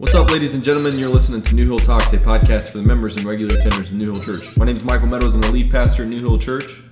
What's 0.00 0.14
up, 0.14 0.30
ladies 0.30 0.54
and 0.54 0.64
gentlemen? 0.64 0.96
You're 0.96 1.10
listening 1.10 1.42
to 1.42 1.54
New 1.54 1.66
Hill 1.66 1.78
Talks, 1.78 2.10
a 2.14 2.16
podcast 2.16 2.68
for 2.68 2.78
the 2.78 2.82
members 2.82 3.18
and 3.18 3.26
regular 3.26 3.56
attenders 3.56 3.88
of 3.88 3.92
New 3.92 4.14
Hill 4.14 4.22
Church. 4.22 4.56
My 4.56 4.64
name 4.64 4.74
is 4.74 4.82
Michael 4.82 5.08
Meadows. 5.08 5.34
I'm 5.34 5.42
the 5.42 5.50
lead 5.52 5.70
pastor 5.70 6.04
at 6.04 6.08
New 6.08 6.20
Hill 6.20 6.38
Church. 6.38 6.82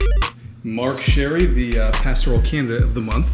Mark 0.62 1.00
Sherry, 1.00 1.46
the 1.46 1.78
uh, 1.78 1.92
pastoral 1.92 2.42
candidate 2.42 2.82
of 2.82 2.92
the 2.92 3.00
month. 3.00 3.32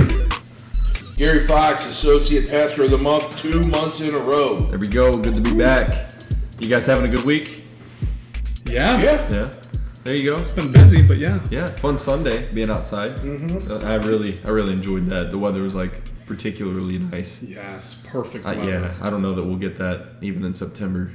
Gary 1.17 1.45
Fox, 1.49 1.87
Associate 1.87 2.49
Pastor 2.49 2.85
of 2.85 2.91
the 2.91 2.99
Month, 2.99 3.37
two 3.41 3.65
months 3.65 4.01
in 4.01 4.15
a 4.15 4.19
row. 4.19 4.61
There 4.69 4.79
we 4.79 4.87
go. 4.87 5.19
Good 5.19 5.35
to 5.35 5.41
be 5.41 5.53
back. 5.53 6.13
You 6.61 6.69
guys 6.69 6.87
having 6.87 7.11
a 7.11 7.13
good 7.13 7.25
week? 7.25 7.65
Yeah. 8.67 9.03
Yeah. 9.03 9.29
Yeah. 9.29 9.55
There 10.05 10.15
you 10.15 10.31
go. 10.31 10.39
It's 10.39 10.53
been 10.53 10.71
busy, 10.71 11.03
but 11.03 11.19
yeah. 11.19 11.45
Yeah, 11.51 11.67
fun 11.67 11.99
Sunday 11.99 12.49
being 12.53 12.71
outside. 12.71 13.17
Mm-hmm. 13.17 13.85
I 13.85 13.97
really, 13.97 14.41
I 14.45 14.51
really 14.51 14.75
enjoyed 14.75 15.09
that. 15.09 15.33
The 15.33 15.39
weather 15.39 15.63
was 15.63 15.75
like 15.75 16.14
particularly 16.27 16.99
nice. 16.99 17.43
Yes, 17.43 17.95
perfect 18.07 18.47
Uh, 18.47 18.53
yeah, 18.53 18.95
I 19.01 19.11
don't 19.11 19.23
know 19.23 19.35
that 19.35 19.43
we'll 19.45 19.57
get 19.57 19.79
that 19.79 20.07
even 20.23 20.45
in 20.45 20.55
September. 20.55 21.11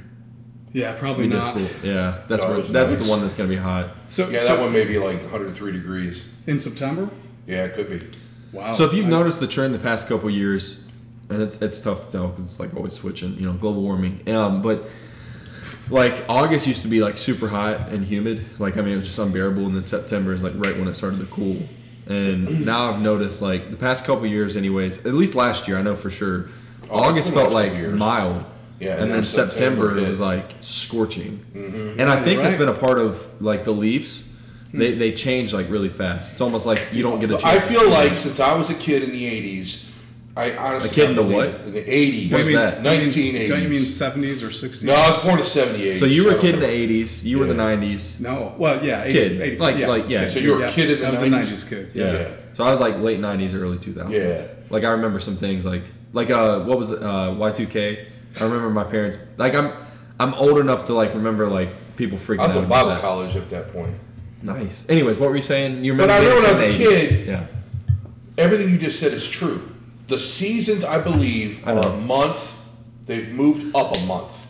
Yeah, 0.72 0.92
probably 0.92 1.26
not. 1.26 1.56
difficult. 1.56 1.84
Yeah, 1.84 2.18
that's 2.28 2.44
No, 2.44 2.50
where, 2.50 2.62
that's 2.62 2.92
nice. 2.94 3.04
the 3.04 3.10
one 3.10 3.20
that's 3.22 3.34
gonna 3.34 3.48
be 3.48 3.56
hot. 3.56 3.88
So, 4.08 4.28
Yeah, 4.28 4.40
so 4.40 4.46
that 4.56 4.60
one 4.60 4.72
may 4.72 4.84
be 4.84 4.98
like 4.98 5.20
103 5.22 5.72
degrees. 5.72 6.24
in 6.46 6.60
September? 6.60 7.10
Yeah, 7.46 7.64
it 7.64 7.74
could 7.74 7.90
be. 7.90 8.06
Wow. 8.52 8.72
So 8.72 8.84
if 8.84 8.94
you've 8.94 9.06
I- 9.06 9.10
noticed 9.10 9.40
the 9.40 9.46
trend 9.48 9.74
the 9.74 9.78
past 9.80 10.06
couple 10.08 10.30
years, 10.30 10.84
and 11.28 11.42
it's, 11.42 11.56
it's 11.58 11.80
tough 11.80 12.06
to 12.06 12.12
tell 12.12 12.28
because 12.28 12.44
it's 12.44 12.60
like 12.60 12.74
always 12.76 12.92
switching, 12.92 13.34
you 13.36 13.46
know, 13.46 13.52
global 13.52 13.82
warming. 13.82 14.22
Um, 14.28 14.62
but 14.62 14.88
like 15.88 16.24
August 16.28 16.66
used 16.68 16.82
to 16.82 16.88
be 16.88 17.00
like 17.00 17.18
super 17.18 17.48
hot 17.48 17.88
and 17.90 18.04
humid, 18.04 18.44
like 18.60 18.76
I 18.76 18.82
mean 18.82 18.94
it 18.94 18.96
was 18.96 19.06
just 19.06 19.18
unbearable, 19.18 19.66
and 19.66 19.76
then 19.76 19.86
September 19.86 20.32
is 20.32 20.42
like 20.42 20.52
right 20.56 20.76
when 20.78 20.86
it 20.88 20.94
started 20.96 21.18
to 21.20 21.26
cool. 21.26 21.56
And 22.10 22.66
now 22.66 22.90
I've 22.92 23.00
noticed 23.00 23.40
like 23.40 23.70
the 23.70 23.76
past 23.76 24.04
couple 24.04 24.26
years, 24.26 24.56
anyways, 24.56 25.06
at 25.06 25.14
least 25.14 25.34
last 25.34 25.68
year 25.68 25.78
I 25.78 25.82
know 25.82 25.94
for 25.94 26.10
sure, 26.10 26.48
Oh, 26.90 26.98
August 26.98 27.32
felt 27.32 27.52
like 27.52 27.72
years. 27.74 27.98
mild. 27.98 28.44
Yeah, 28.80 28.94
and, 28.94 29.02
and 29.04 29.12
then 29.12 29.22
September, 29.22 29.90
September 29.90 29.98
it 29.98 30.08
was 30.08 30.20
like 30.20 30.54
scorching, 30.60 31.38
mm-hmm. 31.54 32.00
and 32.00 32.10
I 32.10 32.22
think 32.22 32.42
that's 32.42 32.56
right. 32.56 32.66
been 32.66 32.74
a 32.74 32.78
part 32.78 32.98
of 32.98 33.28
like 33.40 33.64
the 33.64 33.72
Leafs. 33.72 34.26
They, 34.72 34.94
they 34.94 35.12
change 35.12 35.52
like 35.52 35.68
really 35.68 35.88
fast. 35.88 36.32
It's 36.32 36.40
almost 36.40 36.64
like 36.64 36.88
you 36.92 37.02
don't 37.02 37.18
get 37.18 37.30
a 37.30 37.36
chance. 37.36 37.64
I 37.64 37.68
feel 37.68 37.90
like 37.90 38.16
since 38.16 38.38
I 38.38 38.54
was 38.54 38.70
a 38.70 38.74
kid 38.74 39.02
in 39.02 39.10
the 39.10 39.58
80s, 39.58 39.84
I 40.40 40.56
honestly 40.56 40.90
A 40.90 40.92
kid 41.06 41.10
in 41.10 41.16
the 41.16 41.22
what? 41.36 41.48
In 41.66 41.72
the 41.74 41.82
80s. 41.82 42.30
What's 42.30 42.30
Don't 42.30 42.38
you 42.40 42.46
mean- 42.46 42.54
that? 42.62 42.82
don't 42.82 43.00
you 43.00 43.32
1980s. 43.32 43.48
Don't 43.48 43.62
you 43.62 43.68
mean 43.68 43.82
70s 43.82 44.42
or 44.42 44.50
60s? 44.50 44.84
No, 44.84 44.94
I 44.94 45.10
was 45.10 45.22
born 45.24 45.38
in 45.38 45.44
78. 45.44 45.98
So 45.98 46.04
you 46.06 46.24
were 46.24 46.32
a 46.36 46.38
kid 46.40 46.54
in 46.54 46.60
the 46.60 46.66
'80s. 46.66 47.24
You 47.24 47.38
were 47.38 47.46
the 47.46 47.54
Yeah. 47.54 47.58
'90s. 47.76 48.20
No. 48.20 48.54
Well, 48.58 48.84
yeah. 48.84 49.04
80, 49.04 49.12
Kid. 49.12 49.40
80, 49.40 49.56
Like- 49.58 49.78
yeah. 49.78 49.86
like, 49.88 50.08
yeah. 50.08 50.28
So 50.30 50.38
you 50.38 50.54
were 50.54 50.64
a 50.64 50.68
kid 50.70 50.90
in 50.90 51.00
the 51.00 51.06
I 51.06 51.10
was 51.10 51.20
90s? 51.20 51.26
a 51.26 51.30
90s 51.54 51.64
kid. 51.68 51.92
Yeah. 51.94 52.12
Yeah. 52.12 52.28
So 52.54 52.64
I 52.64 52.70
was 52.70 52.80
like 52.80 52.98
late 53.00 53.20
'90s, 53.20 53.54
early 53.54 53.78
2000s. 53.78 54.10
Yeah. 54.12 54.42
Like 54.70 54.84
I 54.84 54.90
remember 54.90 55.18
some 55.20 55.36
things 55.36 55.64
like 55.66 55.82
like 56.12 56.30
uh 56.30 56.60
what 56.60 56.78
was 56.78 56.90
it 56.90 57.02
uh 57.02 57.30
Y2K. 57.36 57.98
I 58.40 58.44
remember 58.44 58.70
my 58.70 58.84
parents 58.84 59.18
like 59.36 59.54
I'm 59.54 59.72
I'm 60.18 60.34
old 60.34 60.58
enough 60.58 60.84
to 60.86 60.94
like 60.94 61.14
remember 61.14 61.48
like 61.48 61.96
people 61.96 62.18
freaking 62.18 62.38
out. 62.40 62.44
I 62.44 62.46
was 62.46 62.56
out 62.56 62.58
in 62.60 62.64
about 62.66 62.74
Bible 62.84 62.88
that. 62.90 63.00
college 63.00 63.36
at 63.36 63.50
that 63.50 63.72
point. 63.72 63.94
Nice. 64.42 64.86
Anyways, 64.88 65.16
what 65.18 65.28
were 65.30 65.36
you 65.36 65.42
saying? 65.42 65.84
You 65.84 65.92
remember? 65.92 66.12
But? 66.14 66.16
I 66.16 66.20
being 66.20 66.34
remember 66.34 66.48
when 66.54 66.62
I 66.62 66.66
was 66.68 66.76
in 66.76 66.82
a 66.82 66.84
the 66.84 66.94
80s. 66.94 67.08
kid- 67.08 67.26
Yeah. 67.26 67.46
Everything 68.38 68.70
you 68.70 68.78
just 68.78 68.98
said 69.00 69.12
is 69.12 69.28
true. 69.28 69.60
The 70.10 70.18
seasons, 70.18 70.84
I 70.84 70.98
believe, 70.98 71.64
I 71.64 71.72
are 71.72 71.86
a 71.86 71.96
month. 71.98 72.58
They've 73.06 73.28
moved 73.28 73.76
up 73.76 73.96
a 73.96 74.00
month. 74.06 74.44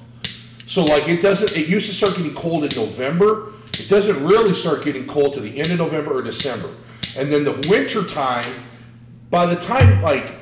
So 0.67 0.83
like 0.83 1.07
it 1.07 1.21
doesn't. 1.21 1.55
It 1.55 1.69
used 1.69 1.87
to 1.89 1.95
start 1.95 2.17
getting 2.17 2.35
cold 2.35 2.65
in 2.65 2.71
November. 2.75 3.53
It 3.79 3.87
doesn't 3.91 4.25
really 4.25 4.55
start 4.55 4.83
getting 4.85 5.07
cold 5.07 5.35
to 5.35 5.41
the 5.41 5.61
end 5.61 5.71
of 5.71 5.79
November 5.79 6.15
or 6.15 6.23
December, 6.23 6.71
and 7.15 7.31
then 7.31 7.45
the 7.45 7.53
winter 7.69 8.05
time. 8.05 8.51
By 9.29 9.45
the 9.45 9.55
time 9.55 10.01
like 10.01 10.33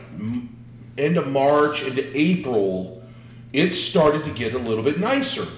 end 0.97 1.17
of 1.17 1.27
March 1.27 1.83
into 1.83 2.17
April, 2.17 3.03
it 3.53 3.73
started 3.73 4.23
to 4.23 4.31
get 4.31 4.55
a 4.55 4.59
little 4.59 4.85
bit 4.85 5.01
nicer. 5.01 5.49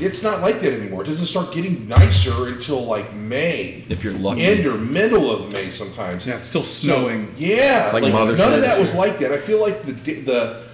It's 0.00 0.22
not 0.22 0.40
like 0.40 0.60
that 0.60 0.72
anymore. 0.72 1.02
It 1.02 1.06
doesn't 1.06 1.26
start 1.26 1.52
getting 1.52 1.86
nicer 1.88 2.48
until 2.48 2.84
like 2.84 3.14
May. 3.14 3.84
If 3.88 4.02
you're 4.02 4.12
lucky. 4.14 4.42
End 4.44 4.66
or 4.66 4.76
middle 4.76 5.30
of 5.30 5.52
May 5.52 5.70
sometimes. 5.70 6.26
Yeah, 6.26 6.36
it's 6.36 6.46
still 6.48 6.64
So, 6.64 6.86
snowing. 6.86 7.32
yeah, 7.36 7.90
Like 7.92 8.02
like, 8.02 8.12
Mother's 8.12 8.38
none 8.38 8.50
Day 8.50 8.56
of 8.56 8.62
that 8.62 8.78
this 8.78 8.80
was 8.80 8.92
year. 8.94 9.00
like 9.06 9.18
that. 9.20 9.32
I 9.32 9.38
feel 9.38 9.60
like 9.60 9.82
the 9.84 9.92
the 9.92 10.64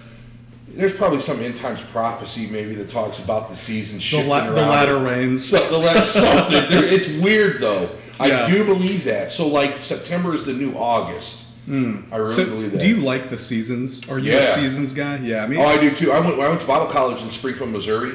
there's 0.68 0.94
probably 0.94 1.18
some 1.20 1.40
end 1.40 1.56
times 1.56 1.80
prophecy 1.92 2.46
maybe 2.46 2.74
that 2.76 2.88
talks 2.88 3.18
about 3.18 3.48
the 3.50 3.56
season 3.56 3.96
the, 3.98 4.02
shifting 4.02 4.28
la- 4.28 4.38
around. 4.46 4.54
the 4.54 4.60
latter 4.62 4.98
rains. 4.98 5.44
So, 5.48 5.68
the 5.68 5.78
last 5.78 6.12
something. 6.12 6.70
There- 6.70 6.84
it's 6.84 7.08
weird 7.22 7.60
though. 7.60 7.90
Yeah. 8.24 8.44
I 8.44 8.50
do 8.50 8.64
believe 8.64 9.04
that. 9.04 9.30
So 9.30 9.46
like 9.48 9.80
September 9.82 10.34
is 10.34 10.44
the 10.44 10.52
new 10.52 10.72
August. 10.76 11.46
Hmm. 11.66 12.00
I 12.10 12.16
really 12.16 12.34
So, 12.34 12.44
believe 12.46 12.72
that. 12.72 12.80
do 12.80 12.88
you 12.88 12.96
like 12.98 13.30
the 13.30 13.38
seasons? 13.38 14.08
Are 14.10 14.18
you 14.18 14.32
a 14.32 14.36
Yeah. 14.36 14.54
seasons 14.54 14.92
guy? 14.92 15.16
Yeah, 15.18 15.44
I 15.44 15.46
mean, 15.46 15.60
Oh, 15.60 15.64
I 15.66 15.76
do 15.78 15.90
too. 15.94 16.10
I 16.12 16.20
went. 16.20 16.40
I 16.40 16.48
went 16.48 16.60
to 16.60 16.66
Bible 16.66 16.86
college 16.86 17.22
in 17.22 17.30
Springfield, 17.30 17.70
Missouri, 17.70 18.12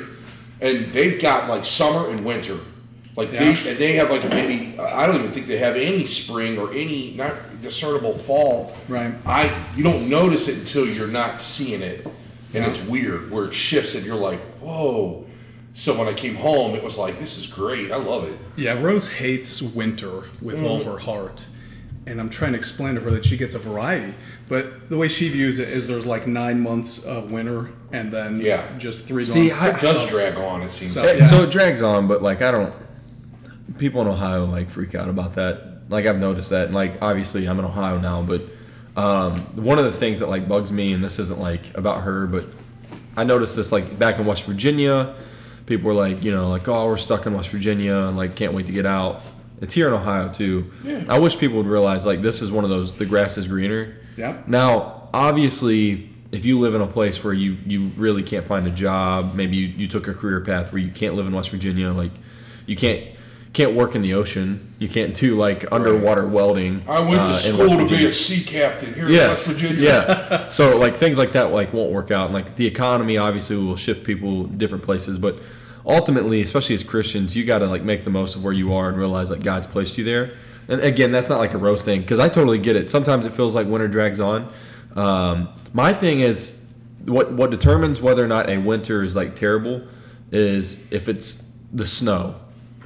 and 0.62 0.86
they've 0.92 1.22
got 1.22 1.50
like 1.50 1.66
summer 1.66 2.10
and 2.10 2.20
winter. 2.22 2.58
Like 3.16 3.32
Yeah. 3.32 3.54
they, 3.54 3.74
they 3.76 3.92
have 3.94 4.10
like 4.10 4.28
maybe. 4.30 4.78
I 4.80 5.06
don't 5.08 5.16
even 5.18 5.32
think 5.32 5.48
they 5.48 5.58
have 5.58 5.76
any 5.76 6.06
spring 6.06 6.58
or 6.58 6.72
any 6.74 7.14
not 7.16 7.62
discernible 7.62 8.18
fall. 8.18 8.76
Right. 8.90 9.14
I 9.26 9.56
you 9.76 9.84
don't 9.84 10.10
notice 10.10 10.48
it 10.48 10.58
until 10.58 10.86
you're 10.88 11.08
not 11.08 11.42
seeing 11.42 11.82
it, 11.82 12.06
and 12.06 12.14
Yeah. 12.54 12.68
it's 12.70 12.82
weird 12.84 13.32
where 13.32 13.46
it 13.46 13.54
shifts 13.54 13.96
and 13.96 14.06
you're 14.06 14.16
like, 14.16 14.40
whoa. 14.60 15.26
So 15.74 15.98
when 15.98 16.08
I 16.08 16.14
came 16.14 16.36
home, 16.36 16.74
it 16.76 16.84
was 16.84 16.98
like, 16.98 17.20
this 17.20 17.38
is 17.38 17.48
great. 17.48 17.92
I 17.92 17.98
love 17.98 18.24
it. 18.26 18.38
Yeah, 18.56 18.82
Rose 18.82 19.12
hates 19.12 19.62
winter 19.62 20.24
with 20.42 20.64
all 20.64 20.80
Mm. 20.82 20.86
her 20.86 21.00
heart. 21.00 21.48
And 22.08 22.20
I'm 22.22 22.30
trying 22.30 22.52
to 22.54 22.58
explain 22.58 22.96
to 22.96 23.02
her 23.02 23.12
that 23.12 23.26
she 23.26 23.36
gets 23.36 23.56
a 23.56 23.60
variety. 23.60 24.14
But 24.48 24.90
the 24.90 24.98
way 24.98 25.08
she 25.08 25.28
views 25.30 25.58
it 25.60 25.70
is 25.70 25.88
there's 25.88 26.06
like 26.06 26.28
nine 26.28 26.62
months 26.62 27.04
of 27.04 27.32
winter 27.32 27.70
and 27.92 28.12
then 28.12 28.40
Yeah. 28.40 28.64
just 28.78 29.06
three 29.08 29.26
See, 29.26 29.48
months. 29.48 29.62
I- 29.64 29.70
It 29.70 29.82
does 29.82 30.08
drag 30.08 30.36
on. 30.36 30.62
It 30.62 30.70
seems. 30.70 30.94
So- 30.94 31.04
like. 31.04 31.18
Yeah. 31.20 31.26
So 31.26 31.44
it 31.44 31.50
drags 31.52 31.82
on, 31.82 32.08
but 32.08 32.22
like 32.22 32.42
I 32.42 32.52
don't. 32.52 32.74
People 33.78 34.02
in 34.02 34.08
Ohio 34.08 34.46
like 34.46 34.70
freak 34.70 34.94
out 34.96 35.10
about 35.10 35.36
that. 35.36 35.82
Like 35.90 36.06
I've 36.06 36.20
noticed 36.20 36.52
that. 36.52 36.68
And 36.68 36.76
like 36.76 37.02
obviously 37.02 37.48
I'm 37.48 37.58
in 37.60 37.66
Ohio 37.66 37.98
now, 38.00 38.22
but 38.22 38.42
um, 38.96 39.42
one 39.62 39.80
of 39.80 39.86
the 39.86 39.92
things 39.92 40.20
that 40.20 40.30
like 40.30 40.48
bugs 40.48 40.72
me, 40.72 40.94
and 40.94 41.04
this 41.04 41.20
isn't 41.20 41.40
like 41.40 41.76
about 41.76 42.04
her, 42.04 42.28
but 42.28 42.46
I 43.18 43.24
noticed 43.24 43.56
this 43.56 43.72
like 43.72 43.98
back 43.98 44.20
in 44.20 44.26
West 44.26 44.44
Virginia. 44.44 45.16
People 45.66 45.88
were 45.88 45.96
like, 45.96 46.24
you 46.24 46.32
know, 46.32 46.50
like 46.50 46.68
oh 46.68 46.86
we're 46.86 46.98
stuck 46.98 47.26
in 47.26 47.34
West 47.34 47.50
Virginia 47.50 47.96
and 47.96 48.16
like 48.16 48.36
can't 48.36 48.54
wait 48.54 48.68
to 48.68 48.72
get 48.72 48.86
out. 48.86 49.24
It's 49.62 49.74
here 49.74 49.88
in 49.88 49.94
Ohio 49.94 50.30
too. 50.30 50.72
Yeah. 50.84 51.04
I 51.10 51.18
wish 51.18 51.38
people 51.38 51.58
would 51.58 51.66
realize 51.66 52.06
like 52.06 52.22
this 52.22 52.42
is 52.44 52.52
one 52.52 52.64
of 52.64 52.70
those 52.70 52.94
the 52.94 53.06
grass 53.06 53.38
is 53.40 53.48
greener. 53.48 53.96
Yeah. 54.18 54.42
Now, 54.48 55.10
obviously, 55.14 56.10
if 56.32 56.46
you 56.46 56.60
live 56.60 56.76
in 56.76 56.82
a 56.82 56.88
place 56.88 57.24
where 57.24 57.34
you, 57.34 57.58
you 57.66 57.92
really 57.98 58.24
can't 58.24 58.46
find 58.46 58.68
a 58.68 58.72
job, 58.72 59.36
maybe 59.36 59.58
you, 59.58 59.68
you 59.68 59.88
took 59.88 60.08
a 60.08 60.14
career 60.14 60.42
path 60.42 60.72
where 60.72 60.82
you 60.82 60.92
can't 60.92 61.16
live 61.16 61.28
in 61.28 61.34
West 61.34 61.50
Virginia, 61.50 61.92
like 61.92 62.12
you 62.66 62.76
can't 62.76 63.04
can't 63.54 63.74
work 63.74 63.96
in 63.96 64.02
the 64.02 64.14
ocean, 64.14 64.76
you 64.80 64.90
can't 64.90 65.16
do 65.16 65.38
like 65.38 65.72
underwater 65.72 66.28
welding. 66.28 66.84
I 66.90 67.00
went 67.00 67.22
uh, 67.22 67.40
to 67.40 67.50
in 67.50 67.56
school 67.56 67.88
to 67.88 67.88
be 67.88 68.06
a 68.06 68.12
sea 68.12 68.44
captain 68.44 68.94
here 68.94 69.10
yeah, 69.10 69.24
in 69.24 69.30
West 69.30 69.44
Virginia. 69.46 69.82
yeah. 69.82 70.50
So 70.50 70.78
like 70.78 70.98
things 70.98 71.18
like 71.18 71.32
that 71.32 71.52
like 71.52 71.72
won't 71.72 71.94
work 71.94 72.12
out, 72.12 72.26
and 72.26 72.34
like 72.34 72.58
the 72.58 72.68
economy 72.68 73.18
obviously 73.18 73.56
will 73.56 73.78
shift 73.78 74.04
people 74.04 74.44
different 74.44 74.84
places, 74.84 75.18
but 75.18 75.40
ultimately, 75.86 76.42
especially 76.42 76.76
as 76.76 76.84
Christians, 76.84 77.36
you 77.36 77.46
got 77.46 77.60
to 77.60 77.68
like 77.68 77.84
make 77.84 78.04
the 78.04 78.10
most 78.10 78.36
of 78.36 78.44
where 78.44 78.54
you 78.54 78.74
are 78.74 78.90
and 78.90 78.98
realize 78.98 79.30
that 79.30 79.42
God's 79.42 79.68
placed 79.68 79.98
you 79.98 80.04
there. 80.04 80.34
And 80.68 80.82
again, 80.82 81.12
that's 81.12 81.30
not 81.30 81.40
like 81.40 81.54
a 81.54 81.58
roast 81.58 81.86
thing 81.86 82.02
because 82.02 82.20
I 82.20 82.30
totally 82.30 82.58
get 82.60 82.76
it. 82.76 82.90
Sometimes 82.90 83.26
it 83.26 83.34
feels 83.34 83.54
like 83.56 83.68
winter 83.68 83.88
drags 83.88 84.20
on. 84.20 84.52
Um, 84.96 85.50
my 85.74 85.94
thing 85.94 86.20
is 86.22 86.58
what 87.06 87.32
what 87.34 87.52
determines 87.52 88.02
whether 88.02 88.24
or 88.24 88.28
not 88.28 88.50
a 88.50 88.58
winter 88.58 89.04
is 89.04 89.16
like 89.16 89.36
terrible 89.36 89.86
is 90.32 90.80
if 90.92 91.08
it's 91.08 91.44
the 91.74 91.86
snow. 91.86 92.36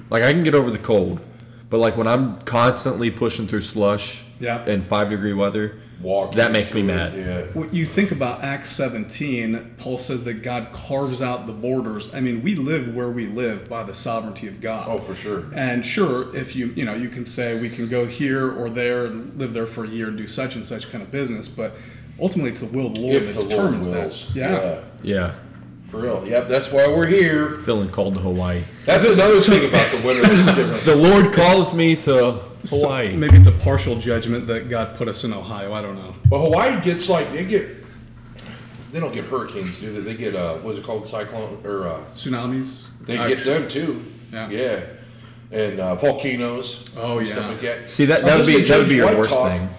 Like 0.09 0.23
I 0.23 0.34
can 0.34 0.44
get 0.44 0.56
over 0.56 0.72
the 0.72 0.78
cold, 0.79 1.22
but 1.69 1.78
like 1.78 1.95
when 1.97 2.07
I'm 2.07 2.41
constantly 2.41 3.12
pushing 3.12 3.47
through 3.47 3.62
slush 3.62 4.23
Yeah. 4.40 4.63
and 4.66 4.84
five 4.84 5.09
degree 5.09 5.34
weather, 5.34 5.78
Walking 6.01 6.37
that 6.37 6.51
makes 6.51 6.73
me 6.73 6.81
mad. 6.81 7.13
it, 7.13 7.25
Yeah. 7.25 7.41
When 7.59 7.73
you 7.73 7.85
think 7.85 8.11
about 8.11 8.41
Acts 8.43 8.71
17, 8.71 9.75
Paul 9.77 9.97
says 9.97 10.23
that 10.23 10.35
God 10.43 10.69
carves 10.71 11.22
out 11.22 11.46
the 11.46 11.51
borders. 11.53 12.13
I 12.13 12.22
mean, 12.22 12.41
we 12.41 12.55
live 12.55 12.96
where 12.96 13.09
we 13.09 13.28
live 13.28 13.67
by 13.67 13.84
the 13.84 13.93
sovereignty 13.93 14.47
of 14.47 14.61
God. 14.61 14.87
Oh, 14.90 14.99
for 14.99 15.13
sure. 15.16 15.46
And 15.53 15.85
sure, 15.85 16.34
if 16.35 16.55
you 16.55 16.67
you 16.75 16.85
know 16.85 16.93
you 16.96 17.09
can 17.09 17.25
say 17.25 17.59
we 17.59 17.69
can 17.69 17.90
go 17.90 18.05
here 18.05 18.49
or 18.49 18.69
there 18.69 19.05
and 19.07 19.37
live 19.37 19.53
there 19.53 19.67
for 19.67 19.84
a 19.84 19.87
year 19.90 20.07
and 20.07 20.17
do 20.17 20.28
such 20.28 20.55
and 20.55 20.66
such 20.66 20.90
kind 20.91 21.01
of 21.03 21.11
business, 21.11 21.47
but 21.49 21.73
ultimately 22.19 22.52
it's 22.52 22.59
the 22.61 22.66
will 22.67 22.87
of 22.87 22.93
the 22.95 23.02
Lord 23.02 23.16
If 23.16 23.25
that 23.28 23.34
the 23.34 23.40
Lord 23.41 23.49
determines 23.49 23.87
wills. 23.90 24.28
that. 24.34 24.35
Yeah. 24.35 24.81
Yeah, 25.02 25.34
For 25.90 25.97
real. 26.02 26.24
Yep, 26.28 26.47
that's 26.50 26.72
why 26.72 26.88
we're 26.88 27.08
here. 27.08 27.58
feeling 27.59 27.90
called 27.90 28.14
to 28.16 28.20
Hawaii. 28.20 28.64
That's 28.86 29.06
another 29.06 29.40
thing 29.40 29.68
about 29.68 29.91
the 29.91 30.06
winter 30.06 30.22
that's 30.22 30.56
different. 30.56 30.86
The 30.86 30.96
Lord 30.96 31.34
calleth 31.34 31.74
me 31.74 31.96
to 31.96 32.02
So 32.64 32.78
Hawaii. 32.82 33.16
maybe 33.16 33.38
it's 33.38 33.47
a 33.47 33.52
partial 33.52 33.96
judgment 33.97 34.46
that 34.47 34.70
God 34.70 34.96
put 34.97 35.08
us 35.08 35.24
in 35.24 35.34
Ohio. 35.34 35.74
I 35.74 35.82
don't 35.82 35.96
know. 35.96 36.14
But 36.30 36.40
Hawaii 36.40 36.80
gets 36.82 37.09
like 37.09 37.32
they 37.32 37.46
get 37.46 37.78
they 38.91 39.00
don't 39.00 39.14
get 39.14 39.26
hurricanes, 39.26 39.80
do 39.80 39.91
they? 39.94 40.02
They 40.02 40.14
get 40.16 40.36
uh 40.36 40.58
what's 40.58 40.78
it 40.78 40.84
called? 40.84 41.08
Cyclone 41.08 41.62
or 41.64 41.88
uh 41.88 42.06
Tsunamis. 42.14 42.88
they 43.02 43.18
Uh, 43.18 43.28
get 43.28 43.44
them 43.44 43.68
too. 43.68 44.06
Yeah. 44.32 44.50
Yeah. 44.50 44.80
And 45.52 45.80
uh, 45.80 45.96
volcanoes. 45.96 46.84
Oh, 46.97 47.18
and 47.18 47.28
yeah. 47.28 47.34
Stuff 47.34 47.47
like 47.50 47.59
that. 47.62 47.90
See 47.90 48.06
that 48.06 48.24
that 48.24 48.38
would 48.38 48.46
be 48.47 48.62
that 48.64 48.78
would 48.78 48.90
be 48.90 48.96
your 48.96 49.08
White 49.08 49.18
worst 49.18 49.32
talk. 49.32 49.47
thing. 49.52 49.70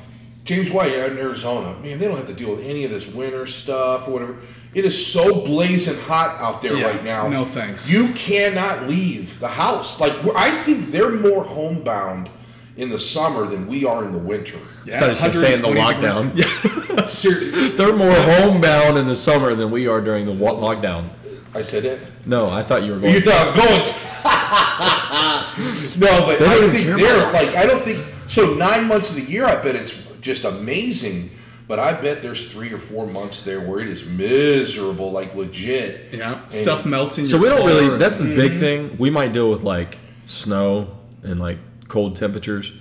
James 0.51 0.69
White 0.69 0.99
out 0.99 1.13
in 1.13 1.19
Arizona, 1.19 1.79
man, 1.81 2.01
they 2.01 2.07
don't 2.09 2.17
have 2.17 2.27
to 2.27 2.35
deal 2.35 2.51
with 2.51 2.65
any 2.67 2.85
of 2.85 2.91
this 2.91 3.07
winter 3.07 3.47
stuff 3.47 4.09
or 4.09 4.11
whatever. 4.11 4.35
It 4.75 4.85
is 4.85 5.07
so 5.07 5.45
blazing 5.45 5.97
hot 6.01 6.41
out 6.41 6.61
there 6.61 6.75
Yeah, 6.77 6.87
right 6.87 7.05
now. 7.05 7.29
no 7.29 7.45
thanks. 7.45 7.89
You 7.89 8.09
cannot 8.15 8.89
leave 8.89 9.39
the 9.39 9.47
house. 9.47 10.01
Like 10.01 10.13
I 10.35 10.51
think 10.51 10.87
they're 10.87 11.11
more 11.13 11.45
homebound 11.45 12.31
in 12.77 12.89
the 12.91 12.99
summer 12.99 13.45
than 13.47 13.69
we 13.69 13.85
are 13.85 14.05
in 14.05 14.11
the 14.11 14.19
winter. 14.19 14.59
Yeah, 14.85 14.97
I 14.97 14.99
thought 15.01 15.09
he 15.09 15.13
was 15.13 15.21
gonna 15.21 15.33
say 15.35 15.55
in 15.55 15.63
the 15.63 15.69
lockdown. 15.69 16.33
Yeah. 16.97 17.07
Seriously, 17.07 17.69
They're 17.71 17.95
more 17.95 18.13
homebound 18.13 18.99
in 18.99 19.07
the 19.07 19.15
summer 19.15 19.55
than 19.55 19.71
we 19.71 19.87
are 19.87 20.01
during 20.01 20.27
the 20.27 20.33
lockdown. 20.33 21.11
I 21.55 21.63
said 21.63 21.85
it. 21.85 22.01
No, 22.27 22.49
I 22.51 22.65
thought 22.65 22.83
you 22.83 22.93
were 22.93 22.99
going. 22.99 23.15
You 23.15 23.21
thought 23.21 23.35
I 23.35 23.51
was 23.51 23.57
going 23.57 23.85
to. 25.95 26.01
no, 26.01 26.27
but 26.27 26.39
They 26.41 26.47
I 26.47 26.69
think 26.71 26.87
they're 26.99 27.33
like 27.33 27.55
I 27.55 27.67
don't 27.67 27.81
think 27.81 28.05
so. 28.27 28.55
Nine 28.55 28.87
months 28.89 29.11
of 29.11 29.17
the 29.17 29.23
year, 29.23 29.45
I 29.47 29.55
bet 29.63 29.77
it's 29.77 29.93
just 30.21 30.45
amazing. 30.45 31.31
But 31.69 31.79
I 31.79 31.93
bet 31.93 32.21
there's 32.21 32.51
three 32.51 32.73
or 32.73 32.79
four 32.79 33.07
months 33.07 33.45
there 33.45 33.61
where 33.61 33.79
it 33.79 33.89
is 33.89 34.05
miserable, 34.05 35.13
like 35.13 35.35
legit. 35.37 36.09
Yeah, 36.13 36.41
And- 36.43 36.53
stuff 36.53 36.85
melts 36.85 37.19
in 37.19 37.27
So 37.29 37.37
your 37.37 37.43
we 37.45 37.49
don't 37.49 37.67
really. 37.67 37.97
That's 37.97 38.19
the 38.19 38.35
big 38.35 38.53
mm-hmm. 38.53 38.61
thing. 38.61 38.97
We 38.99 39.11
might 39.11 39.33
deal 39.33 39.51
with 39.51 39.63
like 39.63 39.99
snow 40.25 40.99
and 41.23 41.39
like 41.39 41.59
cold 41.87 42.17
temperatures, 42.17 42.73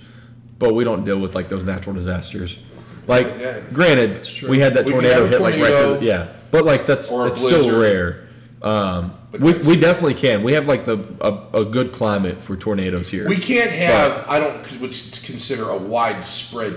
but 0.58 0.74
we 0.74 0.82
don't 0.82 1.04
deal 1.04 1.18
with 1.18 1.34
like 1.36 1.48
those 1.48 1.62
natural 1.62 1.94
disasters. 1.94 2.58
Like, 3.06 3.26
Yeah. 3.38 3.60
granted, 3.72 4.28
we 4.48 4.58
had 4.58 4.74
that 4.74 4.86
We 4.86 4.92
can 4.92 5.02
tornado 5.02 5.26
hit 5.26 5.40
like 5.40 5.54
right 5.60 5.98
through. 5.98 6.06
Yeah, 6.06 6.28
but 6.50 6.64
like 6.64 6.86
that's 6.86 7.10
it's 7.12 7.40
still 7.40 7.78
rare. 7.80 8.28
Um, 8.62 9.14
we, 9.32 9.54
we 9.54 9.76
definitely 9.76 10.14
can. 10.14 10.42
We 10.42 10.52
have 10.52 10.68
like 10.68 10.84
the 10.84 10.98
a, 11.20 11.60
a 11.60 11.64
good 11.64 11.92
climate 11.92 12.40
for 12.40 12.56
tornadoes 12.56 13.08
here. 13.08 13.26
We 13.28 13.38
can't 13.38 13.70
have. 13.70 14.26
I 14.28 14.38
don't 14.38 14.66
what's 14.80 15.18
consider 15.20 15.70
a 15.70 15.78
widespread 15.78 16.74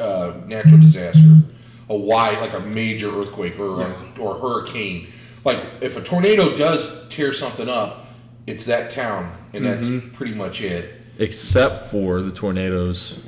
uh, 0.00 0.40
natural 0.46 0.80
disaster, 0.80 1.42
a 1.88 1.96
wide 1.96 2.40
like 2.40 2.54
a 2.54 2.60
major 2.60 3.10
earthquake 3.20 3.58
or 3.58 3.82
a, 3.82 4.12
or 4.18 4.38
hurricane. 4.38 5.12
Like 5.44 5.58
if 5.80 5.96
a 5.96 6.02
tornado 6.02 6.56
does 6.56 7.06
tear 7.08 7.32
something 7.34 7.68
up, 7.68 8.06
it's 8.46 8.64
that 8.66 8.90
town, 8.90 9.36
and 9.52 9.66
that's 9.66 9.88
pretty 10.16 10.34
much 10.34 10.60
it. 10.62 10.94
except 11.18 11.88
for 11.90 12.22
the 12.22 12.30
tornadoes 12.30 13.18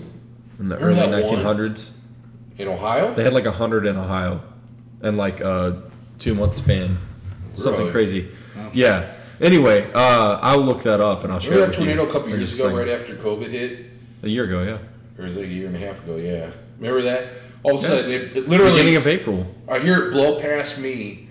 in 0.58 0.68
the 0.68 0.78
Remember 0.78 1.16
early 1.18 1.22
1900s. 1.24 1.90
In 2.56 2.68
Ohio, 2.68 3.12
They 3.14 3.24
had 3.24 3.32
like 3.32 3.46
a 3.46 3.52
hundred 3.52 3.84
in 3.84 3.96
Ohio, 3.96 4.40
and 5.02 5.16
like 5.16 5.40
a 5.40 5.82
two 6.20 6.34
month 6.36 6.54
span, 6.54 6.98
something 7.54 7.80
Really? 7.82 7.92
crazy. 7.92 8.28
Yeah. 8.72 9.12
Anyway, 9.40 9.90
uh, 9.92 10.38
I'll 10.40 10.60
look 10.60 10.82
that 10.82 11.00
up 11.00 11.24
and 11.24 11.32
I'll 11.32 11.40
share. 11.40 11.52
remember 11.52 11.72
that 11.72 11.78
with 11.80 11.88
you. 11.88 11.94
tornado 11.94 12.08
a 12.08 12.12
couple 12.12 12.28
years 12.30 12.54
ago, 12.54 12.64
saying. 12.66 12.76
right 12.76 12.88
after 12.88 13.14
COVID 13.16 13.50
hit, 13.50 13.78
A 14.22 14.28
year 14.28 14.44
ago, 14.44 14.62
yeah. 14.62 14.78
or 15.22 15.26
was 15.26 15.36
it 15.36 15.42
a 15.44 15.46
year 15.46 15.66
and 15.66 15.76
a 15.76 15.78
half 15.78 16.02
ago? 16.04 16.16
Yeah, 16.16 16.50
remember 16.78 17.02
that? 17.02 17.26
All 17.62 17.74
of 17.76 17.80
a 17.80 17.82
Yeah. 17.82 17.88
sudden, 17.88 18.10
it, 18.10 18.36
it 18.36 18.48
literally 18.48 18.72
Beginning 18.72 18.96
of 18.96 19.06
April. 19.06 19.46
I 19.68 19.78
hear 19.80 20.04
it 20.06 20.12
blow 20.12 20.40
past 20.40 20.78
me, 20.78 21.28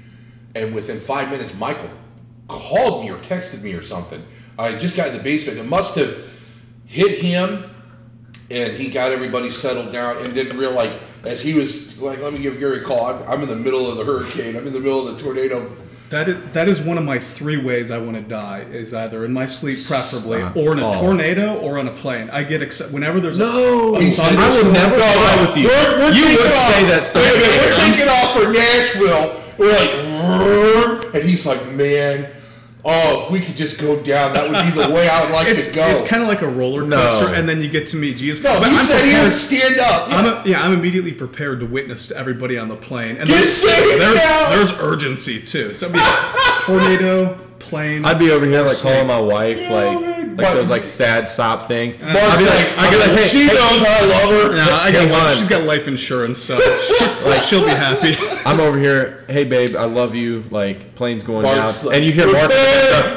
and 0.56 0.74
within 0.75 1.00
five 1.00 1.30
minutes, 1.30 1.54
Michael 1.54 1.90
called 2.48 3.04
me 3.06 3.10
or 3.12 3.18
texted 3.20 3.62
me 3.62 3.74
or 3.74 3.81
something. 3.81 4.22
I 4.60 4.75
just 4.75 4.96
got 4.98 5.08
in 5.08 5.18
the 5.18 5.24
basement. 5.24 5.58
It 5.58 5.66
must 5.68 5.96
have 5.96 6.18
hit 6.86 7.20
him, 7.20 7.64
and 8.52 8.74
he 8.74 8.90
got 8.90 9.12
everybody 9.12 9.50
settled 9.50 9.92
down, 9.94 10.18
and 10.18 10.34
didn't 10.34 10.58
realize 10.58 10.94
as 11.24 11.42
he 11.42 11.54
was 11.54 11.98
like, 12.00 12.20
"Let 12.20 12.34
me 12.34 12.40
give 12.40 12.60
Gary 12.60 12.80
a 12.80 12.84
call. 12.84 13.06
I'm, 13.06 13.24
I'm 13.24 13.42
in 13.44 13.50
the 13.50 13.56
middle 13.56 13.90
of 13.90 13.98
the 13.98 14.04
hurricane. 14.04 14.56
I'm 14.58 14.68
in 14.68 14.74
the 14.74 14.80
middle 14.81 15.08
of 15.08 15.16
the 15.18 15.24
tornado." 15.24 15.72
That 16.13 16.30
is, 16.30 16.38
that 16.54 16.68
is 16.68 16.80
one 16.80 17.00
of 17.00 17.04
my 17.04 17.18
three 17.18 17.57
ways 17.57 17.89
I 17.89 17.98
want 17.98 18.15
to 18.18 18.21
die 18.21 18.60
is 18.71 18.94
either 18.94 19.25
in 19.25 19.33
my 19.33 19.48
sleep 19.48 19.77
preferably 19.88 20.42
Stop. 20.42 20.56
or 20.57 20.74
in 20.74 20.80
a 20.80 20.88
Oh. 20.88 20.94
tornado 21.01 21.56
or 21.57 21.80
on 21.80 21.88
a 21.88 21.92
plane. 21.92 22.30
I 22.31 22.44
get 22.44 22.62
excited 22.62 22.94
whenever 22.94 23.19
there's 23.19 23.39
No, 23.39 23.95
a, 23.95 24.00
a 24.00 24.12
said 24.12 24.36
I 24.38 24.50
would 24.62 24.71
never 24.71 24.95
fly 24.95 25.36
no, 25.38 25.42
with 25.48 25.57
you. 25.57 25.68
We're, 25.69 25.98
we're 25.98 26.12
you 26.12 26.25
would 26.38 26.51
off- 26.51 26.74
say 26.75 26.86
that 26.86 27.04
stuff. 27.04 27.24
Wait 27.24 27.36
a 27.36 27.39
minute, 27.39 27.62
we're 27.65 27.74
taking 27.74 28.07
off 28.07 28.31
for 28.33 28.51
Nashville. 28.54 29.42
We're 29.57 29.74
like, 29.74 31.15
and 31.15 31.24
he's 31.27 31.45
like, 31.48 31.65
"Man, 31.71 32.30
oh, 32.85 33.24
if 33.25 33.31
we 33.31 33.39
could 33.39 33.56
just 33.56 33.80
go 33.80 34.01
down, 34.01 34.33
that 34.33 34.50
would 34.50 34.62
be 34.63 34.81
the 34.81 34.89
way 34.94 35.07
I 35.07 35.24
would 35.24 35.31
like 35.31 35.47
It's, 35.47 35.68
to 35.68 35.74
go." 35.74 35.85
it's 35.88 36.01
kind 36.06 36.21
of 36.21 36.27
like 36.27 36.41
a 36.41 36.47
roller 36.47 36.85
No. 36.85 36.97
coaster, 36.97 37.33
and 37.33 37.47
then 37.47 37.62
you 37.62 37.69
get 37.69 37.88
to 37.88 37.95
meet 37.97 38.18
Jesus. 38.18 38.44
no, 38.44 38.59
But 38.59 38.71
he 38.71 38.77
I'm 38.77 38.85
said 38.85 38.97
he 39.06 39.12
prepared- 39.12 39.24
would 39.24 39.33
stand 39.33 39.80
up. 39.80 40.12
I'm 40.12 40.25
a, 40.25 40.44
yeah, 40.45 40.62
I'm 40.63 40.74
immediately 40.74 41.13
prepared 41.13 41.59
to 41.62 41.65
witness 41.65 42.07
to 42.07 42.18
everybody 42.18 42.57
on 42.57 42.68
the 42.69 42.75
plane. 42.75 43.18
And 43.18 43.27
Get 43.27 43.39
there's, 43.39 43.53
seated 43.56 44.00
there's, 44.01 44.15
now! 44.15 44.50
there's 44.50 44.71
urgency 44.80 45.39
too. 45.41 45.74
So 45.74 45.85
it'd 45.88 45.94
be 45.95 46.01
tornado, 46.62 47.39
plane. 47.59 48.03
I'd 48.06 48.19
be 48.19 48.31
over 48.31 48.45
here 48.45 48.62
like 48.62 48.75
Sick. 48.75 48.91
calling 48.91 49.07
my 49.07 49.19
wife 49.19 49.57
Yeah, 49.57 49.71
like 49.74 50.01
man. 50.01 50.27
like 50.36 50.47
But- 50.47 50.53
those 50.56 50.69
like 50.69 50.83
sad 50.86 51.29
sob 51.29 51.68
things. 51.68 51.97
Uh, 52.01 52.06
Mark's 52.07 52.19
I'd 52.19 52.38
be 52.39 52.45
like, 52.45 52.53
like, 52.56 52.77
I'd 52.79 52.91
be 52.91 52.97
like, 52.97 53.12
hey, 53.19 53.27
she 53.27 53.39
hey, 53.47 53.53
knows 53.53 53.83
I 53.88 54.06
love 54.06 54.29
her. 54.51 54.56
no, 54.56 54.62
I 54.75 54.91
got 54.91 55.01
Hang 55.03 55.12
life, 55.12 55.38
she's 55.38 55.47
got 55.47 55.63
life 55.63 55.88
insurance, 55.88 56.39
so 56.39 56.59
she, 56.59 57.06
like 57.25 57.44
she'll 57.44 57.63
be 57.63 57.71
happy. 57.71 58.15
I'm 58.45 58.60
over 58.60 58.78
here. 58.78 59.25
Hey, 59.28 59.45
babe, 59.45 59.75
I 59.75 59.86
love 59.86 60.16
you. 60.16 60.44
Like 60.44 60.95
plane's 60.95 61.24
going 61.24 61.44
Mark's 61.44 61.78
down, 61.78 61.88
like, 61.88 61.95
and 61.95 62.06
you 62.06 62.12
hear 62.12 62.31
Mark, 62.31 62.51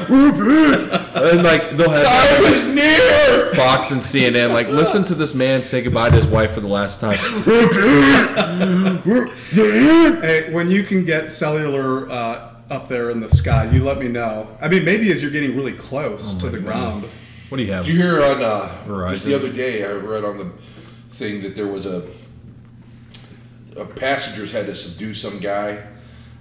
"Repent!" 0.08 0.92
and 1.16 1.42
like 1.42 1.76
they'll 1.76 1.90
have 1.90 2.06
I 2.06 2.40
was 2.40 2.66
near. 2.74 3.54
Fox 3.54 3.90
and 3.90 4.00
CNN. 4.00 4.52
Like, 4.52 4.68
listen 4.68 5.04
to 5.04 5.14
this 5.14 5.34
man 5.34 5.62
say 5.62 5.82
goodbye 5.82 6.10
to 6.10 6.16
his 6.16 6.26
wife 6.26 6.52
for 6.52 6.60
the 6.60 6.68
last 6.68 7.00
time. 7.00 7.18
Hey, 9.50 10.52
when 10.52 10.70
you 10.70 10.84
can 10.84 11.04
get 11.04 11.30
cellular 11.32 12.10
uh, 12.10 12.54
up 12.70 12.88
there 12.88 13.10
in 13.10 13.20
the 13.20 13.28
sky, 13.28 13.70
you 13.70 13.84
let 13.84 13.98
me 13.98 14.08
know. 14.08 14.56
I 14.60 14.68
mean, 14.68 14.84
maybe 14.84 15.10
as 15.12 15.22
you're 15.22 15.30
getting 15.30 15.56
really 15.56 15.72
close 15.72 16.34
to 16.34 16.48
the 16.48 16.58
ground. 16.58 17.08
What 17.48 17.58
do 17.58 17.62
you 17.62 17.72
have? 17.72 17.86
Did 17.86 17.94
you 17.94 18.02
hear 18.02 18.22
on 18.24 18.42
uh, 18.42 18.84
Verizon. 18.86 19.10
just 19.10 19.24
the 19.24 19.34
other 19.34 19.52
day? 19.52 19.84
I 19.84 19.92
read 19.92 20.24
on 20.24 20.38
the 20.38 20.50
thing 21.10 21.42
that 21.42 21.54
there 21.54 21.68
was 21.68 21.86
a, 21.86 21.98
a 21.98 22.02
passengers 23.84 24.50
had 24.50 24.66
to 24.66 24.74
subdue 24.74 25.12
some 25.14 25.38
guy. 25.38 25.84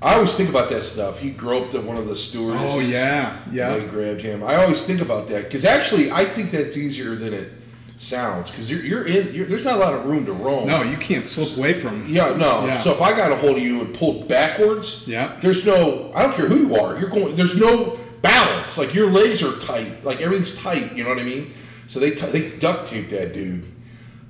I 0.02 0.16
always 0.16 0.36
think 0.36 0.50
about 0.50 0.70
that 0.70 0.84
stuff. 0.84 1.20
He 1.20 1.30
groped 1.32 1.74
at 1.74 1.84
one 1.84 1.98
of 1.98 2.08
the 2.08 2.16
stewardesses. 2.16 2.70
Oh 2.76 2.80
yeah, 2.80 3.38
yeah. 3.52 3.78
They 3.78 3.86
grabbed 3.86 4.22
him. 4.22 4.44
I 4.44 4.56
always 4.56 4.84
think 4.84 5.02
about 5.02 5.28
that 5.30 5.44
because 5.46 5.66
actually, 5.66 6.12
I 6.12 6.26
think 6.26 6.52
that's 6.52 6.78
easier 6.78 7.16
than 7.16 7.34
it 7.34 7.52
sounds 7.98 8.52
because 8.52 8.70
you're, 8.70 8.82
you're 8.84 9.08
in. 9.08 9.34
You're, 9.34 9.46
there's 9.48 9.64
not 9.64 9.76
a 9.78 9.80
lot 9.80 9.94
of 9.94 10.06
room 10.06 10.26
to 10.26 10.34
roam. 10.34 10.68
No, 10.68 10.84
you 10.84 10.98
can't 10.98 11.26
slip 11.26 11.58
away 11.58 11.74
from. 11.74 12.08
Yeah, 12.08 12.36
no. 12.36 12.66
Yeah. 12.68 12.80
So 12.82 12.92
if 12.94 13.02
I 13.02 13.16
got 13.16 13.32
a 13.32 13.36
hold 13.38 13.58
of 13.58 13.64
you 13.64 13.81
and 13.81 13.96
pulled 13.96 14.28
backwards, 14.28 15.08
Yeah. 15.08 15.38
there's 15.42 15.66
no. 15.66 16.12
I 16.14 16.24
don't 16.24 16.36
care 16.36 16.48
who 16.48 16.68
you 16.68 16.76
are. 16.76 17.00
You're 17.00 17.10
going. 17.10 17.36
There's 17.36 17.56
no 17.56 17.98
balance. 18.22 18.78
Like 18.78 18.94
your 18.94 19.10
legs 19.10 19.42
are 19.42 19.58
tight. 19.60 20.04
Like 20.04 20.20
everything's 20.22 20.58
tight. 20.60 20.94
You 20.96 21.04
know 21.04 21.10
what 21.10 21.20
I 21.20 21.24
mean? 21.24 21.54
So 21.88 22.00
they 22.00 22.12
t- 22.12 22.26
they 22.28 22.50
duct 22.58 22.88
taped 22.90 23.12
that 23.12 23.34
dude. 23.34 23.64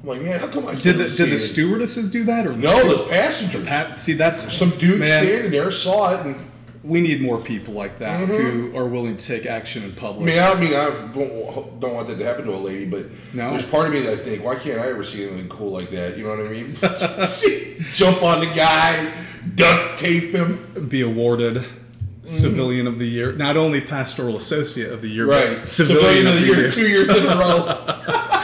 I'm 0.06 0.10
like, 0.10 0.22
man, 0.22 0.40
how 0.40 0.48
come 0.48 0.68
I 0.68 0.76
Did 0.76 0.98
the 0.98 1.10
did 1.10 1.32
the 1.32 1.38
stewardesses 1.38 2.12
do 2.12 2.26
that 2.26 2.46
or 2.46 2.52
the 2.52 2.60
No, 2.60 2.96
the 2.96 3.10
passengers. 3.10 3.66
Pat, 3.66 3.98
see, 3.98 4.14
that's 4.14 4.54
Some 4.54 4.70
dude 4.78 5.00
man. 5.00 5.24
standing 5.26 5.52
there 5.52 5.72
saw 5.72 6.14
it, 6.14 6.24
and 6.24 6.52
We 6.84 7.02
need 7.02 7.22
more 7.22 7.42
people 7.42 7.74
like 7.74 7.98
that 7.98 8.28
who 8.28 8.68
mm-hmm. 8.68 8.78
are 8.78 8.86
willing 8.86 9.18
to 9.18 9.26
take 9.26 9.48
action 9.48 9.82
in 9.82 9.94
public. 9.94 10.30
I 10.30 10.32
mean, 10.32 10.40
I 10.40 10.48
don't 10.50 10.60
mean 10.60 10.74
I 10.76 10.90
don't, 10.90 11.80
don't 11.80 11.96
want 11.96 12.08
that 12.10 12.20
to 12.20 12.24
happen 12.24 12.46
to 12.46 12.54
a 12.54 12.56
lady, 12.58 12.86
but 12.86 13.08
No. 13.34 13.50
there's 13.50 13.66
part 13.66 13.88
of 13.88 13.94
me 13.94 14.02
that 14.02 14.14
I 14.14 14.18
think, 14.18 14.44
why 14.44 14.56
can't 14.58 14.80
I 14.80 14.90
ever 14.90 15.04
see 15.04 15.26
anything 15.26 15.50
cool 15.50 15.72
like 15.72 15.90
that? 15.90 16.18
You 16.20 16.26
know 16.26 16.30
what 16.30 16.42
I 16.42 16.50
mean? 16.50 17.26
See, 17.28 17.84
Jump 17.96 18.22
on 18.22 18.42
the 18.42 18.54
guy, 18.54 19.12
duct 19.56 19.98
tape 19.98 20.36
him. 20.36 20.88
Be 20.88 21.02
awarded 21.02 21.56
mm-hmm. 21.56 22.28
civilian 22.28 22.86
of 22.86 23.00
the 23.00 23.08
year, 23.08 23.34
not 23.34 23.58
only 23.58 23.82
pastoral 23.82 24.38
associate 24.38 24.92
of 24.92 25.02
the 25.02 25.08
year, 25.08 25.26
Right. 25.26 25.58
but 25.62 25.70
civilian, 25.70 26.28
of 26.28 26.36
the 26.36 26.42
year. 26.42 26.70
two 26.70 26.88
years 26.88 27.10
in 27.10 27.26
a 27.26 27.36
row. 27.36 28.02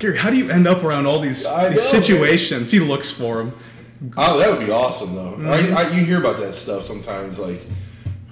Gary, 0.00 0.18
how 0.18 0.30
do 0.30 0.36
you 0.36 0.50
end 0.50 0.66
up 0.66 0.82
around 0.82 1.06
all 1.06 1.20
these, 1.20 1.44
these 1.44 1.46
know, 1.46 1.76
situations? 1.76 2.70
He 2.70 2.80
looks 2.80 3.10
for 3.10 3.36
them. 3.36 3.52
Oh, 4.16 4.38
that 4.38 4.50
would 4.50 4.64
be 4.64 4.70
awesome, 4.70 5.14
though. 5.14 5.32
Mm-hmm. 5.32 5.74
I, 5.76 5.82
I, 5.82 5.88
you 5.90 6.04
hear 6.04 6.18
about 6.18 6.38
that 6.38 6.54
stuff 6.54 6.84
sometimes, 6.84 7.38
like 7.38 7.62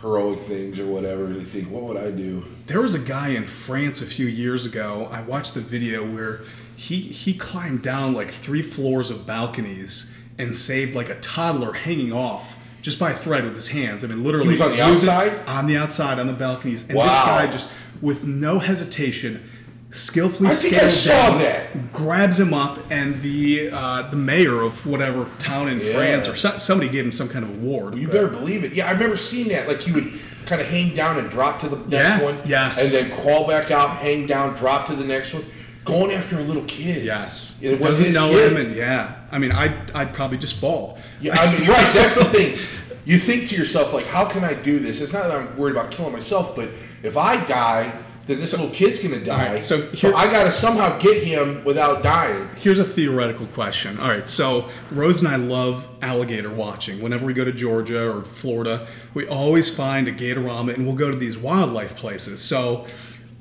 heroic 0.00 0.40
things 0.40 0.78
or 0.78 0.87
whatever. 0.87 1.33
You 1.33 1.44
think, 1.44 1.71
what 1.71 1.85
would 1.85 1.97
I 1.97 2.11
do? 2.11 2.44
There 2.66 2.80
was 2.80 2.94
a 2.94 2.99
guy 2.99 3.28
in 3.28 3.44
France 3.44 4.02
a 4.02 4.06
few 4.06 4.26
years 4.26 4.66
ago. 4.66 5.09
I 5.11 5.23
watched 5.23 5.54
the 5.54 5.61
video 5.61 6.04
where 6.04 6.42
he 6.76 7.00
he 7.00 7.35
climbed 7.35 7.83
down 7.83 8.12
like 8.12 8.30
three 8.30 8.62
floors 8.62 9.11
of 9.11 9.26
balconies 9.26 10.14
and 10.38 10.56
saved 10.56 10.94
like 10.94 11.09
a 11.09 11.18
toddler 11.21 11.73
hanging 11.73 12.12
off 12.12 12.59
just 12.83 12.99
by 12.99 13.12
a 13.12 13.16
thread 13.16 13.44
with 13.44 13.54
his 13.54 13.68
hands. 13.68 14.04
I 14.04 14.09
mean, 14.09 14.23
literally. 14.23 14.47
He 14.47 14.50
was 14.52 14.61
on 14.61 14.73
the 14.73 14.83
outside? 14.83 15.38
On 15.47 15.66
the 15.66 15.76
outside, 15.78 16.18
on 16.18 16.26
the 16.26 16.35
balconies, 16.35 16.83
and 16.83 16.99
this 16.99 17.06
guy 17.06 17.47
just 17.47 17.71
with 18.02 18.25
no 18.25 18.59
hesitation. 18.59 19.49
Skillfully 19.94 20.48
I 20.50 20.54
think 20.54 20.74
I 20.74 20.88
saw 20.88 21.30
down, 21.30 21.38
that. 21.38 21.92
grabs 21.92 22.40
him 22.40 22.52
up, 22.52 22.80
and 22.90 23.22
the 23.22 23.70
uh, 23.72 24.10
the 24.10 24.16
mayor 24.16 24.60
of 24.62 24.84
whatever 24.86 25.28
town 25.38 25.68
in 25.68 25.80
Yeah. 25.80 25.92
France 25.94 26.28
or 26.28 26.36
so, 26.36 26.58
somebody 26.58 26.90
gave 26.90 27.04
him 27.04 27.12
some 27.12 27.28
kind 27.28 27.44
of 27.44 27.50
award. 27.50 27.94
You 27.96 28.08
better 28.08 28.26
believe 28.26 28.64
it. 28.64 28.72
Yeah, 28.72 28.88
I 28.88 28.90
remember 28.90 29.16
seeing 29.16 29.48
that. 29.48 29.68
Like 29.68 29.80
he 29.80 29.92
would 29.92 30.18
kind 30.46 30.60
of 30.60 30.66
hang 30.66 30.94
down 30.96 31.18
and 31.18 31.30
drop 31.30 31.60
to 31.60 31.68
the 31.68 31.76
next 31.76 31.92
Yeah, 31.92 32.22
one. 32.22 32.38
yes. 32.44 32.82
And 32.82 32.92
then 32.92 33.18
crawl 33.20 33.46
back 33.46 33.70
out, 33.70 33.90
hang 33.98 34.26
down, 34.26 34.54
drop 34.56 34.86
to 34.88 34.96
the 34.96 35.04
next 35.04 35.32
one. 35.32 35.44
Going 35.84 36.10
after 36.12 36.38
a 36.38 36.42
little 36.42 36.64
kid. 36.64 37.04
Yes. 37.04 37.56
It 37.62 37.76
Doesn't 37.76 38.12
know 38.14 38.30
kid. 38.30 38.52
him, 38.52 38.66
and 38.66 38.74
yeah. 38.74 39.14
I 39.30 39.38
mean, 39.38 39.52
I'd, 39.52 39.90
I'd 39.92 40.12
probably 40.12 40.38
just 40.38 40.58
fall. 40.58 40.98
Yeah, 41.20 41.38
I 41.40 41.56
mean, 41.56 41.68
right. 41.68 41.92
That's 41.94 42.16
the 42.16 42.24
thing. 42.24 42.58
You 43.04 43.18
think 43.18 43.48
to 43.50 43.54
yourself, 43.56 43.92
like, 43.92 44.06
how 44.06 44.24
can 44.24 44.44
I 44.44 44.54
do 44.54 44.78
this? 44.80 45.00
It's 45.02 45.12
not 45.12 45.24
that 45.28 45.32
I'm 45.32 45.56
worried 45.58 45.72
about 45.76 45.90
killing 45.90 46.12
myself, 46.12 46.56
but 46.56 46.70
if 47.02 47.16
I 47.18 47.44
die, 47.44 47.92
then 48.26 48.38
this 48.38 48.52
little 48.52 48.70
kid's 48.70 48.98
gonna 48.98 49.22
die. 49.22 49.52
right, 49.52 49.60
so 49.60 49.92
so, 49.92 50.14
I 50.14 50.30
gotta 50.30 50.50
somehow 50.50 50.98
get 50.98 51.22
him 51.22 51.62
without 51.64 52.02
dying. 52.02 52.48
Here's 52.56 52.78
a 52.78 52.84
theoretical 52.84 53.46
question. 53.48 53.98
All 54.00 54.08
right, 54.08 54.28
so 54.28 54.70
Rose 54.90 55.18
and 55.18 55.28
I 55.28 55.36
love 55.36 55.88
alligator 56.00 56.50
watching. 56.50 57.02
Whenever 57.02 57.26
we 57.26 57.34
go 57.34 57.44
to 57.44 57.52
Georgia 57.52 58.10
or 58.10 58.22
Florida, 58.22 58.86
we 59.12 59.26
always 59.26 59.74
find 59.74 60.08
a 60.08 60.12
gatorama 60.12 60.74
and 60.74 60.86
we'll 60.86 60.96
go 60.96 61.10
to 61.10 61.16
these 61.16 61.36
wildlife 61.36 61.96
places. 61.96 62.40
So 62.40 62.86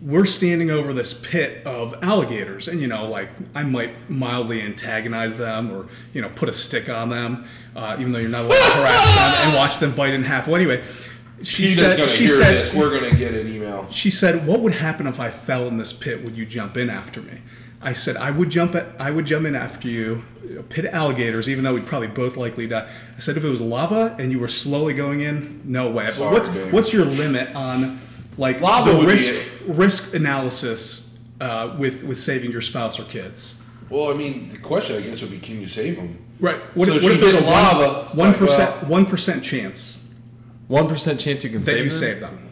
we're 0.04 0.26
standing 0.26 0.70
over 0.70 0.94
this 0.94 1.14
pit 1.14 1.66
of 1.66 1.96
alligators, 2.04 2.68
and 2.68 2.82
you 2.82 2.88
know, 2.88 3.08
like 3.08 3.30
I 3.56 3.64
might 3.64 4.10
mildly 4.10 4.62
antagonize 4.62 5.38
them 5.38 5.72
or 5.72 5.88
you 6.14 6.22
know 6.22 6.30
put 6.30 6.50
a 6.50 6.54
stick 6.54 6.90
on 6.90 7.08
them, 7.10 7.48
uh, 7.74 7.96
even 8.00 8.12
though 8.12 8.20
you're 8.20 8.30
not 8.30 8.44
allowed 8.44 8.68
to 8.68 8.76
harass 8.76 9.06
them 9.16 9.48
and 9.48 9.56
watch 9.56 9.78
them 9.80 9.96
bite 9.96 10.14
in 10.14 10.24
half. 10.24 10.48
Well, 10.48 10.58
anyway, 10.58 10.84
she 11.44 11.64
He's 11.64 11.78
said 11.78 11.98
gonna 11.98 12.10
she 12.10 12.26
hear 12.26 12.36
said 12.38 12.54
this. 12.66 12.74
We're 12.74 12.90
gonna 13.00 13.16
get 13.16 13.34
an 13.34 13.48
email. 13.48 13.88
she 13.92 14.10
said, 14.10 14.46
"What 14.48 14.62
would 14.62 14.74
happen 14.74 15.08
if 15.08 15.20
I 15.20 15.30
fell 15.30 15.68
in 15.68 15.78
this 15.78 15.94
pit? 15.94 16.24
Would 16.24 16.36
you 16.38 16.46
jump 16.46 16.78
in 16.78 16.90
after 16.90 17.22
me?" 17.22 17.40
I 17.82 17.94
said, 17.94 18.16
"I 18.18 18.32
would 18.32 18.50
jump. 18.50 18.76
At, 18.76 18.88
I 19.00 19.12
would 19.12 19.26
jump 19.26 19.46
in 19.46 19.56
after 19.56 19.88
you. 19.88 20.24
A 20.58 20.64
pit 20.64 20.86
of 20.86 20.94
alligators, 20.94 21.50
even 21.50 21.64
though 21.64 21.74
we'd 21.74 21.86
probably 21.86 22.08
both 22.08 22.38
likely 22.38 22.68
die." 22.68 22.88
I 23.16 23.20
said, 23.20 23.38
"If 23.38 23.44
it 23.44 23.50
was 23.50 23.62
lava 23.62 24.16
and 24.20 24.32
you 24.32 24.40
were 24.40 24.48
slowly 24.48 24.94
going 24.94 25.22
in, 25.22 25.62
no 25.66 25.90
way." 25.90 26.10
Sorry, 26.12 26.32
what's 26.34 26.50
babe. 26.50 26.72
what's 26.74 26.94
your 26.94 27.06
limit 27.06 27.54
on 27.56 28.00
like 28.38 28.62
Lava 28.62 28.94
the 28.94 29.06
risk 29.06 29.34
risk 29.68 30.14
analysis 30.14 31.20
uh, 31.42 31.76
with 31.78 32.04
with 32.04 32.20
saving 32.20 32.52
your 32.52 32.62
spouse 32.62 33.00
or 33.00 33.04
kids? 33.04 33.56
Well, 33.90 34.10
I 34.10 34.14
mean, 34.16 34.50
the 34.50 34.58
question 34.58 34.96
I 34.96 35.02
guess 35.02 35.22
would 35.22 35.30
be, 35.30 35.40
can 35.40 35.62
you 35.62 35.68
save 35.68 35.98
them? 35.98 36.18
Right. 36.40 36.58
What, 36.76 36.88
So 36.88 36.96
if, 36.96 37.04
what 37.04 37.12
if 37.12 37.20
there's 37.22 37.42
a 37.42 37.46
lava, 37.46 38.10
one 38.18 38.34
percent 38.34 38.88
one 38.88 39.06
percent 39.06 39.44
chance 39.44 40.03
One 40.74 40.88
percent 40.88 41.20
chance 41.20 41.44
you 41.44 41.52
can 41.52 41.60
that 41.60 41.66
save 41.66 41.86
you 41.86 41.92
them? 41.92 42.00
save 42.00 42.20
them? 42.20 42.50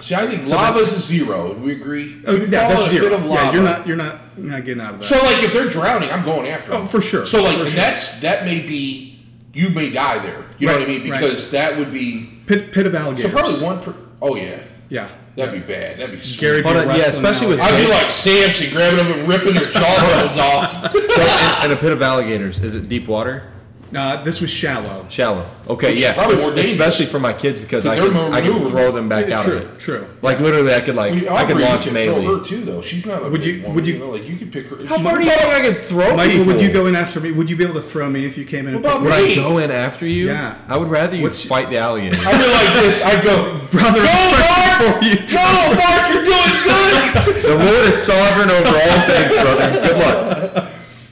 See, 0.00 0.14
I 0.14 0.28
think 0.28 0.44
So 0.44 0.54
lava's 0.54 0.92
a 0.92 1.00
zero. 1.00 1.54
We 1.54 1.72
agree. 1.72 2.22
Oh, 2.24 2.36
You 2.36 2.46
yeah, 2.46 2.68
fall 2.68 2.76
that's 2.76 2.92
in 2.92 2.98
a 2.98 3.00
zero. 3.00 3.02
bit 3.10 3.12
of 3.18 3.24
Yeah, 3.24 3.30
lava. 3.34 3.54
you're 3.56 3.64
not 3.64 3.86
you're 3.88 3.96
not 3.96 4.20
you're 4.36 4.46
not 4.46 4.64
getting 4.64 4.80
out 4.80 4.94
of 4.94 5.00
that. 5.00 5.06
So, 5.06 5.16
like, 5.16 5.42
if 5.42 5.52
they're 5.52 5.68
drowning, 5.68 6.08
I'm 6.10 6.24
going 6.24 6.46
after 6.48 6.70
oh, 6.72 6.76
them. 6.76 6.84
Oh, 6.84 6.86
for 6.88 7.00
sure. 7.00 7.26
So, 7.26 7.42
like, 7.42 7.56
For 7.56 7.64
and 7.64 7.72
sure. 7.72 7.76
that's 7.76 8.20
that 8.20 8.44
may 8.44 8.60
be 8.60 9.18
you 9.54 9.70
may 9.70 9.90
die 9.90 10.20
there. 10.20 10.44
You 10.60 10.68
know 10.68 10.74
Right, 10.74 10.80
what 10.82 10.88
I 10.88 10.98
mean? 10.98 11.10
right. 11.10 11.20
Because 11.20 11.50
that 11.50 11.76
would 11.78 11.92
be 11.92 12.30
pit 12.46 12.70
pit 12.72 12.86
of 12.86 12.94
alligators. 12.94 13.32
so 13.32 13.36
alligators. 13.36 13.60
probably 13.60 13.92
one 13.92 13.94
per. 13.96 14.08
Oh 14.22 14.36
yeah, 14.36 14.60
Yeah. 14.88 15.10
that'd 15.34 15.52
be 15.52 15.58
bad. 15.66 15.98
That'd 15.98 16.12
be 16.12 16.18
sweet. 16.20 16.40
Gary 16.40 16.62
Hold 16.62 16.76
on, 16.76 16.86
yeah, 16.96 17.06
especially 17.06 17.48
with- 17.48 17.58
I'd 17.60 17.76
be 17.84 17.90
like 17.90 18.08
Samson, 18.08 18.70
grabbing 18.70 18.98
them 19.04 19.18
and 19.18 19.28
ripping 19.28 19.54
their 19.54 19.66
jawbones 19.72 20.38
off. 20.38 20.92
So, 20.92 21.00
in, 21.00 21.70
in 21.72 21.76
a 21.76 21.80
pit 21.80 21.90
of 21.92 22.02
alligators, 22.02 22.60
is 22.62 22.76
it 22.76 22.88
deep 22.88 23.08
water? 23.08 23.48
Uh, 23.94 24.22
this 24.24 24.40
was 24.40 24.50
shallow. 24.50 25.04
Shallow. 25.08 25.46
Okay, 25.68 25.90
Which 25.90 26.00
yeah. 26.00 26.14
more 26.16 26.32
especially 26.56 27.04
for 27.06 27.20
my 27.20 27.32
kids 27.34 27.60
because 27.60 27.84
I 27.84 27.96
can, 27.96 28.16
I 28.32 28.40
can 28.40 28.58
throw 28.68 28.90
them 28.90 29.08
back 29.08 29.28
Yeah, 29.28 29.40
out 29.40 29.44
true, 29.44 29.56
of 29.58 29.62
it. 29.74 29.78
true. 29.78 30.06
Like 30.22 30.40
literally, 30.40 30.74
I 30.74 30.80
could 30.80 30.96
like 30.96 31.12
We, 31.12 31.28
I 31.28 31.44
could 31.44 31.58
launch 31.58 31.84
could 31.84 31.92
throw 31.92 32.38
her 32.38 32.44
too, 32.44 32.62
though. 32.64 32.80
She's 32.80 33.04
not 33.04 33.30
Would 33.30 33.44
you- 33.44 33.62
would 33.68 33.86
you- 33.86 33.98
know, 33.98 34.08
like 34.10 34.26
you 34.26 34.36
could 34.36 34.50
pick 34.50 34.66
her. 34.68 34.84
How 34.86 34.98
far 34.98 35.18
do 35.18 35.24
you 35.24 35.30
think 35.30 35.42
I 35.44 35.60
can 35.60 35.74
throw 35.74 36.16
Michael, 36.16 36.38
people? 36.38 36.54
would 36.54 36.62
you 36.62 36.72
go 36.72 36.86
in 36.86 36.96
after 36.96 37.20
me? 37.20 37.32
Would 37.32 37.50
you 37.50 37.56
be 37.56 37.64
able 37.64 37.74
to 37.74 37.82
throw 37.82 38.08
me 38.08 38.24
if 38.24 38.38
you 38.38 38.44
came 38.46 38.66
in? 38.66 38.74
What 38.74 38.84
and 38.84 38.86
about 38.86 39.02
Would 39.02 39.24
me? 39.24 39.32
I 39.32 39.34
go 39.36 39.58
in 39.58 39.70
after 39.70 40.06
you? 40.06 40.26
Yeah. 40.28 40.56
I 40.68 40.76
would 40.78 40.88
rather 40.88 41.14
you 41.16 41.24
What's- 41.24 41.44
fight 41.44 41.68
the 41.70 41.76
alligator. 41.78 42.16
I'd 42.26 42.38
be 42.44 42.50
like 42.50 42.82
this. 42.82 43.02
I'd 43.02 43.22
go, 43.22 43.60
Brother, 43.70 43.98
go, 44.00 44.04
Mark! 44.04 44.98
for 44.98 45.04
you. 45.04 45.16
Go, 45.28 45.74
Mark! 45.76 46.12
You're 46.12 46.24
doing 46.24 46.54
good. 46.64 47.42
the 47.44 47.56
Lord 47.62 47.86
is 47.86 48.02
sovereign 48.02 48.50
over 48.50 48.68
all 48.68 49.00
things, 49.06 49.34
brother. 49.34 49.86
Good 49.86 49.98
luck. 49.98 50.68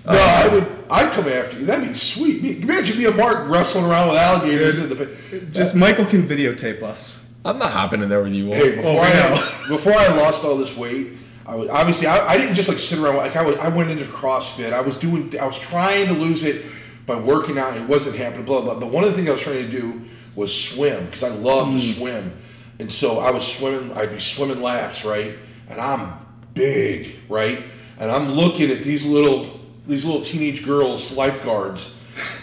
No, 0.06 0.12
I 0.18 0.48
would. 0.48 0.66
I'd 0.90 1.12
come 1.12 1.28
after 1.28 1.58
you. 1.58 1.66
That'd 1.66 1.88
be 1.88 1.94
sweet. 1.94 2.42
Me- 2.42 2.60
Imagine 2.60 2.98
me 2.98 3.06
and 3.06 3.16
Mark 3.16 3.48
wrestling 3.48 3.84
around 3.84 4.08
with 4.08 4.16
alligators 4.16 4.78
in 4.80 4.88
the. 4.88 4.96
pit. 4.96 5.52
Just 5.52 5.74
Michael 5.74 6.04
can 6.04 6.26
videotape 6.26 6.82
us. 6.82 7.28
I'm 7.44 7.58
not 7.58 7.70
hopping 7.70 8.02
in 8.02 8.08
there 8.08 8.22
with 8.22 8.34
you. 8.34 8.46
Hey, 8.46 8.72
oh, 8.72 8.76
before 8.76 8.92
we 8.92 8.98
I 9.00 9.12
know. 9.12 9.68
before 9.76 9.94
I 9.94 10.08
lost 10.08 10.44
all 10.44 10.56
this 10.56 10.76
weight, 10.76 11.12
I 11.46 11.54
was 11.54 11.68
obviously 11.68 12.06
I, 12.06 12.32
I 12.32 12.36
didn't 12.36 12.54
just 12.54 12.68
like 12.68 12.78
sit 12.78 12.98
around. 12.98 13.16
Like 13.16 13.36
I 13.36 13.42
was, 13.42 13.56
I 13.56 13.68
went 13.68 13.90
into 13.90 14.04
CrossFit. 14.04 14.72
I 14.72 14.80
was 14.80 14.96
doing. 14.96 15.38
I 15.38 15.46
was 15.46 15.58
trying 15.58 16.08
to 16.08 16.12
lose 16.12 16.44
it 16.44 16.64
by 17.06 17.18
working 17.18 17.56
out. 17.56 17.76
It 17.76 17.88
wasn't 17.88 18.16
happening. 18.16 18.44
Blah 18.44 18.62
blah. 18.62 18.74
But 18.74 18.90
one 18.90 19.04
of 19.04 19.10
the 19.10 19.16
things 19.16 19.28
I 19.28 19.32
was 19.32 19.40
trying 19.40 19.64
to 19.64 19.70
do 19.70 20.02
was 20.34 20.54
swim 20.54 21.06
because 21.06 21.22
I 21.22 21.28
love 21.28 21.68
to 21.68 21.76
mm. 21.76 21.96
swim, 21.96 22.36
and 22.78 22.92
so 22.92 23.20
I 23.20 23.30
was 23.30 23.46
swimming. 23.46 23.96
I'd 23.96 24.12
be 24.12 24.20
swimming 24.20 24.60
laps, 24.60 25.04
right? 25.04 25.34
And 25.68 25.80
I'm 25.80 26.14
big, 26.52 27.16
right? 27.28 27.62
And 27.98 28.10
I'm 28.10 28.30
looking 28.30 28.70
at 28.70 28.82
these 28.82 29.06
little 29.06 29.59
these 29.90 30.04
little 30.04 30.22
teenage 30.22 30.64
girls 30.64 31.12
lifeguards. 31.12 31.96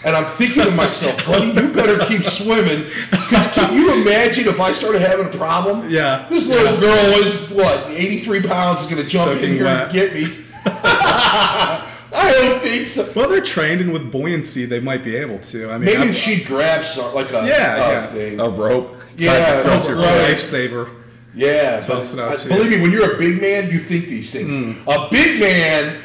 And 0.04 0.16
I'm 0.16 0.24
thinking 0.24 0.64
to 0.64 0.70
myself, 0.72 1.24
buddy, 1.24 1.48
you 1.48 1.72
better 1.72 2.04
keep 2.06 2.24
swimming. 2.24 2.84
Because 3.10 3.52
can 3.52 3.74
you 3.74 3.92
imagine 4.00 4.48
if 4.48 4.58
I 4.60 4.72
started 4.72 5.00
having 5.00 5.26
a 5.26 5.36
problem? 5.36 5.88
Yeah. 5.88 6.26
This 6.28 6.48
little 6.48 6.80
girl 6.80 6.96
is, 7.24 7.48
what, 7.50 7.88
83 7.88 8.42
pounds 8.42 8.80
is 8.80 8.86
going 8.86 9.02
to 9.02 9.08
jump 9.08 9.40
in 9.40 9.52
here 9.52 9.64
wet. 9.64 9.82
and 9.84 9.92
get 9.92 10.14
me. 10.14 10.44
I 10.64 12.32
don't 12.32 12.60
think 12.60 12.86
so. 12.88 13.10
Well, 13.14 13.28
they're 13.28 13.40
trained, 13.40 13.80
and 13.80 13.92
with 13.92 14.10
buoyancy, 14.10 14.64
they 14.64 14.80
might 14.80 15.04
be 15.04 15.14
able 15.16 15.38
to. 15.40 15.70
I 15.70 15.78
mean, 15.78 15.84
Maybe 15.86 16.02
I've- 16.08 16.14
she'd 16.14 16.46
grab 16.46 16.84
some, 16.84 17.14
like 17.14 17.30
a, 17.30 17.46
Yeah, 17.46 17.76
a 17.76 17.78
yeah. 17.92 18.06
thing. 18.06 18.40
A 18.40 18.48
rope. 18.48 18.96
Yeah, 19.16 19.32
Ties 19.38 19.60
across 19.64 19.86
a 19.86 19.88
your 19.90 19.98
rope. 19.98 20.06
lifesaver. 20.08 20.90
Yeah, 21.34 21.80
Toss 21.82 22.12
but 22.14 22.40
I- 22.40 22.48
believe 22.48 22.70
me, 22.70 22.80
when 22.80 22.90
you're 22.90 23.14
a 23.14 23.18
big 23.18 23.40
man, 23.40 23.70
you 23.70 23.78
think 23.78 24.06
these 24.06 24.32
things. 24.32 24.48
Hmm. 24.78 24.88
A 24.88 25.08
big 25.10 25.38
man 25.38 25.98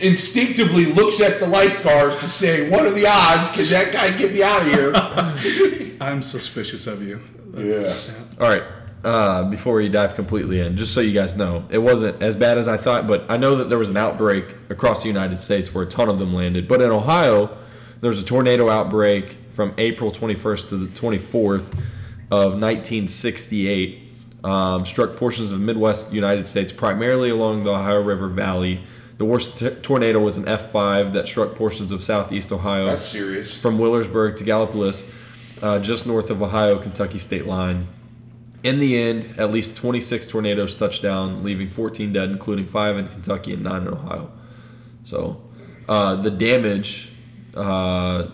instinctively 0.00 0.86
looks 0.86 1.20
at 1.20 1.40
the 1.40 1.46
lifeguards 1.46 2.16
to 2.18 2.28
say, 2.28 2.68
what 2.70 2.86
are 2.86 2.90
the 2.90 3.06
odds? 3.06 3.56
Can 3.56 3.70
that 3.70 3.92
guy 3.92 4.16
get 4.16 4.32
me 4.32 4.42
out 4.42 4.62
of 4.62 4.68
here? 4.68 5.96
I'm 6.00 6.22
suspicious 6.22 6.86
of 6.86 7.02
you. 7.02 7.20
yeah. 7.56 7.94
All 8.40 8.48
right. 8.48 8.62
Uh, 9.04 9.44
before 9.44 9.76
we 9.76 9.88
dive 9.88 10.16
completely 10.16 10.58
in, 10.60 10.76
just 10.76 10.92
so 10.92 11.00
you 11.00 11.12
guys 11.12 11.36
know, 11.36 11.64
it 11.70 11.78
wasn't 11.78 12.20
as 12.20 12.34
bad 12.34 12.58
as 12.58 12.66
I 12.66 12.76
thought, 12.76 13.06
but 13.06 13.24
I 13.30 13.36
know 13.36 13.54
that 13.56 13.68
there 13.68 13.78
was 13.78 13.88
an 13.88 13.96
outbreak 13.96 14.56
across 14.68 15.02
the 15.02 15.08
United 15.08 15.38
States 15.38 15.72
where 15.72 15.84
a 15.84 15.86
ton 15.86 16.08
of 16.08 16.18
them 16.18 16.34
landed. 16.34 16.66
But 16.66 16.82
in 16.82 16.90
Ohio, 16.90 17.56
there 18.00 18.08
was 18.08 18.20
a 18.20 18.24
tornado 18.24 18.68
outbreak 18.68 19.36
from 19.50 19.74
April 19.78 20.10
21st 20.10 20.68
to 20.70 20.76
the 20.76 20.86
24th 20.88 21.72
of 22.32 22.58
1968. 22.58 24.02
Um, 24.42 24.84
struck 24.84 25.16
portions 25.16 25.50
of 25.50 25.58
the 25.58 25.64
Midwest 25.64 26.12
United 26.12 26.46
States, 26.46 26.72
primarily 26.72 27.30
along 27.30 27.62
the 27.64 27.70
Ohio 27.72 28.02
River 28.02 28.28
Valley. 28.28 28.82
The 29.18 29.24
worst 29.24 29.56
t- 29.58 29.70
tornado 29.82 30.20
was 30.20 30.36
an 30.36 30.44
F5 30.44 31.12
that 31.14 31.26
struck 31.26 31.54
portions 31.54 31.90
of 31.90 32.02
southeast 32.02 32.52
Ohio 32.52 32.86
That's 32.86 33.02
serious. 33.06 33.52
from 33.54 33.78
Wheelersburg 33.78 34.36
to 34.36 34.44
Gallipolis, 34.44 35.08
uh, 35.62 35.78
just 35.78 36.06
north 36.06 36.28
of 36.30 36.42
Ohio 36.42 36.78
Kentucky 36.78 37.18
state 37.18 37.46
line. 37.46 37.88
In 38.62 38.78
the 38.78 38.98
end, 39.00 39.38
at 39.38 39.50
least 39.50 39.76
26 39.76 40.26
tornadoes 40.26 40.74
touched 40.74 41.00
down, 41.02 41.42
leaving 41.42 41.70
14 41.70 42.12
dead, 42.12 42.30
including 42.30 42.66
five 42.66 42.98
in 42.98 43.08
Kentucky 43.08 43.54
and 43.54 43.62
nine 43.62 43.82
in 43.82 43.88
Ohio. 43.88 44.30
So 45.04 45.40
uh, 45.88 46.16
the 46.16 46.30
damage 46.30 47.10
uh, 47.54 48.26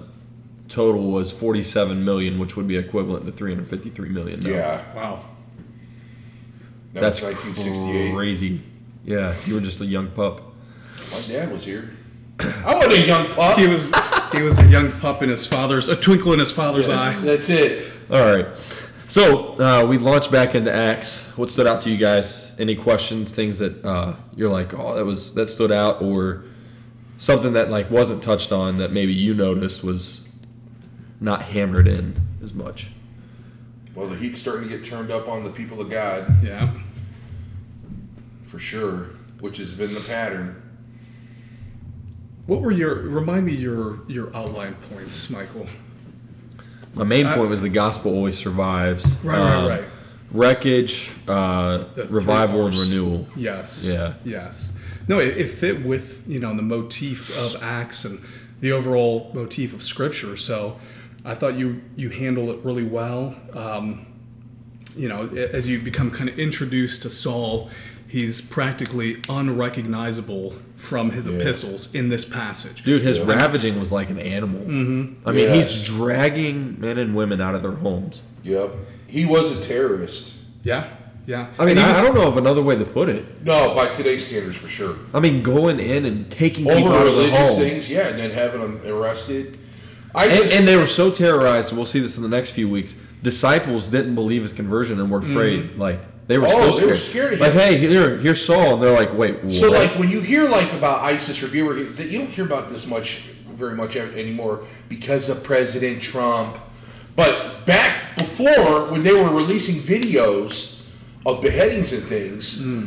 total 0.69 1.12
was 1.12 1.31
47 1.31 2.05
million, 2.05 2.39
which 2.41 2.57
would 2.57 2.67
be 2.67 2.77
equivalent 2.77 3.27
to 3.27 3.33
353 3.33 4.09
million. 4.09 4.41
now. 4.41 4.49
Yeah. 4.51 4.95
Wow. 4.95 5.27
That 6.95 7.01
that's 7.01 7.21
was 7.21 7.35
1968. 7.35 8.15
crazy. 8.15 8.62
Yeah, 9.05 9.35
you 9.47 9.55
were 9.55 9.61
just 9.61 9.81
a 9.81 9.87
young 9.87 10.09
pup. 10.09 10.51
My 11.11 11.20
dad 11.28 11.50
was 11.52 11.64
here. 11.64 11.90
I 12.40 12.75
wasn't 12.75 12.94
a 12.94 13.06
young 13.06 13.26
pup. 13.28 13.58
He 13.58 13.66
was 13.66 13.90
he 14.32 14.42
was 14.42 14.58
a 14.58 14.66
young 14.66 14.90
pup 14.90 15.22
in 15.22 15.28
his 15.28 15.46
father's 15.46 15.88
a 15.88 15.96
twinkle 15.96 16.32
in 16.32 16.38
his 16.38 16.50
father's 16.50 16.88
eye. 16.88 17.14
That's 17.20 17.49
it. 17.49 17.92
All 18.11 18.25
right. 18.25 18.46
So 19.06 19.61
uh, 19.61 19.84
we 19.87 19.99
launched 19.99 20.30
back 20.32 20.54
into 20.54 20.72
Acts. 20.75 21.26
What 21.37 21.50
stood 21.50 21.66
out 21.66 21.82
to 21.82 21.90
you 21.90 21.99
guys? 21.99 22.52
Any 22.58 22.75
questions? 22.75 23.30
Things 23.32 23.58
that 23.58 23.84
uh, 23.84 24.16
you're 24.34 24.50
like, 24.50 24.72
oh, 24.75 24.94
that 24.94 25.04
was 25.04 25.34
that 25.34 25.50
stood 25.50 25.70
out, 25.70 26.00
or 26.02 26.44
something 27.18 27.52
that 27.52 27.70
like 27.70 27.90
wasn't 27.90 28.22
touched 28.22 28.50
on 28.52 28.78
that 28.78 28.90
maybe 28.92 29.12
you 29.12 29.34
noticed 29.34 29.84
was 29.84 30.26
not 31.20 31.42
hammered 31.42 31.87
in 31.87 32.16
as 32.42 32.54
much. 32.54 32.90
Well, 33.94 34.08
the 34.08 34.16
heat's 34.16 34.38
starting 34.38 34.68
to 34.70 34.76
get 34.76 34.84
turned 34.87 35.11
up 35.11 35.28
on 35.28 35.44
the 35.44 35.50
people 35.50 35.80
of 35.80 35.90
God, 35.90 36.42
Yeah. 36.42 36.72
for 38.46 38.58
sure, 38.58 39.11
which 39.40 39.58
has 39.58 39.70
been 39.70 39.92
the 39.92 40.00
pattern. 40.00 40.62
What 42.46 42.61
were 42.61 42.72
your 42.72 42.94
remind 42.96 43.46
me 43.46 43.54
your 43.54 44.00
your 44.08 44.34
outline 44.37 44.75
points, 44.90 45.30
Michael? 45.30 45.66
My 46.94 47.04
main 47.04 47.26
I- 47.26 47.37
point 47.37 47.49
was 47.49 47.61
the 47.62 47.68
gospel 47.68 48.12
always 48.12 48.37
survives. 48.37 49.16
Right, 49.25 49.38
Um, 49.38 49.64
right, 49.66 49.80
right. 49.80 49.88
Wreckage, 50.32 51.12
uh, 51.28 51.84
revival, 52.08 52.66
and 52.66 52.76
renewal. 52.76 53.26
Yes. 53.37 53.84
Yeah. 53.87 54.14
Yes. 54.25 54.72
No, 55.06 55.18
it, 55.18 55.37
it 55.37 55.49
fit 55.50 55.84
with 55.84 56.22
you 56.26 56.40
know 56.40 56.54
the 56.56 56.62
motif 56.62 57.30
of 57.38 57.62
Acts 57.62 58.04
and 58.04 58.20
the 58.61 58.72
overall 58.72 59.30
motif 59.34 59.75
of 59.75 59.82
Scripture. 59.82 60.37
So 60.37 60.78
I 61.25 61.34
thought 61.34 61.54
you 61.54 61.82
you 61.96 62.08
handled 62.08 62.49
it 62.50 62.64
really 62.64 62.84
well. 62.84 63.37
Um, 63.52 64.06
you 64.96 65.08
know, 65.08 65.28
as 65.28 65.66
you 65.66 65.78
become 65.80 66.11
kind 66.11 66.28
of 66.28 66.38
introduced 66.38 67.02
to 67.02 67.11
Saul, 67.11 67.70
he's 68.12 68.42
practically 68.42 69.23
unrecognizable 69.28 70.54
from 70.76 71.11
his 71.11 71.26
epistles 71.26 71.95
in 71.95 72.11
this 72.11 72.25
passage. 72.26 72.85
Dude, 72.85 73.00
his 73.02 73.21
ravaging 73.21 73.78
was 73.78 73.90
like 73.90 74.11
an 74.11 74.19
animal. 74.19 74.61
Mm-hmm. 74.61 75.26
I 75.28 75.33
mean, 75.33 75.47
Yeah. 75.49 75.54
he's 75.54 75.83
dragging 75.87 76.78
men 76.78 76.99
and 76.99 77.14
women 77.16 77.40
out 77.40 77.54
of 77.54 77.62
their 77.62 77.73
homes. 77.73 78.23
Yep. 78.42 78.75
He 79.07 79.25
was 79.25 79.50
a 79.57 79.61
terrorist. 79.62 80.35
Yeah. 80.62 80.88
Yeah. 81.26 81.47
I 81.59 81.64
mean, 81.64 81.78
I, 81.78 81.88
was- 81.88 81.99
I 81.99 82.02
don't 82.02 82.14
know 82.14 82.28
of 82.28 82.37
another 82.37 82.62
way 82.62 82.76
to 82.76 82.85
put 82.85 83.09
it. 83.09 83.42
No, 83.45 83.75
by 83.75 83.95
today's 83.95 84.26
standards, 84.26 84.57
for 84.57 84.69
sure. 84.69 84.97
I 85.14 85.21
mean, 85.21 85.42
going 85.42 85.78
in 85.81 86.04
and 86.04 86.31
taking 86.31 86.64
people 86.66 86.88
Over 86.88 86.95
out 86.97 87.07
of 87.07 87.14
the 87.14 87.21
religious 87.23 87.49
home. 87.50 87.59
things, 87.59 87.88
yeah, 87.88 88.09
and 88.09 88.19
then 88.19 88.31
having 88.33 88.61
them 88.61 88.81
arrested. 88.85 89.59
I 90.14 90.26
And, 90.26 90.35
just, 90.42 90.54
and 90.54 90.69
they 90.69 90.76
were 90.76 90.87
so 90.87 91.11
terrorized, 91.11 91.71
and 91.71 91.78
we'll 91.78 91.87
see 91.87 92.00
this 92.00 92.16
in 92.16 92.23
the 92.23 92.28
next 92.28 92.50
few 92.50 92.69
weeks. 92.69 92.95
Disciples 93.23 93.87
didn't 93.88 94.14
believe 94.16 94.42
his 94.42 94.52
conversion 94.52 95.00
and 95.00 95.11
were 95.11 95.19
afraid. 95.21 95.76
Like 95.76 96.00
they 96.33 96.39
were 96.39 96.47
Oh, 96.47 96.71
still 96.71 96.87
they 96.87 96.93
were 96.93 96.99
scared. 96.99 97.39
scared 97.39 97.41
like, 97.41 97.53
hey, 97.53 97.77
here, 97.77 98.17
here's 98.17 98.43
Saul, 98.43 98.75
and 98.75 98.83
they're 98.83 98.95
like, 98.95 99.12
wait, 99.12 99.45
what? 99.45 99.53
So 99.53 99.71
like 99.71 99.99
when 99.99 100.11
you 100.11 100.21
hear 100.21 100.49
like 100.49 100.73
about 100.73 101.03
ISIS 101.03 101.43
reviewer, 101.43 101.75
that 101.75 102.09
you 102.09 102.19
don't 102.21 102.31
hear 102.31 102.47
about 102.47 102.71
this 102.71 102.87
much, 102.87 103.19
very 103.49 103.75
much 103.75 103.97
anymore 103.97 104.65
because 104.89 105.29
of 105.29 105.45
President 105.45 106.03
Trump. 106.03 106.57
But 107.15 107.67
back 107.67 108.17
before, 108.17 108.91
when 108.91 109.03
they 109.03 109.12
were 109.12 109.29
releasing 109.29 109.75
videos 109.75 110.81
of 111.27 111.43
beheadings 111.43 111.93
and 111.93 112.03
things, 112.03 112.62
hmm. 112.62 112.87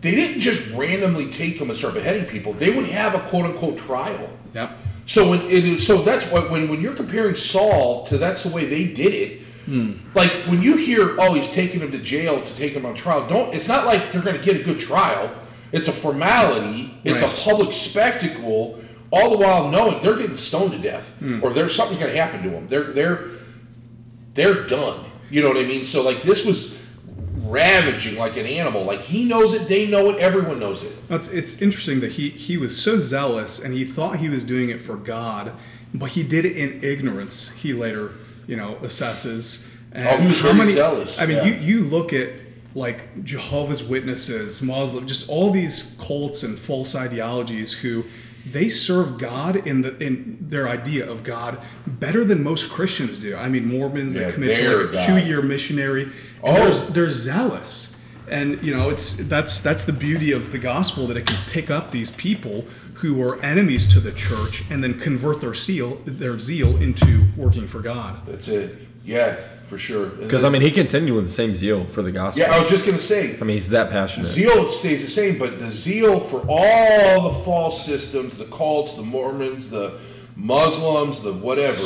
they 0.00 0.12
didn't 0.14 0.40
just 0.40 0.66
randomly 0.70 1.30
take 1.30 1.58
them 1.58 1.68
and 1.68 1.78
start 1.78 1.92
beheading 1.92 2.24
people. 2.24 2.54
They 2.54 2.70
would 2.70 2.86
have 2.86 3.14
a 3.14 3.20
quote 3.28 3.44
unquote 3.44 3.76
trial. 3.76 4.30
Yep. 4.54 4.70
So 5.04 5.28
when 5.28 5.42
it 5.42 5.64
is, 5.66 5.86
so 5.86 5.98
that's 5.98 6.24
what 6.30 6.50
when 6.50 6.68
when 6.68 6.80
you're 6.80 6.94
comparing 6.94 7.34
Saul 7.34 8.04
to 8.04 8.16
that's 8.16 8.42
the 8.42 8.48
way 8.48 8.64
they 8.64 8.86
did 8.86 9.12
it. 9.12 9.42
Hmm. 9.66 9.92
Like 10.14 10.30
when 10.46 10.62
you 10.62 10.76
hear, 10.76 11.16
oh, 11.20 11.34
he's 11.34 11.50
taking 11.50 11.80
him 11.80 11.92
to 11.92 11.98
jail 11.98 12.40
to 12.40 12.56
take 12.56 12.72
him 12.72 12.86
on 12.86 12.94
trial. 12.94 13.28
Don't. 13.28 13.54
It's 13.54 13.68
not 13.68 13.84
like 13.84 14.12
they're 14.12 14.22
going 14.22 14.36
to 14.36 14.42
get 14.42 14.60
a 14.60 14.64
good 14.64 14.78
trial. 14.78 15.30
It's 15.72 15.88
a 15.88 15.92
formality. 15.92 16.94
It's 17.04 17.22
Right. 17.22 17.32
a 17.32 17.42
public 17.42 17.72
spectacle. 17.72 18.80
All 19.10 19.30
the 19.30 19.36
while 19.36 19.70
knowing 19.70 20.00
they're 20.00 20.16
getting 20.16 20.36
stoned 20.36 20.72
to 20.72 20.78
death, 20.78 21.16
hmm. 21.18 21.42
or 21.42 21.52
there's 21.52 21.74
something's 21.74 22.00
going 22.00 22.12
to 22.12 22.20
happen 22.20 22.42
to 22.42 22.50
them. 22.50 22.66
They're 22.68 22.92
they're 22.92 23.28
they're 24.34 24.66
done. 24.66 25.04
You 25.30 25.42
know 25.42 25.48
what 25.48 25.58
I 25.58 25.64
mean? 25.64 25.84
So 25.84 26.02
like 26.02 26.22
this 26.22 26.44
was 26.44 26.72
ravaging 27.48 28.16
like 28.16 28.36
an 28.36 28.46
animal. 28.46 28.84
Like 28.84 29.00
he 29.00 29.24
knows 29.24 29.54
it, 29.54 29.68
they 29.68 29.86
know 29.86 30.10
it, 30.10 30.18
everyone 30.18 30.58
knows 30.58 30.82
it. 30.82 30.92
It's, 31.08 31.28
it's 31.28 31.62
interesting 31.62 32.00
that 32.00 32.12
he, 32.12 32.30
he 32.30 32.56
was 32.56 32.80
so 32.80 32.98
zealous 32.98 33.58
and 33.62 33.74
he 33.74 33.84
thought 33.84 34.18
he 34.18 34.28
was 34.28 34.42
doing 34.42 34.68
it 34.68 34.80
for 34.80 34.96
God, 34.96 35.52
but 35.94 36.10
he 36.10 36.22
did 36.22 36.44
it 36.44 36.56
in 36.56 36.82
ignorance, 36.82 37.50
he 37.50 37.72
later, 37.72 38.12
you 38.46 38.56
know, 38.56 38.76
assesses. 38.82 39.66
And 39.92 40.08
Oh, 40.24 40.28
was 40.28 40.38
very 40.40 40.72
zealous, 40.72 41.18
I 41.18 41.26
mean, 41.26 41.38
yeah. 41.38 41.44
you, 41.46 41.54
you 41.54 41.84
look 41.84 42.12
at 42.12 42.28
like 42.74 43.24
Jehovah's 43.24 43.82
Witnesses, 43.82 44.60
Muslim, 44.60 45.06
just 45.06 45.28
all 45.30 45.50
these 45.50 45.96
cults 45.98 46.42
and 46.42 46.58
false 46.58 46.94
ideologies 46.94 47.72
who 47.72 48.04
they 48.44 48.68
serve 48.68 49.18
God 49.18 49.56
in 49.66 49.82
the 49.82 49.96
in 49.98 50.36
their 50.40 50.68
idea 50.68 51.08
of 51.10 51.24
God 51.24 51.58
better 51.86 52.24
than 52.24 52.42
most 52.44 52.70
Christians 52.70 53.18
do. 53.18 53.34
I 53.34 53.48
mean, 53.48 53.66
Mormons 53.66 54.14
Yeah, 54.14 54.26
they 54.26 54.32
commit 54.32 54.56
to 54.58 54.76
like 54.86 54.94
a 54.94 55.06
two-year 55.06 55.42
missionary. 55.42 56.02
And 56.02 56.12
Oh. 56.42 56.70
they're, 56.70 56.90
they're 56.92 57.10
zealous 57.10 57.96
and 58.28 58.60
you 58.62 58.74
know 58.74 58.90
it's 58.90 59.14
that's 59.28 59.60
that's 59.60 59.84
the 59.84 59.92
beauty 59.92 60.32
of 60.32 60.50
the 60.52 60.58
gospel 60.58 61.06
that 61.06 61.16
it 61.16 61.26
can 61.26 61.38
pick 61.50 61.70
up 61.70 61.90
these 61.92 62.10
people 62.10 62.64
who 62.96 63.22
are 63.22 63.40
enemies 63.42 63.86
to 63.92 64.00
the 64.00 64.12
church 64.12 64.64
and 64.70 64.82
then 64.82 64.98
convert 65.00 65.40
their 65.40 65.54
zeal 65.54 66.00
their 66.06 66.38
zeal 66.38 66.76
into 66.76 67.24
working 67.36 67.66
for 67.68 67.80
god 67.80 68.20
That's 68.26 68.48
it. 68.48 68.78
Yeah, 69.04 69.36
for 69.68 69.78
sure. 69.78 70.06
because 70.06 70.42
I 70.42 70.48
mean, 70.48 70.62
he 70.62 70.70
continued 70.72 71.14
with 71.14 71.26
the 71.26 71.30
same 71.30 71.54
zeal 71.54 71.84
for 71.86 72.02
the 72.02 72.10
gospel. 72.10 72.42
yeah, 72.42 72.52
I 72.54 72.58
was 72.60 72.68
just 72.70 72.84
gonna 72.84 72.98
say, 72.98 73.36
I 73.40 73.44
mean, 73.44 73.56
he's 73.56 73.68
that 73.68 73.90
passionate. 73.90 74.26
zeal 74.26 74.68
stays 74.68 75.02
the 75.02 75.08
same, 75.10 75.38
but 75.38 75.58
the 75.60 75.70
zeal 75.70 76.18
for 76.18 76.44
all 76.48 77.30
the 77.32 77.44
false 77.44 77.84
systems, 77.86 78.36
the 78.36 78.46
cults, 78.46 78.94
the 78.94 79.02
Mormons, 79.02 79.70
the 79.70 79.98
Muslims, 80.34 81.22
the 81.22 81.32
whatever, 81.32 81.82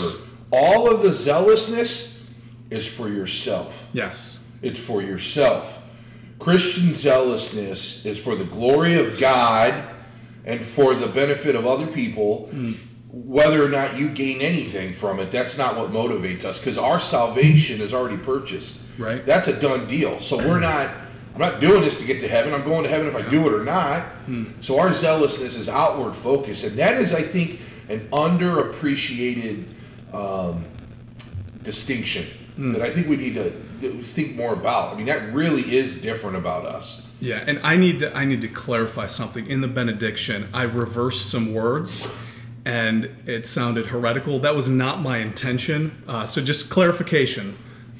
all 0.50 0.90
of 0.93 1.02
the 1.02 1.12
zealousness 1.12 2.19
is 2.71 2.87
for 2.87 3.09
yourself. 3.09 3.85
yes 3.93 4.40
It's 4.62 4.79
for 4.79 5.02
yourself. 5.02 5.79
Christian 6.38 6.95
zealousness 6.95 8.07
is 8.07 8.19
for 8.19 8.35
the 8.35 8.45
glory 8.45 8.95
of 8.95 9.19
God 9.19 9.75
and 10.44 10.64
for 10.64 10.94
the 10.94 11.06
benefit 11.06 11.54
of 11.54 11.66
other 11.66 11.87
people. 11.87 12.49
Hmm. 12.49 12.73
Whether 13.12 13.64
or 13.64 13.68
not 13.68 13.99
you 13.99 14.09
gain 14.09 14.40
anything 14.40 14.92
from 14.92 15.18
it, 15.18 15.32
that's 15.32 15.59
not 15.59 15.76
what 15.76 15.90
motivates 15.90 16.44
us 16.44 16.61
because 16.61 16.78
our 16.78 17.00
salvation 17.00 17.80
is 17.80 17.92
already 17.92 18.16
purchased. 18.16 18.82
Right. 18.99 19.26
That's 19.26 19.49
a 19.49 19.61
done 19.61 19.88
deal. 19.88 20.20
So 20.20 20.37
we're 20.37 20.54
hmm. 20.54 20.62
not. 20.62 20.90
I'm 21.35 21.40
not 21.40 21.61
doing 21.61 21.80
this 21.80 21.99
to 22.00 22.04
get 22.04 22.20
to 22.20 22.28
heaven. 22.28 22.55
I'm 22.55 22.64
going 22.64 22.83
to 22.85 22.88
heaven 22.88 23.07
if 23.07 23.16
I 23.16 23.22
do 23.29 23.46
it 23.46 23.55
or 23.55 23.64
not. 23.64 24.03
Hmm. 24.26 24.44
So 24.61 24.79
our 24.79 24.92
zealousness 24.92 25.57
is 25.57 25.68
outward 25.68 26.14
focus, 26.14 26.62
and 26.64 26.76
that 26.79 26.94
is, 26.94 27.12
I 27.12 27.22
think, 27.22 27.61
an 27.88 28.09
underappreciated 28.12 29.64
um, 30.12 30.64
distinction 31.62 32.26
that 32.72 32.83
I 32.83 32.90
think 32.90 33.09
we 33.09 33.16
need 33.16 33.35
to 33.35 33.50
think 34.03 34.37
more 34.37 34.53
about. 34.53 34.92
I 34.92 34.96
mean, 34.96 35.07
that 35.07 35.33
really 35.33 35.62
is 35.62 36.00
different 36.00 36.37
about 36.37 36.66
us. 36.66 37.10
Yeah 37.20 37.44
and 37.46 37.61
i 37.62 37.76
need 37.76 37.98
to 37.98 38.14
i 38.16 38.24
need 38.24 38.40
to 38.40 38.48
clarify 38.48 39.06
something 39.06 39.46
in 39.46 39.61
the 39.61 39.68
benediction 39.68 40.48
i 40.52 40.62
reversed 40.62 41.30
some 41.30 41.54
words 41.54 42.09
and 42.64 43.04
it 43.26 43.46
sounded 43.46 43.87
heretical 43.87 44.38
that 44.38 44.54
was 44.54 44.68
not 44.68 45.00
my 45.00 45.18
intention 45.18 46.02
uh, 46.09 46.26
so 46.26 46.42
just 46.42 46.70
clarification 46.70 47.56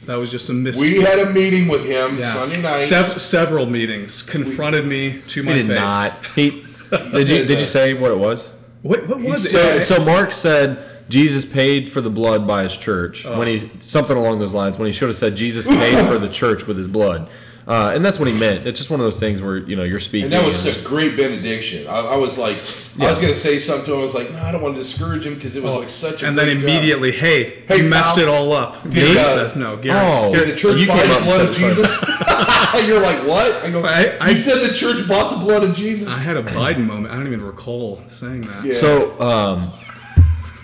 that 0.06 0.16
was 0.16 0.30
just 0.30 0.48
a 0.48 0.52
mis 0.52 0.78
We 0.78 1.02
had 1.02 1.18
a 1.18 1.30
meeting 1.30 1.68
with 1.68 1.85
him 1.85 2.18
yeah. 2.18 2.33
Sunday 2.33 2.61
night. 2.61 2.87
Sev- 2.87 3.20
several 3.20 3.66
meetings 3.66 4.22
confronted 4.22 4.87
me 4.87 5.20
to 5.28 5.42
my 5.42 5.52
he 5.52 5.59
did 5.59 5.68
face 5.68 5.78
not. 5.78 6.26
He 6.35 6.50
did 6.90 7.14
you 7.14 7.26
said 7.26 7.46
did 7.46 7.61
you 7.61 7.66
say 7.66 7.94
what 7.94 8.11
it 8.11 8.18
was? 8.18 8.52
what, 8.83 9.06
what 9.06 9.20
was 9.20 9.44
it 9.44 9.50
So 9.50 9.76
Yeah, 9.76 9.83
so 9.83 10.04
Mark 10.04 10.33
said 10.33 10.85
Jesus 11.11 11.44
paid 11.44 11.90
for 11.90 12.00
the 12.00 12.11
blood 12.11 12.46
by 12.46 12.62
his 12.62 12.76
church 12.76 13.26
when 13.26 13.46
he 13.46 13.70
something 13.78 14.16
along 14.16 14.38
those 14.38 14.54
lines 14.54 14.78
when 14.78 14.87
he 14.87 14.92
should 14.92 15.09
have 15.09 15.16
said 15.16 15.37
Jesus 15.37 15.66
paid 15.66 16.06
for 16.06 16.18
the 16.18 16.28
church 16.28 16.66
with 16.66 16.76
his 16.76 16.88
blood. 16.88 17.30
Uh, 17.70 17.92
and 17.94 18.04
that's 18.04 18.18
what 18.18 18.26
he 18.26 18.35
meant. 18.35 18.66
It's 18.66 18.80
just 18.80 18.90
one 18.90 18.98
of 18.98 19.04
those 19.06 19.20
things 19.20 19.40
where 19.40 19.59
you 19.59 19.76
know 19.76 19.85
you're 19.85 20.00
speaking. 20.00 20.24
And 20.24 20.33
that 20.33 20.44
was 20.44 20.66
and 20.66 20.76
a 20.76 20.88
great 20.88 21.16
benediction. 21.16 21.87
I, 21.87 22.00
I 22.00 22.16
was 22.16 22.37
like, 22.37 22.56
I 22.98 23.09
was 23.09 23.18
going 23.18 23.28
to 23.33 23.35
say 23.38 23.61
something 23.61 23.85
to 23.87 23.92
him. 23.92 23.98
I 24.00 24.02
was 24.02 24.12
like, 24.12 24.33
no, 24.33 24.42
I 24.42 24.50
don't 24.50 24.61
want 24.61 24.74
to 24.74 24.83
discourage 24.83 25.24
him 25.24 25.37
because 25.37 25.54
it 25.54 25.62
was 25.62 25.76
like 25.76 25.88
such 25.88 26.24
a 26.24 26.26
and 26.26 26.37
then 26.37 26.46
great 26.48 26.61
job." 26.61 26.68
immediately, 26.68 27.12
hey, 27.12 27.62
Hey, 27.68 27.76
you 27.76 27.88
messed 27.88 28.16
pal. 28.16 28.24
it 28.24 28.28
all 28.28 28.52
up. 28.52 28.83
Did, 28.83 28.90
Dave 28.94 29.16
uh, 29.18 29.35
says 29.37 29.54
no. 29.54 29.76
Gary, 29.76 30.00
Oh. 30.02 30.33
Gary- 30.33 30.46
Did 30.46 30.54
the 30.54 30.59
church 30.59 30.80
You 30.80 30.88
buy 30.88 31.06
the 31.06 31.14
and 31.14 31.24
blood 31.24 31.40
of 31.48 31.54
said 31.54 31.76
Jesus? 31.76 31.90
You're 32.88 33.00
like, 33.00 33.24
what? 33.24 33.64
I 33.64 33.70
go, 33.70 33.85
I- 33.85 34.16
I- 34.20 34.30
you 34.30 34.37
said 34.37 34.68
the 34.68 34.74
church 34.74 35.06
bought 35.06 35.30
the 35.38 35.44
blood 35.44 35.62
of 35.62 35.76
Jesus? 35.76 36.09
I 36.09 36.18
had 36.18 36.37
a 36.37 36.42
Biden 36.42 36.87
moment. 36.87 37.14
I 37.14 37.16
don't 37.18 37.28
even 37.28 37.40
recall 37.42 38.02
saying 38.09 38.40
that. 38.42 38.64
Yeah. 38.64 38.72
So 38.72 39.20
um, 39.20 39.70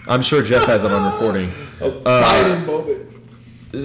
I'm 0.08 0.22
sure 0.22 0.42
Jeff 0.42 0.66
has 0.66 0.82
it 0.82 0.90
on 0.90 1.12
recording. 1.12 1.52
a 1.80 1.88
Biden 1.90 2.66
moment. 2.66 3.05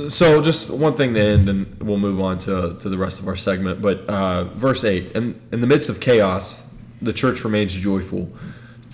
So 0.09 0.41
just 0.41 0.69
one 0.69 0.93
thing 0.93 1.13
to 1.15 1.19
end, 1.19 1.49
and 1.49 1.81
we'll 1.81 1.97
move 1.97 2.21
on 2.21 2.37
to, 2.39 2.77
to 2.79 2.89
the 2.89 2.97
rest 2.97 3.19
of 3.19 3.27
our 3.27 3.35
segment. 3.35 3.81
But 3.81 4.05
uh, 4.07 4.45
verse 4.53 4.83
eight, 4.83 5.11
in, 5.13 5.41
in 5.51 5.61
the 5.61 5.67
midst 5.67 5.89
of 5.89 5.99
chaos, 5.99 6.63
the 7.01 7.11
church 7.11 7.43
remains 7.43 7.73
joyful. 7.73 8.31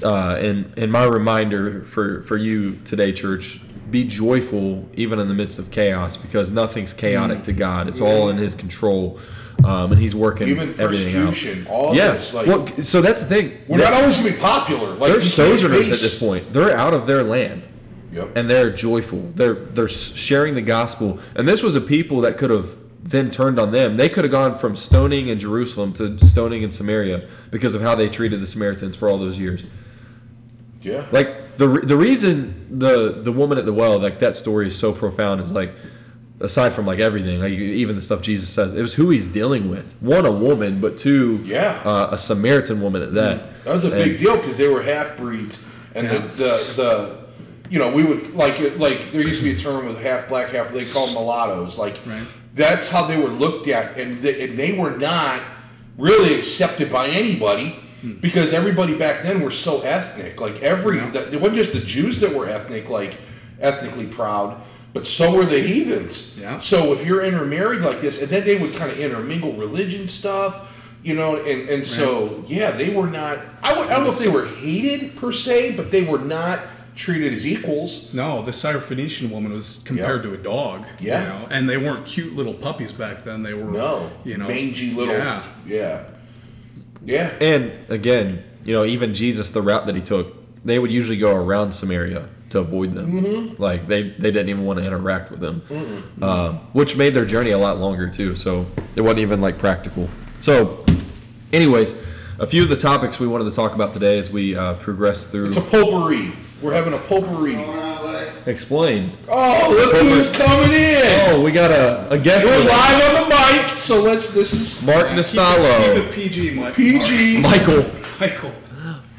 Uh, 0.01 0.35
and 0.35 0.77
and 0.77 0.91
my 0.91 1.03
reminder 1.03 1.83
for 1.83 2.21
for 2.23 2.37
you 2.37 2.75
today, 2.85 3.11
church, 3.11 3.59
be 3.89 4.03
joyful 4.03 4.87
even 4.93 5.19
in 5.19 5.27
the 5.27 5.33
midst 5.33 5.59
of 5.59 5.71
chaos, 5.71 6.15
because 6.15 6.51
nothing's 6.51 6.93
chaotic 6.93 7.43
to 7.43 7.53
God. 7.53 7.87
It's 7.87 8.01
all 8.01 8.29
in 8.29 8.37
His 8.37 8.53
control, 8.53 9.19
um, 9.63 9.91
and 9.91 9.99
He's 9.99 10.13
working 10.15 10.47
Human 10.47 10.79
everything 10.79 11.15
out. 11.15 11.29
persecution, 11.29 11.67
all 11.67 11.95
yeah. 11.95 12.11
this. 12.11 12.33
Like, 12.33 12.47
well, 12.47 12.67
so 12.83 13.01
that's 13.01 13.21
the 13.21 13.27
thing. 13.27 13.57
we're 13.67 13.79
not 13.79 13.93
always 13.93 14.17
going 14.17 14.29
to 14.29 14.33
be 14.35 14.39
popular. 14.39 14.93
Like, 14.93 15.11
They're 15.11 15.21
sojourners 15.21 15.89
at 15.91 15.99
this 15.99 16.17
point. 16.17 16.53
They're 16.53 16.77
out 16.77 16.93
of 16.93 17.07
their 17.07 17.23
land 17.23 17.67
Yep. 18.17 18.29
and 18.35 18.49
they're 18.49 18.69
joyful. 18.71 19.21
They're 19.35 19.53
they're 19.55 19.87
sharing 19.87 20.53
the 20.55 20.61
gospel. 20.61 21.19
And 21.35 21.47
this 21.47 21.61
was 21.63 21.75
a 21.75 21.81
people 21.81 22.21
that 22.21 22.37
could 22.37 22.49
have 22.49 22.75
then 23.03 23.29
turned 23.31 23.57
on 23.59 23.71
them. 23.71 23.95
They 23.97 24.09
could 24.09 24.23
have 24.25 24.31
gone 24.31 24.57
from 24.57 24.75
stoning 24.75 25.27
in 25.27 25.39
Jerusalem 25.39 25.93
to 25.93 26.17
stoning 26.25 26.61
in 26.63 26.71
Samaria 26.71 27.27
because 27.51 27.73
of 27.75 27.81
how 27.81 27.95
they 27.95 28.09
treated 28.09 28.41
the 28.41 28.47
Samaritans 28.47 28.95
for 28.97 29.07
all 29.09 29.17
those 29.17 29.39
years. 29.39 29.63
yeah. 30.81 31.05
Like 31.11 31.57
the 31.57 31.67
the 31.67 31.97
reason 31.97 32.79
the 32.79 33.11
the 33.23 33.31
woman 33.31 33.57
at 33.57 33.65
the 33.65 33.73
well 33.73 33.99
like 33.99 34.19
that 34.19 34.35
story 34.35 34.67
is 34.67 34.77
so 34.77 34.93
profound 34.93 35.41
is 35.41 35.51
like 35.51 35.73
aside 36.39 36.71
from 36.71 36.85
like 36.85 36.99
everything 36.99 37.39
like 37.39 37.51
even 37.53 37.95
the 37.95 38.01
stuff 38.01 38.21
Jesus 38.21 38.47
says 38.47 38.75
it 38.75 38.81
was 38.83 38.93
who 38.93 39.09
he's 39.09 39.25
dealing 39.25 39.69
with 39.71 39.95
one 40.01 40.23
a 40.23 40.31
woman 40.31 40.79
but 40.79 40.95
two 40.95 41.41
Yeah. 41.43 41.81
uh, 41.83 42.09
a 42.11 42.17
Samaritan 42.17 42.79
woman 42.79 43.01
at 43.01 43.15
that 43.15 43.63
That 43.63 43.73
was 43.73 43.83
a 43.85 43.87
And- 43.91 43.95
big 44.03 44.19
deal 44.19 44.35
because 44.37 44.55
they 44.57 44.67
were 44.67 44.83
half 44.83 45.17
breeds, 45.17 45.57
and 45.95 46.05
Yeah. 46.05 46.19
the, 46.19 46.27
the 46.27 46.73
the 46.75 47.15
you 47.69 47.79
know 47.79 47.91
we 47.91 48.03
would 48.03 48.33
like 48.33 48.59
it 48.59 48.79
like 48.79 49.11
there 49.11 49.21
used 49.21 49.39
to 49.39 49.43
be 49.43 49.55
a 49.55 49.59
term 49.59 49.85
with 49.85 49.99
half 50.01 50.27
black 50.27 50.49
half 50.49 50.71
they 50.71 50.85
call 50.85 51.05
them 51.07 51.15
mulattoes 51.15 51.77
like 51.77 51.99
Right. 52.05 52.25
that's 52.53 52.87
how 52.87 53.05
they 53.05 53.17
were 53.17 53.29
looked 53.29 53.67
at 53.67 53.99
and 53.99 54.17
they, 54.19 54.47
and 54.47 54.57
they 54.57 54.77
were 54.77 54.91
not 54.91 55.41
really 55.97 56.35
accepted 56.37 56.91
by 56.91 57.07
anybody 57.07 57.75
hmm. 58.01 58.13
because 58.13 58.53
everybody 58.53 58.97
back 58.97 59.21
then 59.23 59.41
were 59.41 59.51
so 59.51 59.81
ethnic 59.81 60.39
like 60.39 60.61
every 60.61 60.99
the, 60.99 61.33
it 61.33 61.41
wasn't 61.41 61.55
just 61.55 61.73
the 61.73 61.79
Jews 61.79 62.19
that 62.21 62.33
were 62.33 62.47
ethnic 62.47 62.89
like 62.89 63.17
ethnically 63.59 64.05
proud 64.07 64.61
but 64.93 65.05
so 65.05 65.35
were 65.35 65.45
the 65.45 65.59
heathens. 65.59 66.37
Yeah. 66.39 66.59
so 66.59 66.93
if 66.93 67.05
you're 67.05 67.23
intermarried 67.23 67.81
like 67.81 68.01
this 68.01 68.21
and 68.21 68.29
then 68.29 68.45
they 68.45 68.55
would 68.55 68.73
kind 68.75 68.91
of 68.91 68.99
intermingle 68.99 69.53
religion 69.53 70.07
stuff 70.07 70.71
you 71.03 71.15
know 71.15 71.35
and, 71.35 71.69
and 71.69 71.85
so 71.85 72.43
yeah 72.47 72.71
they 72.71 72.89
were 72.89 73.07
not 73.07 73.39
I, 73.61 73.77
would, 73.77 73.87
I 73.89 73.95
don't 73.95 74.03
know 74.03 74.09
if 74.09 74.19
they 74.19 74.29
were 74.29 74.47
hated 74.47 75.15
per 75.15 75.31
se 75.31 75.75
but 75.75 75.91
they 75.91 76.03
were 76.03 76.19
not 76.19 76.61
treated 76.97 77.31
as 77.33 77.45
equals. 77.45 78.13
No, 78.13 78.41
the 78.41 78.51
Syrophoenician 78.51 79.29
woman 79.29 79.53
was 79.53 79.81
compared 79.85 80.23
Yeah. 80.25 80.31
to 80.31 80.33
a 80.33 80.37
dog. 80.37 80.85
Yeah. 80.99 81.21
You 81.21 81.27
know? 81.27 81.47
And 81.51 81.69
they 81.69 81.77
weren't 81.77 82.05
cute 82.05 82.35
little 82.35 82.55
puppies 82.55 82.91
back 82.91 83.23
then. 83.23 83.43
They 83.43 83.53
were, 83.53 83.71
No, 83.71 84.11
you 84.25 84.35
know, 84.37 84.47
mangy 84.47 84.91
little. 84.91 85.13
Yeah. 85.15 85.43
yeah, 85.65 86.03
yeah. 87.05 87.35
And 87.39 87.71
again, 87.89 88.43
you 88.65 88.73
know, 88.73 88.83
even 88.83 89.13
Jesus, 89.13 89.49
the 89.51 89.61
route 89.61 89.85
that 89.85 89.95
he 89.95 90.01
took, 90.01 90.35
they 90.65 90.79
would 90.79 90.91
usually 90.91 91.17
go 91.17 91.33
around 91.35 91.71
Samaria 91.71 92.27
to 92.49 92.59
avoid 92.59 92.93
them. 92.93 93.21
Mm-hmm. 93.21 93.61
Like 93.61 93.87
they, 93.87 94.09
they 94.09 94.31
didn't 94.31 94.49
even 94.49 94.65
want 94.65 94.79
to 94.79 94.85
interact 94.85 95.29
with 95.31 95.39
them, 95.39 95.61
um, 96.21 96.55
which 96.73 96.97
made 96.97 97.13
their 97.13 97.25
journey 97.25 97.51
a 97.51 97.57
lot 97.57 97.77
longer 97.77 98.09
too. 98.09 98.35
So 98.35 98.65
it 98.95 99.01
wasn't 99.01 99.19
even 99.19 99.39
like 99.39 99.59
practical. 99.59 100.09
So, 100.39 100.83
anyways, 101.53 101.95
a 102.39 102.47
few 102.47 102.63
of 102.63 102.69
the 102.69 102.75
topics 102.75 103.19
we 103.19 103.27
wanted 103.27 103.45
to 103.45 103.51
talk 103.55 103.75
about 103.75 103.93
today 103.93 104.17
as 104.17 104.29
we 104.31 104.55
uh, 104.55 104.73
progress 104.75 105.25
through. 105.25 105.47
It's 105.47 105.57
a 105.57 105.61
potpourri. 105.61 106.33
We're 106.61 106.73
having 106.73 106.93
a 106.93 106.97
potpourri. 106.97 107.55
Explain. 108.47 109.15
Oh, 109.29 109.69
look 109.69 109.95
who's 110.01 110.29
coming 110.29 110.71
in! 110.71 111.29
Oh, 111.29 111.41
we 111.41 111.51
got 111.51 111.69
a, 111.71 112.09
a 112.09 112.17
guest. 112.17 112.45
We're 112.45 112.57
with 112.57 112.67
us. 112.67 112.71
live 112.71 113.15
on 113.23 113.29
the 113.29 113.35
mic, 113.67 113.75
so 113.77 114.01
let's. 114.01 114.31
This 114.31 114.53
is 114.53 114.81
Mark 114.83 115.07
Keep 115.09 115.17
Nastalo. 115.17 115.95
keep 115.95 116.03
it 116.03 116.11
PG, 116.13 116.51
Mike. 116.55 116.73
PG. 116.73 117.41
Michael. 117.41 117.85
Michael. 118.19 118.53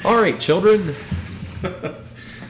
All 0.05 0.21
right, 0.21 0.41
children. 0.41 0.97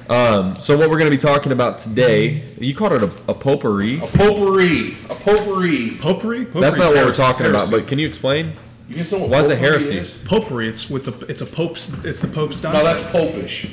um, 0.08 0.56
so 0.60 0.78
what 0.78 0.88
we're 0.88 0.98
going 0.98 1.10
to 1.10 1.16
be 1.16 1.20
talking 1.20 1.52
about 1.52 1.78
today, 1.78 2.42
you 2.58 2.74
called 2.74 2.92
it 2.92 3.02
a, 3.02 3.10
a 3.28 3.34
potpourri. 3.34 3.98
A 3.98 4.06
potpourri. 4.06 4.92
A 5.10 5.14
potpourri. 5.14 5.90
Potpourri? 5.98 6.44
That's 6.44 6.76
Potpourri's 6.76 6.78
not 6.78 6.84
what 6.86 6.94
we're 6.94 7.02
heresy- 7.02 7.16
talking 7.22 7.46
about, 7.46 7.68
heresy. 7.68 7.80
but 7.80 7.88
can 7.88 7.98
you 7.98 8.06
explain? 8.06 8.54
You 8.88 8.96
guys 8.96 9.12
know 9.12 9.18
what 9.18 9.30
Why 9.30 9.40
is 9.40 9.50
it 9.50 9.58
potpourri 9.58 9.70
heresy? 9.70 9.98
is? 9.98 10.10
Potpourri, 10.24 10.68
it's 10.68 10.88
with 10.88 11.04
the 11.04 11.26
it's 11.26 11.42
a 11.42 11.46
pope's 11.46 11.92
it's 12.04 12.20
the 12.20 12.28
pope's 12.28 12.62
No, 12.62 12.72
diet. 12.72 12.84
that's 12.84 13.02
popish. 13.10 13.68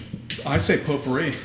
I 0.45 0.58
say 0.58 0.78
potpourri. 0.78 1.36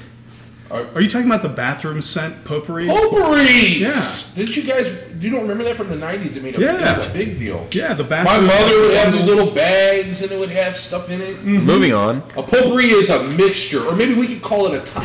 Are- 0.71 0.87
Are 0.95 1.01
you 1.01 1.09
talking 1.09 1.27
about 1.27 1.43
the 1.43 1.49
bathroom 1.49 2.01
scent 2.01 2.45
potpourri? 2.45 2.87
Potpourri. 2.87 3.47
Yeah. 3.79 4.09
Didn't 4.37 4.57
you 4.57 4.63
guys? 4.63 4.89
You 5.21 5.29
don't 5.31 5.43
remember 5.43 5.65
that 5.65 5.77
from 5.77 5.89
the 5.89 5.97
'90s? 5.97 6.37
It 6.37 6.43
made 6.45 6.57
a, 6.57 6.61
Yeah. 6.61 6.95
it 6.95 6.99
was 6.99 7.09
a 7.09 7.13
big 7.13 7.39
deal. 7.39 7.67
Yeah, 7.73 7.93
the 7.95 8.05
bathroom. 8.05 8.47
My 8.47 8.53
bathroom. 8.53 8.71
mother 8.77 8.81
would 8.89 8.97
have 8.97 9.13
these 9.13 9.27
little 9.27 9.51
bags, 9.51 10.23
and 10.23 10.31
it 10.31 10.39
would 10.39 10.51
have 10.51 10.77
stuff 10.77 11.11
in 11.11 11.21
it. 11.21 11.43
Moving 11.45 11.93
on. 11.93 12.19
A 12.37 12.43
potpourri 12.43 12.87
is 12.91 13.11
a 13.11 13.23
mixture, 13.25 13.85
or 13.85 13.97
maybe 13.97 14.15
we 14.15 14.27
could 14.29 14.43
call 14.43 14.67
it 14.67 14.75
a 14.75 14.81
top. 14.85 15.05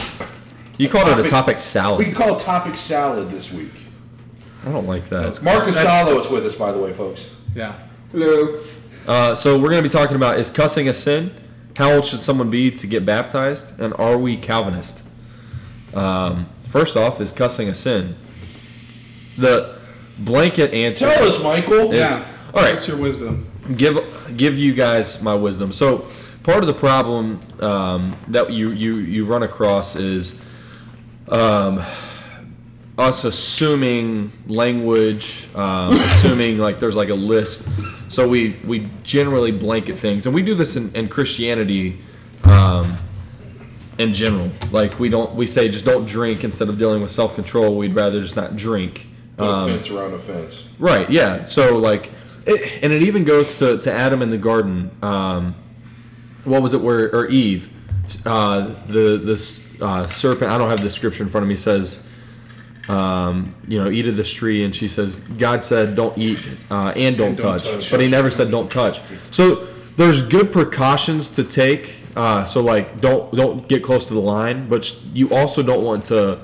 You 0.77 0.87
called 0.89 1.07
it 1.07 1.13
a 1.13 1.15
Topic- 1.15 1.31
topic 1.31 1.55
We 1.55 1.59
salad. 1.61 2.05
could 2.05 2.15
call 2.15 2.35
it 2.35 2.39
topic 2.41 2.75
salad 2.75 3.29
this 3.31 3.51
week. 3.51 3.73
I 4.67 4.71
don't 4.71 4.87
like 4.87 5.09
that. 5.09 5.41
Mark 5.41 5.65
That's- 5.65 5.77
Casalo 5.77 6.19
is 6.19 6.29
with 6.29 6.45
us, 6.45 6.53
by 6.55 6.71
the 6.71 6.79
way, 6.79 6.91
folks. 6.93 7.29
Yeah. 7.55 7.73
Hello. 8.11 8.59
Uh, 9.07 9.35
so 9.35 9.57
we're 9.57 9.69
going 9.69 9.81
to 9.83 9.87
be 9.89 9.93
talking 9.93 10.15
about 10.15 10.37
is 10.39 10.49
cussing 10.49 10.89
a 10.89 10.93
sin? 10.93 11.31
How 11.77 11.91
old 11.91 12.05
should 12.05 12.21
someone 12.21 12.49
be 12.49 12.71
to 12.71 12.87
get 12.87 13.05
baptized? 13.05 13.77
And 13.79 13.93
are 13.95 14.17
we 14.17 14.37
Calvinist? 14.37 15.03
Um, 15.93 16.47
first 16.69 16.95
off, 16.95 17.19
is 17.19 17.31
cussing 17.31 17.67
a 17.67 17.73
sin? 17.73 18.15
The 19.37 19.77
blanket 20.17 20.73
answer. 20.73 21.05
Tell 21.05 21.27
us, 21.27 21.41
Michael. 21.43 21.91
is 21.91 21.99
Yeah. 21.99 22.25
all 22.53 22.61
right. 22.63 22.73
What's 22.75 22.87
your 22.87 22.97
wisdom? 22.97 23.51
give 23.75 23.97
give 24.37 24.57
you 24.59 24.73
guys 24.73 25.21
my 25.21 25.33
wisdom. 25.33 25.71
So 25.71 26.07
part 26.43 26.59
of 26.59 26.67
the 26.67 26.73
problem 26.73 27.39
um, 27.59 28.15
that 28.27 28.51
you 28.51 28.71
you 28.71 28.97
you 28.97 29.25
run 29.25 29.43
across 29.43 29.95
is 29.95 30.39
um, 31.29 31.81
us 32.97 33.25
assuming 33.25 34.31
language, 34.47 35.49
um, 35.55 35.93
assuming 35.99 36.57
like 36.57 36.79
there's 36.79 36.95
like 36.95 37.09
a 37.09 37.15
list. 37.15 37.67
So 38.07 38.27
we 38.27 38.59
we 38.65 38.89
generally 39.03 39.51
blanket 39.51 39.97
things, 39.97 40.25
and 40.25 40.35
we 40.35 40.41
do 40.41 40.55
this 40.55 40.75
in, 40.75 40.93
in 40.95 41.09
Christianity. 41.09 41.99
Um, 42.43 42.97
in 43.97 44.13
general, 44.13 44.51
like 44.71 44.99
we 44.99 45.07
don't, 45.09 45.33
we 45.35 45.45
say 45.45 45.69
just 45.69 45.85
don't 45.85 46.05
drink 46.05 46.43
instead 46.43 46.67
of 46.67 46.77
dealing 46.77 47.01
with 47.01 47.11
self 47.11 47.33
control. 47.35 47.77
We'd 47.77 47.95
rather 47.95 48.21
just 48.21 48.35
not 48.35 48.55
drink. 48.55 49.07
Put 49.37 49.47
Um, 49.47 49.69
a 49.69 49.73
fence 49.73 49.89
around 49.89 50.13
a 50.13 50.19
fence. 50.19 50.67
Right. 50.79 51.09
Yeah. 51.09 51.43
So 51.43 51.77
like, 51.77 52.11
it, 52.45 52.83
and 52.83 52.91
it 52.91 53.03
even 53.03 53.23
goes 53.23 53.55
to, 53.59 53.77
to 53.79 53.91
Adam 53.91 54.21
in 54.21 54.29
the 54.29 54.37
garden. 54.37 54.91
Um, 55.01 55.55
what 56.43 56.61
was 56.61 56.73
it? 56.73 56.81
Where 56.81 57.13
or 57.15 57.27
Eve, 57.27 57.69
uh, 58.25 58.75
the 58.87 59.17
the 59.17 59.85
uh, 59.85 60.07
serpent. 60.07 60.51
I 60.51 60.57
don't 60.57 60.69
have 60.69 60.81
the 60.81 60.91
scripture 60.91 61.23
in 61.23 61.29
front 61.29 61.43
of 61.43 61.49
me. 61.49 61.55
Says, 61.55 62.05
um, 62.87 63.55
you 63.67 63.83
know, 63.83 63.89
eat 63.89 64.07
of 64.07 64.15
this 64.15 64.31
tree, 64.31 64.63
and 64.63 64.75
she 64.75 64.87
says, 64.87 65.19
God 65.19 65.65
said, 65.65 65.95
don't 65.95 66.17
eat 66.17 66.39
uh, 66.69 66.93
and 66.95 67.17
don't, 67.17 67.29
And 67.29 67.37
don't 67.37 67.57
touch, 67.59 67.63
touch. 67.63 67.91
but 67.91 67.99
He 67.99 68.07
never 68.07 68.29
said 68.29 68.51
don't 68.51 68.69
touch. 68.71 69.01
So 69.31 69.67
there's 69.95 70.21
good 70.21 70.51
precautions 70.51 71.29
to 71.29 71.43
take. 71.43 71.95
Uh, 72.15 72.45
so 72.45 72.61
like, 72.61 73.01
don't 73.01 73.33
don't 73.35 73.67
get 73.67 73.83
close 73.83 74.07
to 74.07 74.13
the 74.13 74.19
line, 74.21 74.69
but 74.69 74.95
you 75.13 75.33
also 75.33 75.61
don't 75.63 75.83
want 75.83 76.05
to 76.05 76.39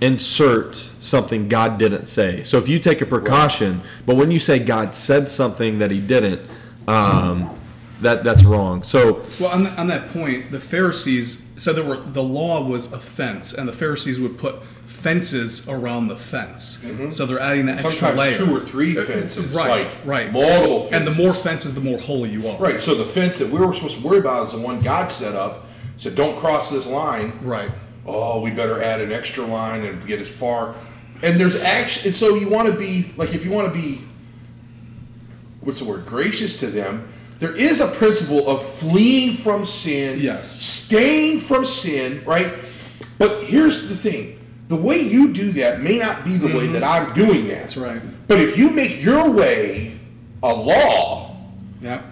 insert 0.00 0.74
something 0.98 1.48
God 1.48 1.78
didn't 1.78 2.06
say. 2.06 2.42
So 2.42 2.58
if 2.58 2.68
you 2.68 2.78
take 2.80 3.00
a 3.02 3.06
precaution, 3.06 3.82
but 4.04 4.16
when 4.16 4.30
you 4.32 4.38
say 4.40 4.58
God 4.58 4.94
said 4.94 5.28
something 5.28 5.78
that 5.78 5.90
He 5.92 6.00
didn't, 6.00 6.40
um, 6.88 7.56
that 8.00 8.24
that's 8.24 8.42
wrong. 8.44 8.82
So 8.82 9.24
Well, 9.38 9.50
on, 9.50 9.66
on 9.68 9.86
that 9.88 10.08
point, 10.08 10.50
the 10.50 10.58
Pharisees 10.58 11.48
said 11.56 11.76
there 11.76 11.84
were 11.84 12.00
the 12.00 12.22
law 12.22 12.66
was 12.66 12.92
a 12.92 12.98
fence, 12.98 13.52
and 13.52 13.68
the 13.68 13.72
Pharisees 13.72 14.18
would 14.18 14.38
put 14.38 14.56
fences 14.92 15.68
around 15.68 16.08
the 16.08 16.16
fence. 16.16 16.78
Mm-hmm. 16.82 17.10
So 17.10 17.26
they're 17.26 17.40
adding 17.40 17.66
that 17.66 17.84
extra 17.84 17.92
Sometimes 17.92 18.18
layer. 18.18 18.36
two 18.38 18.54
or 18.56 18.60
three 18.60 18.94
fences. 18.94 19.52
right, 19.54 19.86
like 19.86 19.96
right. 20.04 20.32
Multiple 20.32 20.82
fences. 20.86 20.92
And 20.92 21.06
the 21.06 21.22
more 21.22 21.32
fences, 21.34 21.74
the 21.74 21.80
more 21.80 21.98
holy 21.98 22.30
you 22.30 22.46
are. 22.48 22.58
Right. 22.58 22.80
So 22.80 22.94
the 22.94 23.04
fence 23.06 23.38
that 23.38 23.48
we 23.48 23.58
were 23.58 23.72
supposed 23.72 23.96
to 23.96 24.02
worry 24.02 24.18
about 24.18 24.44
is 24.44 24.52
the 24.52 24.58
one 24.58 24.80
God 24.80 25.10
set 25.10 25.34
up. 25.34 25.64
Said, 25.96 26.14
don't 26.14 26.36
cross 26.36 26.70
this 26.70 26.86
line. 26.86 27.38
Right. 27.42 27.70
oh, 28.06 28.40
we 28.40 28.50
better 28.50 28.82
add 28.82 29.00
an 29.00 29.12
extra 29.12 29.44
line 29.44 29.84
and 29.84 30.04
get 30.06 30.20
as 30.20 30.28
far. 30.28 30.74
And 31.22 31.38
there's 31.38 31.54
actually, 31.56 32.08
and 32.08 32.16
so 32.16 32.34
you 32.34 32.48
want 32.48 32.68
to 32.68 32.74
be 32.74 33.12
like, 33.16 33.34
if 33.34 33.44
you 33.44 33.50
want 33.52 33.72
to 33.72 33.78
be, 33.80 34.00
what's 35.60 35.78
the 35.78 35.84
word, 35.84 36.06
gracious 36.06 36.58
to 36.60 36.66
them. 36.66 37.08
There 37.38 37.54
is 37.54 37.80
a 37.80 37.88
principle 37.88 38.48
of 38.48 38.64
fleeing 38.74 39.36
from 39.36 39.64
sin, 39.64 40.20
Yes. 40.20 40.50
staying 40.50 41.40
from 41.40 41.64
sin, 41.64 42.22
right? 42.24 42.52
But 43.18 43.44
here's 43.44 43.88
the 43.88 43.96
thing: 43.96 44.38
the 44.68 44.76
way 44.76 44.98
you 44.98 45.32
do 45.32 45.52
that 45.52 45.82
may 45.82 45.98
not 45.98 46.24
be 46.24 46.36
the 46.36 46.46
way 46.46 46.64
mm-hmm. 46.64 46.72
that 46.74 46.84
I'm 46.84 47.12
doing 47.12 47.48
that. 47.48 47.60
That's 47.60 47.76
right. 47.76 48.00
But 48.28 48.38
if 48.40 48.56
you 48.56 48.70
make 48.70 49.02
your 49.02 49.30
way 49.30 49.98
a 50.42 50.52
law, 50.52 51.36
Yeah. 51.80 52.02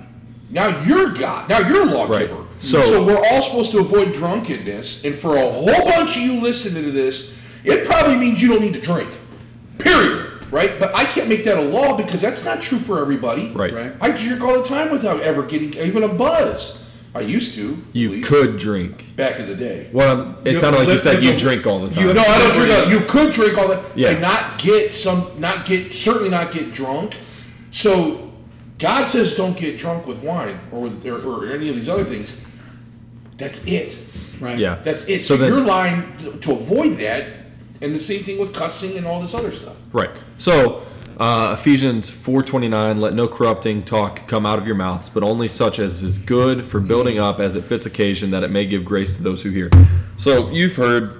now 0.50 0.68
you're 0.84 1.10
God. 1.10 1.48
Now 1.48 1.60
you're 1.60 1.82
a 1.82 1.86
lawgiver. 1.86 2.34
Right. 2.34 2.46
So- 2.58 2.82
So, 2.82 3.04
we're 3.04 3.24
all 3.24 3.40
supposed 3.40 3.70
to 3.72 3.78
avoid 3.78 4.12
drunkenness. 4.12 5.04
And 5.04 5.14
for 5.14 5.36
a 5.36 5.50
whole 5.50 5.84
bunch 5.84 6.16
of 6.16 6.22
you 6.22 6.40
listening 6.40 6.84
to 6.84 6.90
this, 6.90 7.32
it 7.64 7.86
probably 7.86 8.16
means 8.16 8.42
you 8.42 8.48
don't 8.48 8.60
need 8.60 8.74
to 8.74 8.80
drink. 8.80 9.08
Period. 9.78 10.26
Right? 10.50 10.78
But 10.80 10.94
I 10.94 11.04
can't 11.04 11.28
make 11.28 11.44
that 11.44 11.58
a 11.58 11.62
law 11.62 11.96
because 11.96 12.20
that's 12.20 12.44
not 12.44 12.60
true 12.60 12.78
for 12.80 13.00
everybody. 13.00 13.50
Right. 13.54 13.72
Right. 13.72 13.92
I 14.00 14.10
drink 14.10 14.42
all 14.42 14.60
the 14.60 14.68
time 14.68 14.90
without 14.90 15.20
ever 15.20 15.44
getting 15.44 15.74
even 15.74 16.02
a 16.02 16.08
buzz. 16.08 16.79
I 17.14 17.20
used 17.20 17.54
to. 17.56 17.82
you 17.92 18.10
least, 18.10 18.28
could 18.28 18.56
drink. 18.56 19.16
back 19.16 19.40
in 19.40 19.46
the 19.46 19.54
day. 19.56 19.88
Well, 19.92 20.36
it 20.44 20.52
You- 20.52 20.58
sounded 20.60 20.78
like 20.80 20.88
you 20.88 20.98
said 20.98 21.22
you 21.22 21.32
the- 21.32 21.38
drink 21.38 21.66
all 21.66 21.80
the 21.86 21.92
time. 21.94 22.06
you- 22.06 22.14
No, 22.14 22.22
I 22.22 22.38
don't 22.38 22.54
drink. 22.54 22.90
You 22.90 23.00
could 23.00 23.32
drink 23.32 23.58
all 23.58 23.68
that, 23.68 23.82
Yeah. 23.96 24.10
and 24.10 24.20
not 24.20 24.58
get 24.62 24.94
some, 24.94 25.26
not 25.38 25.64
get 25.64 25.92
certainly 25.92 26.28
not 26.28 26.52
get 26.52 26.72
drunk. 26.72 27.14
So 27.72 28.30
God 28.78 29.06
says 29.06 29.34
don't 29.34 29.56
get 29.56 29.76
drunk 29.78 30.06
with 30.06 30.18
wine 30.18 30.58
or 30.72 30.90
or, 31.04 31.16
or 31.18 31.52
any 31.52 31.68
of 31.68 31.74
these 31.76 31.88
other 31.88 32.04
things. 32.04 32.34
That's 33.36 33.64
it. 33.64 33.96
Right. 34.38 34.58
yeah. 34.58 34.78
That's 34.82 35.04
it. 35.04 35.20
So 35.22 35.34
So, 35.34 35.36
then, 35.36 35.52
your 35.52 35.62
line 35.62 36.14
to, 36.18 36.32
to 36.32 36.52
avoid 36.52 36.94
that, 36.98 37.26
and 37.82 37.94
the 37.94 37.98
same 37.98 38.22
thing 38.22 38.38
with 38.38 38.52
cussing 38.54 38.96
and 38.96 39.06
all 39.06 39.20
this 39.20 39.34
other 39.34 39.52
stuff. 39.52 39.74
Right. 39.92 40.10
So 40.38 40.82
uh, 41.20 41.54
Ephesians 41.58 42.10
four 42.10 42.42
twenty 42.42 42.66
nine. 42.66 43.00
Let 43.00 43.14
no 43.14 43.28
corrupting 43.28 43.82
talk 43.84 44.26
come 44.26 44.46
out 44.46 44.58
of 44.58 44.66
your 44.66 44.74
mouths, 44.76 45.08
but 45.08 45.22
only 45.22 45.46
such 45.46 45.78
as 45.78 46.02
is 46.02 46.18
good 46.18 46.64
for 46.64 46.80
building 46.80 47.18
up, 47.18 47.38
as 47.38 47.54
it 47.54 47.64
fits 47.64 47.86
occasion, 47.86 48.30
that 48.30 48.42
it 48.42 48.50
may 48.50 48.64
give 48.66 48.84
grace 48.84 49.16
to 49.16 49.22
those 49.22 49.42
who 49.42 49.50
hear. 49.50 49.70
So 50.16 50.50
you've 50.50 50.76
heard. 50.76 51.18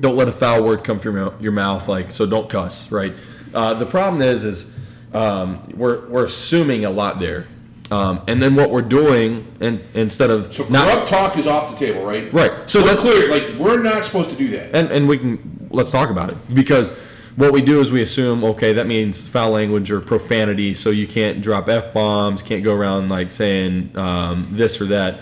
Don't 0.00 0.16
let 0.16 0.26
a 0.26 0.32
foul 0.32 0.64
word 0.64 0.82
come 0.82 0.98
from 0.98 1.14
your 1.16 1.34
your 1.40 1.52
mouth. 1.52 1.86
Like 1.86 2.10
so, 2.10 2.26
don't 2.26 2.50
cuss. 2.50 2.90
Right. 2.90 3.14
Uh, 3.54 3.74
the 3.74 3.86
problem 3.86 4.20
is, 4.20 4.44
is 4.44 4.74
um, 5.12 5.68
we're 5.76 6.08
we're 6.08 6.24
assuming 6.24 6.84
a 6.84 6.90
lot 6.90 7.20
there, 7.20 7.46
um, 7.92 8.22
and 8.26 8.42
then 8.42 8.56
what 8.56 8.70
we're 8.70 8.82
doing, 8.82 9.46
and 9.60 9.80
instead 9.94 10.30
of 10.30 10.52
So 10.52 10.64
not 10.68 10.88
corrupt 10.88 11.08
talk 11.08 11.36
is 11.38 11.46
off 11.46 11.70
the 11.70 11.76
table, 11.86 12.04
right? 12.04 12.32
Right. 12.32 12.68
So 12.68 12.82
we're 12.82 12.94
that- 12.94 12.98
clear. 12.98 13.30
Like 13.30 13.56
we're 13.58 13.80
not 13.80 14.02
supposed 14.02 14.30
to 14.30 14.36
do 14.36 14.48
that. 14.56 14.74
and 14.74 14.90
and 14.90 15.06
we 15.06 15.18
can 15.18 15.68
let's 15.70 15.92
talk 15.92 16.10
about 16.10 16.30
it 16.30 16.44
because 16.52 16.90
what 17.36 17.52
we 17.52 17.62
do 17.62 17.80
is 17.80 17.90
we 17.90 18.02
assume 18.02 18.44
okay 18.44 18.74
that 18.74 18.86
means 18.86 19.26
foul 19.26 19.50
language 19.50 19.90
or 19.90 20.00
profanity 20.00 20.74
so 20.74 20.90
you 20.90 21.06
can't 21.06 21.40
drop 21.40 21.68
f 21.68 21.92
bombs 21.94 22.42
can't 22.42 22.62
go 22.62 22.74
around 22.74 23.08
like 23.08 23.32
saying 23.32 23.96
um, 23.96 24.48
this 24.50 24.80
or 24.80 24.86
that. 24.86 25.20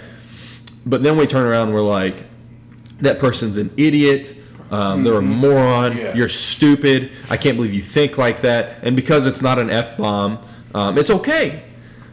But 0.87 1.03
then 1.03 1.17
we 1.17 1.27
turn 1.27 1.45
around 1.45 1.69
and 1.69 1.75
we're 1.75 1.83
like 1.83 2.25
that 3.01 3.19
person's 3.19 3.57
an 3.57 3.71
idiot 3.77 4.37
um, 4.71 5.03
they're 5.03 5.15
a 5.19 5.23
moron 5.23 5.97
Yeah. 5.97 6.15
you're 6.15 6.29
stupid 6.29 7.11
i 7.29 7.37
can't 7.37 7.57
believe 7.57 7.75
you 7.75 7.83
think 7.83 8.19
like 8.19 8.41
that. 8.43 8.79
And 8.83 8.97
because 8.97 9.27
it's 9.27 9.43
not 9.43 9.59
an 9.59 9.71
f-bomb 9.71 10.39
um, 10.75 10.99
it's 10.99 11.11
okay. 11.11 11.65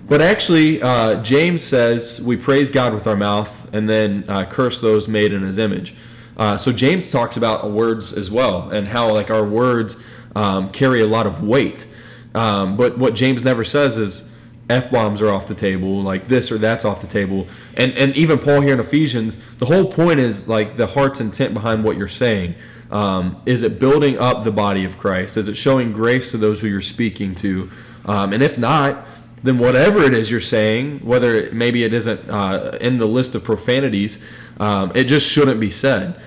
But 0.07 0.21
actually 0.21 0.81
uh, 0.81 1.21
james 1.23 1.63
says 1.63 2.21
we 2.21 2.37
praise 2.37 2.69
god 2.69 2.93
with 2.93 3.07
our 3.07 3.15
mouth 3.17 3.67
and 3.73 3.89
then 3.89 4.25
uh, 4.27 4.45
curse 4.45 4.79
those 4.79 5.07
made 5.07 5.33
in 5.33 5.41
his 5.41 5.57
image 5.57 5.95
Uh, 6.37 6.57
so 6.57 6.71
James 6.71 7.11
talks 7.11 7.35
about 7.35 7.69
words 7.69 8.13
as 8.13 8.29
well 8.29 8.69
and 8.69 8.87
how 8.87 9.11
like 9.11 9.29
our 9.31 9.43
words 9.43 9.97
um, 10.35 10.71
carry 10.71 11.01
a 11.01 11.07
lot 11.07 11.25
of 11.25 11.43
weight. 11.43 11.87
Um, 12.35 12.77
but 12.77 12.97
what 12.97 13.15
James 13.15 13.43
never 13.43 13.63
says 13.63 13.97
is 13.97 14.29
f 14.69 14.91
bombs 14.91 15.21
are 15.21 15.31
off 15.31 15.47
the 15.47 15.55
table, 15.55 16.01
like 16.03 16.27
this 16.27 16.51
or 16.51 16.57
that's 16.57 16.85
off 16.85 17.01
the 17.01 17.07
table, 17.07 17.47
and 17.75 17.97
and 17.97 18.15
even 18.15 18.37
Paul 18.37 18.61
here 18.61 18.73
in 18.73 18.79
Ephesians, 18.79 19.37
the 19.57 19.65
whole 19.65 19.85
point 19.85 20.19
is 20.19 20.47
like 20.47 20.77
the 20.77 20.87
heart's 20.87 21.19
intent 21.19 21.53
behind 21.53 21.83
what 21.83 21.97
you're 21.97 22.07
saying. 22.07 22.55
Um, 22.91 23.41
is 23.45 23.63
it 23.63 23.79
building 23.79 24.17
up 24.17 24.43
the 24.43 24.51
body 24.51 24.85
of 24.85 24.97
Christ? 24.97 25.35
Is 25.35 25.47
it 25.47 25.55
showing 25.55 25.91
grace 25.91 26.31
to 26.31 26.37
those 26.37 26.61
who 26.61 26.67
you're 26.67 26.81
speaking 26.81 27.35
to? 27.35 27.69
Um, 28.05 28.31
and 28.31 28.41
if 28.41 28.57
not, 28.57 29.05
then 29.43 29.59
whatever 29.59 30.01
it 30.01 30.13
is 30.13 30.31
you're 30.31 30.39
saying, 30.39 30.99
whether 30.99 31.51
maybe 31.51 31.83
it 31.83 31.93
isn't 31.93 32.29
uh, 32.29 32.77
in 32.81 32.97
the 32.97 33.05
list 33.05 33.35
of 33.35 33.43
profanities, 33.43 34.23
um, 34.59 34.91
it 34.95 35.05
just 35.05 35.29
shouldn't 35.29 35.59
be 35.59 35.69
said. 35.69 36.19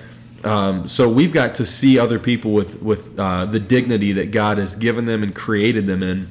Um, 0.43 0.87
so 0.87 1.07
we've 1.09 1.33
got 1.33 1.53
to 1.55 1.65
see 1.65 1.99
other 1.99 2.17
people 2.17 2.51
with 2.51 2.81
with 2.81 3.17
uh, 3.19 3.45
the 3.45 3.59
dignity 3.59 4.11
that 4.13 4.31
God 4.31 4.57
has 4.57 4.75
given 4.75 5.05
them 5.05 5.23
and 5.23 5.35
created 5.35 5.87
them 5.87 6.01
in. 6.01 6.29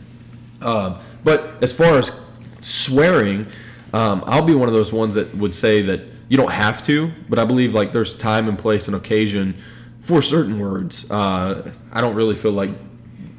Um, 0.63 0.99
but 1.23 1.63
as 1.63 1.73
far 1.73 1.97
as 1.99 2.19
swearing, 2.61 3.47
um, 3.93 4.25
I'll 4.27 4.43
be 4.43 4.55
one 4.55 4.69
of 4.69 4.75
those 4.75 4.93
ones 4.93 5.15
that 5.15 5.35
would 5.37 5.55
say 5.55 5.83
that 5.83 6.01
you 6.29 6.37
don't 6.37 6.53
have 6.53 6.83
to, 6.83 7.13
but 7.29 7.39
I 7.39 7.45
believe 7.45 7.75
like 7.75 7.93
there's 7.93 8.15
time 8.15 8.49
and 8.49 8.59
place 8.59 8.87
and 8.87 8.97
occasion 8.97 9.57
for 10.01 10.23
certain 10.23 10.59
words. 10.59 11.09
Uh, 11.11 11.73
I 11.93 12.01
don't 12.01 12.15
really 12.15 12.37
feel 12.37 12.53
like 12.53 12.71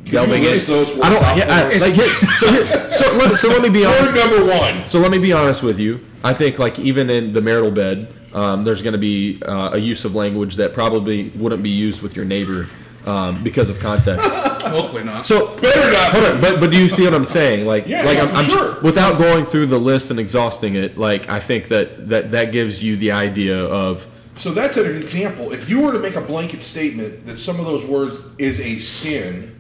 delving 0.06 0.44
in. 0.44 0.54
I 0.54 1.10
don't. 1.10 1.24
off 1.24 1.38
Yeah, 1.38 1.46
the 1.70 1.76
I, 1.76 1.78
like 1.78 1.94
here, 1.94 2.14
so 2.14 2.52
here, 2.52 2.92
so 2.92 3.18
let, 3.18 3.38
so 3.38 3.48
let 3.50 3.62
me 3.62 3.70
be 3.70 3.86
honest. 3.86 4.14
Word 4.14 4.30
number 4.30 4.46
one. 4.46 4.88
So 4.88 5.00
let 5.00 5.12
me 5.12 5.20
be 5.20 5.34
honest 5.34 5.64
with 5.64 5.80
you. 5.80 6.06
I 6.24 6.34
think 6.34 6.60
like 6.60 6.80
even 6.80 7.10
in 7.10 7.32
the 7.34 7.42
marital 7.42 7.72
bed, 7.72 8.14
um, 8.34 8.64
there's 8.64 8.82
going 8.82 8.94
to 8.94 9.00
be 9.00 9.42
uh, 9.44 9.72
a 9.74 9.78
use 9.78 10.06
of 10.06 10.16
language 10.16 10.56
that 10.58 10.74
probably 10.74 11.30
wouldn't 11.30 11.64
be 11.64 11.70
used 11.70 12.02
with 12.02 12.16
your 12.16 12.26
neighbor 12.26 12.70
um, 13.06 13.44
because 13.44 13.70
of 13.70 13.80
context. 13.80 14.26
Hopefully 14.30 15.04
not. 15.04 15.26
So 15.26 15.58
Better 15.58 15.92
not. 15.92 16.12
hold 16.12 16.24
on, 16.26 16.42
but 16.42 16.60
but 16.60 16.70
do 16.72 16.78
you 16.80 16.88
see 16.88 17.04
what 17.04 17.14
I'm 17.16 17.26
saying? 17.26 17.66
Like 17.66 17.88
Yeah, 17.88 18.04
like 18.04 18.18
yeah, 18.18 18.24
I'm, 18.24 18.30
for 18.30 18.36
I'm 18.36 18.46
sure. 18.46 18.82
without 18.82 19.18
going 19.18 19.44
through 19.46 19.66
the 19.66 19.80
list 19.80 20.12
and 20.12 20.20
exhausting 20.20 20.76
it. 20.76 20.98
Like 20.98 21.28
I 21.30 21.40
think 21.40 21.68
that 21.70 22.10
that 22.10 22.32
that 22.32 22.52
gives 22.52 22.84
you 22.84 22.96
the 22.96 23.12
idea 23.12 23.66
of 23.66 24.08
So 24.36 24.52
that's 24.52 24.78
an 24.78 24.96
example. 24.96 25.52
If 25.52 25.68
you 25.68 25.82
were 25.82 25.92
to 25.92 26.00
make 26.00 26.16
a 26.16 26.22
blanket 26.22 26.62
statement 26.62 27.26
that 27.26 27.38
some 27.40 27.60
of 27.60 27.66
those 27.66 27.84
words 27.84 28.20
is 28.38 28.60
a 28.60 28.78
sin, 28.78 29.51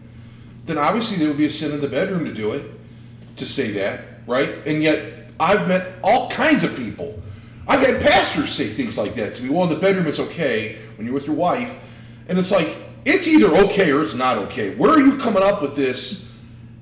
then 0.71 0.77
obviously 0.77 1.17
there 1.17 1.27
would 1.27 1.37
be 1.37 1.45
a 1.45 1.51
sin 1.51 1.71
in 1.71 1.81
the 1.81 1.87
bedroom 1.87 2.25
to 2.25 2.33
do 2.33 2.53
it, 2.53 2.65
to 3.35 3.45
say 3.45 3.71
that, 3.71 4.05
right? 4.25 4.49
And 4.65 4.81
yet 4.81 5.29
I've 5.39 5.67
met 5.67 5.93
all 6.03 6.29
kinds 6.31 6.63
of 6.63 6.75
people. 6.75 7.21
I've 7.67 7.81
had 7.81 8.01
pastors 8.01 8.51
say 8.51 8.67
things 8.67 8.97
like 8.97 9.15
that 9.15 9.35
to 9.35 9.43
me. 9.43 9.49
Well, 9.49 9.63
in 9.63 9.69
the 9.69 9.79
bedroom 9.79 10.07
it's 10.07 10.19
okay 10.19 10.77
when 10.95 11.05
you're 11.05 11.13
with 11.13 11.27
your 11.27 11.35
wife, 11.35 11.71
and 12.27 12.39
it's 12.39 12.51
like 12.51 12.75
it's 13.05 13.27
either 13.27 13.47
okay 13.65 13.91
or 13.91 14.03
it's 14.03 14.13
not 14.13 14.37
okay. 14.37 14.75
Where 14.75 14.91
are 14.91 14.99
you 14.99 15.17
coming 15.17 15.43
up 15.43 15.61
with 15.61 15.75
this? 15.75 16.31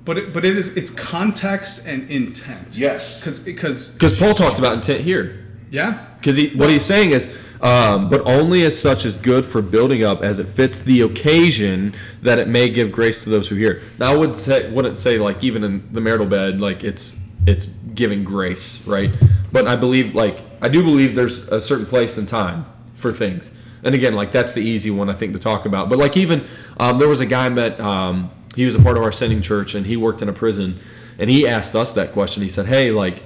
But 0.04 0.18
it, 0.18 0.32
but 0.34 0.44
it 0.44 0.56
is 0.56 0.76
it's 0.76 0.90
context 0.90 1.86
and 1.86 2.10
intent. 2.10 2.76
Yes. 2.76 3.18
Because 3.20 3.38
because 3.38 3.88
because 3.88 4.18
Paul 4.18 4.34
talks 4.34 4.58
about 4.58 4.74
intent 4.74 5.02
here. 5.02 5.46
yeah. 5.70 6.06
Because 6.18 6.36
he, 6.36 6.48
what 6.48 6.68
he's 6.68 6.84
saying 6.84 7.12
is, 7.12 7.26
um, 7.62 8.08
but 8.08 8.22
only 8.26 8.64
as 8.64 8.80
such 8.80 9.04
is 9.04 9.16
good 9.16 9.44
for 9.44 9.60
building 9.60 10.02
up 10.02 10.22
as 10.22 10.38
it 10.38 10.48
fits 10.48 10.80
the 10.80 11.02
occasion 11.02 11.94
that 12.22 12.38
it 12.38 12.48
may 12.48 12.68
give 12.68 12.90
grace 12.90 13.22
to 13.24 13.30
those 13.30 13.48
who 13.48 13.56
hear. 13.56 13.82
Now 13.98 14.12
I 14.12 14.16
would 14.16 14.34
say, 14.34 14.70
wouldn't 14.70 14.96
say 14.96 15.18
like 15.18 15.44
even 15.44 15.62
in 15.64 15.92
the 15.92 16.00
marital 16.00 16.26
bed, 16.26 16.60
like 16.60 16.82
it's 16.84 17.16
it's 17.46 17.66
giving 17.94 18.24
grace, 18.24 18.84
right? 18.86 19.10
But 19.52 19.66
I 19.66 19.76
believe, 19.76 20.14
like 20.14 20.42
I 20.62 20.68
do 20.68 20.82
believe, 20.82 21.14
there's 21.14 21.40
a 21.48 21.60
certain 21.60 21.86
place 21.86 22.16
and 22.16 22.26
time 22.26 22.66
for 22.94 23.12
things. 23.12 23.50
And 23.82 23.94
again, 23.94 24.14
like 24.14 24.32
that's 24.32 24.54
the 24.54 24.62
easy 24.62 24.90
one 24.90 25.10
I 25.10 25.14
think 25.14 25.32
to 25.34 25.38
talk 25.38 25.66
about. 25.66 25.88
But 25.88 25.98
like 25.98 26.16
even 26.16 26.46
um, 26.78 26.98
there 26.98 27.08
was 27.08 27.20
a 27.20 27.26
guy 27.26 27.48
met. 27.48 27.80
Um, 27.80 28.30
he 28.56 28.64
was 28.64 28.74
a 28.74 28.82
part 28.82 28.96
of 28.96 29.02
our 29.02 29.12
sending 29.12 29.42
church, 29.42 29.74
and 29.74 29.86
he 29.86 29.96
worked 29.96 30.22
in 30.22 30.28
a 30.28 30.32
prison. 30.32 30.80
And 31.18 31.28
he 31.28 31.46
asked 31.46 31.76
us 31.76 31.92
that 31.92 32.12
question. 32.12 32.42
He 32.42 32.48
said, 32.48 32.66
"Hey, 32.66 32.90
like." 32.90 33.22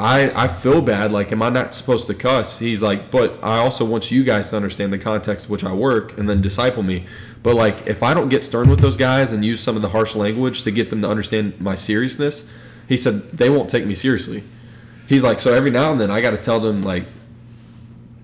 I, 0.00 0.44
I 0.44 0.48
feel 0.48 0.80
bad. 0.80 1.12
Like, 1.12 1.30
am 1.30 1.42
I 1.42 1.50
not 1.50 1.74
supposed 1.74 2.06
to 2.06 2.14
cuss? 2.14 2.58
He's 2.58 2.80
like, 2.80 3.10
but 3.10 3.38
I 3.42 3.58
also 3.58 3.84
want 3.84 4.10
you 4.10 4.24
guys 4.24 4.48
to 4.50 4.56
understand 4.56 4.92
the 4.94 4.98
context 4.98 5.46
in 5.46 5.52
which 5.52 5.62
I 5.62 5.72
work 5.74 6.16
and 6.16 6.26
then 6.28 6.40
disciple 6.40 6.82
me. 6.82 7.04
But 7.42 7.54
like, 7.54 7.86
if 7.86 8.02
I 8.02 8.14
don't 8.14 8.30
get 8.30 8.42
stern 8.42 8.70
with 8.70 8.80
those 8.80 8.96
guys 8.96 9.30
and 9.32 9.44
use 9.44 9.60
some 9.62 9.76
of 9.76 9.82
the 9.82 9.90
harsh 9.90 10.14
language 10.14 10.62
to 10.62 10.70
get 10.70 10.88
them 10.88 11.02
to 11.02 11.08
understand 11.08 11.60
my 11.60 11.74
seriousness, 11.74 12.44
he 12.88 12.96
said 12.96 13.30
they 13.32 13.50
won't 13.50 13.68
take 13.68 13.84
me 13.84 13.94
seriously. 13.94 14.42
He's 15.06 15.22
like, 15.22 15.38
so 15.38 15.52
every 15.52 15.70
now 15.70 15.92
and 15.92 16.00
then 16.00 16.10
I 16.10 16.20
got 16.22 16.30
to 16.30 16.38
tell 16.38 16.60
them 16.60 16.80
like, 16.82 17.04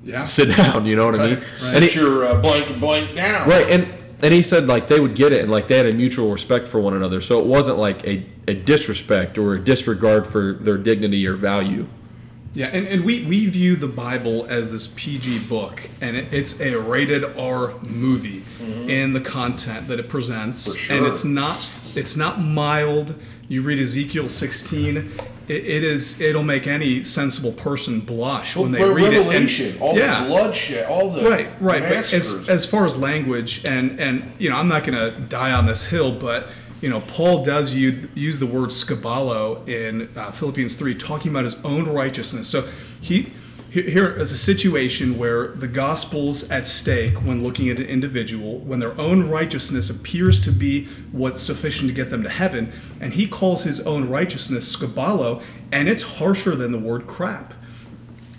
Yeah. 0.02 0.22
sit 0.24 0.56
down. 0.56 0.86
You 0.86 0.96
know 0.96 1.04
what 1.04 1.20
I 1.20 1.26
mean? 1.26 1.34
Right, 1.36 1.62
right. 1.74 1.82
And 1.82 1.94
your 1.94 2.24
uh, 2.24 2.40
blank 2.40 2.80
blank 2.80 3.14
down. 3.14 3.48
right, 3.48 3.68
and 3.68 3.92
and 4.22 4.32
he 4.32 4.42
said 4.42 4.66
like 4.66 4.88
they 4.88 5.00
would 5.00 5.14
get 5.14 5.32
it 5.32 5.42
and 5.42 5.50
like 5.50 5.68
they 5.68 5.76
had 5.76 5.86
a 5.86 5.94
mutual 5.94 6.30
respect 6.30 6.68
for 6.68 6.80
one 6.80 6.94
another. 6.94 7.20
So 7.20 7.38
it 7.40 7.46
wasn't 7.46 7.78
like 7.78 8.06
a, 8.06 8.24
a 8.48 8.54
disrespect 8.54 9.38
or 9.38 9.54
a 9.54 9.60
disregard 9.60 10.26
for 10.26 10.54
their 10.54 10.78
dignity 10.78 11.26
or 11.26 11.34
value. 11.34 11.86
Yeah, 12.54 12.68
and, 12.68 12.88
and 12.88 13.04
we, 13.04 13.22
we 13.24 13.46
view 13.50 13.76
the 13.76 13.86
Bible 13.86 14.46
as 14.48 14.72
this 14.72 14.86
PG 14.86 15.40
book, 15.40 15.90
and 16.00 16.16
it, 16.16 16.32
it's 16.32 16.58
a 16.58 16.74
rated 16.76 17.22
R 17.36 17.78
movie 17.82 18.44
mm-hmm. 18.58 18.88
in 18.88 19.12
the 19.12 19.20
content 19.20 19.88
that 19.88 20.00
it 20.00 20.08
presents, 20.08 20.74
sure. 20.74 20.96
and 20.96 21.06
it's 21.06 21.22
not 21.22 21.66
it's 21.94 22.16
not 22.16 22.40
mild. 22.40 23.14
You 23.48 23.62
read 23.62 23.78
Ezekiel 23.78 24.28
16, 24.28 24.96
it, 24.96 25.12
it 25.48 25.84
is 25.84 26.20
it'll 26.20 26.42
make 26.42 26.66
any 26.66 27.04
sensible 27.04 27.52
person 27.52 28.00
blush 28.00 28.56
when 28.56 28.72
they 28.72 28.82
read 28.82 29.14
Revelation, 29.14 29.66
it. 29.66 29.72
And- 29.74 29.80
all 29.80 29.96
yeah, 29.96 30.24
the 30.24 30.28
bloodshed, 30.28 30.86
all 30.86 31.10
the 31.12 31.28
right 31.30 31.62
right 31.62 31.82
but 31.82 32.12
as, 32.12 32.48
as 32.48 32.66
far 32.66 32.84
as 32.84 32.96
language 32.96 33.64
and 33.64 34.00
and 34.00 34.32
you 34.40 34.50
know 34.50 34.56
i'm 34.56 34.66
not 34.66 34.84
going 34.84 34.98
to 34.98 35.20
die 35.28 35.52
on 35.52 35.66
this 35.66 35.86
hill 35.86 36.18
but 36.18 36.48
you 36.80 36.90
know 36.90 37.00
paul 37.02 37.44
does 37.44 37.72
use, 37.74 38.08
use 38.14 38.40
the 38.40 38.46
word 38.46 38.70
skubalon 38.70 39.68
in 39.68 40.10
uh, 40.16 40.32
philippians 40.32 40.74
3 40.74 40.94
talking 40.96 41.30
about 41.30 41.44
his 41.44 41.54
own 41.62 41.84
righteousness 41.88 42.48
so 42.48 42.68
he- 43.00 43.32
here 43.82 44.10
is 44.10 44.32
a 44.32 44.38
situation 44.38 45.18
where 45.18 45.48
the 45.48 45.68
gospel's 45.68 46.50
at 46.50 46.66
stake 46.66 47.14
when 47.22 47.42
looking 47.42 47.68
at 47.68 47.78
an 47.78 47.86
individual 47.86 48.58
when 48.58 48.80
their 48.80 48.98
own 49.00 49.28
righteousness 49.28 49.90
appears 49.90 50.40
to 50.40 50.50
be 50.50 50.86
what's 51.12 51.42
sufficient 51.42 51.88
to 51.88 51.94
get 51.94 52.10
them 52.10 52.22
to 52.22 52.28
heaven 52.28 52.72
and 53.00 53.14
he 53.14 53.26
calls 53.26 53.64
his 53.64 53.80
own 53.82 54.08
righteousness 54.08 54.74
skubalon 54.74 55.42
and 55.72 55.88
it's 55.88 56.02
harsher 56.02 56.56
than 56.56 56.72
the 56.72 56.78
word 56.78 57.06
crap 57.06 57.54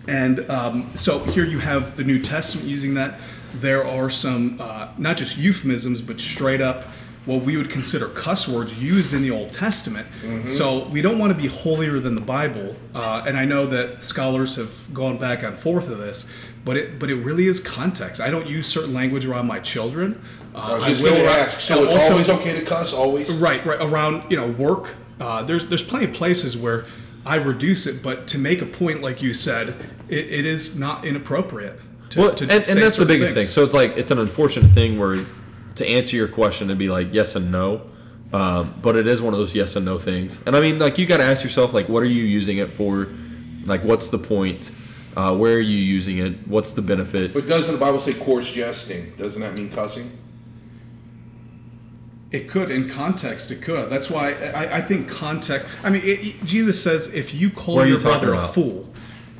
and 0.08 0.50
um, 0.50 0.92
so 0.96 1.20
here 1.26 1.44
you 1.44 1.60
have 1.60 1.98
the 1.98 2.04
New 2.04 2.22
Testament 2.22 2.68
using 2.68 2.94
that. 2.94 3.20
There 3.56 3.86
are 3.86 4.10
some, 4.10 4.60
uh, 4.60 4.90
not 4.98 5.18
just 5.18 5.38
euphemisms, 5.38 6.02
but 6.02 6.20
straight 6.20 6.62
up 6.62 6.88
what 7.28 7.44
we 7.44 7.58
would 7.58 7.70
consider 7.70 8.08
cuss 8.08 8.48
words 8.48 8.82
used 8.82 9.14
in 9.14 9.22
the 9.22 9.30
Old 9.30 9.52
Testament. 9.52 10.08
So 10.46 10.86
we 10.88 11.02
don't 11.02 11.20
want 11.20 11.32
to 11.36 11.38
be 11.40 11.48
holier 11.48 12.00
than 12.00 12.16
the 12.16 12.22
Bible. 12.22 12.76
Uh, 12.96 13.24
and 13.28 13.38
I 13.38 13.46
know 13.46 13.68
that 13.68 14.02
scholars 14.02 14.56
have 14.56 14.92
gone 14.94 15.18
back 15.20 15.44
and 15.44 15.56
forth 15.58 15.90
of 15.90 16.00
this, 16.00 16.28
but 16.66 16.78
it 16.78 16.98
but 17.00 17.10
it 17.10 17.16
really 17.16 17.48
is 17.48 17.60
context. 17.60 18.20
I 18.22 18.30
don't 18.32 18.48
use 18.48 18.66
certain 18.66 18.94
language 18.94 19.26
around 19.26 19.46
my 19.46 19.60
children. 19.60 20.22
Uh, 20.56 20.60
I 20.60 20.78
was 20.78 20.88
just 20.88 21.04
will 21.04 21.12
going 21.12 21.24
to 21.24 21.30
ask. 21.30 21.60
So 21.60 21.84
it's 21.84 21.94
also- 21.94 22.14
always 22.14 22.30
okay 22.30 22.58
to 22.60 22.66
cuss, 22.66 22.94
always. 22.94 23.30
Right, 23.32 23.64
right. 23.66 23.80
Around 23.82 24.32
you 24.32 24.38
know 24.38 24.48
work, 24.48 24.96
uh, 25.20 25.44
there's 25.44 25.68
there's 25.68 25.84
plenty 25.84 26.06
of 26.06 26.14
places 26.14 26.56
where 26.58 26.86
I 27.26 27.36
reduce 27.36 27.86
it, 27.88 28.02
but 28.02 28.26
to 28.28 28.38
make 28.38 28.62
a 28.62 28.66
point, 28.66 29.02
like 29.02 29.22
you 29.22 29.34
said, 29.34 29.76
it, 30.08 30.26
it 30.32 30.46
is 30.46 30.78
not 30.80 31.04
inappropriate. 31.04 31.78
To, 32.12 32.22
Well, 32.22 32.36
to 32.36 32.44
and, 32.46 32.64
and 32.70 32.82
that's 32.82 32.96
the 32.98 33.06
biggest 33.06 33.34
things. 33.34 33.48
thing. 33.48 33.52
So 33.52 33.66
it's 33.66 33.74
like 33.74 33.98
it's 33.98 34.12
an 34.12 34.18
unfortunate 34.20 34.72
thing 34.72 34.98
where 34.98 35.26
to 35.78 35.88
answer 35.88 36.16
your 36.16 36.28
question 36.28 36.70
and 36.70 36.78
be 36.78 36.90
like 36.90 37.14
yes 37.14 37.36
and 37.36 37.52
no, 37.52 37.82
um, 38.34 38.76
but 38.82 38.96
it 38.96 39.08
is 39.08 39.22
one 39.22 39.34
of 39.34 39.40
those 39.40 39.56
yes 39.56 39.76
and 39.76 39.86
no 39.86 39.98
things. 39.98 40.40
And 40.46 40.56
I 40.56 40.60
mean, 40.62 40.80
like 40.80 40.98
you 40.98 41.06
got 41.06 41.18
to 41.18 41.24
ask 41.24 41.44
yourself, 41.44 41.74
like, 41.74 41.88
what 41.90 42.04
are 42.04 42.08
you 42.08 42.24
using 42.24 42.58
it 42.58 42.74
for? 42.74 43.08
Like, 43.66 43.84
what's 43.84 44.10
the 44.10 44.18
point? 44.18 44.72
Uh, 45.16 45.36
where 45.36 45.56
are 45.56 45.60
you 45.60 45.78
using 45.78 46.20
it? 46.20 46.48
What's 46.48 46.74
the 46.74 46.82
benefit? 46.82 47.34
But 47.34 47.48
doesn't 47.48 47.74
the 47.74 47.80
Bible 47.80 48.00
say 48.00 48.14
coarse 48.14 48.52
jesting? 48.52 49.14
Doesn't 49.16 49.42
that 49.42 49.56
mean 49.58 49.70
cussing? 49.70 50.18
It 52.30 52.50
could, 52.50 52.70
in 52.70 52.90
context, 52.90 53.52
it 53.52 53.62
could. 53.62 53.90
That's 53.90 54.10
why 54.10 54.34
I, 54.34 54.78
I 54.78 54.82
think 54.82 55.08
context. 55.10 55.66
I 55.84 55.90
mean, 55.90 56.02
it, 56.04 56.20
it- 56.28 56.44
Jesus 56.46 56.82
says 56.82 57.14
if 57.14 57.34
you 57.34 57.50
call 57.50 57.76
What 57.76 57.86
are 57.86 57.88
you 57.88 57.94
your 57.94 58.02
brother 58.02 58.34
talking 58.36 58.50
a 58.50 58.54
fool, 58.54 58.90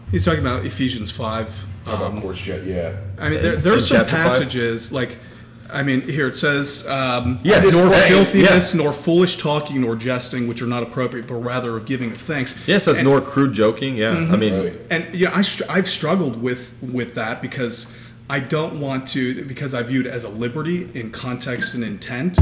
he's 0.10 0.24
talking 0.26 0.40
about 0.40 0.66
Ephesians 0.66 1.12
five. 1.12 1.54
How 1.86 1.96
about 1.96 2.12
um, 2.14 2.22
coarse 2.22 2.40
jest? 2.40 2.66
Yeah. 2.66 2.98
I 3.18 3.30
mean, 3.30 3.42
there, 3.42 3.54
In- 3.56 3.62
there's 3.62 3.92
in 3.92 3.98
some 3.98 3.98
chapter 4.08 4.12
five? 4.12 4.24
passages 4.40 4.92
like, 4.92 5.18
I 5.70 5.84
mean, 5.84 6.02
here 6.02 6.28
it 6.28 6.36
says, 6.36 6.88
um, 6.88 7.40
Yeah, 7.44 7.60
nor 7.62 7.88
right, 7.88 8.08
filthiness, 8.08 8.74
nor 8.74 8.94
foolish 8.94 9.38
talking, 9.38 9.82
nor 9.82 9.96
jesting, 9.96 10.48
which 10.48 10.62
are 10.62 10.68
not 10.68 10.84
appropriate, 10.84 11.28
but 11.28 11.36
rather 11.36 11.76
of 11.76 11.86
giving 11.86 12.12
of 12.12 12.18
thanks. 12.18 12.58
Yeah, 12.68 12.78
it 12.78 12.82
says 12.82 12.98
And- 13.00 13.08
nor 13.08 13.22
crude 13.22 13.54
joking. 13.54 13.96
Yeah, 13.98 14.12
I 14.12 14.36
mean, 14.38 14.54
Right. 14.54 14.74
and 14.90 15.06
you 15.14 15.26
know, 15.26 15.32
I 15.34 15.42
str- 15.42 15.64
I've 15.70 15.90
struggled 15.90 16.42
with 16.42 16.72
with 16.82 17.16
that 17.16 17.42
because 17.42 17.94
I 18.30 18.40
don't 18.40 18.80
want 18.80 19.08
to 19.10 19.44
because 19.46 19.74
I 19.74 19.84
view 19.84 20.02
it 20.02 20.08
as 20.08 20.24
a 20.24 20.30
liberty 20.30 20.90
in 20.94 21.12
context 21.12 21.74
and 21.74 21.84
intent. 21.84 22.38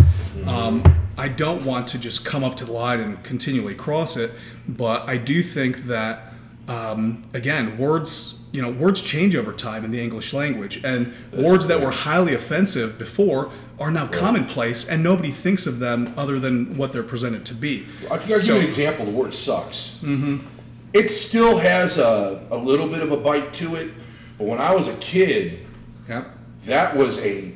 Um, 0.45 0.83
I 1.17 1.27
don't 1.27 1.63
want 1.63 1.87
to 1.89 1.97
just 1.97 2.25
come 2.25 2.43
up 2.43 2.57
to 2.57 2.65
the 2.65 2.73
line 2.73 2.99
and 2.99 3.23
continually 3.23 3.73
cross 3.75 4.17
it, 4.17 4.31
but 4.67 5.07
I 5.07 5.17
do 5.17 5.41
think 5.41 5.87
that 5.87 6.33
um, 6.67 7.23
again, 7.33 7.77
words 7.77 8.34
you 8.55 8.61
know 8.61 8.71
words 8.71 9.01
change 9.01 9.35
over 9.35 9.51
time 9.51 9.83
in 9.85 9.91
the 9.91 10.01
English 10.01 10.33
language, 10.33 10.75
and 10.83 11.13
words 11.33 11.67
that 11.67 11.81
were 11.81 11.91
highly 11.91 12.33
offensive 12.33 12.97
before 12.97 13.51
are 13.79 13.91
now 13.91 14.07
commonplace, 14.07 14.87
and 14.87 15.03
nobody 15.03 15.31
thinks 15.31 15.67
of 15.67 15.79
them 15.79 16.13
other 16.15 16.39
than 16.39 16.77
what 16.77 16.93
they're 16.93 17.03
presented 17.15 17.45
to 17.45 17.53
be. 17.53 17.85
I'll 18.09 18.17
give 18.25 18.45
you 18.47 18.55
an 18.55 18.61
example. 18.61 19.05
The 19.05 19.11
word 19.11 19.33
sucks. 19.33 19.99
Mm-hmm. 20.01 20.47
It 20.93 21.09
still 21.09 21.57
has 21.57 21.97
a, 21.97 22.47
a 22.49 22.57
little 22.57 22.87
bit 22.87 23.01
of 23.01 23.11
a 23.11 23.17
bite 23.17 23.53
to 23.55 23.75
it, 23.75 23.91
but 24.37 24.47
when 24.47 24.59
I 24.61 24.73
was 24.73 24.87
a 24.87 24.95
kid, 24.95 25.65
Yeah. 26.07 26.23
that 26.63 26.95
was 26.95 27.19
a. 27.19 27.51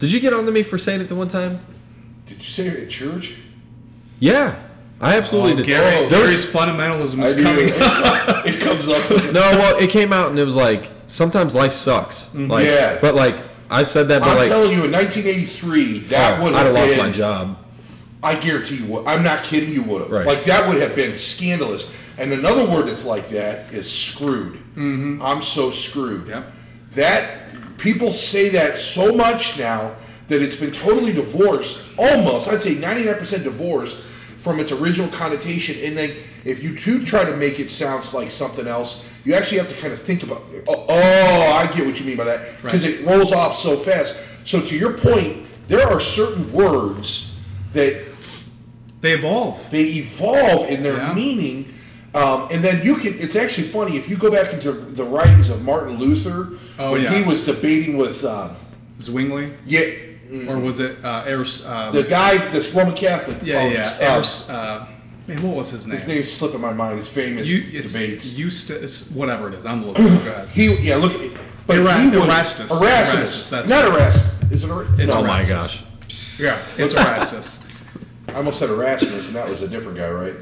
Did 0.00 0.10
you 0.10 0.18
get 0.18 0.32
on 0.32 0.44
to 0.46 0.50
me 0.52 0.64
for 0.64 0.78
saying 0.78 1.00
it 1.00 1.08
the 1.08 1.14
one 1.14 1.28
time? 1.28 1.60
Did 2.26 2.38
you 2.38 2.50
say 2.50 2.66
it 2.66 2.82
at 2.82 2.90
church? 2.90 3.36
Yeah, 4.18 4.60
I 5.00 5.16
absolutely 5.16 5.52
Oh, 5.52 5.56
did. 5.56 5.66
Gary, 5.66 6.08
There 6.08 6.24
Gary's 6.26 6.44
fundamentalism 6.46 7.24
is 7.24 7.42
coming. 7.42 7.68
it, 7.70 7.74
it 8.54 8.60
comes 8.60 8.86
up. 8.88 9.32
no, 9.32 9.40
well, 9.40 9.76
it 9.78 9.90
came 9.90 10.12
out 10.12 10.28
and 10.30 10.38
it 10.38 10.44
was 10.44 10.56
like 10.56 10.90
sometimes 11.06 11.54
life 11.54 11.72
sucks. 11.72 12.32
Like, 12.34 12.66
Yeah. 12.66 12.98
But 13.00 13.14
like 13.14 13.36
I 13.70 13.82
said 13.84 14.08
that, 14.08 14.20
but 14.20 14.28
I'm 14.30 14.36
like 14.36 14.48
telling 14.48 14.72
you, 14.72 14.84
in 14.84 14.92
1983, 14.92 16.00
that 16.08 16.38
oh, 16.40 16.44
would 16.44 16.52
I'd 16.54 16.66
have 16.66 16.66
have 16.66 16.74
lost 16.74 16.88
been. 16.96 17.06
my 17.06 17.12
job. 17.12 17.56
I 18.22 18.34
guarantee 18.38 18.76
you 18.76 18.86
would. 18.86 19.06
I'm 19.06 19.22
not 19.22 19.44
kidding. 19.44 19.70
You 19.72 19.82
would 19.84 20.02
have. 20.02 20.10
Right. 20.10 20.26
Like 20.26 20.44
that 20.44 20.68
would 20.68 20.80
have 20.82 20.94
been 20.94 21.16
scandalous. 21.16 21.90
And 22.18 22.32
another 22.32 22.66
word 22.66 22.86
that's 22.88 23.04
like 23.06 23.28
that 23.28 23.72
is 23.72 23.90
screwed. 23.90 24.54
Mm-hmm. 24.76 25.22
I'm 25.22 25.40
so 25.40 25.70
screwed. 25.70 26.28
Yep. 26.28 26.52
That 26.90 27.78
people 27.78 28.12
say 28.12 28.50
that 28.50 28.76
so 28.76 29.14
much 29.14 29.58
now 29.58 29.94
that 30.28 30.42
it's 30.42 30.56
been 30.56 30.72
totally 30.72 31.14
divorced. 31.14 31.80
Almost, 31.96 32.48
I'd 32.48 32.60
say 32.60 32.74
99% 32.74 33.42
divorced 33.44 34.02
from 34.40 34.58
its 34.60 34.72
original 34.72 35.08
connotation. 35.08 35.76
And 35.84 35.96
then 35.96 36.16
if 36.44 36.62
you 36.62 36.76
do 36.76 37.04
try 37.04 37.24
to 37.24 37.36
make 37.36 37.60
it 37.60 37.70
sound 37.70 38.10
like 38.12 38.30
something 38.30 38.66
else, 38.66 39.06
you 39.24 39.34
actually 39.34 39.58
have 39.58 39.68
to 39.68 39.74
kind 39.76 39.92
of 39.92 40.00
think 40.00 40.22
about. 40.22 40.42
Oh, 40.66 40.86
oh 40.88 41.52
I 41.52 41.66
get 41.74 41.86
what 41.86 41.98
you 42.00 42.06
mean 42.06 42.16
by 42.16 42.24
that 42.24 42.62
because 42.62 42.84
Right. 42.84 42.94
it 42.94 43.06
rolls 43.06 43.32
off 43.32 43.56
so 43.56 43.76
fast. 43.76 44.18
So 44.44 44.60
to 44.62 44.76
your 44.76 44.94
point, 44.94 45.46
there 45.68 45.86
are 45.86 46.00
certain 46.00 46.50
words 46.52 47.30
that 47.72 48.02
They 49.02 49.12
evolve. 49.12 49.70
they 49.70 49.84
evolve 49.84 50.68
in 50.68 50.82
their 50.82 50.96
Yeah. 50.96 51.14
meaning 51.14 51.72
um, 52.12 52.48
and 52.50 52.62
then 52.64 52.82
you 52.84 52.96
can 52.96 53.14
it's 53.18 53.36
actually 53.36 53.68
funny 53.68 53.96
if 53.96 54.08
you 54.10 54.16
go 54.16 54.30
back 54.30 54.52
into 54.52 54.72
the 54.72 55.04
writings 55.04 55.48
of 55.48 55.64
martin 55.64 55.96
luther 55.98 56.48
Oh, 56.78 56.92
when 56.92 57.02
yes. 57.02 57.14
he 57.24 57.28
was 57.30 57.46
debating 57.46 57.96
with 57.96 58.24
uh, 58.24 58.48
Zwingli, 59.00 59.52
yeah 59.64 59.82
or 60.48 60.58
was 60.58 60.80
it 60.80 61.04
uh, 61.04 61.24
Eros? 61.26 61.66
Um, 61.66 61.92
the 61.94 62.02
guy 62.04 62.36
that's 62.50 62.70
roman 62.70 62.94
catholic 62.94 63.38
yeah, 63.42 63.64
yeah. 63.68 63.96
apologist, 63.96 64.50
uh, 64.50 64.86
man, 65.26 65.42
what 65.42 65.56
was 65.56 65.70
his 65.70 65.86
name? 65.86 65.96
his 65.98 66.06
name's 66.06 66.30
slipping 66.32 66.60
my 66.60 66.72
mind 66.72 66.98
his 66.98 67.08
famous 67.08 67.48
You, 67.48 67.62
it's 67.78 67.92
debates 67.92 68.30
Eustace, 68.30 69.10
whatever 69.10 69.48
it 69.48 69.54
is. 69.54 69.66
I'm 69.66 69.84
looking. 69.86 70.04
Go 70.24 70.30
ahead. 70.30 70.48
he 70.50 70.74
yeah 70.76 70.96
look 70.96 71.12
at 71.14 71.30
but 71.66 71.76
Era- 71.78 71.98
he 72.00 72.08
Erastus. 72.16 72.70
erasmus, 72.70 72.80
Erastus, 72.80 73.50
that's 73.50 73.68
not 73.68 73.84
Erastus. 73.86 74.42
it 74.42 74.52
is. 74.52 74.64
it 74.64 74.70
Era- 74.70 74.86
It's 74.98 75.12
no, 75.12 75.20
Oh 75.20 75.24
my 75.24 75.44
gosh. 75.44 75.82
Yeah, 76.40 76.50
it's 76.50 76.78
Erastus. 76.94 77.96
i 78.28 78.32
almost 78.34 78.58
said 78.58 78.70
erasmus 78.70 79.26
and 79.26 79.36
that 79.36 79.48
was 79.48 79.62
a 79.62 79.68
different 79.68 79.96
guy 79.98 80.10
right 80.10 80.34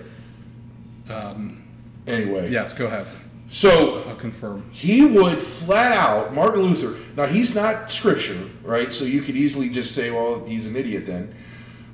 Um, 1.08 1.62
anyway 2.06 2.50
yes, 2.50 2.72
go 2.74 2.86
ahead. 2.86 3.06
So 3.50 4.04
I'll 4.06 4.16
confirm. 4.16 4.68
he 4.72 5.04
would 5.06 5.38
flat 5.38 5.92
out 5.92 6.34
martin 6.34 6.62
luther 6.62 6.96
now 7.16 7.26
he's 7.26 7.54
not 7.54 7.90
scripture 7.90 8.38
right 8.62 8.92
so 8.92 9.04
you 9.04 9.22
could 9.22 9.36
easily 9.36 9.68
just 9.70 9.94
say 9.94 10.10
well 10.10 10.44
he's 10.44 10.66
an 10.66 10.76
idiot 10.76 11.06
then 11.06 11.34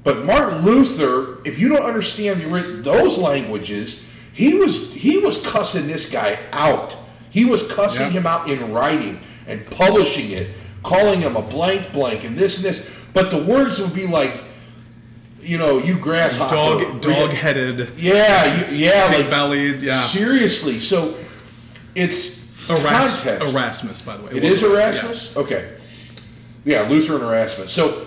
but 0.03 0.25
martin 0.25 0.63
luther 0.65 1.39
if 1.47 1.59
you 1.59 1.69
don't 1.69 1.85
understand 1.85 2.41
the, 2.41 2.83
those 2.83 3.19
languages 3.19 4.05
he 4.33 4.55
was 4.55 4.93
he 4.95 5.19
was 5.19 5.41
cussing 5.47 5.87
this 5.87 6.11
guy 6.11 6.39
out 6.53 6.97
he 7.31 7.45
was 7.45 7.67
cussing 7.71 8.07
Yeah. 8.07 8.13
him 8.21 8.27
out 8.27 8.51
in 8.51 8.73
writing 8.73 9.21
and 9.47 9.65
publishing 9.71 10.33
it 10.33 10.51
calling 10.83 11.21
him 11.21 11.37
a 11.37 11.43
blank 11.43 11.93
blank 11.93 12.25
and 12.25 12.37
this 12.37 12.57
and 12.57 12.65
this 12.65 12.91
but 13.13 13.31
the 13.31 13.39
words 13.41 13.79
would 13.81 13.95
be 13.95 14.09
like 14.09 14.43
you 15.41 15.57
know 15.59 15.79
you 15.79 15.97
grasshopper 15.99 16.55
Dog, 16.85 17.01
dog-headed, 17.01 17.91
yeah 17.97 18.69
you, 18.71 18.77
yeah 18.77 19.05
like 19.07 19.17
big-bellied. 19.19 19.83
Yeah. 19.83 20.03
seriously 20.03 20.79
so 20.81 21.17
it's 21.95 22.45
Eras- 22.69 22.83
context 22.85 23.55
Erasmus, 23.55 24.01
by 24.01 24.17
the 24.17 24.23
way. 24.25 24.33
it 24.33 24.43
was 24.43 24.45
is 24.45 24.63
Erasmus, 24.63 25.05
Erasmus? 25.35 25.37
Okay. 25.37 25.77
Yeah, 26.65 26.83
Luther 26.89 27.15
and 27.15 27.25
Erasmus. 27.25 27.71
So 27.71 28.07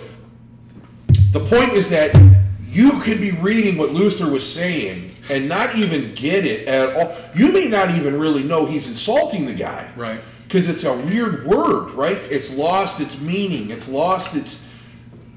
the 1.32 1.40
point 1.40 1.72
is 1.72 1.90
that 1.90 2.14
you 2.64 3.00
could 3.00 3.20
be 3.20 3.30
reading 3.32 3.78
what 3.78 3.90
Luther 3.90 4.28
was 4.28 4.50
saying 4.50 5.14
and 5.30 5.48
not 5.48 5.76
even 5.76 6.14
get 6.14 6.44
it 6.44 6.66
at 6.68 6.96
all. 6.96 7.16
You 7.34 7.52
may 7.52 7.66
not 7.66 7.90
even 7.90 8.18
really 8.18 8.42
know 8.42 8.66
he's 8.66 8.88
insulting 8.88 9.46
the 9.46 9.54
guy. 9.54 9.88
Right. 9.96 10.20
Because 10.44 10.68
it's 10.68 10.84
a 10.84 10.96
weird 10.96 11.46
word, 11.46 11.90
right? 11.90 12.16
It's 12.16 12.50
lost 12.50 13.00
its 13.00 13.18
meaning. 13.20 13.70
It's 13.70 13.88
lost 13.88 14.34
its. 14.34 14.64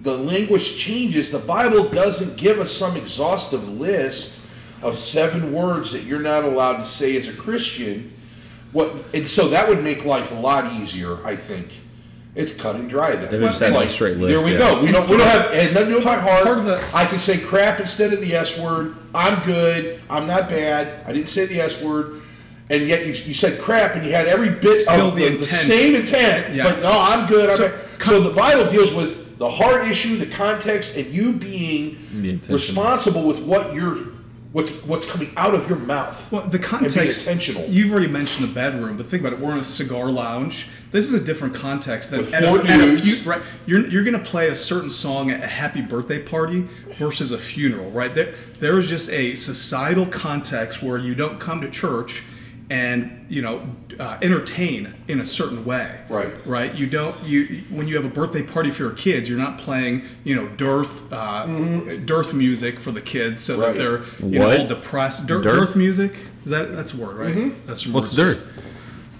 The 0.01 0.17
language 0.17 0.77
changes. 0.77 1.29
The 1.29 1.39
Bible 1.39 1.89
doesn't 1.89 2.37
give 2.37 2.59
us 2.59 2.71
some 2.71 2.95
exhaustive 2.97 3.67
list 3.67 4.45
of 4.81 4.97
seven 4.97 5.53
words 5.53 5.91
that 5.91 6.03
you're 6.03 6.21
not 6.21 6.43
allowed 6.43 6.77
to 6.77 6.85
say 6.85 7.15
as 7.17 7.27
a 7.27 7.33
Christian. 7.33 8.13
What 8.71 8.93
and 9.13 9.29
so 9.29 9.49
that 9.49 9.67
would 9.67 9.83
make 9.83 10.05
life 10.05 10.31
a 10.31 10.35
lot 10.35 10.71
easier, 10.73 11.17
I 11.25 11.35
think. 11.35 11.79
It's 12.33 12.53
cut 12.53 12.75
and 12.77 12.89
dry 12.89 13.13
then. 13.17 13.29
They 13.29 13.37
would 13.39 13.49
just 13.49 13.61
It's 13.61 13.71
have 13.71 13.81
a 13.81 13.89
straight 13.89 14.15
list, 14.17 14.33
There 14.33 14.45
we 14.45 14.53
yeah. 14.53 14.57
go. 14.75 14.81
We 14.81 14.91
don't. 14.91 15.09
We 15.09 15.17
don't 15.17 15.27
have. 15.27 15.51
And 15.51 15.73
nothing 15.73 15.87
to 15.89 15.91
do 15.91 15.95
with 15.97 16.05
my 16.05 16.15
heart. 16.15 16.43
Part 16.45 16.59
of 16.59 16.65
the- 16.65 16.81
I 16.93 17.05
can 17.05 17.19
say 17.19 17.37
crap 17.37 17.81
instead 17.81 18.13
of 18.13 18.21
the 18.21 18.33
S 18.33 18.57
word. 18.57 18.95
I'm 19.13 19.43
good. 19.43 19.99
I'm 20.09 20.27
not 20.27 20.47
bad. 20.47 21.05
I 21.05 21.11
didn't 21.11 21.27
say 21.27 21.45
the 21.45 21.59
S 21.59 21.81
word. 21.81 22.21
And 22.69 22.87
yet 22.87 23.05
you, 23.05 23.11
you 23.11 23.33
said 23.33 23.59
crap, 23.59 23.95
and 23.95 24.05
you 24.05 24.13
had 24.13 24.27
every 24.27 24.49
bit 24.49 24.83
Still 24.83 25.09
of 25.09 25.15
the 25.17 25.27
the, 25.27 25.37
the 25.39 25.43
same 25.43 25.93
intent. 25.93 26.55
Yes. 26.55 26.81
But 26.81 26.89
no, 26.89 26.97
I'm 27.01 27.27
good. 27.27 27.49
I'm 27.49 27.57
So, 27.57 27.77
so 27.99 28.21
the 28.21 28.29
Bible 28.33 28.71
deals 28.71 28.93
with 28.93 29.37
the 29.37 29.49
heart 29.49 29.85
issue, 29.87 30.15
the 30.15 30.25
context, 30.27 30.95
and 30.95 31.07
you 31.07 31.33
being 31.33 31.97
responsible 32.47 33.23
with 33.27 33.39
what 33.41 33.73
you're, 33.73 33.97
what's 34.51 34.71
what's 34.83 35.05
coming 35.05 35.31
out 35.37 35.53
of 35.53 35.69
your 35.69 35.77
mouth. 35.77 36.31
Well, 36.31 36.47
the 36.47 36.59
context. 36.59 37.27
intentional. 37.27 37.65
You've 37.67 37.91
already 37.91 38.07
mentioned 38.07 38.47
the 38.47 38.53
bedroom, 38.53 38.97
but 38.97 39.07
think 39.07 39.21
about 39.21 39.33
it. 39.33 39.39
We're 39.39 39.53
in 39.53 39.59
a 39.59 39.63
cigar 39.63 40.11
lounge. 40.11 40.67
This 40.91 41.05
is 41.05 41.13
a 41.13 41.19
different 41.19 41.55
context 41.55 42.11
than 42.11 42.21
at 42.33 42.43
a, 42.43 42.47
at 42.47 42.79
a 42.81 43.23
right. 43.25 43.41
You're 43.65 43.87
you're 43.87 44.03
going 44.03 44.17
to 44.17 44.25
play 44.25 44.49
a 44.49 44.55
certain 44.55 44.89
song 44.89 45.31
at 45.31 45.43
a 45.43 45.47
happy 45.47 45.81
birthday 45.81 46.21
party 46.21 46.67
versus 46.97 47.31
a 47.31 47.37
funeral, 47.37 47.89
right? 47.91 48.13
There 48.13 48.33
there 48.59 48.77
is 48.77 48.89
just 48.89 49.09
a 49.09 49.35
societal 49.35 50.05
context 50.05 50.83
where 50.83 50.97
you 50.97 51.15
don't 51.15 51.39
come 51.39 51.61
to 51.61 51.69
church 51.69 52.23
and 52.71 53.25
you 53.27 53.41
know 53.41 53.67
uh, 53.99 54.17
entertain 54.21 54.93
in 55.09 55.19
a 55.19 55.25
certain 55.25 55.65
way 55.65 55.99
Right. 56.09 56.33
right 56.47 56.73
you 56.73 56.87
don't 56.87 57.15
you 57.23 57.63
when 57.69 57.85
you 57.89 57.95
have 57.97 58.05
a 58.05 58.09
birthday 58.09 58.41
party 58.43 58.71
for 58.71 58.83
your 58.83 58.93
kids 58.93 59.27
you're 59.27 59.37
not 59.37 59.57
playing 59.57 60.03
you 60.23 60.35
know 60.37 60.47
dearth 60.55 61.11
uh, 61.11 61.45
dearth 62.05 62.33
music 62.33 62.79
for 62.79 62.91
the 62.93 63.01
kids 63.01 63.41
so 63.41 63.51
Mm-hmm. 63.57 63.61
Right. 63.61 63.73
that 63.73 63.77
they're 63.77 64.29
you 64.29 64.39
What? 64.39 64.47
know 64.55 64.57
all 64.61 64.67
depressed 64.67 65.27
Dir- 65.27 65.41
Dearth? 65.41 65.57
dearth 65.57 65.75
music 65.75 66.13
is 66.45 66.51
that 66.51 66.73
that's 66.73 66.93
a 66.93 66.97
word 66.97 67.17
right 67.17 67.35
Mm-hmm. 67.35 67.67
that's 67.67 67.81
from 67.81 67.91
What's 67.93 68.17
words. 68.17 68.45
dirt? 68.45 68.53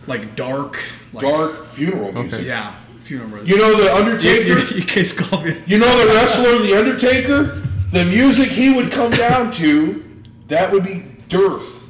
like 0.08 0.36
dark 0.38 0.82
like, 1.14 1.22
Dark 1.24 1.66
funeral 1.74 2.14
music. 2.14 2.46
yeah 2.46 2.76
funeral 3.02 3.30
music. 3.32 3.50
You 3.50 3.58
know 3.58 3.76
the 3.76 3.94
Undertaker. 3.94 4.60
you, 4.60 4.78
you 4.80 4.86
case 4.86 5.12
called 5.12 5.44
me 5.46 5.62
You 5.68 5.78
know 5.78 5.94
the 6.08 6.14
wrestler, 6.14 6.58
the 6.60 6.74
Undertaker. 6.78 7.44
The 7.92 8.06
music 8.06 8.48
he 8.48 8.74
would 8.74 8.90
come 8.90 9.12
down 9.12 9.52
to, 9.60 10.02
that 10.48 10.72
would 10.72 10.86
be 10.86 11.04
dearth 11.28 11.84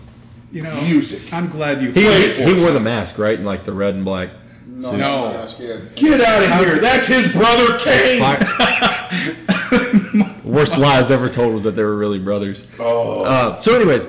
you 0.51 0.61
know 0.61 0.79
music. 0.81 1.33
i'm 1.33 1.49
glad 1.49 1.81
you 1.81 1.87
He, 1.91 2.03
Play 2.03 2.21
it 2.23 2.47
he 2.47 2.53
wore 2.61 2.71
the 2.71 2.79
mask, 2.79 3.17
right? 3.17 3.37
In 3.37 3.45
like 3.45 3.63
the 3.63 3.73
red 3.73 3.95
and 3.95 4.05
black. 4.05 4.29
No, 4.67 4.91
suit. 4.91 4.97
No. 4.97 5.27
Ask 5.27 5.59
Ed. 5.59 5.95
Get 5.95 6.21
out 6.21 6.43
of 6.43 6.65
here! 6.65 6.79
That's 6.79 7.07
his 7.07 7.31
brother 7.31 7.77
Kane. 7.79 8.21
Worst 10.43 10.77
lies 10.77 11.11
ever 11.11 11.29
told 11.29 11.53
was 11.53 11.63
that 11.63 11.75
they 11.75 11.83
were 11.83 11.95
really 11.95 12.19
brothers. 12.19 12.67
Oh, 12.79 13.23
Uh, 13.23 13.57
so, 13.59 13.75
anyways, 13.75 14.05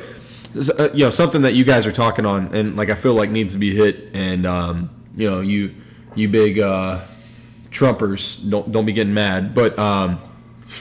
uh, 0.79 0.89
you 0.95 1.05
know 1.05 1.11
something 1.11 1.43
that 1.43 1.55
you 1.55 1.65
guys 1.65 1.87
are 1.87 1.93
talking 1.93 2.27
on, 2.27 2.55
and 2.55 2.77
like 2.77 2.91
I 2.91 2.95
feel 2.95 3.15
like 3.15 3.31
needs 3.31 3.53
to 3.55 3.59
be 3.59 3.75
hit, 3.75 4.11
and 4.15 4.47
um, 4.47 4.91
you 5.17 5.29
know 5.31 5.41
you 5.41 5.75
you 6.15 6.29
big 6.29 6.59
uh, 6.59 7.03
Trumpers 7.71 8.49
don't 8.49 8.71
don't 8.73 8.87
be 8.87 8.93
getting 8.93 9.15
mad, 9.15 9.55
but 9.55 9.79
um, 9.79 10.21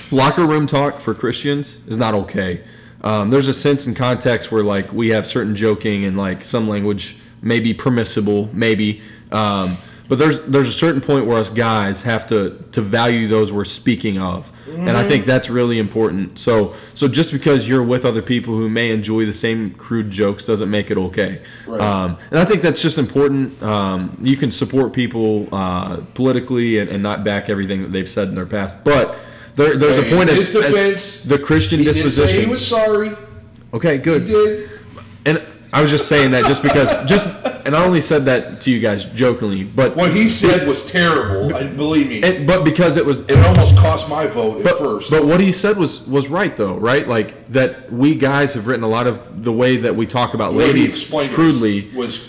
locker 0.10 0.45
room 0.45 0.67
talk 0.67 1.00
for 1.00 1.13
Christians 1.13 1.80
is 1.88 1.97
not 1.97 2.13
okay. 2.13 2.63
Um, 3.04 3.30
there's 3.30 3.48
a 3.48 3.54
sense 3.54 3.88
and 3.88 3.96
context 3.96 4.52
where 4.52 4.64
like 4.64 4.94
we 4.94 5.10
have 5.10 5.26
certain 5.26 5.56
joking 5.56 6.06
and 6.06 6.18
like 6.18 6.44
some 6.46 6.68
language 6.68 7.18
may 7.42 7.60
be 7.60 7.74
permissible, 7.74 8.50
maybe. 8.54 9.02
Um, 9.32 9.78
but 10.12 10.20
there's 10.20 10.41
there's 10.41 10.68
a 10.68 10.74
certain 10.74 10.99
point 10.99 11.26
where 11.26 11.38
us 11.38 11.49
guys 11.49 12.02
have 12.02 12.26
to 12.26 12.62
to 12.74 12.82
value 12.82 13.30
those 13.30 13.54
we're 13.54 13.64
speaking 13.64 14.18
of, 14.18 14.52
and 14.68 14.89
I 14.89 15.08
think 15.08 15.26
that's 15.26 15.49
really 15.49 15.80
important. 15.80 16.38
So 16.38 16.76
so 16.93 17.08
just 17.08 17.32
because 17.32 17.66
you're 17.70 17.82
with 17.82 18.04
other 18.04 18.22
people 18.22 18.54
who 18.54 18.68
may 18.68 18.91
enjoy 18.91 19.26
the 19.26 19.32
same 19.32 19.74
crude 19.74 20.12
jokes 20.12 20.45
doesn't 20.45 20.70
make 20.70 20.91
it 20.91 20.97
okay. 20.97 21.41
Right. 21.66 21.80
Um, 21.80 22.18
and 22.30 22.41
I 22.41 22.43
think 22.43 22.62
that's 22.62 22.82
just 22.82 22.97
important. 22.97 23.64
Um, 23.64 24.12
you 24.22 24.36
can 24.36 24.52
support 24.52 24.91
people 24.91 25.47
uh, 25.54 26.02
politically 26.14 26.80
and, 26.80 26.89
and 26.89 27.02
not 27.02 27.24
back 27.24 27.47
everything 27.47 27.82
that 27.82 27.93
they've 27.93 28.10
said 28.10 28.28
in 28.28 28.36
their 28.36 28.45
past, 28.45 28.84
but 28.84 29.18
there, 29.62 29.78
there's 29.78 29.97
Hey, 29.97 30.12
a 30.12 30.16
point 30.16 30.30
in 30.30 30.38
as, 30.38 30.47
his 30.47 30.55
as 30.55 30.72
defense, 30.74 31.24
the 31.24 31.39
Christian 31.39 31.80
he 31.80 31.86
disposition. 31.86 32.41
he 32.41 32.45
was 32.45 32.66
sorry. 32.66 33.12
okay, 33.74 33.93
He 33.97 34.03
good. 34.03 34.28
did. 34.28 34.70
And 35.26 35.43
I 35.74 35.82
was 35.82 35.89
just 35.91 36.07
saying 36.09 36.32
that 36.32 36.45
just 36.45 36.64
because 36.64 36.89
just 37.09 37.26
and 37.66 37.76
I 37.76 37.86
only 37.86 38.01
said 38.01 38.26
that 38.26 38.59
to 38.62 38.72
you 38.72 38.80
guys 38.80 39.05
jokingly, 39.05 39.64
but 39.64 39.95
What 39.95 40.14
he 40.14 40.28
said 40.28 40.68
was 40.68 40.86
terrible. 40.86 41.55
I 41.55 41.64
believe 41.68 42.09
me. 42.09 42.22
and, 42.24 42.45
but 42.47 42.66
because 42.66 42.97
it 42.97 43.05
was 43.05 43.22
it 43.22 43.32
it 43.32 43.38
was 43.38 43.45
almost 43.47 43.78
cost 43.78 44.09
my 44.09 44.26
vote 44.28 44.57
at 44.57 44.64
but, 44.64 44.78
first. 44.80 45.09
but 45.12 45.26
what 45.26 45.39
he 45.39 45.51
said 45.51 45.78
was 45.78 46.05
was 46.07 46.28
right 46.28 46.57
though, 46.57 46.76
right? 46.76 47.07
Like 47.07 47.47
that 47.53 47.91
we 47.93 48.16
guys 48.16 48.53
have 48.55 48.68
written 48.68 48.84
a 48.84 48.88
lot 48.89 49.07
of 49.07 49.43
the 49.43 49.53
way 49.53 49.78
that 49.78 49.95
we 49.95 50.05
talk 50.05 50.34
about 50.34 50.53
what 50.53 50.66
he 50.66 50.72
ladies 50.74 51.05
crudely. 51.34 51.88
was, 51.95 52.18
was 52.20 52.28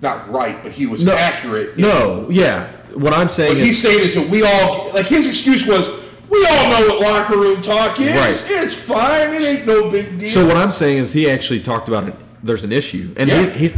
not 0.00 0.30
right, 0.30 0.62
but 0.62 0.72
he 0.72 0.86
was 0.86 1.02
No, 1.04 1.14
accurate. 1.14 1.76
No, 1.76 2.30
yeah. 2.30 2.70
What 2.94 3.12
I'm 3.12 3.28
saying 3.28 3.50
What 3.50 3.58
is 3.58 3.66
he's 3.66 3.82
saying 3.82 3.98
is 4.00 4.14
that 4.14 4.28
we 4.30 4.42
all 4.44 4.92
like 4.94 5.06
his 5.06 5.28
excuse 5.28 5.66
was 5.66 5.88
we 6.30 6.46
all 6.46 6.70
know 6.70 6.86
what 6.88 7.00
locker 7.00 7.36
room 7.38 7.62
talk 7.62 7.98
is. 8.00 8.14
Right. 8.14 8.30
It's 8.64 8.74
fine. 8.74 9.32
It 9.34 9.42
ain't 9.58 9.66
no 9.66 9.90
big 9.90 10.18
deal. 10.18 10.28
So 10.28 10.46
what 10.46 10.56
I'm 10.56 10.70
saying 10.70 10.98
is 10.98 11.12
he 11.12 11.30
actually 11.30 11.60
talked 11.60 11.88
about 11.88 12.08
it. 12.08 12.14
There's 12.42 12.64
an 12.64 12.72
issue, 12.72 13.14
and 13.16 13.28
Yeah. 13.28 13.38
he's 13.40 13.52
he's 13.52 13.76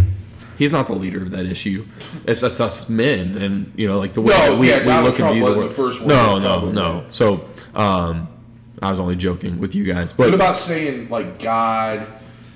he's 0.59 0.71
not 0.71 0.87
the 0.87 0.95
leader 0.95 1.23
of 1.23 1.31
that 1.31 1.47
issue. 1.47 1.87
It's 2.27 2.41
that's 2.43 2.61
us 2.61 2.89
men, 2.89 3.37
and 3.39 3.73
you 3.77 3.89
know, 3.89 3.99
like 3.99 4.13
the 4.13 4.21
way 4.21 4.35
No, 4.37 4.53
that 4.53 4.59
we, 4.59 4.69
yeah, 4.69 4.79
we 5.01 5.05
look 5.07 5.17
Trump 5.17 5.33
and 5.33 5.41
view 5.43 5.51
the 5.53 5.59
world. 5.59 5.71
the 5.71 5.75
first 5.75 6.01
one 6.01 6.09
no, 6.09 6.39
no, 6.39 6.71
no. 6.71 7.05
So 7.09 7.49
um, 7.75 8.29
I 8.83 8.91
was 8.91 9.01
only 9.01 9.17
joking 9.17 9.59
with 9.59 9.75
you 9.75 9.85
guys, 9.85 10.13
But 10.13 10.25
what 10.25 10.31
but 10.31 10.35
about 10.35 10.57
saying 10.57 11.09
like 11.09 11.39
God, 11.39 12.07